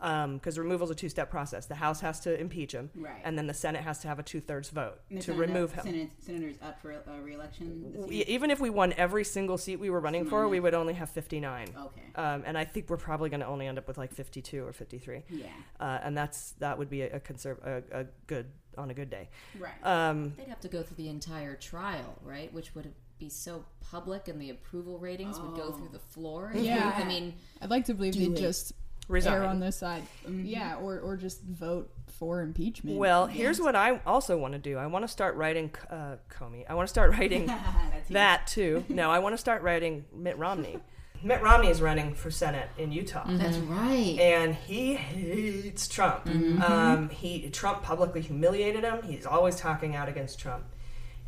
Because 0.04 0.60
removal 0.60 0.84
is 0.86 0.92
a 0.92 0.96
two-step 0.96 1.30
process. 1.32 1.66
The 1.66 1.76
House 1.76 2.02
has 2.02 2.20
to 2.22 2.38
impeach 2.40 2.74
him, 2.74 2.90
Right. 2.96 3.22
and 3.24 3.38
then 3.38 3.48
the 3.48 3.54
Senate 3.54 3.84
has 3.84 4.00
to 4.00 4.10
have 4.10 4.20
a 4.20 4.24
two-thirds 4.24 4.70
vote 4.70 5.00
And 5.10 5.22
to 5.22 5.34
remove 5.34 5.72
him. 5.74 5.84
Senate, 5.86 6.10
senators 6.20 6.58
up 6.62 6.82
for 6.82 6.92
uh, 6.92 7.20
re-election. 7.24 7.94
this 7.94 8.06
We- 8.08 8.26
even 8.26 8.52
if 8.52 8.60
we 8.60 8.70
won 8.70 8.94
every 8.98 9.24
single 9.24 9.58
seat 9.58 9.78
we 9.78 9.90
were 9.90 10.02
running 10.02 10.26
for, 10.26 10.48
we 10.50 10.60
would 10.60 10.74
only 10.74 10.94
have 10.96 11.10
59. 11.10 11.70
Okay. 11.78 12.02
Um, 12.16 12.44
and 12.46 12.58
I 12.58 12.66
think 12.66 12.90
we're 12.90 12.98
probably 12.98 13.30
going 13.30 13.40
to 13.40 13.48
only 13.48 13.66
end 13.68 13.78
up 13.78 13.88
with 13.88 13.98
like 13.98 14.12
52 14.12 14.66
or 14.66 14.74
53. 14.74 15.24
Yeah. 15.30 15.46
Uh, 15.80 16.00
and 16.04 16.18
that's 16.18 16.52
that 16.60 16.78
would 16.78 16.90
be 16.90 17.04
a, 17.04 17.16
a 17.16 17.20
conserv- 17.22 17.64
a, 17.66 18.02
a 18.02 18.06
good 18.28 18.48
on 18.78 18.90
a 18.90 18.94
good 18.94 19.10
day. 19.10 19.30
Right. 19.60 19.72
Um, 19.84 20.34
They'd 20.36 20.48
have 20.50 20.60
to 20.62 20.68
go 20.68 20.84
through 20.84 20.98
the 20.98 21.08
entire 21.10 21.56
trial, 21.56 22.18
right? 22.24 22.52
Which 22.54 22.76
would 22.76 22.92
be 23.20 23.30
so 23.30 23.64
public 23.80 24.28
and 24.28 24.42
the 24.42 24.50
approval 24.50 24.98
ratings 25.00 25.40
would 25.40 25.56
go 25.56 25.72
through 25.72 25.90
the 25.94 26.00
floor. 26.00 26.52
Yeah, 26.56 26.92
I 26.98 27.04
mean, 27.06 27.36
I'd 27.62 27.70
like 27.70 27.86
to 27.86 27.94
believe 27.94 28.14
Do 28.14 28.20
they'd 28.20 28.38
it. 28.38 28.42
just 28.42 28.74
Resign. 29.08 29.34
err 29.34 29.44
on 29.46 29.60
this 29.60 29.76
side. 29.78 30.04
Yeah, 30.30 30.76
or 30.78 31.00
or 31.00 31.18
just 31.18 31.42
vote 31.44 31.92
for 32.08 32.42
impeachment. 32.42 32.98
Well, 32.98 33.28
here's 33.28 33.60
what 33.60 33.76
I 33.76 34.00
also 34.06 34.38
want 34.38 34.54
to 34.54 34.60
do. 34.60 34.78
I 34.78 34.88
want 34.88 35.04
to 35.04 35.08
start 35.08 35.36
writing 35.36 35.72
uh, 35.90 36.16
Comey. 36.30 36.64
I 36.70 36.74
want 36.76 36.88
to 36.88 36.90
start 36.92 37.12
writing 37.12 37.52
that 38.12 38.48
too. 38.48 38.86
No, 38.90 39.10
I 39.12 39.20
want 39.20 39.34
to 39.34 39.38
start 39.38 39.62
writing 39.62 40.06
Mitt 40.16 40.38
Romney. 40.38 40.80
Mitt 41.24 41.42
Romney 41.42 41.70
is 41.70 41.82
running 41.82 42.14
for 42.14 42.30
Senate 42.30 42.68
in 42.78 42.92
Utah. 42.92 43.24
That's 43.28 43.58
right. 43.58 44.18
And 44.20 44.56
he 44.56 44.96
hates 44.96 45.88
Trump. 45.88 46.26
Mhm. 46.26 46.62
Um, 46.62 47.10
he 47.10 47.50
Trump 47.50 47.82
publicly 47.82 48.20
humiliated 48.22 48.84
him. 48.84 49.02
He's 49.04 49.26
always 49.26 49.56
talking 49.56 49.96
out 49.96 50.10
against 50.10 50.40
Trump. 50.40 50.66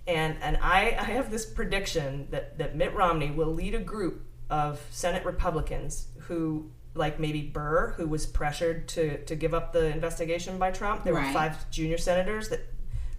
And 0.07 0.35
and 0.41 0.57
I, 0.61 0.97
I 0.99 1.03
have 1.05 1.31
this 1.31 1.45
prediction 1.45 2.27
that, 2.31 2.57
that 2.57 2.75
Mitt 2.75 2.93
Romney 2.93 3.31
will 3.31 3.53
lead 3.53 3.73
a 3.73 3.79
group 3.79 4.25
of 4.49 4.79
Senate 4.91 5.25
Republicans 5.25 6.09
who 6.19 6.69
like 6.95 7.19
maybe 7.19 7.41
Burr, 7.41 7.93
who 7.97 8.07
was 8.07 8.25
pressured 8.25 8.87
to, 8.89 9.17
to 9.25 9.35
give 9.35 9.53
up 9.53 9.73
the 9.73 9.85
investigation 9.87 10.57
by 10.57 10.71
Trump. 10.71 11.03
There 11.03 11.13
were 11.13 11.19
five 11.33 11.69
junior 11.69 11.97
senators 11.97 12.49
that 12.49 12.61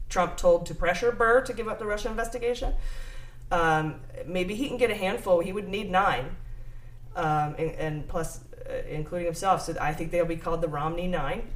Trump 0.09 0.37
told 0.37 0.67
to 0.67 0.75
pressure 0.75 1.13
Burr 1.13 1.43
to 1.43 1.53
give 1.53 1.69
up 1.69 1.79
the 1.79 1.87
Russia 1.87 2.09
investigation. 2.09 2.73
Um, 3.51 4.01
maybe 4.27 4.55
he 4.55 4.67
can 4.69 4.77
get 4.79 4.91
a 4.91 4.95
handful. 4.95 5.41
He 5.41 5.53
would 5.53 5.69
need 5.69 5.91
nine, 5.91 6.37
um, 7.15 7.55
and, 7.59 7.71
and 7.73 8.09
plus, 8.09 8.41
uh, 8.69 8.73
including 8.89 9.27
himself. 9.27 9.63
So 9.63 9.77
I 9.81 9.93
think 9.93 10.11
they'll 10.11 10.25
be 10.25 10.37
called 10.37 10.63
the 10.63 10.69
Romney 10.69 11.07
Nine, 11.07 11.49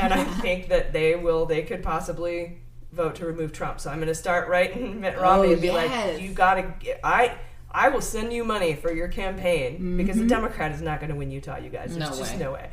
and 0.00 0.12
I 0.14 0.24
think 0.40 0.68
that 0.68 0.92
they 0.92 1.14
will. 1.14 1.46
They 1.46 1.62
could 1.62 1.82
possibly 1.82 2.58
vote 2.92 3.16
to 3.16 3.26
remove 3.26 3.52
Trump. 3.52 3.80
So 3.80 3.90
I'm 3.90 3.98
going 3.98 4.08
to 4.08 4.14
start 4.14 4.48
writing 4.48 5.00
Mitt 5.02 5.18
Romney 5.18 5.48
Oh, 5.48 5.52
and 5.52 5.60
be 5.60 5.68
yes. 5.68 6.14
like, 6.14 6.22
"You 6.22 6.30
got 6.32 6.54
to. 6.54 7.06
I 7.06 7.36
I 7.70 7.88
will 7.88 8.00
send 8.00 8.32
you 8.32 8.44
money 8.44 8.74
for 8.74 8.92
your 8.92 9.08
campaign 9.08 9.96
because 9.96 10.16
the 10.16 10.24
Mhm. 10.24 10.28
Democrat 10.28 10.72
is 10.72 10.80
not 10.82 10.98
going 11.00 11.10
to 11.10 11.16
win 11.16 11.30
Utah. 11.30 11.58
You 11.58 11.68
guys, 11.70 11.90
there's 11.96 11.98
No 12.10 12.16
just 12.16 12.32
way. 12.34 12.38
no 12.38 12.52
way. 12.52 12.70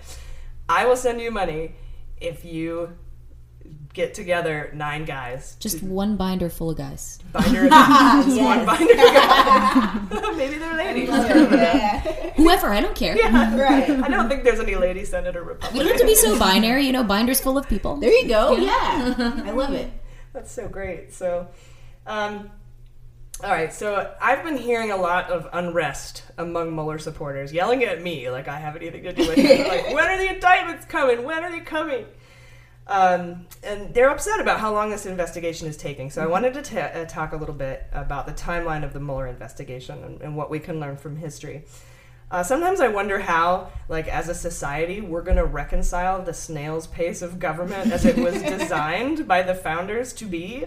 I 0.69 0.85
will 0.85 0.95
send 0.95 1.19
you 1.21 1.31
money 1.31 1.75
if 2.21 2.45
you." 2.45 2.89
Get 3.93 4.15
together 4.15 4.71
nine 4.73 5.05
guys 5.05 5.55
just 5.59 5.83
one 5.83 6.17
binder 6.17 6.49
full 6.49 6.71
of 6.71 6.77
guys. 6.77 7.19
binder 7.31 7.69
just 7.69 8.41
one 8.41 8.65
binder 8.65 8.93
guy. 8.95 9.99
Maybe 10.35 10.55
they're 10.57 10.73
ladies. 10.75 11.09
Whoever, 12.35 12.73
I 12.73 12.81
don't 12.81 12.95
care. 12.95 13.15
Yeah, 13.15 13.55
right. 13.55 13.87
I 14.03 14.07
don't 14.09 14.27
think 14.27 14.43
there's 14.43 14.59
any 14.59 14.75
lady 14.75 15.05
senator 15.05 15.43
We 15.43 15.49
Republican. 15.49 15.79
don't 15.85 15.91
have 15.91 16.01
to 16.01 16.07
be 16.07 16.15
so 16.15 16.37
binary, 16.39 16.85
you 16.85 16.91
know, 16.91 17.03
binders 17.03 17.39
full 17.39 17.55
of 17.57 17.69
people. 17.69 17.97
There 17.97 18.11
you 18.11 18.27
go. 18.27 18.57
Yeah. 18.57 19.13
I 19.45 19.51
love 19.51 19.73
it. 19.73 19.91
That's 20.33 20.51
so 20.51 20.67
great. 20.67 21.13
So, 21.13 21.47
um, 22.07 22.49
all 23.43 23.51
right. 23.51 23.73
So 23.73 24.13
I've 24.21 24.43
been 24.43 24.57
hearing 24.57 24.91
a 24.91 24.97
lot 24.97 25.29
of 25.29 25.47
unrest 25.51 26.23
among 26.37 26.73
Mueller 26.73 26.97
supporters, 26.97 27.51
yelling 27.51 27.83
at 27.83 28.01
me 28.01 28.29
like 28.29 28.47
I 28.47 28.57
have 28.57 28.75
anything 28.75 29.03
to 29.03 29.13
do 29.13 29.27
with 29.27 29.37
it. 29.37 29.67
like, 29.67 29.93
when 29.93 30.05
are 30.09 30.17
the 30.17 30.33
indictments 30.33 30.85
coming? 30.85 31.23
When 31.23 31.43
are 31.43 31.51
they 31.51 31.59
coming? 31.59 32.05
Um, 32.87 33.47
and 33.63 33.93
they're 33.93 34.09
upset 34.09 34.39
about 34.39 34.59
how 34.59 34.73
long 34.73 34.89
this 34.89 35.05
investigation 35.05 35.67
is 35.67 35.77
taking. 35.77 36.09
So 36.09 36.23
I 36.23 36.27
wanted 36.27 36.63
to 36.63 36.81
uh, 36.81 37.05
talk 37.05 37.33
a 37.33 37.37
little 37.37 37.55
bit 37.55 37.85
about 37.91 38.25
the 38.25 38.33
timeline 38.33 38.83
of 38.83 38.93
the 38.93 38.99
Mueller 38.99 39.27
investigation 39.27 40.03
and, 40.03 40.21
and 40.21 40.35
what 40.35 40.49
we 40.49 40.59
can 40.59 40.79
learn 40.79 40.97
from 40.97 41.17
history. 41.17 41.63
Uh, 42.31 42.43
sometimes 42.43 42.79
I 42.79 42.87
wonder 42.87 43.19
how, 43.19 43.71
like, 43.89 44.07
as 44.07 44.27
a 44.27 44.33
society, 44.33 45.01
we're 45.01 45.21
going 45.21 45.37
to 45.37 45.45
reconcile 45.45 46.23
the 46.23 46.33
snail's 46.33 46.87
pace 46.87 47.21
of 47.21 47.39
government 47.39 47.91
as 47.91 48.05
it 48.05 48.17
was 48.17 48.41
designed 48.41 49.27
by 49.27 49.43
the 49.43 49.53
founders 49.53 50.13
to 50.13 50.25
be, 50.25 50.65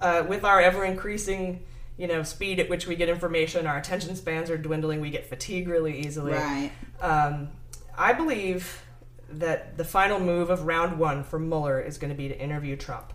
uh, 0.00 0.24
with 0.26 0.44
our 0.44 0.60
ever 0.60 0.84
increasing, 0.84 1.60
you 2.02 2.08
know, 2.08 2.24
speed 2.24 2.58
at 2.58 2.68
which 2.68 2.88
we 2.88 2.96
get 2.96 3.08
information. 3.08 3.64
Our 3.64 3.78
attention 3.78 4.16
spans 4.16 4.50
are 4.50 4.58
dwindling. 4.58 5.00
We 5.00 5.10
get 5.10 5.24
fatigue 5.24 5.68
really 5.68 6.00
easily. 6.00 6.32
Right. 6.32 6.72
Um, 7.00 7.50
I 7.96 8.12
believe 8.12 8.82
that 9.30 9.76
the 9.76 9.84
final 9.84 10.18
move 10.18 10.50
of 10.50 10.64
round 10.64 10.98
one 10.98 11.22
for 11.22 11.38
Mueller 11.38 11.80
is 11.80 11.98
going 11.98 12.10
to 12.10 12.16
be 12.16 12.26
to 12.26 12.36
interview 12.36 12.74
Trump. 12.74 13.12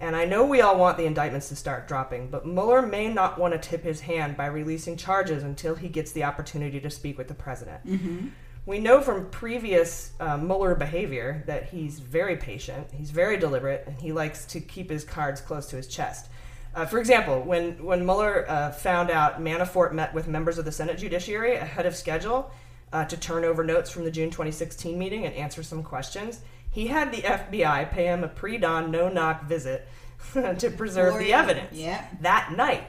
And 0.00 0.16
I 0.16 0.24
know 0.24 0.44
we 0.44 0.60
all 0.60 0.76
want 0.76 0.96
the 0.96 1.04
indictments 1.04 1.50
to 1.50 1.56
start 1.56 1.86
dropping, 1.86 2.30
but 2.30 2.44
Mueller 2.44 2.82
may 2.82 3.06
not 3.06 3.38
want 3.38 3.54
to 3.54 3.60
tip 3.60 3.84
his 3.84 4.00
hand 4.00 4.36
by 4.36 4.46
releasing 4.46 4.96
charges 4.96 5.44
until 5.44 5.76
he 5.76 5.88
gets 5.88 6.10
the 6.10 6.24
opportunity 6.24 6.80
to 6.80 6.90
speak 6.90 7.16
with 7.16 7.28
the 7.28 7.34
president. 7.34 7.86
Mm-hmm. 7.86 8.26
We 8.66 8.80
know 8.80 9.02
from 9.02 9.30
previous 9.30 10.14
uh, 10.18 10.36
Mueller 10.36 10.74
behavior 10.74 11.44
that 11.46 11.68
he's 11.68 12.00
very 12.00 12.36
patient, 12.36 12.88
he's 12.92 13.10
very 13.12 13.36
deliberate, 13.36 13.84
and 13.86 14.00
he 14.00 14.10
likes 14.10 14.46
to 14.46 14.60
keep 14.60 14.90
his 14.90 15.04
cards 15.04 15.40
close 15.40 15.66
to 15.66 15.76
his 15.76 15.86
chest. 15.86 16.29
Uh, 16.74 16.86
for 16.86 16.98
example, 16.98 17.40
when, 17.42 17.82
when 17.84 18.04
Mueller 18.04 18.44
uh, 18.48 18.70
found 18.70 19.10
out 19.10 19.40
Manafort 19.42 19.92
met 19.92 20.14
with 20.14 20.28
members 20.28 20.56
of 20.58 20.64
the 20.64 20.72
Senate 20.72 20.98
Judiciary 20.98 21.56
ahead 21.56 21.84
of 21.86 21.96
schedule 21.96 22.50
uh, 22.92 23.04
to 23.06 23.16
turn 23.16 23.44
over 23.44 23.64
notes 23.64 23.90
from 23.90 24.04
the 24.04 24.10
June 24.10 24.30
2016 24.30 24.98
meeting 24.98 25.26
and 25.26 25.34
answer 25.34 25.62
some 25.62 25.82
questions, 25.82 26.40
he 26.70 26.86
had 26.86 27.10
the 27.12 27.22
FBI 27.22 27.90
pay 27.90 28.04
him 28.06 28.22
a 28.22 28.28
pre 28.28 28.56
dawn, 28.58 28.90
no 28.92 29.08
knock 29.08 29.44
visit 29.46 29.88
to 30.32 30.70
preserve 30.70 31.18
the 31.18 31.32
evidence 31.32 31.76
Yeah. 31.76 32.04
that 32.20 32.52
night 32.56 32.84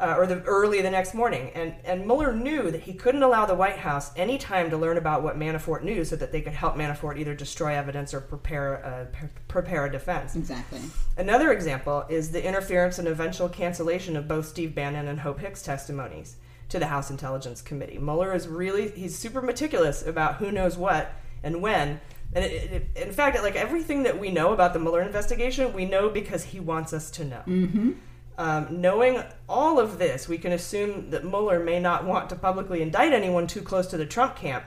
uh, 0.00 0.14
or 0.16 0.26
the 0.26 0.40
early 0.42 0.80
the 0.80 0.90
next 0.90 1.14
morning. 1.14 1.50
And 1.54 1.74
and 1.84 2.06
Mueller 2.06 2.32
knew 2.32 2.70
that 2.70 2.82
he 2.82 2.94
couldn't 2.94 3.22
allow 3.22 3.46
the 3.46 3.54
White 3.54 3.78
House 3.78 4.12
any 4.16 4.38
time 4.38 4.70
to 4.70 4.76
learn 4.76 4.96
about 4.96 5.22
what 5.22 5.38
Manafort 5.38 5.82
knew, 5.82 6.04
so 6.04 6.16
that 6.16 6.32
they 6.32 6.40
could 6.40 6.52
help 6.52 6.76
Manafort 6.76 7.18
either 7.18 7.34
destroy 7.34 7.74
evidence 7.74 8.14
or 8.14 8.20
prepare 8.20 8.74
a, 8.74 9.06
pre- 9.06 9.28
prepare 9.48 9.86
a 9.86 9.92
defense. 9.92 10.36
Exactly. 10.36 10.80
Another 11.16 11.52
example 11.52 12.04
is 12.08 12.30
the 12.30 12.44
interference 12.44 12.98
and 12.98 13.08
eventual 13.08 13.48
cancellation 13.48 14.16
of 14.16 14.28
both 14.28 14.46
Steve 14.46 14.74
Bannon 14.74 15.08
and 15.08 15.20
Hope 15.20 15.40
Hicks 15.40 15.62
testimonies 15.62 16.36
to 16.68 16.78
the 16.78 16.86
House 16.86 17.10
Intelligence 17.10 17.62
Committee. 17.62 17.98
Mueller 17.98 18.34
is 18.34 18.46
really 18.46 18.90
he's 18.90 19.16
super 19.16 19.40
meticulous 19.40 20.06
about 20.06 20.36
who 20.36 20.52
knows 20.52 20.76
what 20.76 21.12
and 21.42 21.62
when. 21.62 22.00
And 22.34 22.44
it, 22.44 22.52
it, 22.94 23.06
in 23.06 23.12
fact, 23.12 23.42
like 23.42 23.56
everything 23.56 24.02
that 24.02 24.20
we 24.20 24.30
know 24.30 24.52
about 24.52 24.74
the 24.74 24.78
Mueller 24.78 25.00
investigation, 25.00 25.72
we 25.72 25.86
know 25.86 26.10
because 26.10 26.44
he 26.44 26.60
wants 26.60 26.92
us 26.92 27.10
to 27.12 27.24
know. 27.24 27.42
Mm-hmm. 27.46 27.92
Um, 28.38 28.80
knowing 28.80 29.20
all 29.48 29.80
of 29.80 29.98
this, 29.98 30.28
we 30.28 30.38
can 30.38 30.52
assume 30.52 31.10
that 31.10 31.24
Mueller 31.24 31.58
may 31.58 31.80
not 31.80 32.04
want 32.04 32.30
to 32.30 32.36
publicly 32.36 32.80
indict 32.80 33.12
anyone 33.12 33.48
too 33.48 33.60
close 33.60 33.88
to 33.88 33.96
the 33.96 34.06
Trump 34.06 34.36
camp, 34.36 34.64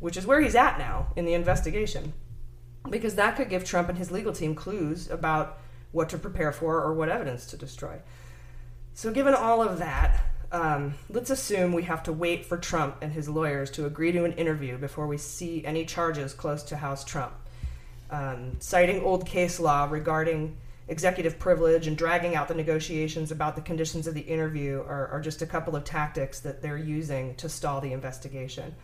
which 0.00 0.16
is 0.16 0.26
where 0.26 0.40
he's 0.40 0.54
at 0.54 0.78
now 0.78 1.08
in 1.14 1.26
the 1.26 1.34
investigation, 1.34 2.14
because 2.88 3.14
that 3.16 3.36
could 3.36 3.50
give 3.50 3.64
Trump 3.64 3.90
and 3.90 3.98
his 3.98 4.10
legal 4.10 4.32
team 4.32 4.54
clues 4.54 5.10
about 5.10 5.58
what 5.92 6.08
to 6.08 6.16
prepare 6.16 6.52
for 6.52 6.82
or 6.82 6.94
what 6.94 7.10
evidence 7.10 7.44
to 7.46 7.58
destroy. 7.58 8.00
So, 8.94 9.12
given 9.12 9.34
all 9.34 9.62
of 9.62 9.78
that, 9.78 10.24
um, 10.50 10.94
let's 11.10 11.28
assume 11.28 11.74
we 11.74 11.82
have 11.82 12.02
to 12.04 12.14
wait 12.14 12.46
for 12.46 12.56
Trump 12.56 12.96
and 13.02 13.12
his 13.12 13.28
lawyers 13.28 13.70
to 13.72 13.84
agree 13.84 14.12
to 14.12 14.24
an 14.24 14.32
interview 14.32 14.78
before 14.78 15.06
we 15.06 15.18
see 15.18 15.62
any 15.66 15.84
charges 15.84 16.32
close 16.32 16.62
to 16.64 16.78
House 16.78 17.04
Trump. 17.04 17.34
Um, 18.10 18.56
citing 18.58 19.02
old 19.02 19.26
case 19.26 19.60
law 19.60 19.86
regarding 19.90 20.56
executive 20.92 21.38
privilege 21.38 21.86
and 21.88 21.96
dragging 21.96 22.36
out 22.36 22.46
the 22.48 22.54
negotiations 22.54 23.32
about 23.32 23.56
the 23.56 23.62
conditions 23.62 24.06
of 24.06 24.14
the 24.14 24.20
interview 24.20 24.80
are, 24.86 25.08
are 25.08 25.20
just 25.20 25.42
a 25.42 25.46
couple 25.46 25.74
of 25.74 25.82
tactics 25.84 26.38
that 26.40 26.60
they're 26.62 26.76
using 26.76 27.34
to 27.36 27.48
stall 27.48 27.80
the 27.80 27.92
investigation. 27.92 28.74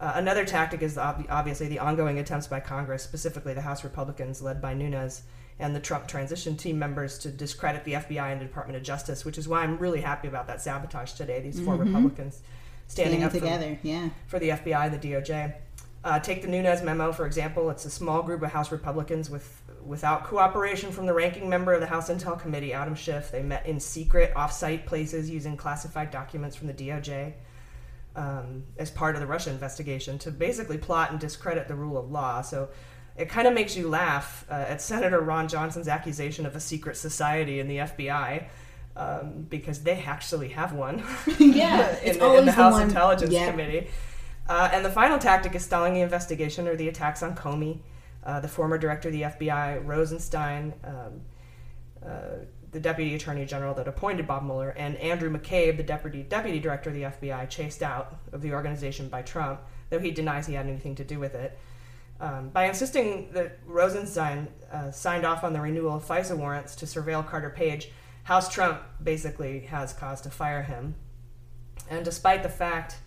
Uh, 0.00 0.12
another 0.16 0.44
tactic 0.44 0.82
is 0.82 0.98
ob- 0.98 1.24
obviously 1.30 1.68
the 1.68 1.78
ongoing 1.78 2.18
attempts 2.18 2.48
by 2.48 2.58
Congress, 2.58 3.02
specifically 3.04 3.54
the 3.54 3.60
House 3.62 3.84
Republicans 3.84 4.42
led 4.42 4.60
by 4.60 4.74
Nunes 4.74 5.22
and 5.60 5.76
the 5.76 5.80
Trump 5.80 6.08
transition 6.08 6.56
team 6.56 6.76
members, 6.78 7.18
to 7.18 7.28
discredit 7.30 7.84
the 7.84 7.92
FBI 7.92 8.32
and 8.32 8.40
the 8.40 8.44
Department 8.44 8.76
of 8.76 8.82
Justice, 8.82 9.24
which 9.24 9.38
is 9.38 9.46
why 9.46 9.62
I'm 9.62 9.78
really 9.78 10.00
happy 10.00 10.26
about 10.26 10.48
that 10.48 10.60
sabotage 10.60 11.12
today. 11.12 11.40
These 11.40 11.60
4 11.60 11.76
Mhm. 11.76 11.86
Republicans 11.86 12.40
standing, 12.88 13.20
Standing 13.20 13.24
up 13.24 13.30
for- 13.32 13.38
together, 13.38 13.78
yeah. 13.84 14.08
for 14.26 14.40
the 14.40 14.50
FBI 14.50 14.86
and 14.86 14.94
the 14.94 14.98
DOJ. 14.98 15.54
Uh, 16.02 16.18
take 16.18 16.42
the 16.42 16.48
Nunes 16.48 16.82
memo, 16.82 17.12
for 17.12 17.24
example. 17.26 17.70
It's 17.70 17.84
a 17.84 17.90
small 17.90 18.22
group 18.24 18.42
of 18.42 18.50
House 18.50 18.72
Republicans 18.72 19.30
with 19.30 19.62
without 19.84 20.24
cooperation 20.24 20.92
from 20.92 21.06
the 21.06 21.12
ranking 21.12 21.48
member 21.48 21.72
of 21.72 21.80
the 21.80 21.86
House 21.86 22.08
Intel 22.08 22.40
Committee, 22.40 22.72
Adam 22.72 22.94
Schiff. 22.94 23.30
They 23.30 23.42
met 23.42 23.66
in 23.66 23.80
secret, 23.80 24.32
off-site 24.36 24.86
places 24.86 25.28
using 25.30 25.56
classified 25.56 26.10
documents 26.10 26.56
from 26.56 26.68
the 26.68 26.74
DOJ 26.74 27.34
um, 28.14 28.64
as 28.78 28.90
part 28.90 29.14
of 29.14 29.20
the 29.20 29.26
Russia 29.26 29.50
investigation 29.50 30.18
to 30.20 30.30
basically 30.30 30.78
plot 30.78 31.10
and 31.10 31.18
discredit 31.20 31.68
the 31.68 31.74
rule 31.74 31.98
of 31.98 32.10
law. 32.10 32.42
So 32.42 32.68
it 33.16 33.28
kind 33.28 33.46
of 33.48 33.54
makes 33.54 33.76
you 33.76 33.88
laugh 33.88 34.46
uh, 34.50 34.54
at 34.54 34.80
Senator 34.80 35.20
Ron 35.20 35.48
Johnson's 35.48 35.88
accusation 35.88 36.46
of 36.46 36.56
a 36.56 36.60
secret 36.60 36.96
society 36.96 37.60
in 37.60 37.68
the 37.68 37.78
FBI. 37.78 38.46
Um, 38.94 39.46
because 39.48 39.82
they 39.82 40.02
actually 40.02 40.50
have 40.50 40.74
one. 40.74 41.02
Yeah, 41.38 41.98
in, 42.00 42.08
it's 42.08 42.18
the, 42.18 42.30
in 42.34 42.36
the 42.36 42.42
the 42.42 42.52
House 42.52 42.74
one- 42.74 42.82
Intelligence 42.82 43.32
yeah. 43.32 43.50
Committee. 43.50 43.88
Uh, 44.46 44.68
and 44.70 44.84
the 44.84 44.90
final 44.90 45.18
tactic 45.18 45.54
is 45.54 45.64
stalling 45.64 45.94
the 45.94 46.00
investigation 46.00 46.68
or 46.68 46.76
the 46.76 46.88
attacks 46.88 47.22
on 47.22 47.34
Comey, 47.34 47.78
uh, 48.24 48.40
the 48.40 48.48
former 48.48 48.78
director 48.78 49.08
of 49.08 49.12
the 49.12 49.22
FBI, 49.22 49.84
Rosenstein, 49.84 50.74
um, 50.84 51.20
uh, 52.04 52.44
the 52.70 52.80
deputy 52.80 53.14
attorney 53.14 53.44
general 53.44 53.74
that 53.74 53.86
appointed 53.86 54.26
Bob 54.26 54.44
Mueller, 54.44 54.70
and 54.70 54.96
Andrew 54.96 55.30
McCabe, 55.30 55.76
the 55.76 55.82
deputy 55.82 56.22
deputy 56.22 56.58
director 56.58 56.90
of 56.90 56.96
the 56.96 57.02
FBI, 57.02 57.48
chased 57.48 57.82
out 57.82 58.16
of 58.32 58.40
the 58.42 58.52
organization 58.52 59.08
by 59.08 59.22
Trump, 59.22 59.60
though 59.90 59.98
he 59.98 60.10
denies 60.10 60.46
he 60.46 60.54
had 60.54 60.66
anything 60.66 60.94
to 60.94 61.04
do 61.04 61.18
with 61.18 61.34
it. 61.34 61.58
Um, 62.20 62.50
by 62.50 62.66
insisting 62.66 63.32
that 63.32 63.58
Rosenstein 63.66 64.46
uh, 64.72 64.90
signed 64.92 65.26
off 65.26 65.42
on 65.42 65.52
the 65.52 65.60
renewal 65.60 65.96
of 65.96 66.04
FISA 66.06 66.36
warrants 66.36 66.76
to 66.76 66.86
surveil 66.86 67.26
Carter 67.26 67.50
Page, 67.50 67.90
House 68.22 68.48
Trump 68.48 68.80
basically 69.02 69.60
has 69.60 69.92
cause 69.92 70.20
to 70.20 70.30
fire 70.30 70.62
him. 70.62 70.94
And 71.90 72.04
despite 72.04 72.44
the 72.44 72.48
fact, 72.48 72.98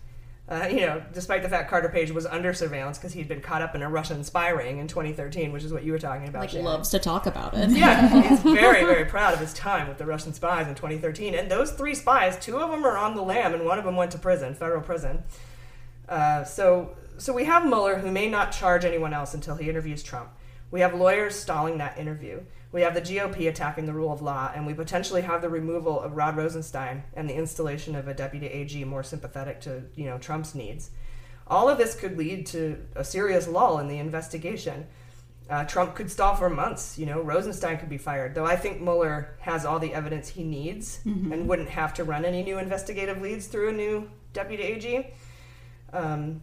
uh, 0.48 0.68
you 0.70 0.80
know, 0.80 1.02
despite 1.12 1.42
the 1.42 1.48
fact 1.48 1.68
Carter 1.68 1.88
Page 1.88 2.12
was 2.12 2.24
under 2.24 2.54
surveillance 2.54 2.98
because 2.98 3.12
he'd 3.12 3.26
been 3.26 3.40
caught 3.40 3.62
up 3.62 3.74
in 3.74 3.82
a 3.82 3.88
Russian 3.88 4.22
spy 4.22 4.50
ring 4.50 4.78
in 4.78 4.86
2013, 4.86 5.50
which 5.50 5.64
is 5.64 5.72
what 5.72 5.82
you 5.82 5.90
were 5.90 5.98
talking 5.98 6.28
about. 6.28 6.42
Like 6.42 6.50
Shannon. 6.50 6.66
loves 6.66 6.88
to 6.90 7.00
talk 7.00 7.26
about 7.26 7.54
it. 7.54 7.70
Yeah, 7.70 8.22
he's 8.28 8.42
very, 8.42 8.84
very 8.84 9.06
proud 9.06 9.34
of 9.34 9.40
his 9.40 9.52
time 9.52 9.88
with 9.88 9.98
the 9.98 10.06
Russian 10.06 10.32
spies 10.32 10.68
in 10.68 10.76
2013. 10.76 11.34
And 11.34 11.50
those 11.50 11.72
three 11.72 11.96
spies, 11.96 12.38
two 12.38 12.58
of 12.58 12.70
them 12.70 12.86
are 12.86 12.96
on 12.96 13.16
the 13.16 13.22
lam, 13.22 13.54
and 13.54 13.64
one 13.64 13.76
of 13.78 13.84
them 13.84 13.96
went 13.96 14.12
to 14.12 14.18
prison, 14.18 14.54
federal 14.54 14.82
prison. 14.82 15.24
Uh, 16.08 16.44
so, 16.44 16.96
so 17.18 17.32
we 17.32 17.44
have 17.44 17.66
Mueller, 17.66 17.98
who 17.98 18.12
may 18.12 18.28
not 18.28 18.52
charge 18.52 18.84
anyone 18.84 19.12
else 19.12 19.34
until 19.34 19.56
he 19.56 19.68
interviews 19.68 20.04
Trump. 20.04 20.28
We 20.70 20.80
have 20.80 20.94
lawyers 20.94 21.34
stalling 21.34 21.78
that 21.78 21.98
interview. 21.98 22.42
We 22.72 22.82
have 22.82 22.94
the 22.94 23.00
GOP 23.00 23.48
attacking 23.48 23.86
the 23.86 23.92
rule 23.92 24.12
of 24.12 24.20
law, 24.22 24.50
and 24.54 24.66
we 24.66 24.74
potentially 24.74 25.22
have 25.22 25.40
the 25.40 25.48
removal 25.48 26.00
of 26.00 26.16
Rod 26.16 26.36
Rosenstein 26.36 27.04
and 27.14 27.28
the 27.30 27.34
installation 27.34 27.94
of 27.94 28.08
a 28.08 28.14
deputy 28.14 28.46
AG 28.46 28.84
more 28.84 29.02
sympathetic 29.02 29.60
to 29.62 29.84
you 29.94 30.04
know 30.06 30.18
Trump's 30.18 30.54
needs. 30.54 30.90
All 31.46 31.68
of 31.68 31.78
this 31.78 31.94
could 31.94 32.18
lead 32.18 32.44
to 32.46 32.84
a 32.96 33.04
serious 33.04 33.46
lull 33.46 33.78
in 33.78 33.86
the 33.88 33.98
investigation. 33.98 34.86
Uh, 35.48 35.64
Trump 35.64 35.94
could 35.94 36.10
stall 36.10 36.34
for 36.34 36.50
months. 36.50 36.98
You 36.98 37.06
know, 37.06 37.20
Rosenstein 37.22 37.78
could 37.78 37.88
be 37.88 37.98
fired. 37.98 38.34
Though 38.34 38.44
I 38.44 38.56
think 38.56 38.80
Mueller 38.80 39.36
has 39.40 39.64
all 39.64 39.78
the 39.78 39.94
evidence 39.94 40.28
he 40.30 40.42
needs 40.42 40.98
Mhm. 41.06 41.32
and 41.32 41.48
wouldn't 41.48 41.68
have 41.68 41.94
to 41.94 42.04
run 42.04 42.24
any 42.24 42.42
new 42.42 42.58
investigative 42.58 43.22
leads 43.22 43.46
through 43.46 43.68
a 43.68 43.72
new 43.72 44.10
deputy 44.32 44.64
AG. 44.64 45.14
Um, 45.92 46.42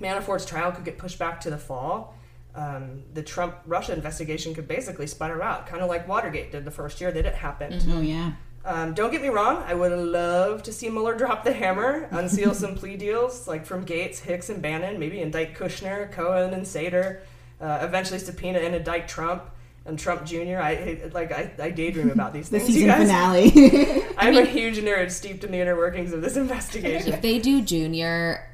Manafort's 0.00 0.44
trial 0.44 0.72
could 0.72 0.84
get 0.84 0.98
pushed 0.98 1.20
back 1.20 1.40
to 1.42 1.50
the 1.50 1.58
fall. 1.58 2.16
Um, 2.54 3.04
the 3.14 3.22
Trump 3.22 3.56
Russia 3.66 3.92
investigation 3.92 4.54
could 4.54 4.66
basically 4.66 5.06
sputter 5.06 5.40
out, 5.42 5.66
kind 5.68 5.82
of 5.82 5.88
like 5.88 6.08
Watergate 6.08 6.50
did 6.50 6.64
the 6.64 6.70
first 6.70 7.00
year 7.00 7.12
that 7.12 7.24
it 7.24 7.34
happened. 7.34 7.84
Oh 7.90 8.00
yeah. 8.00 8.32
Um, 8.64 8.92
don't 8.92 9.10
get 9.10 9.22
me 9.22 9.28
wrong, 9.28 9.62
I 9.66 9.72
would 9.74 9.92
love 9.92 10.62
to 10.64 10.72
see 10.72 10.90
Mueller 10.90 11.14
drop 11.22 11.44
the 11.44 11.52
hammer, 11.52 12.08
unseal 12.10 12.52
some 12.54 12.74
plea 12.74 12.96
deals 12.96 13.46
like 13.48 13.64
from 13.64 13.84
Gates, 13.84 14.18
Hicks, 14.20 14.50
and 14.50 14.60
Bannon, 14.60 14.98
maybe 14.98 15.20
indict 15.20 15.54
Kushner, 15.54 16.10
Cohen, 16.12 16.52
and 16.52 16.64
Sater, 16.66 17.20
uh, 17.60 17.78
eventually 17.82 18.18
subpoena 18.18 18.58
and 18.58 18.74
indict 18.74 19.06
Trump 19.08 19.44
and 19.86 19.98
Trump 19.98 20.26
Jr. 20.26 20.58
I 20.58 20.70
I- 21.04 21.10
like 21.14 21.32
I, 21.32 21.52
I 21.58 21.70
daydream 21.70 22.10
about 22.10 22.32
these 22.34 22.48
The 22.50 22.58
things. 22.58 22.66
season 22.74 22.82
you 22.82 22.88
guys. 22.88 23.06
finale. 23.06 24.02
I'm 24.18 24.36
a 24.36 24.44
huge 24.44 24.76
nerd 24.78 25.10
steeped 25.12 25.44
in 25.44 25.52
the 25.52 25.58
inner 25.58 25.76
workings 25.76 26.12
of 26.12 26.20
this 26.20 26.36
investigation. 26.36 27.12
If 27.14 27.22
they 27.22 27.38
do 27.38 27.62
Junior, 27.62 28.46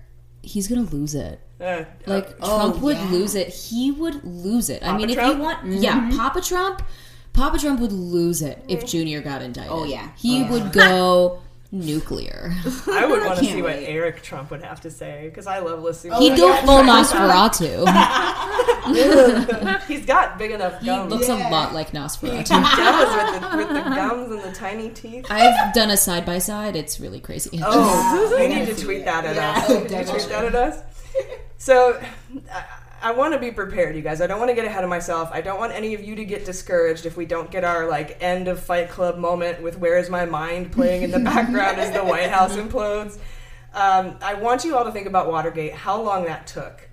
he's 0.42 0.68
gonna 0.68 0.82
lose 0.82 1.14
it. 1.14 1.40
Uh, 1.60 1.84
Like 2.06 2.28
uh, 2.40 2.46
Trump 2.46 2.76
oh, 2.76 2.78
would 2.80 2.96
yeah. 2.96 3.10
lose 3.10 3.34
it. 3.34 3.48
He 3.48 3.90
would 3.90 4.22
lose 4.24 4.68
it. 4.68 4.82
I 4.82 4.86
Papa 4.86 4.98
mean, 4.98 5.10
if 5.10 5.16
you 5.16 5.36
want, 5.38 5.60
Mhm. 5.64 5.82
yeah, 5.82 6.10
Papa 6.16 6.40
Trump, 6.42 6.82
Papa 7.32 7.58
Trump 7.58 7.80
would 7.80 7.92
lose 7.92 8.42
it 8.42 8.62
if 8.68 8.86
Junior 8.86 9.20
got 9.22 9.42
indicted. 9.42 9.72
Oh, 9.72 9.84
yeah. 9.84 10.08
he 10.16 10.36
Oh, 10.36 10.40
yeah. 10.44 10.50
would 10.52 10.72
go 10.74 11.38
nuclear. 11.72 12.52
I 12.90 13.04
would 13.06 13.20
want 13.24 13.38
to 13.38 13.44
can't 13.44 13.56
see 13.56 13.62
what. 13.62 13.74
Eric 13.76 14.22
Trump 14.22 14.50
would 14.50 14.62
have 14.62 14.80
to 14.82 14.90
say 14.90 15.22
because 15.28 15.46
I 15.46 15.58
love 15.58 15.82
listening. 15.82 16.14
He'd 16.20 16.30
to 16.30 16.36
go 16.36 16.48
that 16.48 16.64
full. 16.64 16.82
Nosferatu. 16.82 17.86
He's 19.88 20.06
got 20.06 20.38
big 20.38 20.50
enough 20.52 20.78
he 20.80 20.86
gums. 20.86 21.10
looks 21.12 21.28
a 21.28 21.34
lot 21.36 21.72
like 21.74 21.90
He 21.90 21.98
Nosferatu. 21.98 22.46
does 22.48 23.32
with 23.32 23.40
the, 23.50 23.56
with 23.56 23.68
the 23.68 23.82
gums 23.90 24.30
and 24.32 24.42
the 24.44 24.52
tiny 24.52 24.90
teeth. 24.90 25.26
I've 25.30 25.74
done 25.74 25.90
a 25.90 25.96
side 25.96 26.24
by 26.26 26.38
side. 26.38 26.76
It's 26.76 27.00
really 27.00 27.20
crazy. 27.20 27.60
Oh, 27.62 28.36
you 28.38 28.48
need 28.48 28.66
to 28.66 28.74
tweet 28.76 29.04
that 29.04 29.24
at 29.24 29.36
us. 29.36 29.68
You 29.68 29.76
tweet 29.80 30.28
that 30.28 30.44
at 30.44 30.54
us. 30.54 30.78
So, 31.58 32.00
I, 32.52 32.64
I 33.02 33.12
want 33.12 33.34
to 33.34 33.38
be 33.38 33.50
prepared, 33.50 33.94
you 33.94 34.02
guys. 34.02 34.20
I 34.20 34.26
don't 34.26 34.38
want 34.38 34.50
to 34.50 34.54
get 34.54 34.64
ahead 34.64 34.82
of 34.82 34.90
myself. 34.90 35.30
I 35.32 35.40
don't 35.40 35.58
want 35.58 35.72
any 35.72 35.94
of 35.94 36.02
you 36.02 36.16
to 36.16 36.24
get 36.24 36.44
discouraged 36.44 37.06
if 37.06 37.16
we 37.16 37.26
don't 37.26 37.50
get 37.50 37.62
our 37.62 37.86
like 37.86 38.18
end 38.20 38.48
of 38.48 38.60
Fight 38.60 38.88
Club 38.88 39.18
moment 39.18 39.62
with 39.62 39.78
"Where 39.78 39.98
Is 39.98 40.10
My 40.10 40.24
Mind" 40.24 40.72
playing 40.72 41.02
in 41.02 41.10
the 41.10 41.18
background 41.34 41.78
as 41.78 41.92
the 41.92 42.04
White 42.04 42.30
House 42.30 42.56
implodes. 42.56 43.18
Um, 43.74 44.16
I 44.22 44.34
want 44.34 44.64
you 44.64 44.76
all 44.76 44.84
to 44.84 44.92
think 44.92 45.06
about 45.06 45.28
Watergate. 45.28 45.72
How 45.74 46.00
long 46.00 46.24
that 46.24 46.46
took. 46.46 46.88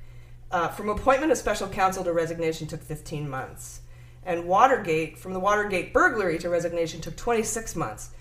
Uh, 0.52 0.68
from 0.68 0.90
appointment 0.90 1.31
of 1.31 1.38
special 1.38 1.68
counsel 1.68 2.03
to 2.03 2.14
resignation 2.14 2.68
took 2.68 2.84
15 2.84 3.27
months. 3.27 3.81
And 4.26 4.45
Watergate, 4.45 5.18
from 5.18 5.34
the 5.34 5.40
Watergate 5.40 5.94
burglary 5.94 6.38
to 6.40 6.49
resignation, 6.49 7.02
took 7.02 7.15
26 7.15 7.76
months. 7.76 8.11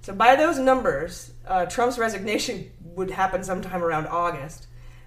So 0.00 0.14
by 0.14 0.34
those 0.36 0.58
numbers, 0.58 1.32
uh, 1.46 1.66
Trump's 1.66 1.98
resignation 1.98 2.70
would 2.94 3.10
happen 3.10 3.44
sometime 3.44 3.82
around 3.82 4.06
August. 4.06 4.66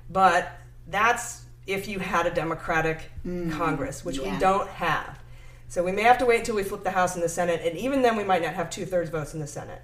But 0.09 0.51
that's 0.87 1.45
if 1.65 1.87
you 1.87 1.99
had 1.99 2.25
a 2.25 2.31
Democratic 2.31 3.11
Congress, 3.51 4.05
which 4.05 4.17
yeah. 4.17 4.33
we 4.33 4.39
don't 4.39 4.69
have. 4.69 5.19
So 5.67 5.83
we 5.83 5.91
may 5.91 6.03
have 6.03 6.17
to 6.19 6.25
wait 6.25 6.39
until 6.39 6.55
we 6.55 6.63
flip 6.63 6.83
the 6.83 6.91
House 6.91 7.15
and 7.15 7.23
the 7.23 7.29
Senate, 7.29 7.61
and 7.63 7.77
even 7.77 8.01
then 8.01 8.15
we 8.15 8.23
might 8.23 8.41
not 8.41 8.53
have 8.53 8.69
two 8.69 8.85
thirds 8.85 9.09
votes 9.09 9.33
in 9.33 9.41
the 9.41 9.47
Senate 9.47 9.81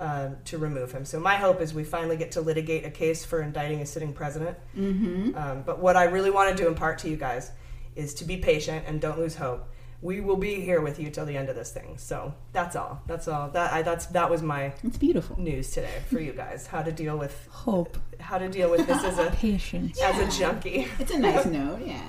uh, 0.00 0.30
to 0.46 0.58
remove 0.58 0.90
him. 0.90 1.04
So 1.04 1.20
my 1.20 1.36
hope 1.36 1.60
is 1.60 1.72
we 1.72 1.84
finally 1.84 2.16
get 2.16 2.32
to 2.32 2.40
litigate 2.40 2.84
a 2.84 2.90
case 2.90 3.24
for 3.24 3.40
indicting 3.40 3.80
a 3.80 3.86
sitting 3.86 4.12
president. 4.12 4.58
Mhm. 4.76 5.36
Um, 5.36 5.62
but 5.62 5.78
what 5.78 5.96
I 5.96 6.04
really 6.04 6.30
want 6.30 6.56
to 6.56 6.60
do 6.60 6.68
impart 6.68 6.98
to 7.00 7.08
you 7.08 7.16
guys 7.16 7.52
is 7.94 8.14
to 8.14 8.24
be 8.24 8.36
patient 8.38 8.84
and 8.88 9.00
don't 9.00 9.18
lose 9.18 9.36
hope. 9.36 9.68
We 10.02 10.20
will 10.20 10.36
be 10.36 10.54
here 10.62 10.80
with 10.80 10.98
you 10.98 11.10
till 11.10 11.26
the 11.26 11.36
end 11.36 11.48
of 11.50 11.56
this 11.56 11.72
thing. 11.72 11.98
So 11.98 12.34
that's 12.52 12.74
all. 12.74 13.02
That's 13.06 13.28
all. 13.28 13.50
That 13.50 13.72
I, 13.72 13.82
that's 13.82 14.06
that 14.06 14.30
was 14.30 14.42
my 14.42 14.72
It's 14.82 14.96
beautiful. 14.96 15.38
news 15.38 15.70
today 15.70 16.02
for 16.08 16.18
you 16.20 16.32
guys. 16.32 16.66
How 16.66 16.80
to 16.82 16.90
deal 16.90 17.18
with 17.18 17.46
Hope. 17.50 17.98
how 18.18 18.38
to 18.38 18.48
deal 18.48 18.70
with 18.70 18.86
this 18.86 19.04
as 19.04 19.18
a 19.18 19.30
Patience. 19.30 20.00
as 20.00 20.18
a 20.18 20.38
junkie. 20.38 20.88
It's 20.98 21.10
a 21.12 21.18
nice 21.18 21.44
note, 21.58 21.82
yeah. 21.86 22.02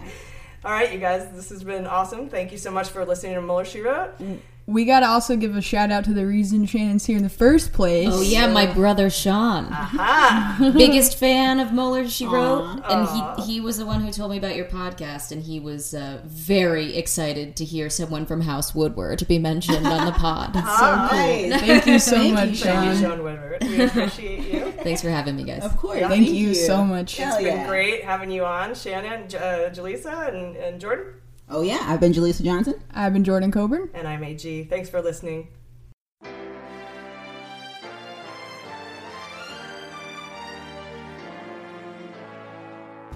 All 0.64 0.72
right, 0.72 0.94
you 0.94 1.00
guys, 1.00 1.28
this 1.34 1.50
has 1.50 1.64
been 1.64 1.86
awesome. 1.88 2.30
Thank 2.30 2.52
you 2.52 2.58
so 2.58 2.70
much 2.72 2.90
for 2.90 3.04
listening 3.04 3.34
to 3.36 3.42
Mueller 3.42 3.66
She 3.66 3.82
Wrote. 3.82 4.18
Mm. 4.20 4.40
We 4.72 4.86
gotta 4.86 5.08
also 5.08 5.36
give 5.36 5.56
a 5.56 5.62
shout 5.62 5.92
out 5.92 6.06
to 6.06 6.14
the 6.14 6.26
reason 6.26 6.66
Shannon's 6.66 7.06
here 7.06 7.18
in 7.18 7.24
the 7.24 7.30
first 7.30 7.74
place. 7.74 8.10
Oh 8.12 8.22
yeah, 8.22 8.48
my 8.48 8.66
brother 8.66 9.10
Sean. 9.10 9.66
Aha! 9.66 10.72
Biggest 10.78 11.18
fan 11.18 11.60
of 11.60 11.74
Mueller, 11.74 12.08
she 12.08 12.26
wrote, 12.26 12.82
and 12.90 13.08
Aw. 13.08 13.36
he 13.46 13.54
he 13.54 13.62
was 13.62 13.78
the 13.78 13.86
one 13.86 14.02
who 14.02 14.12
told 14.12 14.32
me 14.32 14.38
about 14.38 14.56
your 14.56 14.66
podcast, 14.66 15.32
and 15.32 15.42
he 15.44 15.60
was 15.60 15.94
uh, 15.94 16.22
very 16.26 16.96
excited 16.96 17.56
to 17.58 17.66
hear 17.66 17.90
someone 17.90 18.26
from 18.26 18.42
House 18.42 18.74
Woodward 18.74 19.28
be 19.28 19.40
mentioned 19.40 19.86
on 19.88 20.06
the 20.06 20.12
pod. 20.12 20.54
so 20.56 20.62
cool. 20.62 21.60
Thank 21.60 21.86
you 21.86 22.00
so 22.00 22.18
Thank 22.18 22.34
much, 22.34 22.50
you, 22.50 22.56
Sean. 22.56 22.68
Thank 22.68 22.96
you, 22.96 23.08
Sean 23.08 23.24
Woodward. 23.24 23.58
We 23.62 23.82
appreciate 23.84 24.54
you. 24.54 24.72
Thanks 24.84 25.02
for 25.02 25.10
having 25.10 25.36
me, 25.36 25.44
guys. 25.44 25.64
Of 25.64 25.78
course. 25.78 26.00
Yeah. 26.00 26.10
Thank 26.10 26.30
you 26.30 26.54
so 26.54 26.84
much. 26.84 27.14
It's 27.14 27.20
Hell 27.20 27.38
been 27.38 27.46
yeah. 27.46 27.68
great 27.68 28.04
having 28.04 28.32
you 28.32 28.46
on, 28.46 28.74
Shannon, 28.76 29.30
J- 29.30 29.38
uh, 29.38 29.70
Jaleesa, 29.70 30.30
and, 30.30 30.56
and 30.56 30.82
Jordan. 30.82 31.14
Oh 31.54 31.64
yeah, 31.64 31.84
I've 31.86 32.00
been 32.00 32.14
Jaleesa 32.14 32.46
Johnson. 32.46 32.76
I've 32.94 33.12
been 33.12 33.26
Jordan 33.26 33.52
Coburn. 33.52 33.90
And 33.94 34.08
I'm 34.08 34.24
AG. 34.24 34.64
Thanks 34.66 34.90
for 34.90 35.02
listening. 35.02 35.50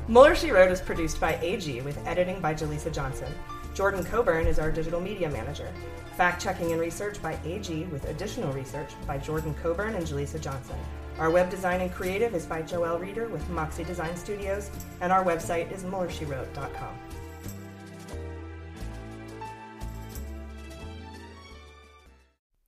Mueller 0.10 0.36
She 0.36 0.52
Wrote 0.52 0.70
is 0.70 0.82
produced 0.82 1.20
by 1.22 1.40
AG 1.42 1.82
with 1.82 1.98
editing 2.06 2.42
by 2.42 2.54
Jaleesa 2.54 2.92
Johnson. 2.92 3.32
Jordan 3.74 4.04
Coburn 4.04 4.48
is 4.48 4.60
our 4.60 4.70
digital 4.70 5.00
media 5.00 5.30
manager. 5.30 5.70
Fact 6.18 6.42
checking 6.42 6.74
and 6.74 6.82
research 6.82 7.22
by 7.22 7.40
AG 7.46 7.86
with 7.86 8.08
additional 8.10 8.52
research 8.52 8.92
by 9.08 9.18
Jordan 9.18 9.56
Coburn 9.64 9.96
and 9.96 10.06
Jaleesa 10.06 10.42
Johnson. 10.42 10.78
Our 11.20 11.32
web 11.32 11.50
design 11.50 11.80
and 11.80 11.92
creative 11.92 12.36
is 12.36 12.46
by 12.46 12.62
Joelle 12.62 13.00
Reeder 13.00 13.30
with 13.30 13.50
Moxie 13.50 13.86
Design 13.86 14.16
Studios, 14.18 14.70
and 15.00 15.12
our 15.12 15.24
website 15.24 15.72
is 15.72 15.84
MuellerSheWrote.com. 15.84 17.00